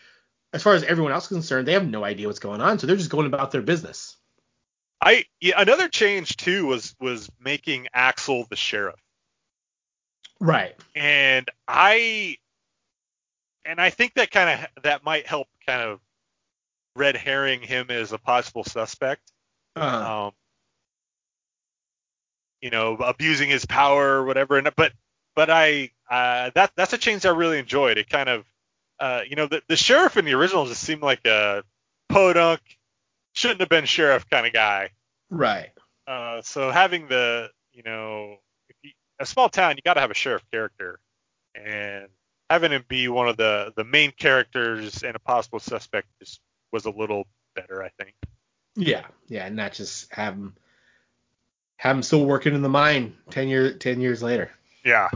as 0.52 0.62
far 0.62 0.74
as 0.74 0.82
everyone 0.84 1.12
else 1.12 1.24
is 1.24 1.28
concerned, 1.28 1.66
they 1.66 1.72
have 1.72 1.88
no 1.88 2.04
idea 2.04 2.26
what's 2.26 2.38
going 2.38 2.60
on, 2.60 2.78
so 2.78 2.86
they're 2.86 2.96
just 2.96 3.10
going 3.10 3.26
about 3.26 3.50
their 3.50 3.62
business. 3.62 4.16
I 5.00 5.24
yeah, 5.40 5.54
another 5.56 5.88
change 5.88 6.36
too 6.36 6.66
was 6.66 6.94
was 7.00 7.30
making 7.40 7.88
Axel 7.94 8.46
the 8.50 8.56
sheriff. 8.56 9.00
Right. 10.40 10.74
and 10.94 11.48
I 11.68 12.36
and 13.64 13.80
I 13.80 13.90
think 13.90 14.14
that 14.14 14.30
kind 14.30 14.60
of 14.76 14.82
that 14.82 15.04
might 15.04 15.26
help 15.26 15.48
kind 15.66 15.82
of 15.82 16.00
red 16.96 17.16
herring 17.16 17.60
him 17.60 17.90
as 17.90 18.12
a 18.12 18.18
possible 18.18 18.64
suspect. 18.64 19.22
Uh, 19.76 20.26
Um, 20.26 20.32
you 22.60 22.70
know, 22.70 22.94
abusing 22.96 23.48
his 23.48 23.64
power 23.64 24.16
or 24.20 24.24
whatever. 24.24 24.58
And 24.58 24.68
but 24.76 24.92
but 25.34 25.50
I 25.50 25.90
uh, 26.10 26.50
that 26.54 26.72
that's 26.76 26.92
a 26.92 26.98
change 26.98 27.24
I 27.24 27.30
really 27.30 27.58
enjoyed. 27.58 27.98
It 27.98 28.08
kind 28.08 28.28
of 28.28 28.44
uh, 28.98 29.22
you 29.28 29.36
know 29.36 29.46
the 29.46 29.62
the 29.68 29.76
sheriff 29.76 30.16
in 30.16 30.24
the 30.24 30.34
original 30.34 30.66
just 30.66 30.82
seemed 30.82 31.02
like 31.02 31.24
a 31.26 31.64
podunk, 32.08 32.60
shouldn't 33.32 33.60
have 33.60 33.68
been 33.68 33.84
sheriff 33.84 34.28
kind 34.28 34.46
of 34.46 34.52
guy. 34.52 34.90
right. 35.30 35.70
Uh, 36.06 36.42
so 36.42 36.70
having 36.70 37.06
the 37.08 37.48
you 37.72 37.82
know 37.84 38.36
if 38.68 38.76
you, 38.82 38.90
a 39.18 39.26
small 39.26 39.48
town 39.48 39.76
you 39.76 39.82
got 39.82 39.94
to 39.94 40.00
have 40.00 40.10
a 40.10 40.14
sheriff 40.14 40.42
character 40.50 40.98
and 41.54 42.08
having 42.48 42.72
him 42.72 42.84
be 42.88 43.06
one 43.08 43.28
of 43.28 43.36
the 43.36 43.72
the 43.76 43.84
main 43.84 44.10
characters 44.10 45.02
and 45.04 45.14
a 45.14 45.20
possible 45.20 45.60
suspect 45.60 46.08
just 46.20 46.40
was 46.72 46.84
a 46.84 46.90
little 46.90 47.26
better 47.54 47.82
I 47.82 47.90
think. 48.02 48.14
Yeah, 48.76 49.06
yeah, 49.28 49.46
and 49.46 49.56
not 49.56 49.72
just 49.72 50.12
have 50.12 50.34
him 50.34 50.54
have 51.76 51.96
him 51.96 52.02
still 52.02 52.24
working 52.24 52.54
in 52.54 52.62
the 52.62 52.68
mine 52.68 53.16
ten 53.30 53.48
year 53.48 53.72
ten 53.72 54.00
years 54.00 54.22
later. 54.22 54.50
Yeah. 54.84 55.08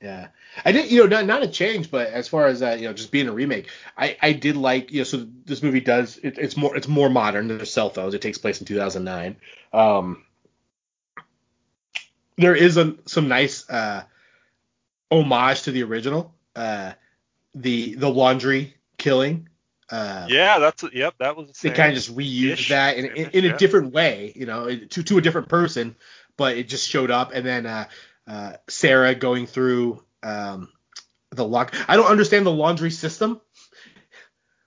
Yeah, 0.00 0.28
I 0.64 0.70
did. 0.70 0.92
You 0.92 1.00
know, 1.00 1.06
not 1.06 1.26
not 1.26 1.42
a 1.42 1.48
change, 1.48 1.90
but 1.90 2.06
as 2.08 2.28
far 2.28 2.46
as 2.46 2.62
uh, 2.62 2.76
you 2.78 2.86
know, 2.86 2.92
just 2.92 3.10
being 3.10 3.26
a 3.26 3.32
remake, 3.32 3.68
I 3.96 4.16
I 4.22 4.32
did 4.32 4.56
like 4.56 4.92
you 4.92 4.98
know. 4.98 5.04
So 5.04 5.26
this 5.44 5.60
movie 5.60 5.80
does 5.80 6.18
it, 6.18 6.38
it's 6.38 6.56
more 6.56 6.76
it's 6.76 6.86
more 6.86 7.10
modern. 7.10 7.48
There's 7.48 7.72
cell 7.72 7.90
phones. 7.90 8.14
It 8.14 8.22
takes 8.22 8.38
place 8.38 8.60
in 8.60 8.66
2009. 8.66 9.36
Um, 9.72 10.22
there 12.36 12.54
is 12.54 12.76
a, 12.76 12.94
some 13.06 13.26
nice 13.26 13.68
uh 13.68 14.04
homage 15.10 15.62
to 15.62 15.72
the 15.72 15.82
original. 15.82 16.32
Uh, 16.54 16.92
the 17.56 17.96
the 17.96 18.08
laundry 18.08 18.76
killing. 18.98 19.47
Uh, 19.90 20.26
Yeah, 20.28 20.58
that's 20.58 20.84
yep, 20.92 21.14
that 21.18 21.36
was 21.36 21.50
the 21.52 21.68
they 21.68 21.74
kind 21.74 21.90
of 21.90 21.94
just 21.94 22.14
reused 22.14 22.68
that 22.68 22.96
in, 22.96 23.06
in, 23.06 23.30
in 23.30 23.44
a 23.44 23.48
yeah. 23.48 23.56
different 23.56 23.92
way, 23.92 24.32
you 24.36 24.46
know, 24.46 24.74
to 24.76 25.02
to 25.02 25.18
a 25.18 25.20
different 25.20 25.48
person, 25.48 25.96
but 26.36 26.56
it 26.56 26.68
just 26.68 26.88
showed 26.88 27.10
up, 27.10 27.32
and 27.32 27.44
then 27.44 27.66
uh, 27.66 27.88
uh, 28.26 28.52
Sarah 28.68 29.14
going 29.14 29.46
through 29.46 30.02
um, 30.22 30.68
the 31.30 31.46
lock. 31.46 31.74
I 31.88 31.96
don't 31.96 32.10
understand 32.10 32.44
the 32.44 32.52
laundry 32.52 32.90
system, 32.90 33.40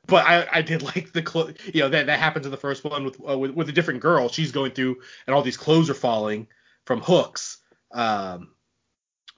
but 0.08 0.26
I, 0.26 0.48
I 0.52 0.62
did 0.62 0.82
like 0.96 1.14
the 1.14 1.22
clo- 1.22 1.54
you 1.74 1.82
know 1.82 1.90
that 1.90 2.08
that 2.08 2.20
happens 2.20 2.46
in 2.46 2.52
the 2.52 2.58
first 2.58 2.84
one 2.84 3.06
with, 3.06 3.20
uh, 3.28 3.38
with 3.38 3.52
with 3.52 3.70
a 3.70 3.74
different 3.74 4.02
girl. 4.02 4.30
She's 4.30 4.52
going 4.52 4.72
through, 4.72 4.98
and 5.28 5.36
all 5.36 5.44
these 5.44 5.58
clothes 5.58 5.90
are 5.90 5.96
falling 5.96 6.48
from 6.86 7.02
hooks. 7.02 7.58
Um, 7.92 8.50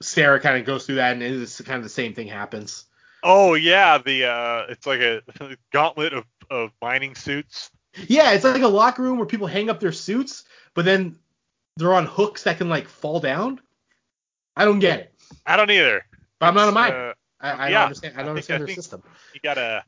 Sarah 0.02 0.40
kind 0.40 0.58
of 0.58 0.66
goes 0.66 0.86
through 0.86 0.96
that, 0.96 1.12
and 1.12 1.22
it's 1.22 1.60
kind 1.60 1.78
of 1.78 1.84
the 1.84 1.88
same 1.88 2.14
thing 2.14 2.26
happens. 2.26 2.84
Oh 3.26 3.54
yeah, 3.54 3.96
the 3.98 4.26
uh, 4.26 4.66
it's 4.68 4.86
like 4.86 5.00
a 5.00 5.22
gauntlet 5.72 6.12
of, 6.12 6.24
of 6.50 6.70
mining 6.82 7.14
suits. 7.14 7.70
Yeah, 8.06 8.32
it's 8.32 8.44
like 8.44 8.60
a 8.62 8.68
locker 8.68 9.02
room 9.02 9.16
where 9.18 9.26
people 9.26 9.46
hang 9.46 9.70
up 9.70 9.80
their 9.80 9.92
suits, 9.92 10.44
but 10.74 10.84
then 10.84 11.16
they're 11.76 11.94
on 11.94 12.06
hooks 12.06 12.42
that 12.44 12.58
can 12.58 12.68
like 12.68 12.86
fall 12.86 13.20
down. 13.20 13.60
I 14.56 14.64
don't 14.66 14.78
get 14.78 15.00
it. 15.00 15.14
I 15.46 15.56
don't 15.56 15.70
either. 15.70 16.04
But 16.38 16.46
I'm 16.46 16.54
not 16.54 16.68
a 16.68 16.72
miner. 16.72 17.10
uh, 17.10 17.14
I, 17.40 17.50
I 17.50 17.68
yeah, 17.68 17.72
don't 17.78 17.82
understand. 17.84 18.14
I 18.16 18.20
I 18.20 18.24
don't 18.24 18.34
think- 18.36 18.50
understand 18.50 18.62
I 18.62 18.66
their 18.66 18.74
system. 18.74 19.02
you 19.32 19.40
gotta. 19.42 19.84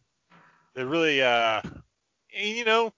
They 0.75 0.85
really 0.85 1.23
uh, 1.23 1.63
you 2.31 2.65
know, 2.65 2.93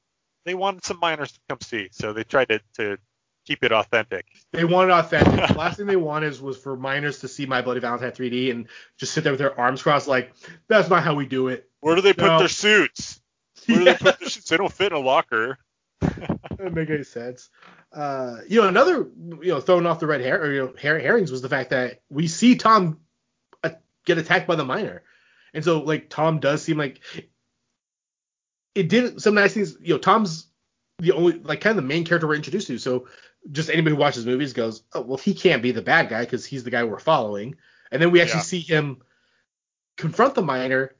they 0.45 0.55
wanted 0.55 0.85
some 0.85 0.99
miners 1.01 1.33
to 1.33 1.41
come 1.49 1.59
see, 1.63 1.89
so 1.91 2.13
they 2.13 2.25
tried 2.25 2.49
to 2.51 2.61
to 2.75 2.99
keep 3.49 3.65
it 3.65 3.73
authentic. 3.73 4.27
They 4.53 4.65
wanted 4.65 4.93
authentic. 4.93 5.49
the 5.49 5.55
last 5.59 5.79
thing 5.79 5.87
they 5.87 5.97
wanted 5.97 6.39
was 6.41 6.59
for 6.59 6.77
miners 6.77 7.21
to 7.21 7.29
see 7.29 7.47
My 7.47 7.63
Bloody 7.63 7.81
Valentine 7.81 8.13
3D 8.13 8.51
and 8.51 8.69
just 8.99 9.13
sit 9.15 9.25
there 9.25 9.33
with 9.33 9.41
their 9.41 9.59
arms 9.59 9.83
crossed, 9.83 10.07
like 10.07 10.33
that's 10.69 10.91
not 10.91 11.03
how 11.03 11.15
we 11.15 11.25
do 11.25 11.49
it. 11.49 11.69
Where 11.81 11.97
do 11.97 12.03
they 12.03 12.13
put 12.13 12.39
their 12.39 12.49
suits? 12.49 13.21
Where 13.67 13.79
do 13.79 13.85
they 13.85 13.95
put 13.95 14.21
their 14.21 14.29
suits? 14.29 14.51
They 14.51 14.59
don't 14.59 14.73
fit 14.73 14.93
in 14.93 14.99
a 14.99 15.01
locker. 15.01 15.59
Doesn't 16.01 16.75
make 16.75 16.91
any 16.91 17.05
sense. 17.05 17.49
Uh, 17.91 18.39
you 18.47 18.61
know, 18.61 18.69
another 18.69 19.09
you 19.41 19.49
know 19.49 19.61
throwing 19.61 19.87
off 19.87 19.99
the 19.99 20.07
red 20.07 20.21
hair 20.21 20.43
or 20.43 20.53
you 20.53 20.61
know 20.61 20.75
her- 20.83 20.99
herrings 20.99 21.33
was 21.33 21.41
the 21.41 21.49
fact 21.49 21.71
that 21.71 22.03
we 22.11 22.29
see 22.29 22.55
Tom 22.57 23.01
uh, 23.65 23.71
get 24.05 24.19
attacked 24.19 24.47
by 24.47 24.57
the 24.57 24.65
miner, 24.65 25.03
and 25.55 25.65
so 25.65 25.81
like 25.81 26.11
Tom 26.11 26.39
does 26.39 26.63
seem 26.63 26.77
like 26.77 27.01
it 28.75 28.91
did 28.91 29.23
some 29.23 29.35
nice 29.35 29.55
things. 29.55 29.77
You 29.81 29.95
know, 29.95 29.99
Tom's 29.99 30.49
the 30.99 31.13
only 31.13 31.39
like 31.39 31.61
kind 31.61 31.79
of 31.79 31.83
the 31.83 31.89
main 31.89 32.05
character 32.05 32.27
we're 32.27 32.35
introduced 32.35 32.67
to, 32.67 32.79
so 32.79 33.07
just 33.51 33.71
anybody 33.71 33.95
who 33.95 34.01
watches 34.01 34.27
movies 34.27 34.53
goes, 34.53 34.83
oh 34.93 35.01
well, 35.03 35.17
he 35.19 35.35
can't 35.35 35.63
be 35.63 35.71
the 35.73 35.83
bad 35.83 36.09
guy 36.09 36.21
because 36.25 36.45
he's 36.45 36.65
the 36.65 36.71
guy 36.71 36.85
we're 36.85 36.99
following, 36.99 37.57
and 37.91 38.01
then 38.03 38.11
we 38.11 38.21
actually 38.21 38.39
Yeah. 38.39 38.43
see 38.43 38.61
him 38.61 39.03
confront 39.97 40.35
the 40.35 40.43
miner, 40.43 40.95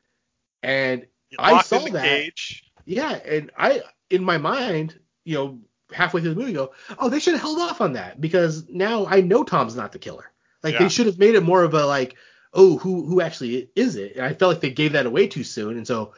and 0.63 1.07
I 1.39 1.63
saw 1.63 1.79
that. 1.79 2.03
cage. 2.03 2.65
yeah, 2.85 3.13
and 3.13 3.51
I 3.57 3.83
in 4.11 4.25
my 4.25 4.39
mind, 4.39 4.99
you 5.25 5.35
know, 5.35 5.61
halfway 5.93 6.21
through 6.21 6.35
the 6.35 6.41
movie, 6.41 6.53
go, 6.55 6.73
oh, 6.99 7.09
they 7.09 7.21
should 7.21 7.35
have 7.35 7.43
held 7.43 7.59
off 7.59 7.81
on 7.81 7.93
that 7.95 8.21
because 8.21 8.69
now 8.69 9.07
I 9.07 9.21
know 9.21 9.45
Tom's 9.45 9.77
not 9.77 9.93
the 9.93 9.99
killer. 9.99 10.31
Like 10.63 10.75
Yeah. 10.75 10.81
they 10.81 10.89
should 10.89 11.07
have 11.07 11.19
made 11.19 11.35
it 11.35 11.43
more 11.43 11.63
of 11.63 11.75
a 11.75 11.87
like, 11.87 12.17
oh, 12.55 12.79
who 12.79 13.05
who 13.07 13.21
actually 13.21 13.71
is 13.77 13.97
it? 13.97 14.17
And 14.17 14.25
I 14.25 14.33
felt 14.35 14.53
like 14.55 14.61
they 14.61 14.71
gave 14.71 14.93
that 14.93 15.07
away 15.07 15.27
too 15.29 15.45
soon, 15.45 15.77
and 15.77 15.87
so 15.87 16.15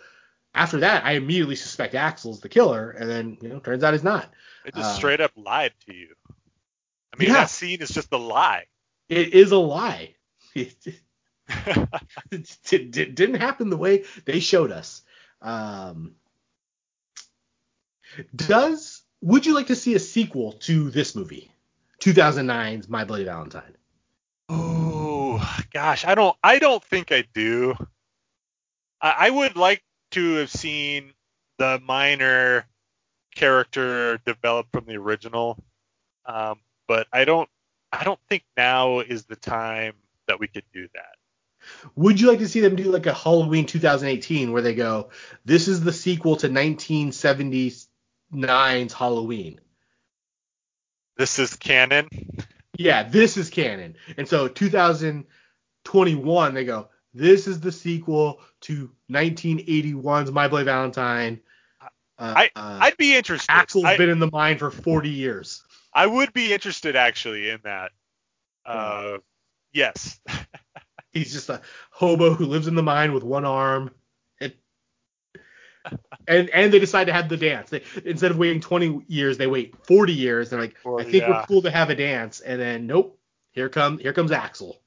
after 0.55 0.81
that, 0.81 1.05
I 1.05 1.13
immediately 1.13 1.57
suspect 1.57 1.95
Axel's 1.95 2.41
the 2.41 2.49
killer, 2.49 2.91
and 2.91 3.09
then 3.09 3.39
you 3.41 3.49
know, 3.49 3.61
turns 3.61 3.85
out 3.85 3.95
he's 3.95 4.03
not. 4.05 4.33
They 4.65 4.71
just 4.73 4.91
Uh, 4.91 4.95
straight 4.95 5.21
up 5.21 5.33
lied 5.37 5.73
to 5.87 5.95
you. 5.95 6.15
I 7.13 7.17
mean, 7.19 7.29
Yeah. 7.29 7.35
that 7.35 7.51
scene 7.51 7.81
is 7.81 7.91
just 7.91 8.13
a 8.13 8.17
lie. 8.17 8.67
It 9.09 9.35
is 9.35 9.53
a 9.53 9.59
lie. 9.59 10.15
It, 10.55 10.75
it, 12.71 12.97
it 12.97 13.15
didn't 13.17 13.41
happen 13.41 13.71
the 13.71 13.77
way 13.77 14.05
they 14.25 14.39
showed 14.39 14.71
us. 14.71 15.03
Um, 15.43 16.15
does 18.35 19.03
would 19.21 19.47
you 19.47 19.55
like 19.55 19.67
to 19.69 19.77
see 19.77 19.95
a 19.95 19.99
sequel 19.99 20.53
to 20.53 20.91
this 20.91 21.15
movie, 21.17 21.51
2009's 22.01 22.89
My 22.89 23.05
Bloody 23.05 23.25
Valentine? 23.25 23.77
Oh 24.49 25.45
gosh, 25.73 26.05
I 26.05 26.15
don't 26.15 26.37
I 26.43 26.59
don't 26.59 26.83
think 26.85 27.11
I 27.13 27.25
do. 27.35 27.75
I, 29.01 29.15
I 29.27 29.31
would 29.31 29.57
like 29.57 29.83
to 30.11 30.37
have 30.37 30.51
seen 30.51 31.13
the 31.59 31.81
minor 31.85 32.67
character 33.35 34.19
develop 34.25 34.67
from 34.73 34.87
the 34.87 34.97
original, 34.97 35.63
um, 36.27 36.59
but 36.89 37.07
I 37.13 37.25
don't 37.25 37.49
I 37.93 38.05
don't 38.05 38.21
think 38.29 38.45
now 38.57 39.01
is 39.01 39.25
the 39.25 39.35
time 39.37 39.95
that 40.27 40.41
we 40.41 40.47
could 40.47 40.65
do 40.73 40.89
that. 40.95 41.17
Would 41.97 42.21
you 42.21 42.29
like 42.29 42.39
to 42.39 42.49
see 42.49 42.61
them 42.61 42.77
do 42.77 42.85
like 42.85 43.07
a 43.07 43.13
Halloween 43.13 43.67
2018 43.67 44.53
where 44.53 44.63
they 44.63 44.75
go, 44.75 45.11
this 45.45 45.67
is 45.69 45.83
the 45.83 45.93
sequel 45.93 46.37
to 46.37 46.49
1979's 46.49 48.93
Halloween? 48.93 49.61
This 51.17 51.39
is 51.39 51.55
canon. 51.57 52.09
Yeah, 52.79 53.03
this 53.03 53.37
is 53.37 53.51
canon. 53.51 53.97
And 54.17 54.27
so 54.27 54.49
2021, 54.49 56.55
they 56.55 56.65
go, 56.65 56.89
this 57.15 57.47
is 57.47 57.61
the 57.61 57.73
sequel 57.73 58.41
to 58.63 58.91
1981's 59.11 60.31
My 60.31 60.49
Bloody 60.49 60.65
Valentine. 60.65 61.41
Uh, 62.19 62.35
I 62.37 62.51
uh, 62.55 62.79
I'd 62.83 62.97
be 62.97 63.17
interested. 63.17 63.51
Axel's 63.51 63.85
I, 63.85 63.97
been 63.97 64.11
in 64.11 64.19
the 64.19 64.31
mine 64.31 64.59
for 64.59 64.71
40 64.71 65.09
years. 65.09 65.65
I 65.93 66.07
would 66.07 66.33
be 66.33 66.53
interested 66.53 66.95
actually 66.97 67.51
in 67.51 67.61
that. 67.65 67.93
Uh, 68.65 69.19
yes. 69.73 70.21
He's 71.13 71.33
just 71.33 71.49
a 71.49 71.61
hobo 71.91 72.35
who 72.35 72.47
lives 72.47 72.69
in 72.69 72.75
the 72.77 72.83
mine 72.83 73.13
with 73.13 73.25
one 73.25 73.45
arm. 73.45 73.91
And 74.41 74.53
and, 76.29 76.51
and 76.51 76.73
they 76.73 76.79
decide 76.79 77.07
to 77.07 77.13
have 77.13 77.29
the 77.29 77.37
dance. 77.37 77.71
They, 77.71 77.83
instead 78.05 78.31
of 78.31 78.39
waiting 78.39 78.61
20 78.61 79.03
years, 79.09 79.39
they 79.39 79.47
wait 79.47 79.75
40 79.87 80.13
years. 80.13 80.51
They're 80.51 80.61
like, 80.61 80.77
I 80.87 81.03
think 81.03 81.15
yeah. 81.15 81.31
we're 81.31 81.47
cool 81.47 81.63
to 81.63 81.71
have 81.71 81.91
a 81.91 81.97
dance. 81.97 82.41
And 82.41 82.61
then 82.61 82.87
nope, 82.87 83.19
here 83.51 83.69
come 83.69 83.99
here 83.99 84.13
comes 84.13 84.31
Axel. 84.31 84.81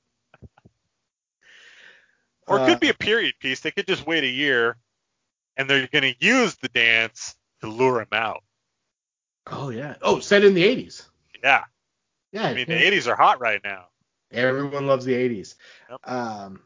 Or 2.54 2.60
it 2.60 2.62
Uh, 2.62 2.66
could 2.68 2.80
be 2.80 2.90
a 2.90 2.94
period 2.94 3.36
piece. 3.40 3.60
They 3.62 3.72
could 3.72 3.88
just 3.88 4.06
wait 4.06 4.24
a 4.24 4.28
year, 4.28 4.78
and 5.58 5.70
they're 5.70 5.88
going 5.88 6.14
to 6.14 6.26
use 6.26 6.56
the 6.56 6.70
dance 6.70 7.36
to 7.62 7.68
lure 7.68 8.02
him 8.02 8.08
out. 8.12 8.44
Oh 9.48 9.70
yeah. 9.70 9.96
Oh, 10.02 10.20
set 10.20 10.44
in 10.44 10.54
the 10.54 10.64
80s. 10.64 11.10
Yeah, 11.44 11.64
Yeah. 12.32 12.46
I 12.48 12.54
mean 12.54 12.66
yeah. 12.70 12.78
the 12.78 12.86
80s 12.86 13.08
are 13.08 13.16
hot 13.16 13.40
right 13.42 13.62
now. 13.64 13.88
Everyone 14.32 14.88
loves 14.88 15.06
the 15.06 15.14
80s. 15.14 15.56
Yep. 15.90 16.00
Um, 16.06 16.62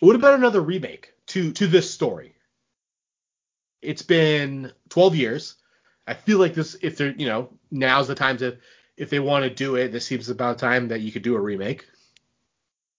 what 0.00 0.16
about 0.16 0.34
another 0.34 0.60
remake 0.60 1.12
to 1.28 1.52
to 1.52 1.66
this 1.66 1.90
story? 1.90 2.34
It's 3.82 4.02
been 4.02 4.72
12 4.88 5.14
years. 5.16 5.56
I 6.06 6.14
feel 6.14 6.38
like 6.38 6.54
this, 6.54 6.76
if 6.82 6.96
they're, 6.96 7.14
you 7.16 7.26
know, 7.26 7.50
now's 7.70 8.08
the 8.08 8.14
time 8.14 8.36
to, 8.38 8.58
if 8.96 9.08
they 9.10 9.20
want 9.20 9.44
to 9.44 9.50
do 9.50 9.76
it, 9.76 9.88
this 9.92 10.06
seems 10.06 10.28
about 10.28 10.58
time 10.58 10.88
that 10.88 11.00
you 11.00 11.12
could 11.12 11.22
do 11.22 11.34
a 11.34 11.40
remake. 11.40 11.86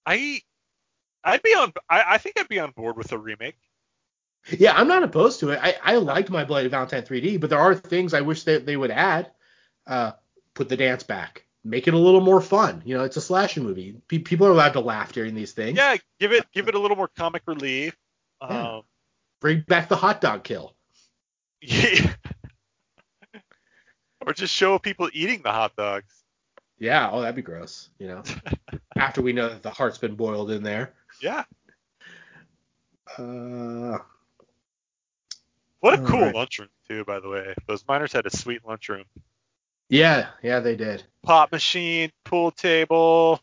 I, 0.06 0.42
I'd 1.26 1.42
be 1.44 1.50
on. 1.50 1.74
I, 1.90 2.04
I 2.08 2.18
think 2.20 2.40
I'd 2.40 2.48
be 2.48 2.60
on 2.60 2.72
board 2.72 2.96
with 2.98 3.12
a 3.12 3.18
remake. 3.18 3.58
Yeah, 4.52 4.74
I'm 4.76 4.88
not 4.88 5.04
opposed 5.04 5.40
to 5.40 5.50
it. 5.50 5.60
I, 5.62 5.76
I 5.84 5.96
liked 5.96 6.30
my 6.30 6.46
Bloody 6.46 6.70
Valentine 6.70 7.02
3D, 7.04 7.42
but 7.42 7.50
there 7.50 7.60
are 7.60 7.74
things 7.74 8.14
I 8.14 8.22
wish 8.22 8.44
that 8.44 8.66
they 8.66 8.78
would 8.78 8.92
add. 8.92 9.32
Uh, 9.88 10.12
put 10.54 10.70
the 10.70 10.78
dance 10.78 11.02
back. 11.04 11.46
make 11.64 11.88
it 11.88 11.96
a 11.96 11.98
little 11.98 12.22
more 12.22 12.40
fun. 12.42 12.84
You 12.86 12.96
know, 12.98 13.04
it's 13.04 13.18
a 13.18 13.22
slasher 13.22 13.62
movie. 13.62 13.96
Pe- 14.08 14.20
people 14.20 14.46
are 14.46 14.52
allowed 14.52 14.74
to 14.74 14.80
laugh 14.82 15.14
during 15.14 15.34
these 15.34 15.52
things. 15.52 15.78
Yeah, 15.78 15.98
give 16.20 16.32
it 16.32 16.46
give 16.54 16.68
it 16.68 16.76
a 16.76 16.80
little 16.80 16.96
more 16.96 17.08
comic 17.18 17.42
relief. 17.48 17.98
Yeah. 18.42 18.76
Um, 18.76 18.82
Bring 19.42 19.62
back 19.68 19.90
the 19.90 19.96
hot 19.96 20.22
dog 20.22 20.44
kill. 20.44 20.76
yeah. 21.62 22.14
or 24.26 24.34
just 24.34 24.54
show 24.54 24.80
people 24.80 25.10
eating 25.14 25.42
the 25.42 25.52
hot 25.52 25.76
dogs. 25.76 26.14
Yeah, 26.78 27.10
oh 27.12 27.22
that'd 27.22 27.36
be 27.36 27.42
gross. 27.42 27.90
You 28.00 28.08
know, 28.08 28.24
after 28.98 29.22
we 29.22 29.34
know 29.34 29.50
that 29.50 29.64
the 29.64 29.70
heart's 29.72 29.98
been 29.98 30.16
boiled 30.16 30.52
in 30.52 30.62
there. 30.64 30.94
Yeah. 31.22 31.44
Uh, 33.18 33.98
What 35.80 35.94
a 36.00 36.02
cool 36.04 36.22
right. 36.22 36.36
lunchroom 36.36 36.70
too, 36.88 37.06
by 37.06 37.20
the 37.20 37.30
way. 37.30 37.54
Those 37.68 37.86
miners 37.88 38.12
had 38.14 38.26
a 38.26 38.36
sweet 38.36 38.66
lunchroom. 38.66 39.06
yeah, 39.90 40.28
yeah, 40.42 40.60
they 40.60 40.76
did. 40.76 41.04
Pop 41.24 41.52
machine, 41.52 42.12
pool 42.24 42.52
table. 42.52 43.42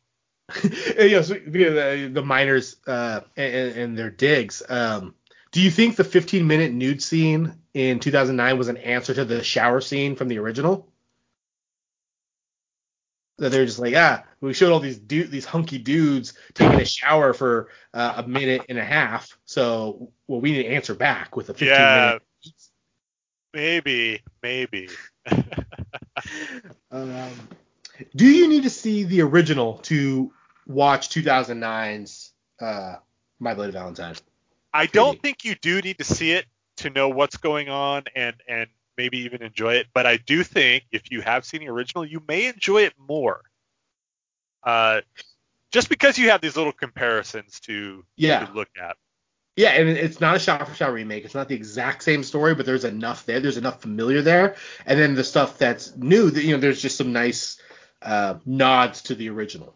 yeah, 0.98 1.22
so, 1.22 1.34
the, 1.34 2.10
the 2.12 2.22
miners 2.22 2.76
uh, 2.86 3.20
and, 3.36 3.76
and 3.76 3.98
their 3.98 4.10
digs. 4.10 4.62
Um, 4.68 5.14
do 5.52 5.60
you 5.60 5.70
think 5.70 5.96
the 5.96 6.04
15 6.04 6.46
minute 6.46 6.72
nude 6.72 7.02
scene 7.02 7.54
in 7.74 8.00
2009 8.00 8.58
was 8.58 8.68
an 8.68 8.76
answer 8.78 9.14
to 9.14 9.24
the 9.24 9.42
shower 9.44 9.80
scene 9.80 10.16
from 10.16 10.28
the 10.28 10.38
original? 10.38 10.91
That 13.38 13.50
they're 13.50 13.64
just 13.66 13.78
like, 13.78 13.94
ah, 13.96 14.22
we 14.40 14.52
showed 14.54 14.72
all 14.72 14.78
these 14.80 14.98
du- 14.98 15.26
these 15.26 15.44
hunky 15.46 15.78
dudes 15.78 16.34
taking 16.54 16.80
a 16.80 16.84
shower 16.84 17.32
for 17.32 17.68
uh, 17.94 18.14
a 18.18 18.28
minute 18.28 18.66
and 18.68 18.78
a 18.78 18.84
half, 18.84 19.36
so 19.46 20.12
well, 20.28 20.40
we 20.40 20.52
need 20.52 20.64
to 20.64 20.68
answer 20.68 20.94
back 20.94 21.34
with 21.36 21.48
a 21.48 21.54
15 21.54 21.68
Yeah. 21.68 22.18
minute. 22.18 22.22
Maybe, 23.54 24.22
maybe. 24.42 24.88
Um, 26.90 27.30
do 28.14 28.26
you 28.26 28.48
need 28.48 28.62
to 28.64 28.70
see 28.70 29.04
the 29.04 29.22
original 29.22 29.78
to 29.78 30.32
watch 30.66 31.08
2009's 31.08 32.32
uh, 32.60 32.96
My 33.40 33.54
Bloody 33.54 33.72
Valentine? 33.72 34.14
I 34.72 34.86
don't 34.86 35.20
think 35.20 35.44
you 35.44 35.54
do 35.54 35.80
need 35.80 35.98
to 35.98 36.04
see 36.04 36.32
it 36.32 36.46
to 36.76 36.90
know 36.90 37.08
what's 37.08 37.36
going 37.36 37.68
on 37.68 38.04
and 38.14 38.36
and 38.46 38.68
maybe 38.96 39.18
even 39.18 39.42
enjoy 39.42 39.74
it. 39.74 39.86
But 39.92 40.06
I 40.06 40.16
do 40.16 40.42
think 40.44 40.84
if 40.92 41.10
you 41.10 41.20
have 41.22 41.44
seen 41.44 41.60
the 41.60 41.68
original, 41.68 42.04
you 42.04 42.22
may 42.26 42.46
enjoy 42.46 42.82
it 42.82 42.94
more. 42.98 43.42
Uh, 44.62 45.00
just 45.72 45.88
because 45.88 46.18
you 46.18 46.30
have 46.30 46.40
these 46.40 46.56
little 46.56 46.72
comparisons 46.72 47.60
to, 47.60 48.04
Yeah. 48.16 48.46
to 48.46 48.52
look 48.52 48.68
at. 48.80 48.96
Yeah, 49.56 49.70
and 49.70 49.88
it's 49.88 50.18
not 50.20 50.36
a 50.36 50.38
shot 50.38 50.66
for 50.66 50.74
shot 50.74 50.92
remake. 50.94 51.24
It's 51.26 51.34
not 51.34 51.48
the 51.48 51.54
exact 51.54 52.02
same 52.02 52.22
story, 52.22 52.54
but 52.54 52.64
there's 52.64 52.84
enough 52.84 53.26
there. 53.26 53.38
There's 53.38 53.58
enough 53.58 53.82
familiar 53.82 54.22
there, 54.22 54.56
and 54.86 54.98
then 54.98 55.14
the 55.14 55.24
stuff 55.24 55.58
that's 55.58 55.94
new. 55.94 56.30
That 56.30 56.42
you 56.42 56.52
know, 56.54 56.60
there's 56.60 56.80
just 56.80 56.96
some 56.96 57.12
nice 57.12 57.60
uh, 58.00 58.38
nods 58.46 59.02
to 59.02 59.14
the 59.14 59.28
original. 59.28 59.74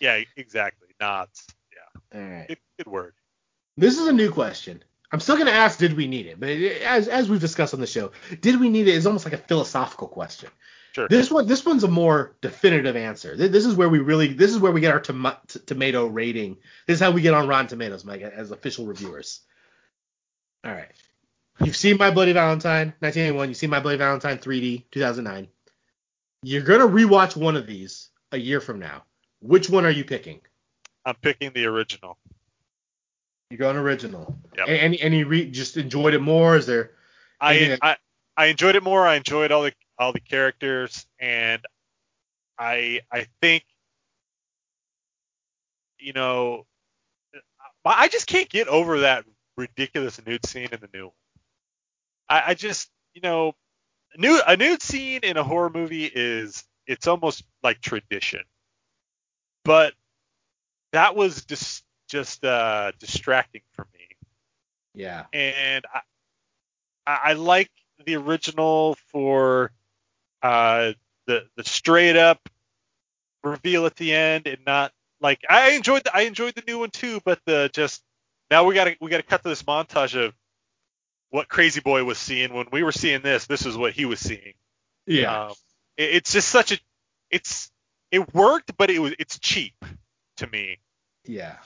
Yeah, 0.00 0.20
exactly. 0.36 0.88
Nods. 1.00 1.46
Yeah, 1.72 2.20
All 2.20 2.26
right. 2.28 2.48
good, 2.48 2.58
good 2.78 2.86
word. 2.88 3.14
This 3.76 3.98
is 4.00 4.08
a 4.08 4.12
new 4.12 4.32
question. 4.32 4.82
I'm 5.14 5.20
still 5.20 5.38
gonna 5.38 5.52
ask, 5.52 5.78
did 5.78 5.96
we 5.96 6.08
need 6.08 6.26
it? 6.26 6.40
But 6.40 6.48
it, 6.48 6.82
as 6.82 7.06
as 7.06 7.28
we've 7.28 7.40
discussed 7.40 7.72
on 7.72 7.78
the 7.78 7.86
show, 7.86 8.10
did 8.40 8.58
we 8.58 8.68
need 8.68 8.88
it? 8.88 8.96
Is 8.96 9.06
almost 9.06 9.24
like 9.24 9.32
a 9.32 9.38
philosophical 9.38 10.08
question. 10.08 10.50
Sure. 10.92 11.06
This 11.06 11.30
one, 11.30 11.46
this 11.46 11.64
one's 11.64 11.84
a 11.84 11.88
more 11.88 12.34
definitive 12.40 12.96
answer. 12.96 13.36
This 13.36 13.64
is 13.64 13.76
where 13.76 13.88
we 13.88 14.00
really, 14.00 14.32
this 14.32 14.50
is 14.50 14.58
where 14.58 14.72
we 14.72 14.80
get 14.80 14.92
our 14.92 14.98
toma- 15.00 15.38
t- 15.46 15.60
tomato 15.66 16.08
rating. 16.08 16.56
This 16.88 16.94
is 16.94 17.00
how 17.00 17.12
we 17.12 17.22
get 17.22 17.32
on 17.32 17.46
Rotten 17.46 17.68
Tomatoes, 17.68 18.04
Mike, 18.04 18.22
as 18.22 18.50
official 18.50 18.86
reviewers. 18.86 19.42
All 20.64 20.72
right. 20.72 20.90
You've 21.60 21.76
seen 21.76 21.96
My 21.96 22.10
Bloody 22.10 22.32
Valentine, 22.32 22.94
1981. 22.98 23.48
You've 23.48 23.56
seen 23.56 23.70
My 23.70 23.78
Bloody 23.78 23.98
Valentine 23.98 24.38
3D, 24.38 24.82
2009. 24.90 25.46
You're 26.42 26.62
gonna 26.62 26.88
rewatch 26.88 27.36
one 27.36 27.54
of 27.54 27.68
these 27.68 28.08
a 28.32 28.36
year 28.36 28.60
from 28.60 28.80
now. 28.80 29.04
Which 29.38 29.70
one 29.70 29.84
are 29.84 29.90
you 29.90 30.04
picking? 30.04 30.40
I'm 31.04 31.14
picking 31.14 31.52
the 31.54 31.66
original. 31.66 32.18
You're 33.50 33.58
going 33.58 33.76
original. 33.76 34.38
Yep. 34.56 34.68
A- 34.68 34.82
Any, 34.82 35.00
any 35.00 35.24
re- 35.24 35.50
just 35.50 35.76
enjoyed 35.76 36.14
it 36.14 36.20
more? 36.20 36.56
Is 36.56 36.66
there? 36.66 36.92
I, 37.40 37.72
uh, 37.72 37.76
I 37.82 37.96
I 38.36 38.46
enjoyed 38.46 38.74
it 38.76 38.82
more. 38.82 39.06
I 39.06 39.16
enjoyed 39.16 39.52
all 39.52 39.62
the 39.62 39.72
all 39.98 40.12
the 40.12 40.20
characters, 40.20 41.06
and 41.18 41.62
I 42.58 43.00
I 43.12 43.26
think 43.40 43.64
you 45.98 46.12
know 46.12 46.66
I 47.84 48.04
I 48.04 48.08
just 48.08 48.26
can't 48.26 48.48
get 48.48 48.68
over 48.68 49.00
that 49.00 49.24
ridiculous 49.56 50.24
nude 50.26 50.46
scene 50.46 50.68
in 50.72 50.80
the 50.80 50.88
new 50.92 51.06
one. 51.06 51.14
I, 52.28 52.42
I 52.48 52.54
just 52.54 52.90
you 53.14 53.20
know 53.20 53.54
nude 54.16 54.40
a 54.46 54.56
nude 54.56 54.82
scene 54.82 55.20
in 55.22 55.36
a 55.36 55.44
horror 55.44 55.70
movie 55.70 56.06
is 56.06 56.64
it's 56.86 57.06
almost 57.06 57.44
like 57.62 57.80
tradition, 57.80 58.42
but 59.64 59.92
that 60.92 61.14
was 61.14 61.44
just 61.44 61.84
just 62.14 62.44
uh, 62.44 62.92
distracting 63.00 63.62
for 63.72 63.86
me 63.92 64.06
Yeah. 64.94 65.24
and 65.32 65.84
I, 65.92 66.00
I 67.06 67.32
like 67.34 67.70
the 68.06 68.16
original 68.16 68.96
for 69.12 69.70
uh, 70.42 70.92
the 71.26 71.46
the 71.56 71.64
straight 71.64 72.16
up 72.16 72.48
reveal 73.42 73.84
at 73.86 73.96
the 73.96 74.14
end, 74.14 74.46
and 74.46 74.58
not 74.66 74.92
like 75.20 75.40
I 75.48 75.70
enjoyed 75.72 76.04
the, 76.04 76.14
I 76.16 76.22
enjoyed 76.22 76.54
the 76.54 76.62
new 76.66 76.78
one 76.78 76.90
too, 76.90 77.20
but 77.24 77.40
the 77.46 77.70
just 77.72 78.02
now 78.50 78.64
we 78.64 78.74
gotta 78.74 78.96
we 79.00 79.10
gotta 79.10 79.22
cut 79.22 79.42
to 79.42 79.48
this 79.48 79.62
montage 79.64 80.14
of 80.22 80.34
what 81.30 81.48
Crazy 81.48 81.80
Boy 81.80 82.04
was 82.04 82.18
seeing 82.18 82.52
when 82.54 82.66
we 82.72 82.82
were 82.82 82.92
seeing 82.92 83.22
this. 83.22 83.46
This 83.46 83.66
is 83.66 83.76
what 83.76 83.92
he 83.92 84.04
was 84.04 84.20
seeing. 84.20 84.54
Yeah. 85.06 85.46
Um, 85.46 85.54
it- 85.96 86.14
it's 86.16 86.32
just 86.32 86.48
such 86.48 86.72
a 86.72 86.78
it's 87.30 87.70
it 88.10 88.34
worked, 88.34 88.76
but 88.76 88.90
it 88.90 88.98
was 89.00 89.14
it's 89.18 89.38
cheap 89.38 89.74
to 90.38 90.46
me. 90.46 90.78
yeah. 91.26 91.56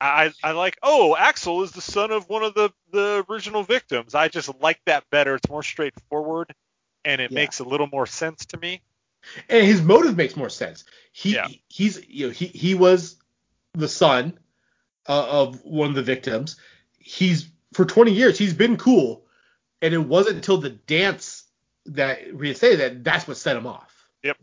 I 0.00 0.32
I 0.42 0.52
like 0.52 0.78
oh 0.82 1.14
Axel 1.16 1.62
is 1.62 1.72
the 1.72 1.80
son 1.80 2.10
of 2.10 2.28
one 2.28 2.42
of 2.42 2.54
the 2.54 2.70
the 2.90 3.24
original 3.28 3.62
victims. 3.62 4.14
I 4.14 4.28
just 4.28 4.50
like 4.60 4.80
that 4.86 5.04
better. 5.10 5.34
It's 5.34 5.48
more 5.48 5.62
straightforward 5.62 6.54
and 7.04 7.20
it 7.20 7.30
Yeah. 7.30 7.34
makes 7.36 7.60
a 7.60 7.64
little 7.64 7.86
more 7.86 8.06
sense 8.06 8.46
to 8.46 8.56
me. 8.58 8.80
and 9.48 9.66
his 9.66 9.82
motive 9.82 10.16
makes 10.16 10.36
more 10.36 10.48
sense. 10.48 10.84
He 11.12 11.34
Yeah. 11.34 11.48
he's 11.68 12.06
you 12.08 12.26
know 12.28 12.32
he 12.32 12.46
he 12.46 12.74
was 12.74 13.16
the 13.74 13.88
son 13.88 14.38
uh, 15.08 15.26
of 15.28 15.62
one 15.64 15.90
of 15.90 15.94
the 15.94 16.02
victims. 16.02 16.56
He's 16.98 17.48
for 17.74 17.84
20 17.84 18.12
years 18.12 18.38
he's 18.38 18.54
been 18.54 18.76
cool, 18.76 19.26
and 19.82 19.92
it 19.94 19.98
wasn't 19.98 20.36
until 20.36 20.58
the 20.58 20.70
dance 20.70 21.44
that 21.86 22.32
we 22.34 22.52
say 22.54 22.76
that 22.76 23.04
that's 23.04 23.28
what 23.28 23.36
set 23.36 23.56
him 23.56 23.66
off. 23.66 24.08
Yep. 24.22 24.38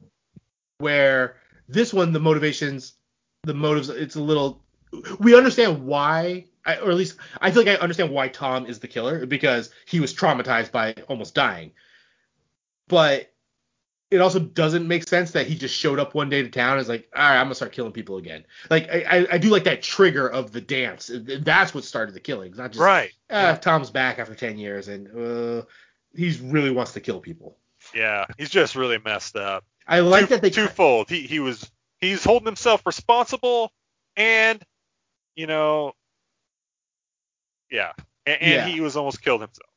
Where 0.79 1.37
this 1.67 1.93
one 1.93 2.11
the 2.13 2.19
motivations, 2.19 2.93
the 3.43 3.53
motives, 3.53 3.89
it's 3.89 4.15
a 4.15 4.21
little. 4.21 4.63
We 5.19 5.35
understand 5.35 5.85
why, 5.85 6.45
I- 6.65 6.77
or 6.77 6.89
at 6.91 6.95
least 6.97 7.17
I 7.41 7.51
feel 7.51 7.63
like 7.63 7.77
I 7.79 7.81
understand 7.81 8.11
why 8.11 8.27
Tom 8.27 8.65
is 8.65 8.79
the 8.79 8.87
killer 8.87 9.25
because 9.25 9.69
he 9.85 9.99
was 9.99 10.13
traumatized 10.13 10.71
by 10.71 10.93
almost 11.07 11.33
dying. 11.35 11.71
But 12.87 13.31
it 14.09 14.21
also 14.21 14.39
doesn't 14.39 14.87
make 14.87 15.07
sense 15.07 15.31
that 15.31 15.47
he 15.47 15.55
just 15.55 15.75
showed 15.75 15.99
up 15.99 16.15
one 16.15 16.29
day 16.29 16.41
to 16.41 16.49
town 16.49 16.73
and 16.73 16.81
is 16.81 16.87
like, 16.87 17.09
all 17.13 17.21
right, 17.21 17.37
I'm 17.37 17.45
gonna 17.45 17.55
start 17.55 17.73
killing 17.73 17.91
people 17.91 18.17
again. 18.17 18.45
Like 18.69 18.89
I, 18.89 19.03
I, 19.09 19.27
I 19.33 19.37
do 19.37 19.49
like 19.49 19.65
that 19.65 19.81
trigger 19.81 20.27
of 20.29 20.51
the 20.53 20.61
dance. 20.61 21.11
That's 21.13 21.73
what 21.73 21.83
started 21.83 22.15
the 22.15 22.21
killings, 22.21 22.57
not 22.57 22.71
just 22.71 22.79
Right. 22.81 23.11
ah, 23.29 23.57
Tom's 23.59 23.89
back 23.89 24.19
after 24.19 24.33
10 24.33 24.57
years 24.57 24.87
and 24.87 25.07
uh, 25.09 25.65
he 26.15 26.39
really 26.43 26.71
wants 26.71 26.93
to 26.93 27.01
kill 27.01 27.19
people. 27.19 27.57
Yeah. 27.93 28.25
He's 28.37 28.49
just 28.49 28.75
really 28.77 28.97
messed 29.03 29.35
up. 29.35 29.65
I 29.85 29.99
like 29.99 30.21
Two- 30.23 30.35
that 30.35 30.41
they 30.41 30.49
twofold. 30.49 31.09
He 31.09 31.21
he 31.21 31.39
was 31.39 31.69
he's 31.99 32.23
holding 32.23 32.45
himself 32.45 32.85
responsible 32.85 33.73
and 34.15 34.63
you 35.37 35.47
know 35.47 35.93
yeah. 37.71 37.91
And, 38.25 38.41
and 38.41 38.51
Yeah. 38.51 38.67
he 38.67 38.81
was 38.81 38.95
almost 38.95 39.21
killed 39.21 39.41
himself. 39.41 39.69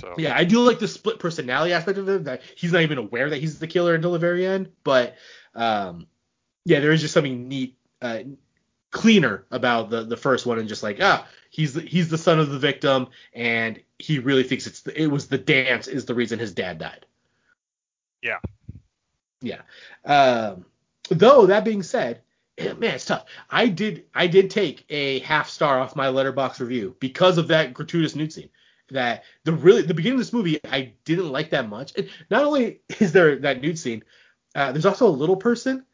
So 0.00 0.14
Yeah, 0.18 0.36
I 0.36 0.44
do 0.44 0.60
like 0.60 0.78
the 0.78 0.88
split 0.88 1.18
personality 1.18 1.72
aspect 1.72 1.98
of 1.98 2.08
it. 2.08 2.24
That 2.24 2.42
he's 2.54 2.72
not 2.72 2.82
even 2.82 2.98
aware 2.98 3.30
that 3.30 3.38
he's 3.38 3.58
the 3.58 3.66
killer 3.66 3.94
until 3.94 4.12
the 4.12 4.18
very 4.18 4.46
end. 4.46 4.70
But 4.84 5.16
um, 5.54 6.06
yeah, 6.64 6.80
there 6.80 6.92
is 6.92 7.00
just 7.00 7.14
something 7.14 7.48
neat, 7.48 7.78
uh, 8.02 8.20
cleaner 8.90 9.46
about 9.50 9.90
the 9.90 10.04
the 10.04 10.16
first 10.16 10.44
one, 10.44 10.58
and 10.58 10.68
just 10.68 10.82
like 10.82 10.98
ah, 11.00 11.26
he's 11.50 11.74
the, 11.74 11.80
he's 11.80 12.08
the 12.08 12.18
son 12.18 12.38
of 12.38 12.50
the 12.50 12.58
victim, 12.58 13.08
and 13.32 13.80
he 13.98 14.18
really 14.18 14.42
thinks 14.42 14.66
it's 14.66 14.82
the, 14.82 15.00
it 15.02 15.06
was 15.06 15.28
the 15.28 15.38
dance 15.38 15.88
is 15.88 16.04
the 16.04 16.14
reason 16.14 16.38
his 16.38 16.52
dad 16.52 16.78
died. 16.78 17.06
Yeah. 18.22 18.38
Yeah. 19.40 19.62
Um, 20.04 20.66
though 21.08 21.46
that 21.46 21.64
being 21.64 21.82
said, 21.82 22.20
man, 22.78 22.94
it's 22.94 23.04
tough. 23.04 23.26
I 23.50 23.68
did 23.68 24.04
I 24.14 24.26
did 24.26 24.50
take 24.50 24.84
a 24.88 25.20
half 25.20 25.48
star 25.48 25.80
off 25.80 25.96
my 25.96 26.06
Letterboxd 26.06 26.60
review 26.60 26.96
because 27.00 27.38
of 27.38 27.48
that 27.48 27.74
gratuitous 27.74 28.14
nude 28.14 28.32
scene. 28.32 28.50
That 28.90 29.24
the 29.44 29.52
really 29.52 29.82
the 29.82 29.94
beginning 29.94 30.18
of 30.18 30.24
this 30.24 30.32
movie 30.32 30.60
I 30.64 30.92
didn't 31.04 31.30
like 31.30 31.50
that 31.50 31.68
much. 31.68 31.92
And 31.96 32.08
not 32.30 32.44
only 32.44 32.80
is 33.00 33.12
there 33.12 33.36
that 33.40 33.60
nude 33.60 33.78
scene, 33.78 34.04
uh, 34.54 34.72
there's 34.72 34.86
also 34.86 35.06
a 35.06 35.10
little 35.10 35.36
person 35.36 35.84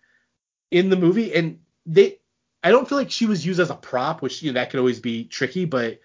in 0.71 0.89
the 0.89 0.97
movie, 0.97 1.35
and 1.35 1.61
they 1.87 2.19
I 2.63 2.71
don't 2.71 2.89
feel 2.89 2.99
like 2.99 3.11
she 3.11 3.27
was 3.27 3.45
used 3.45 3.61
as 3.61 3.71
a 3.71 3.75
prop, 3.75 4.23
which 4.23 4.43
you 4.43 4.53
know 4.53 4.61
that 4.61 4.71
could 4.71 4.79
always 4.79 5.01
be 5.01 5.25
tricky, 5.25 5.65
but 5.65 6.01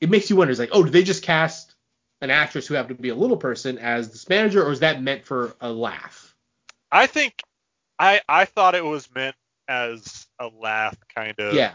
it 0.00 0.10
makes 0.10 0.30
you 0.30 0.36
wonder. 0.36 0.50
It's 0.50 0.60
like, 0.60 0.70
oh, 0.72 0.84
did 0.84 0.92
they 0.92 1.02
just 1.02 1.22
cast 1.22 1.74
an 2.20 2.30
actress 2.30 2.66
who 2.66 2.74
happened 2.74 2.98
to 2.98 3.02
be 3.02 3.08
a 3.08 3.14
little 3.14 3.36
person 3.36 3.78
as 3.78 4.10
this 4.10 4.28
manager, 4.28 4.64
or 4.64 4.72
is 4.72 4.80
that 4.80 5.02
meant 5.02 5.24
for 5.24 5.54
a 5.60 5.70
laugh? 5.70 6.34
I 6.92 7.06
think 7.06 7.42
I 7.98 8.20
I 8.28 8.44
thought 8.44 8.74
it 8.74 8.84
was 8.84 9.08
meant 9.14 9.36
as 9.70 10.26
a 10.38 10.48
laugh 10.48 10.96
kind 11.14 11.38
of. 11.38 11.54
Yeah. 11.54 11.74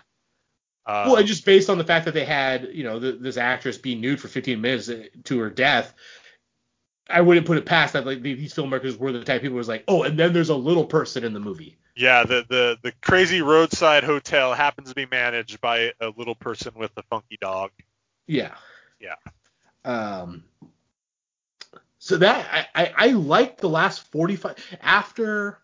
Uh, 0.85 1.05
well, 1.07 1.15
and 1.15 1.27
just 1.27 1.45
based 1.45 1.69
on 1.69 1.80
the 1.80 1.84
fact 1.84 2.05
that 2.05 2.13
they 2.13 2.26
had, 2.26 2.69
you 2.73 2.84
know, 2.84 2.99
th 2.99 3.15
this 3.19 3.38
actress 3.38 3.77
be 3.77 3.95
nude 3.95 4.19
for 4.19 4.27
15 4.27 4.61
minutes 4.61 4.88
uh, 4.89 5.05
to 5.23 5.39
her 5.39 5.49
death, 5.49 5.93
I 7.09 7.22
wouldn't 7.22 7.47
put 7.47 7.57
it 7.57 7.65
past 7.65 7.93
that 7.93 8.05
like 8.05 8.22
these 8.22 8.53
filmmakers 8.53 8.97
were 8.97 9.11
the 9.11 9.23
type 9.23 9.38
of 9.38 9.41
people 9.41 9.53
who 9.53 9.57
was 9.57 9.67
like, 9.67 9.84
oh, 9.88 10.03
and 10.03 10.19
then 10.19 10.34
there's 10.34 10.49
a 10.49 10.55
little 10.55 10.85
person 10.85 11.23
in 11.23 11.34
the 11.34 11.39
movie. 11.39 11.77
yeah, 11.95 12.23
the 12.23 12.45
the 12.49 12.77
the 12.84 12.91
crazy 13.01 13.41
roadside 13.41 14.03
hotel 14.03 14.53
happens 14.53 14.89
to 14.89 14.95
be 14.95 15.05
managed 15.07 15.61
by 15.61 15.93
a 16.01 16.09
little 16.15 16.35
person 16.35 16.73
with 16.76 16.91
a 16.97 17.03
funky 17.03 17.38
dog. 17.41 17.72
Yeah. 18.27 18.55
Yeah. 18.99 19.15
Um. 19.85 20.43
So 21.99 22.17
that 22.17 22.67
I 22.76 22.84
I, 22.84 22.93
I 22.95 23.07
like 23.11 23.57
the 23.57 23.69
last 23.69 24.11
45 24.11 24.57
after 24.81 25.59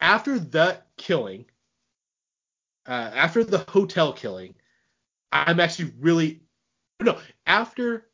after 0.00 0.38
that 0.38 0.86
killing, 0.96 1.44
uh, 2.86 3.10
after 3.14 3.44
the 3.44 3.58
hotel 3.68 4.12
killing, 4.12 4.54
I'm 5.32 5.60
actually 5.60 5.92
really 6.00 6.40
no 7.00 7.18
after 7.46 8.06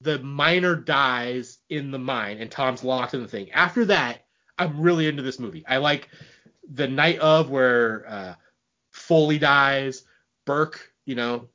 the 0.00 0.18
miner 0.18 0.74
dies 0.76 1.58
in 1.70 1.90
the 1.90 1.98
mine 1.98 2.38
and 2.38 2.50
Tom's 2.50 2.84
locked 2.84 3.14
in 3.14 3.22
the 3.22 3.28
thing. 3.28 3.50
After 3.52 3.84
that, 3.86 4.26
I'm 4.58 4.80
really 4.80 5.06
into 5.06 5.22
this 5.22 5.38
movie. 5.38 5.64
I 5.66 5.78
like 5.78 6.08
the 6.70 6.88
night 6.88 7.18
of 7.20 7.50
where 7.50 8.04
uh, 8.08 8.34
Foley 8.92 9.38
dies, 9.38 10.04
Burke, 10.46 10.92
you 11.06 11.14
know, 11.14 11.48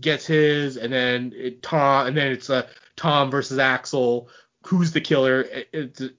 gets 0.00 0.26
his, 0.26 0.76
and 0.76 0.92
then 0.92 1.32
it, 1.36 1.62
Tom, 1.62 2.08
and 2.08 2.16
then 2.16 2.32
it's 2.32 2.50
uh, 2.50 2.66
Tom 2.96 3.30
versus 3.30 3.58
Axel. 3.58 4.28
Who's 4.66 4.92
the 4.92 5.00
killer? 5.00 5.42
It- 5.72 6.12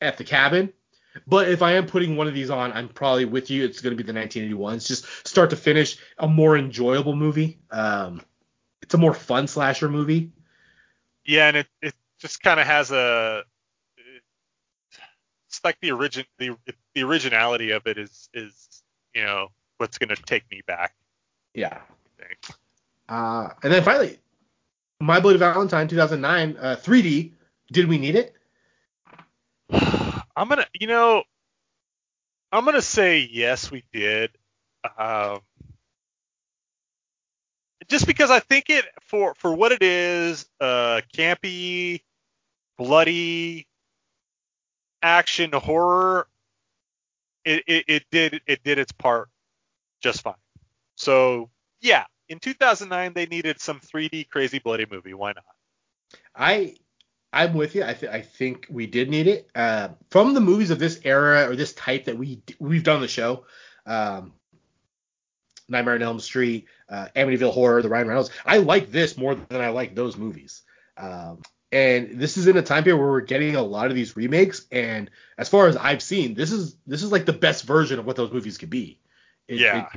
at 0.00 0.18
the 0.18 0.24
cabin. 0.24 0.72
But 1.26 1.48
if 1.48 1.62
I 1.62 1.72
am 1.72 1.86
putting 1.86 2.16
one 2.16 2.26
of 2.26 2.34
these 2.34 2.50
on, 2.50 2.72
I'm 2.72 2.88
probably 2.88 3.24
with 3.24 3.50
you. 3.50 3.64
It's 3.64 3.80
going 3.80 3.96
to 3.96 4.02
be 4.02 4.06
the 4.06 4.18
1981. 4.18 4.76
It's 4.76 4.88
just 4.88 5.26
start 5.26 5.50
to 5.50 5.56
finish 5.56 5.98
a 6.18 6.28
more 6.28 6.56
enjoyable 6.56 7.16
movie. 7.16 7.58
Um, 7.70 8.22
it's 8.82 8.94
a 8.94 8.98
more 8.98 9.14
fun 9.14 9.46
slasher 9.46 9.88
movie. 9.88 10.32
Yeah, 11.24 11.48
and 11.48 11.56
it 11.58 11.66
it 11.82 11.94
just 12.20 12.42
kind 12.42 12.60
of 12.60 12.66
has 12.66 12.92
a 12.92 13.42
it's 15.48 15.64
like 15.64 15.78
the 15.80 15.92
origin 15.92 16.24
the 16.38 16.56
the 16.94 17.02
originality 17.02 17.70
of 17.70 17.86
it 17.86 17.98
is 17.98 18.28
is 18.32 18.82
you 19.14 19.24
know 19.24 19.48
what's 19.78 19.98
gonna 19.98 20.16
take 20.16 20.48
me 20.50 20.62
back. 20.66 20.94
Yeah. 21.54 21.80
Uh, 23.08 23.50
and 23.62 23.72
then 23.72 23.82
finally, 23.82 24.18
My 25.00 25.20
Bloody 25.20 25.38
Valentine 25.38 25.88
2009 25.88 26.56
uh, 26.58 26.76
3D. 26.76 27.32
Did 27.72 27.88
we 27.88 27.98
need 27.98 28.14
it? 28.14 28.34
I'm 30.36 30.48
gonna 30.48 30.66
you 30.78 30.86
know 30.86 31.24
I'm 32.52 32.64
gonna 32.64 32.82
say 32.82 33.28
yes 33.30 33.70
we 33.70 33.84
did. 33.92 34.30
Um, 34.98 35.40
just 37.88 38.06
because 38.06 38.30
I 38.30 38.40
think 38.40 38.70
it 38.70 38.84
for 39.02 39.34
for 39.36 39.54
what 39.54 39.72
it 39.72 39.82
is, 39.82 40.46
uh, 40.60 41.00
campy, 41.14 42.02
bloody, 42.78 43.66
action 45.02 45.52
horror, 45.52 46.28
it, 47.44 47.62
it, 47.66 47.84
it 47.88 48.04
did 48.10 48.40
it 48.46 48.62
did 48.64 48.78
its 48.78 48.92
part 48.92 49.28
just 50.02 50.22
fine. 50.22 50.34
So 50.96 51.50
yeah, 51.80 52.04
in 52.28 52.38
2009 52.38 53.12
they 53.14 53.26
needed 53.26 53.60
some 53.60 53.80
3D 53.80 54.28
crazy 54.28 54.58
bloody 54.58 54.86
movie. 54.90 55.14
Why 55.14 55.32
not? 55.32 55.44
I 56.34 56.76
I'm 57.32 57.54
with 57.54 57.74
you. 57.74 57.84
I, 57.84 57.92
th- 57.92 58.12
I 58.12 58.22
think 58.22 58.66
we 58.70 58.86
did 58.86 59.10
need 59.10 59.26
it. 59.26 59.50
Uh, 59.54 59.88
from 60.10 60.34
the 60.34 60.40
movies 60.40 60.70
of 60.70 60.78
this 60.78 61.00
era 61.04 61.48
or 61.48 61.56
this 61.56 61.72
type 61.74 62.06
that 62.06 62.16
we 62.16 62.40
we've 62.58 62.84
done 62.84 63.00
the 63.00 63.08
show, 63.08 63.44
um, 63.84 64.32
Nightmare 65.68 65.94
on 65.94 66.02
Elm 66.02 66.20
Street, 66.20 66.66
uh, 66.88 67.08
Amityville 67.14 67.52
Horror, 67.52 67.82
the 67.82 67.88
Ryan 67.88 68.08
Reynolds. 68.08 68.30
I 68.44 68.58
like 68.58 68.90
this 68.90 69.16
more 69.18 69.34
than 69.34 69.60
I 69.60 69.68
like 69.68 69.94
those 69.94 70.16
movies. 70.16 70.62
Um, 70.96 71.42
and 71.72 72.18
this 72.20 72.36
is 72.36 72.46
in 72.46 72.56
a 72.56 72.62
time 72.62 72.84
period 72.84 72.98
where 72.98 73.10
we're 73.10 73.20
getting 73.20 73.56
a 73.56 73.62
lot 73.62 73.88
of 73.88 73.94
these 73.94 74.16
remakes. 74.16 74.66
And 74.70 75.10
as 75.36 75.48
far 75.48 75.66
as 75.66 75.76
I've 75.76 76.02
seen, 76.02 76.34
this 76.34 76.52
is 76.52 76.76
this 76.86 77.02
is 77.02 77.10
like 77.10 77.26
the 77.26 77.32
best 77.32 77.64
version 77.64 77.98
of 77.98 78.06
what 78.06 78.16
those 78.16 78.32
movies 78.32 78.56
could 78.56 78.70
be. 78.70 79.00
It, 79.48 79.60
yeah. 79.60 79.88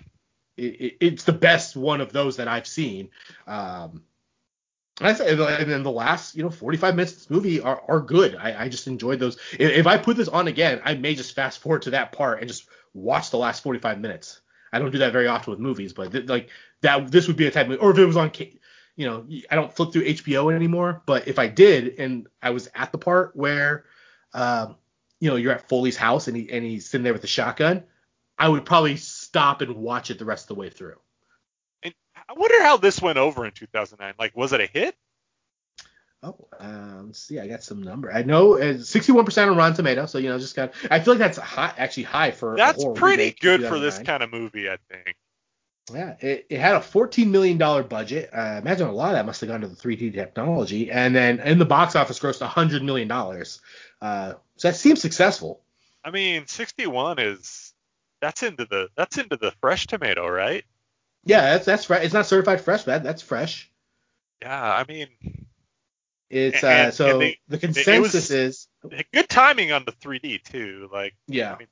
It, 0.57 0.63
it, 0.63 0.97
it's 0.99 1.23
the 1.23 1.33
best 1.33 1.75
one 1.75 2.01
of 2.01 2.11
those 2.11 2.37
that 2.37 2.47
I've 2.47 2.67
seen. 2.67 3.09
Um, 3.47 4.03
and 4.99 5.07
I 5.07 5.51
and 5.53 5.71
then 5.71 5.83
the 5.83 5.91
last, 5.91 6.35
you 6.35 6.43
know, 6.43 6.49
45 6.49 6.95
minutes 6.95 7.13
of 7.13 7.17
this 7.19 7.29
movie 7.29 7.61
are, 7.61 7.81
are 7.87 8.01
good. 8.01 8.35
I, 8.35 8.65
I 8.65 8.69
just 8.69 8.87
enjoyed 8.87 9.19
those. 9.19 9.37
If, 9.53 9.71
if 9.71 9.87
I 9.87 9.97
put 9.97 10.17
this 10.17 10.27
on 10.27 10.47
again, 10.47 10.81
I 10.83 10.95
may 10.95 11.15
just 11.15 11.35
fast 11.35 11.59
forward 11.59 11.83
to 11.83 11.91
that 11.91 12.11
part 12.11 12.39
and 12.39 12.47
just 12.47 12.65
watch 12.93 13.31
the 13.31 13.37
last 13.37 13.63
45 13.63 13.99
minutes. 13.99 14.41
I 14.71 14.79
don't 14.79 14.91
do 14.91 14.99
that 14.99 15.13
very 15.13 15.27
often 15.27 15.51
with 15.51 15.59
movies, 15.59 15.93
but 15.93 16.11
th- 16.11 16.27
like 16.27 16.49
that, 16.81 17.11
this 17.11 17.27
would 17.27 17.37
be 17.37 17.47
a 17.47 17.51
type 17.51 17.69
of. 17.69 17.81
Or 17.81 17.91
if 17.91 17.97
it 17.97 18.05
was 18.05 18.17
on, 18.17 18.31
you 18.95 19.05
know, 19.05 19.25
I 19.49 19.55
don't 19.55 19.73
flip 19.73 19.91
through 19.93 20.05
HBO 20.05 20.53
anymore. 20.53 21.01
But 21.05 21.27
if 21.27 21.39
I 21.39 21.47
did, 21.47 21.97
and 21.99 22.27
I 22.41 22.49
was 22.49 22.69
at 22.75 22.91
the 22.91 22.97
part 22.97 23.35
where, 23.35 23.85
um, 24.33 24.75
you 25.19 25.29
know, 25.29 25.37
you're 25.37 25.53
at 25.53 25.67
Foley's 25.69 25.97
house 25.97 26.27
and 26.27 26.35
he 26.35 26.51
and 26.51 26.63
he's 26.63 26.89
sitting 26.89 27.03
there 27.03 27.13
with 27.13 27.21
the 27.21 27.27
shotgun, 27.27 27.83
I 28.37 28.49
would 28.49 28.65
probably 28.65 28.97
stop 28.97 29.61
and 29.61 29.75
watch 29.75 30.11
it 30.11 30.19
the 30.19 30.25
rest 30.25 30.45
of 30.45 30.55
the 30.55 30.59
way 30.59 30.69
through. 30.69 30.97
I 32.29 32.33
wonder 32.33 32.61
how 32.61 32.77
this 32.77 33.01
went 33.01 33.17
over 33.17 33.43
in 33.45 33.51
2009. 33.51 34.13
Like, 34.19 34.37
was 34.37 34.53
it 34.53 34.61
a 34.61 34.67
hit? 34.67 34.95
Oh, 36.21 36.47
um, 36.59 37.07
let's 37.07 37.19
see. 37.19 37.39
I 37.39 37.47
got 37.47 37.63
some 37.63 37.81
number. 37.81 38.11
I 38.11 38.21
know 38.21 38.55
it's 38.55 38.91
61% 38.93 39.49
on 39.49 39.57
Rotten 39.57 39.75
Tomato, 39.75 40.05
so 40.05 40.17
you 40.17 40.29
know, 40.29 40.37
just 40.37 40.55
kind 40.55 40.69
of. 40.69 40.91
I 40.91 40.99
feel 40.99 41.13
like 41.13 41.19
that's 41.19 41.37
high, 41.39 41.73
actually 41.77 42.03
high 42.03 42.31
for. 42.31 42.55
That's 42.55 42.85
pretty 42.93 43.31
good 43.31 43.65
for 43.65 43.79
this 43.79 43.97
kind 43.99 44.21
of 44.21 44.31
movie, 44.31 44.69
I 44.69 44.77
think. 44.91 45.15
Yeah, 45.91 46.15
it, 46.19 46.45
it 46.49 46.59
had 46.59 46.75
a 46.75 46.81
14 46.81 47.31
million 47.31 47.57
dollar 47.57 47.81
budget. 47.81 48.29
Uh, 48.31 48.59
imagine 48.61 48.87
a 48.87 48.91
lot 48.91 49.09
of 49.09 49.13
that 49.15 49.25
must 49.25 49.41
have 49.41 49.49
gone 49.49 49.61
to 49.61 49.67
the 49.67 49.75
3D 49.75 50.13
technology, 50.13 50.91
and 50.91 51.15
then 51.15 51.39
in 51.39 51.57
the 51.57 51.65
box 51.65 51.95
office 51.95 52.19
grossed 52.19 52.41
100 52.41 52.83
million 52.83 53.07
dollars. 53.07 53.59
Uh, 54.01 54.33
so 54.57 54.67
that 54.67 54.75
seems 54.75 55.01
successful. 55.01 55.61
I 56.03 56.11
mean, 56.11 56.45
61 56.45 57.17
is 57.19 57.73
that's 58.21 58.43
into 58.43 58.65
the 58.65 58.89
that's 58.95 59.17
into 59.17 59.37
the 59.37 59.51
fresh 59.61 59.87
tomato, 59.87 60.27
right? 60.27 60.63
Yeah, 61.25 61.41
that's 61.53 61.65
that's 61.65 61.89
right. 61.89 62.03
It's 62.03 62.13
not 62.13 62.25
certified 62.25 62.61
fresh, 62.61 62.83
but 62.83 63.03
that's 63.03 63.21
fresh. 63.21 63.69
Yeah, 64.41 64.73
I 64.73 64.85
mean, 64.87 65.07
It's 66.29 66.63
And- 66.63 66.89
uh, 66.89 66.91
so 66.91 67.17
they- 67.19 67.39
the 67.47 67.57
consensus 67.57 68.29
is 68.29 68.67
good 69.11 69.27
timing 69.29 69.71
on 69.71 69.83
the 69.85 69.91
3D 69.91 70.37
too. 70.37 70.87
Like, 70.93 71.15
yeah. 71.27 71.53
I 71.55 71.57
mean, 71.57 71.67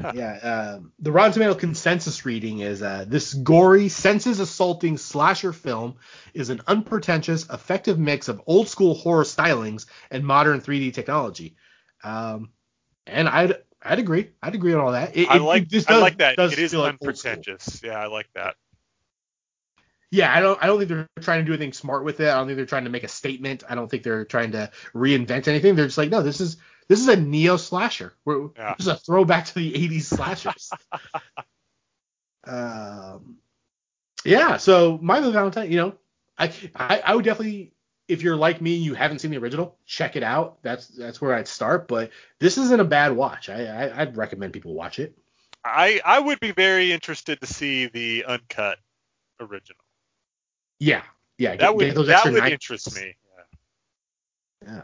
Huh. 0.00 0.12
Yeah, 0.14 0.36
um, 0.76 0.92
the 1.00 1.12
Rotten 1.12 1.32
Tomato 1.32 1.54
consensus 1.54 2.24
reading 2.24 2.60
is 2.60 2.82
uh, 2.82 3.04
this 3.06 3.34
gory, 3.34 3.90
senses 3.90 4.40
assaulting 4.40 4.96
slasher 4.96 5.52
film 5.52 5.96
is 6.32 6.48
an 6.48 6.62
unpretentious, 6.66 7.46
effective 7.50 7.98
mix 7.98 8.28
of 8.28 8.40
old 8.46 8.68
school 8.68 8.94
horror 8.94 9.24
stylings 9.24 9.84
and 10.10 10.24
modern 10.24 10.62
3D 10.62 10.94
technology. 10.94 11.56
Um, 12.02 12.52
and 13.06 13.28
I'd 13.28 13.56
I'd 13.84 13.98
agree. 13.98 14.30
I'd 14.42 14.54
agree 14.54 14.74
on 14.74 14.80
all 14.80 14.92
that. 14.92 15.16
It, 15.16 15.28
I 15.28 15.38
like 15.38 15.72
it 15.72 15.90
I 15.90 15.98
like 15.98 16.18
that. 16.18 16.38
It 16.38 16.58
is 16.58 16.70
feel 16.70 16.80
like 16.80 16.92
unpretentious. 17.00 17.82
Yeah, 17.82 17.98
I 17.98 18.06
like 18.06 18.28
that. 18.34 18.56
Yeah, 20.10 20.32
I 20.32 20.40
don't 20.40 20.62
I 20.62 20.66
don't 20.66 20.78
think 20.78 20.90
they're 20.90 21.08
trying 21.20 21.40
to 21.40 21.46
do 21.46 21.52
anything 21.52 21.72
smart 21.72 22.04
with 22.04 22.20
it. 22.20 22.28
I 22.28 22.34
don't 22.34 22.46
think 22.46 22.56
they're 22.56 22.66
trying 22.66 22.84
to 22.84 22.90
make 22.90 23.04
a 23.04 23.08
statement. 23.08 23.64
I 23.68 23.74
don't 23.74 23.90
think 23.90 24.02
they're 24.02 24.26
trying 24.26 24.52
to 24.52 24.70
reinvent 24.94 25.48
anything. 25.48 25.74
They're 25.74 25.86
just 25.86 25.98
like, 25.98 26.10
no, 26.10 26.22
this 26.22 26.40
is 26.40 26.58
this 26.88 27.00
is 27.00 27.08
a 27.08 27.16
neo 27.16 27.56
slasher. 27.56 28.12
We're, 28.24 28.50
Yeah. 28.56 28.74
This 28.76 28.86
is 28.86 28.92
a 28.92 28.96
throwback 28.96 29.46
to 29.46 29.54
the 29.54 29.72
80s 29.72 30.02
slashers. 30.02 30.70
um, 32.44 33.38
yeah, 34.24 34.58
so 34.58 34.98
My 35.00 35.20
Valentine, 35.20 35.70
you 35.70 35.78
know, 35.78 35.94
I, 36.36 36.52
I 36.76 37.00
I 37.06 37.14
would 37.14 37.24
definitely 37.24 37.72
if 38.08 38.22
you're 38.22 38.36
like 38.36 38.60
me, 38.60 38.76
and 38.76 38.84
you 38.84 38.94
haven't 38.94 39.20
seen 39.20 39.30
the 39.30 39.38
original, 39.38 39.76
check 39.86 40.16
it 40.16 40.22
out. 40.22 40.62
That's 40.62 40.88
that's 40.88 41.20
where 41.20 41.34
I'd 41.34 41.48
start. 41.48 41.88
But 41.88 42.10
this 42.38 42.58
isn't 42.58 42.80
a 42.80 42.84
bad 42.84 43.12
watch. 43.12 43.48
I, 43.48 43.64
I 43.64 44.02
I'd 44.02 44.16
recommend 44.16 44.52
people 44.52 44.74
watch 44.74 44.98
it. 44.98 45.16
I 45.64 46.00
I 46.04 46.18
would 46.18 46.40
be 46.40 46.52
very 46.52 46.92
interested 46.92 47.40
to 47.40 47.46
see 47.46 47.86
the 47.86 48.24
uncut 48.24 48.78
original. 49.40 49.82
Yeah, 50.78 51.02
yeah. 51.38 51.50
That 51.50 51.58
get 51.58 51.74
would 51.76 51.94
those 51.94 52.06
that 52.08 52.24
would 52.24 52.34
nine- 52.34 52.52
interest 52.52 52.94
me. 52.96 53.14
Yeah. 54.62 54.72
Yeah. 54.72 54.82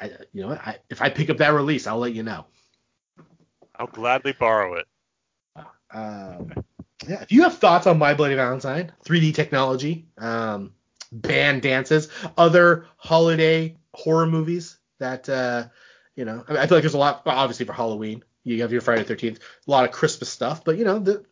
I, 0.00 0.10
you 0.32 0.42
know, 0.42 0.48
what? 0.48 0.58
I, 0.66 0.78
if 0.90 1.00
I 1.00 1.08
pick 1.08 1.30
up 1.30 1.36
that 1.38 1.54
release, 1.54 1.86
I'll 1.86 1.98
let 1.98 2.14
you 2.14 2.24
know. 2.24 2.46
I'll 3.76 3.86
gladly 3.86 4.32
borrow 4.32 4.74
it. 4.74 4.86
Um, 5.92 6.52
yeah, 7.06 7.22
if 7.22 7.30
you 7.30 7.42
have 7.42 7.56
thoughts 7.58 7.86
on 7.86 7.98
My 7.98 8.14
Bloody 8.14 8.34
Valentine, 8.34 8.92
3D 9.04 9.34
technology, 9.34 10.06
um, 10.18 10.72
band 11.14 11.62
dances, 11.62 12.08
other 12.36 12.86
holiday 12.96 13.76
horror 13.94 14.26
movies 14.26 14.78
that 14.98 15.28
uh, 15.28 15.66
you 16.16 16.24
know, 16.24 16.44
I, 16.46 16.52
mean, 16.52 16.60
I 16.60 16.66
feel 16.66 16.76
like 16.76 16.82
there's 16.82 16.94
a 16.94 16.98
lot. 16.98 17.22
Obviously 17.26 17.66
for 17.66 17.72
Halloween, 17.72 18.22
you 18.44 18.62
have 18.62 18.72
your 18.72 18.80
Friday 18.80 19.02
the 19.02 19.16
13th, 19.16 19.38
a 19.38 19.70
lot 19.70 19.84
of 19.84 19.90
Christmas 19.92 20.28
stuff, 20.28 20.64
but 20.64 20.76
you 20.78 20.84
know, 20.84 20.98
the, 20.98 21.24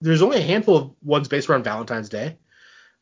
there's 0.00 0.22
only 0.22 0.38
a 0.38 0.42
handful 0.42 0.76
of 0.76 0.90
ones 1.02 1.28
based 1.28 1.48
around 1.48 1.64
Valentine's 1.64 2.08
Day. 2.08 2.36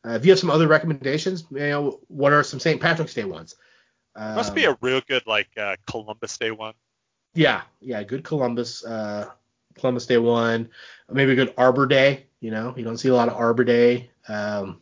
Uh, 0.06 0.11
if 0.11 0.24
you 0.24 0.32
have 0.32 0.39
some 0.39 0.51
other 0.51 0.69
recommendations, 0.69 1.44
you 1.51 1.59
know, 1.61 2.01
what 2.09 2.32
are 2.32 2.43
some 2.44 2.61
St. 2.61 2.81
Patrick's 2.81 3.15
Day 3.15 3.24
ones? 3.24 3.56
Must 4.16 4.55
be 4.55 4.66
Um, 4.66 4.74
a 4.74 4.78
real 4.81 5.01
good 5.09 5.27
like 5.27 5.48
uh, 5.56 5.77
Columbus 5.86 6.36
Day 6.39 6.51
one. 6.51 6.74
yeah, 7.35 7.62
yeah, 7.81 8.02
good 8.02 8.23
Columbus 8.23 8.85
uh, 8.85 9.31
Columbus 9.77 10.06
Day 10.06 10.19
one, 10.19 10.69
maybe 11.11 11.32
a 11.32 11.35
good 11.35 11.55
Arbor 11.56 11.86
Day. 11.86 12.27
You 12.40 12.51
know, 12.51 12.74
you 12.77 12.85
don't 12.85 12.98
see 12.98 13.09
a 13.09 13.15
lot 13.15 13.28
of 13.28 13.35
Arbor 13.35 13.65
Day. 13.65 14.11
Um, 14.28 14.81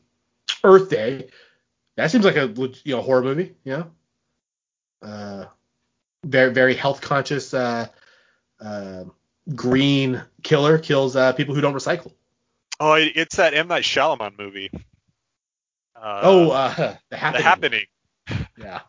Earth 0.64 0.88
Day, 0.88 1.28
that 1.96 2.10
seems 2.10 2.24
like 2.24 2.36
a 2.36 2.46
you 2.84 2.96
know 2.96 3.02
horror 3.02 3.22
movie. 3.22 3.54
You 3.64 3.72
know, 3.72 3.90
uh, 5.02 5.44
very 6.24 6.52
very 6.52 6.74
health 6.74 7.00
conscious 7.00 7.52
uh, 7.54 7.88
uh, 8.60 9.04
green 9.54 10.22
killer 10.42 10.78
kills 10.78 11.16
uh, 11.16 11.32
people 11.32 11.54
who 11.54 11.60
don't 11.60 11.74
recycle. 11.74 12.12
Oh, 12.80 12.94
it's 12.94 13.36
that 13.36 13.54
M 13.54 13.68
Night 13.68 13.84
Shyamalan 13.84 14.38
movie. 14.38 14.70
Uh, 15.94 16.20
oh, 16.24 16.50
uh, 16.50 16.74
the 16.74 16.98
The 17.10 17.16
happening. 17.16 17.42
Happening. 17.42 17.86
Yeah. 18.56 18.80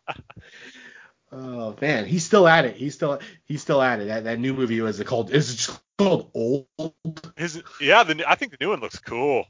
Oh 1.32 1.76
man, 1.82 2.06
he's 2.06 2.24
still 2.24 2.48
at 2.48 2.66
it. 2.66 2.76
He's 2.76 2.94
still 2.94 3.20
he's 3.46 3.62
still 3.62 3.82
at 3.82 4.00
it. 4.00 4.06
That, 4.06 4.24
that 4.26 4.40
new 4.40 4.54
movie 4.54 4.80
was 4.82 5.00
it 5.00 5.06
called? 5.08 5.32
Is 5.32 5.52
it 5.52 5.56
just 5.58 5.82
called 5.98 6.30
Old? 6.36 6.68
His, 7.36 7.62
yeah, 7.82 8.04
the, 8.04 8.24
I 8.30 8.36
think 8.36 8.52
the 8.52 8.58
new 8.62 8.70
one 8.70 8.80
looks 8.82 9.00
cool. 9.00 9.46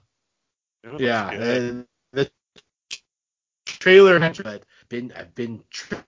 One 0.84 0.94
looks 0.94 1.04
Yeah. 1.04 1.36
good. 1.36 1.86
Trailer 3.84 4.18
has 4.18 4.40
been 4.88 5.12
I've 5.14 5.36
been 5.36 5.62
tricked 5.70 6.06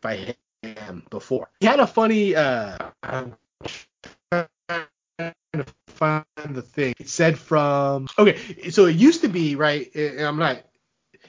by 0.00 0.36
him 0.62 1.02
before. 1.10 1.50
He 1.58 1.66
had 1.66 1.80
a 1.80 1.88
funny. 1.88 2.36
Uh, 2.36 2.78
I'm 3.02 3.34
trying 4.30 4.46
to 5.18 5.66
find 5.88 6.24
the 6.50 6.62
thing. 6.62 6.94
It 7.00 7.08
said 7.08 7.36
from. 7.36 8.06
Okay, 8.16 8.70
so 8.70 8.86
it 8.86 8.94
used 8.94 9.22
to 9.22 9.28
be 9.28 9.56
right. 9.56 9.90
I'm 9.96 10.38
not. 10.38 10.62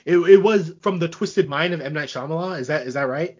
It, 0.05 0.17
it 0.19 0.43
was 0.43 0.75
from 0.81 0.99
the 0.99 1.07
Twisted 1.07 1.49
Mind 1.49 1.73
of 1.73 1.81
M 1.81 1.93
Night 1.93 2.09
Shyamalan. 2.09 2.59
Is 2.59 2.67
that 2.67 2.85
is 2.85 2.93
that 2.93 3.07
right? 3.07 3.39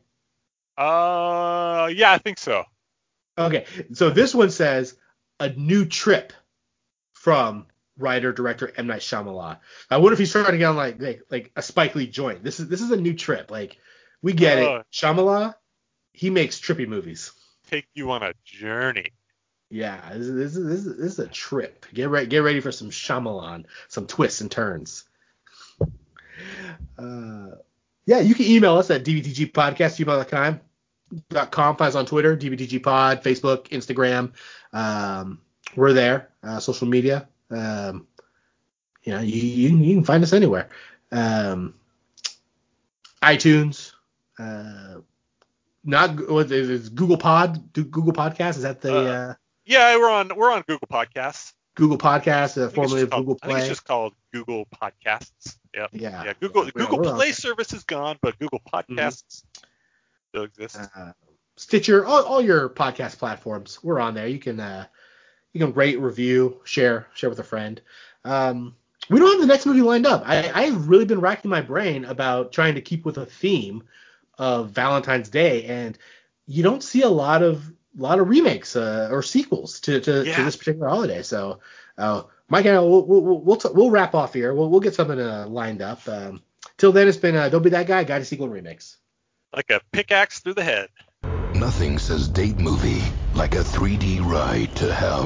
Uh, 0.76 1.92
yeah, 1.94 2.12
I 2.12 2.18
think 2.18 2.40
so. 2.40 2.64
Okay, 3.38 3.66
so 3.94 4.10
this 4.10 4.34
one 4.34 4.50
says 4.50 4.96
a 5.40 5.50
new 5.50 5.86
trip 5.86 6.34
from 7.14 7.68
writer 7.98 8.32
director 8.34 8.72
M 8.78 8.88
Night 8.88 9.02
Shyamalan. 9.02 9.58
I 9.90 9.98
wonder 9.98 10.14
if 10.14 10.20
he's 10.20 10.32
trying 10.32 10.52
to 10.52 10.58
get 10.58 10.66
on 10.66 10.76
like 10.76 11.02
like, 11.02 11.22
like 11.30 11.52
a 11.56 11.62
Spike 11.62 11.96
Lee 11.96 12.08
joint. 12.08 12.44
This 12.44 12.60
is 12.60 12.68
this 12.68 12.82
is 12.82 12.92
a 12.92 12.98
new 12.98 13.14
trip. 13.14 13.52
Like 13.52 13.78
we 14.22 14.34
get 14.34 14.58
Oh. 14.60 14.76
it. 14.78 14.86
Shyamalan, 14.92 15.54
he 16.14 16.30
makes 16.30 16.60
trippy 16.60 16.88
movies. 16.88 17.32
Take 17.70 17.88
you 17.94 18.12
on 18.12 18.24
a 18.24 18.34
journey. 18.44 19.12
Yeah, 19.70 20.00
this 20.14 20.28
is 20.28 20.36
this 20.36 20.56
is, 20.56 20.98
this 20.98 21.14
is, 21.14 21.20
a 21.20 21.28
trip. 21.28 21.86
Get 21.94 22.10
ready 22.10 22.28
get 22.28 22.40
ready 22.40 22.60
for 22.60 22.72
some 22.72 22.92
Shyamalan, 22.92 23.66
some 23.88 24.06
twists 24.08 24.42
and 24.42 24.52
turns. 24.52 25.04
Uh, 26.98 27.52
yeah, 28.06 28.20
you 28.20 28.36
can 28.36 28.46
email 28.46 28.78
us 28.78 28.92
at 28.92 29.04
dvtgpodcast@gmail.com. 29.04 30.60
Dot 31.30 31.52
com. 31.52 31.76
Find 31.78 31.90
us 31.90 31.96
on 31.96 32.06
Twitter, 32.06 32.36
dvtgpod, 32.36 33.24
Facebook, 33.24 33.70
Instagram. 33.70 34.34
Um, 34.74 35.40
we're 35.76 35.94
there. 35.94 36.30
Uh, 36.44 36.60
social 36.60 36.88
media. 36.88 37.28
Um, 37.52 38.08
you 39.04 39.14
know, 39.14 39.22
you, 39.22 39.42
you, 39.42 39.78
you 39.78 39.96
can 39.96 40.04
find 40.04 40.24
us 40.24 40.34
anywhere. 40.34 40.70
Um, 41.12 41.76
iTunes. 43.22 43.92
Uh, 44.40 45.02
not 45.84 46.30
what 46.30 46.52
is 46.52 46.90
Google 46.90 47.18
Pod? 47.18 47.72
Do 47.74 47.84
Google 47.84 48.14
Podcast? 48.14 48.58
Is 48.58 48.64
that 48.64 48.82
the 48.82 48.96
Uh, 48.96 49.02
uh, 49.12 49.34
Yeah, 49.66 49.96
we're 49.98 50.10
on 50.10 50.32
we're 50.36 50.52
on 50.52 50.64
Google 50.68 50.88
Podcasts. 50.92 51.54
Google 51.76 51.98
Podcast, 51.98 52.58
uh, 52.58 52.66
I 52.68 52.68
think, 52.68 52.68
it's 52.68 52.74
formerly 52.74 53.02
of 53.02 53.10
called, 53.10 53.26
Google 53.26 53.40
I 53.44 53.48
think 53.48 53.60
it's 53.60 53.68
just 53.68 53.84
called 53.84 54.14
Google 54.34 54.66
Podcasts. 54.82 55.58
Yep. 55.74 55.90
Yeah. 55.92 56.24
Yeah, 56.24 56.34
Google 56.40 56.66
Yeah, 56.66 56.72
Google 56.74 57.00
Play 57.00 57.34
service 57.34 57.74
is 57.74 57.84
gone, 57.84 58.18
but 58.22 58.40
Google 58.40 58.60
Mm-hmm. 58.60 58.94
Podcasts 58.98 59.44
still 60.30 60.44
exists. 60.44 60.78
uh, 60.96 61.12
Stitcher, 61.58 62.06
all, 62.06 62.24
all 62.24 62.42
your 62.42 62.70
podcast 62.70 63.18
platforms. 63.18 63.84
We're 63.84 64.00
on 64.00 64.14
there. 64.14 64.28
You 64.28 64.40
can 64.40 64.60
uh, 64.60 64.86
you 65.56 65.62
can 65.62 65.74
rate, 65.74 66.02
review, 66.02 66.60
share, 66.66 67.08
share 67.14 67.30
with 67.30 67.40
a 67.40 67.44
friend. 67.44 67.82
Um, 68.26 68.76
we 69.10 69.20
don't 69.20 69.32
have 69.32 69.40
the 69.40 69.48
next 69.48 69.66
movie 69.66 69.82
lined 69.82 70.06
up. 70.06 70.24
I, 70.26 70.52
I've 70.54 70.90
really 70.90 71.06
been 71.06 71.22
racking 71.22 71.50
my 71.50 71.62
brain 71.62 72.04
about 72.04 72.52
trying 72.52 72.76
to 72.76 72.82
keep 72.82 73.06
with 73.06 73.18
a 73.18 73.26
theme 73.26 73.84
of 74.38 74.72
Valentine's 74.72 75.30
Day, 75.30 75.64
and 75.64 75.98
you 76.46 76.62
don't 76.62 76.84
see 76.84 77.04
a 77.04 77.10
lot 77.10 77.42
of 77.42 77.72
lot 77.96 78.20
of 78.20 78.28
remakes 78.28 78.76
uh, 78.76 79.08
or 79.10 79.24
sequels 79.24 79.80
to 79.82 80.02
to, 80.02 80.26
to 80.26 80.44
this 80.44 80.58
particular 80.58 80.90
holiday. 80.90 81.22
So, 81.22 81.60
uh, 81.98 82.24
Mike 82.50 82.66
and 82.66 82.76
I, 82.76 82.82
we'll 82.82 83.06
we'll 83.06 83.22
we'll, 83.22 83.40
we'll, 83.40 83.56
t- 83.56 83.70
we'll 83.72 83.92
wrap 83.92 84.14
off 84.14 84.34
here. 84.34 84.54
We'll 84.54 84.70
we'll 84.70 84.82
get 84.82 84.96
something 84.96 85.20
uh, 85.20 85.48
lined 85.48 85.82
up. 85.82 86.06
Um, 86.10 86.42
till 86.78 86.92
then, 86.92 87.08
it's 87.08 87.16
been 87.16 87.38
uh, 87.38 87.48
don't 87.48 87.64
be 87.64 87.70
that 87.70 87.88
guy. 87.88 88.04
Guide 88.04 88.20
to 88.20 88.26
sequel 88.26 88.48
and 88.48 88.54
remakes. 88.54 88.98
Like 89.56 89.70
a 89.70 89.80
pickaxe 89.94 90.40
through 90.40 90.56
the 90.56 90.66
head. 90.66 90.90
Nothing 91.56 91.98
says 91.98 92.28
date 92.28 92.60
movie 92.60 93.02
like 93.36 93.56
a 93.56 93.60
3D 93.60 94.20
ride 94.22 94.76
to 94.76 94.94
hell. 94.94 95.24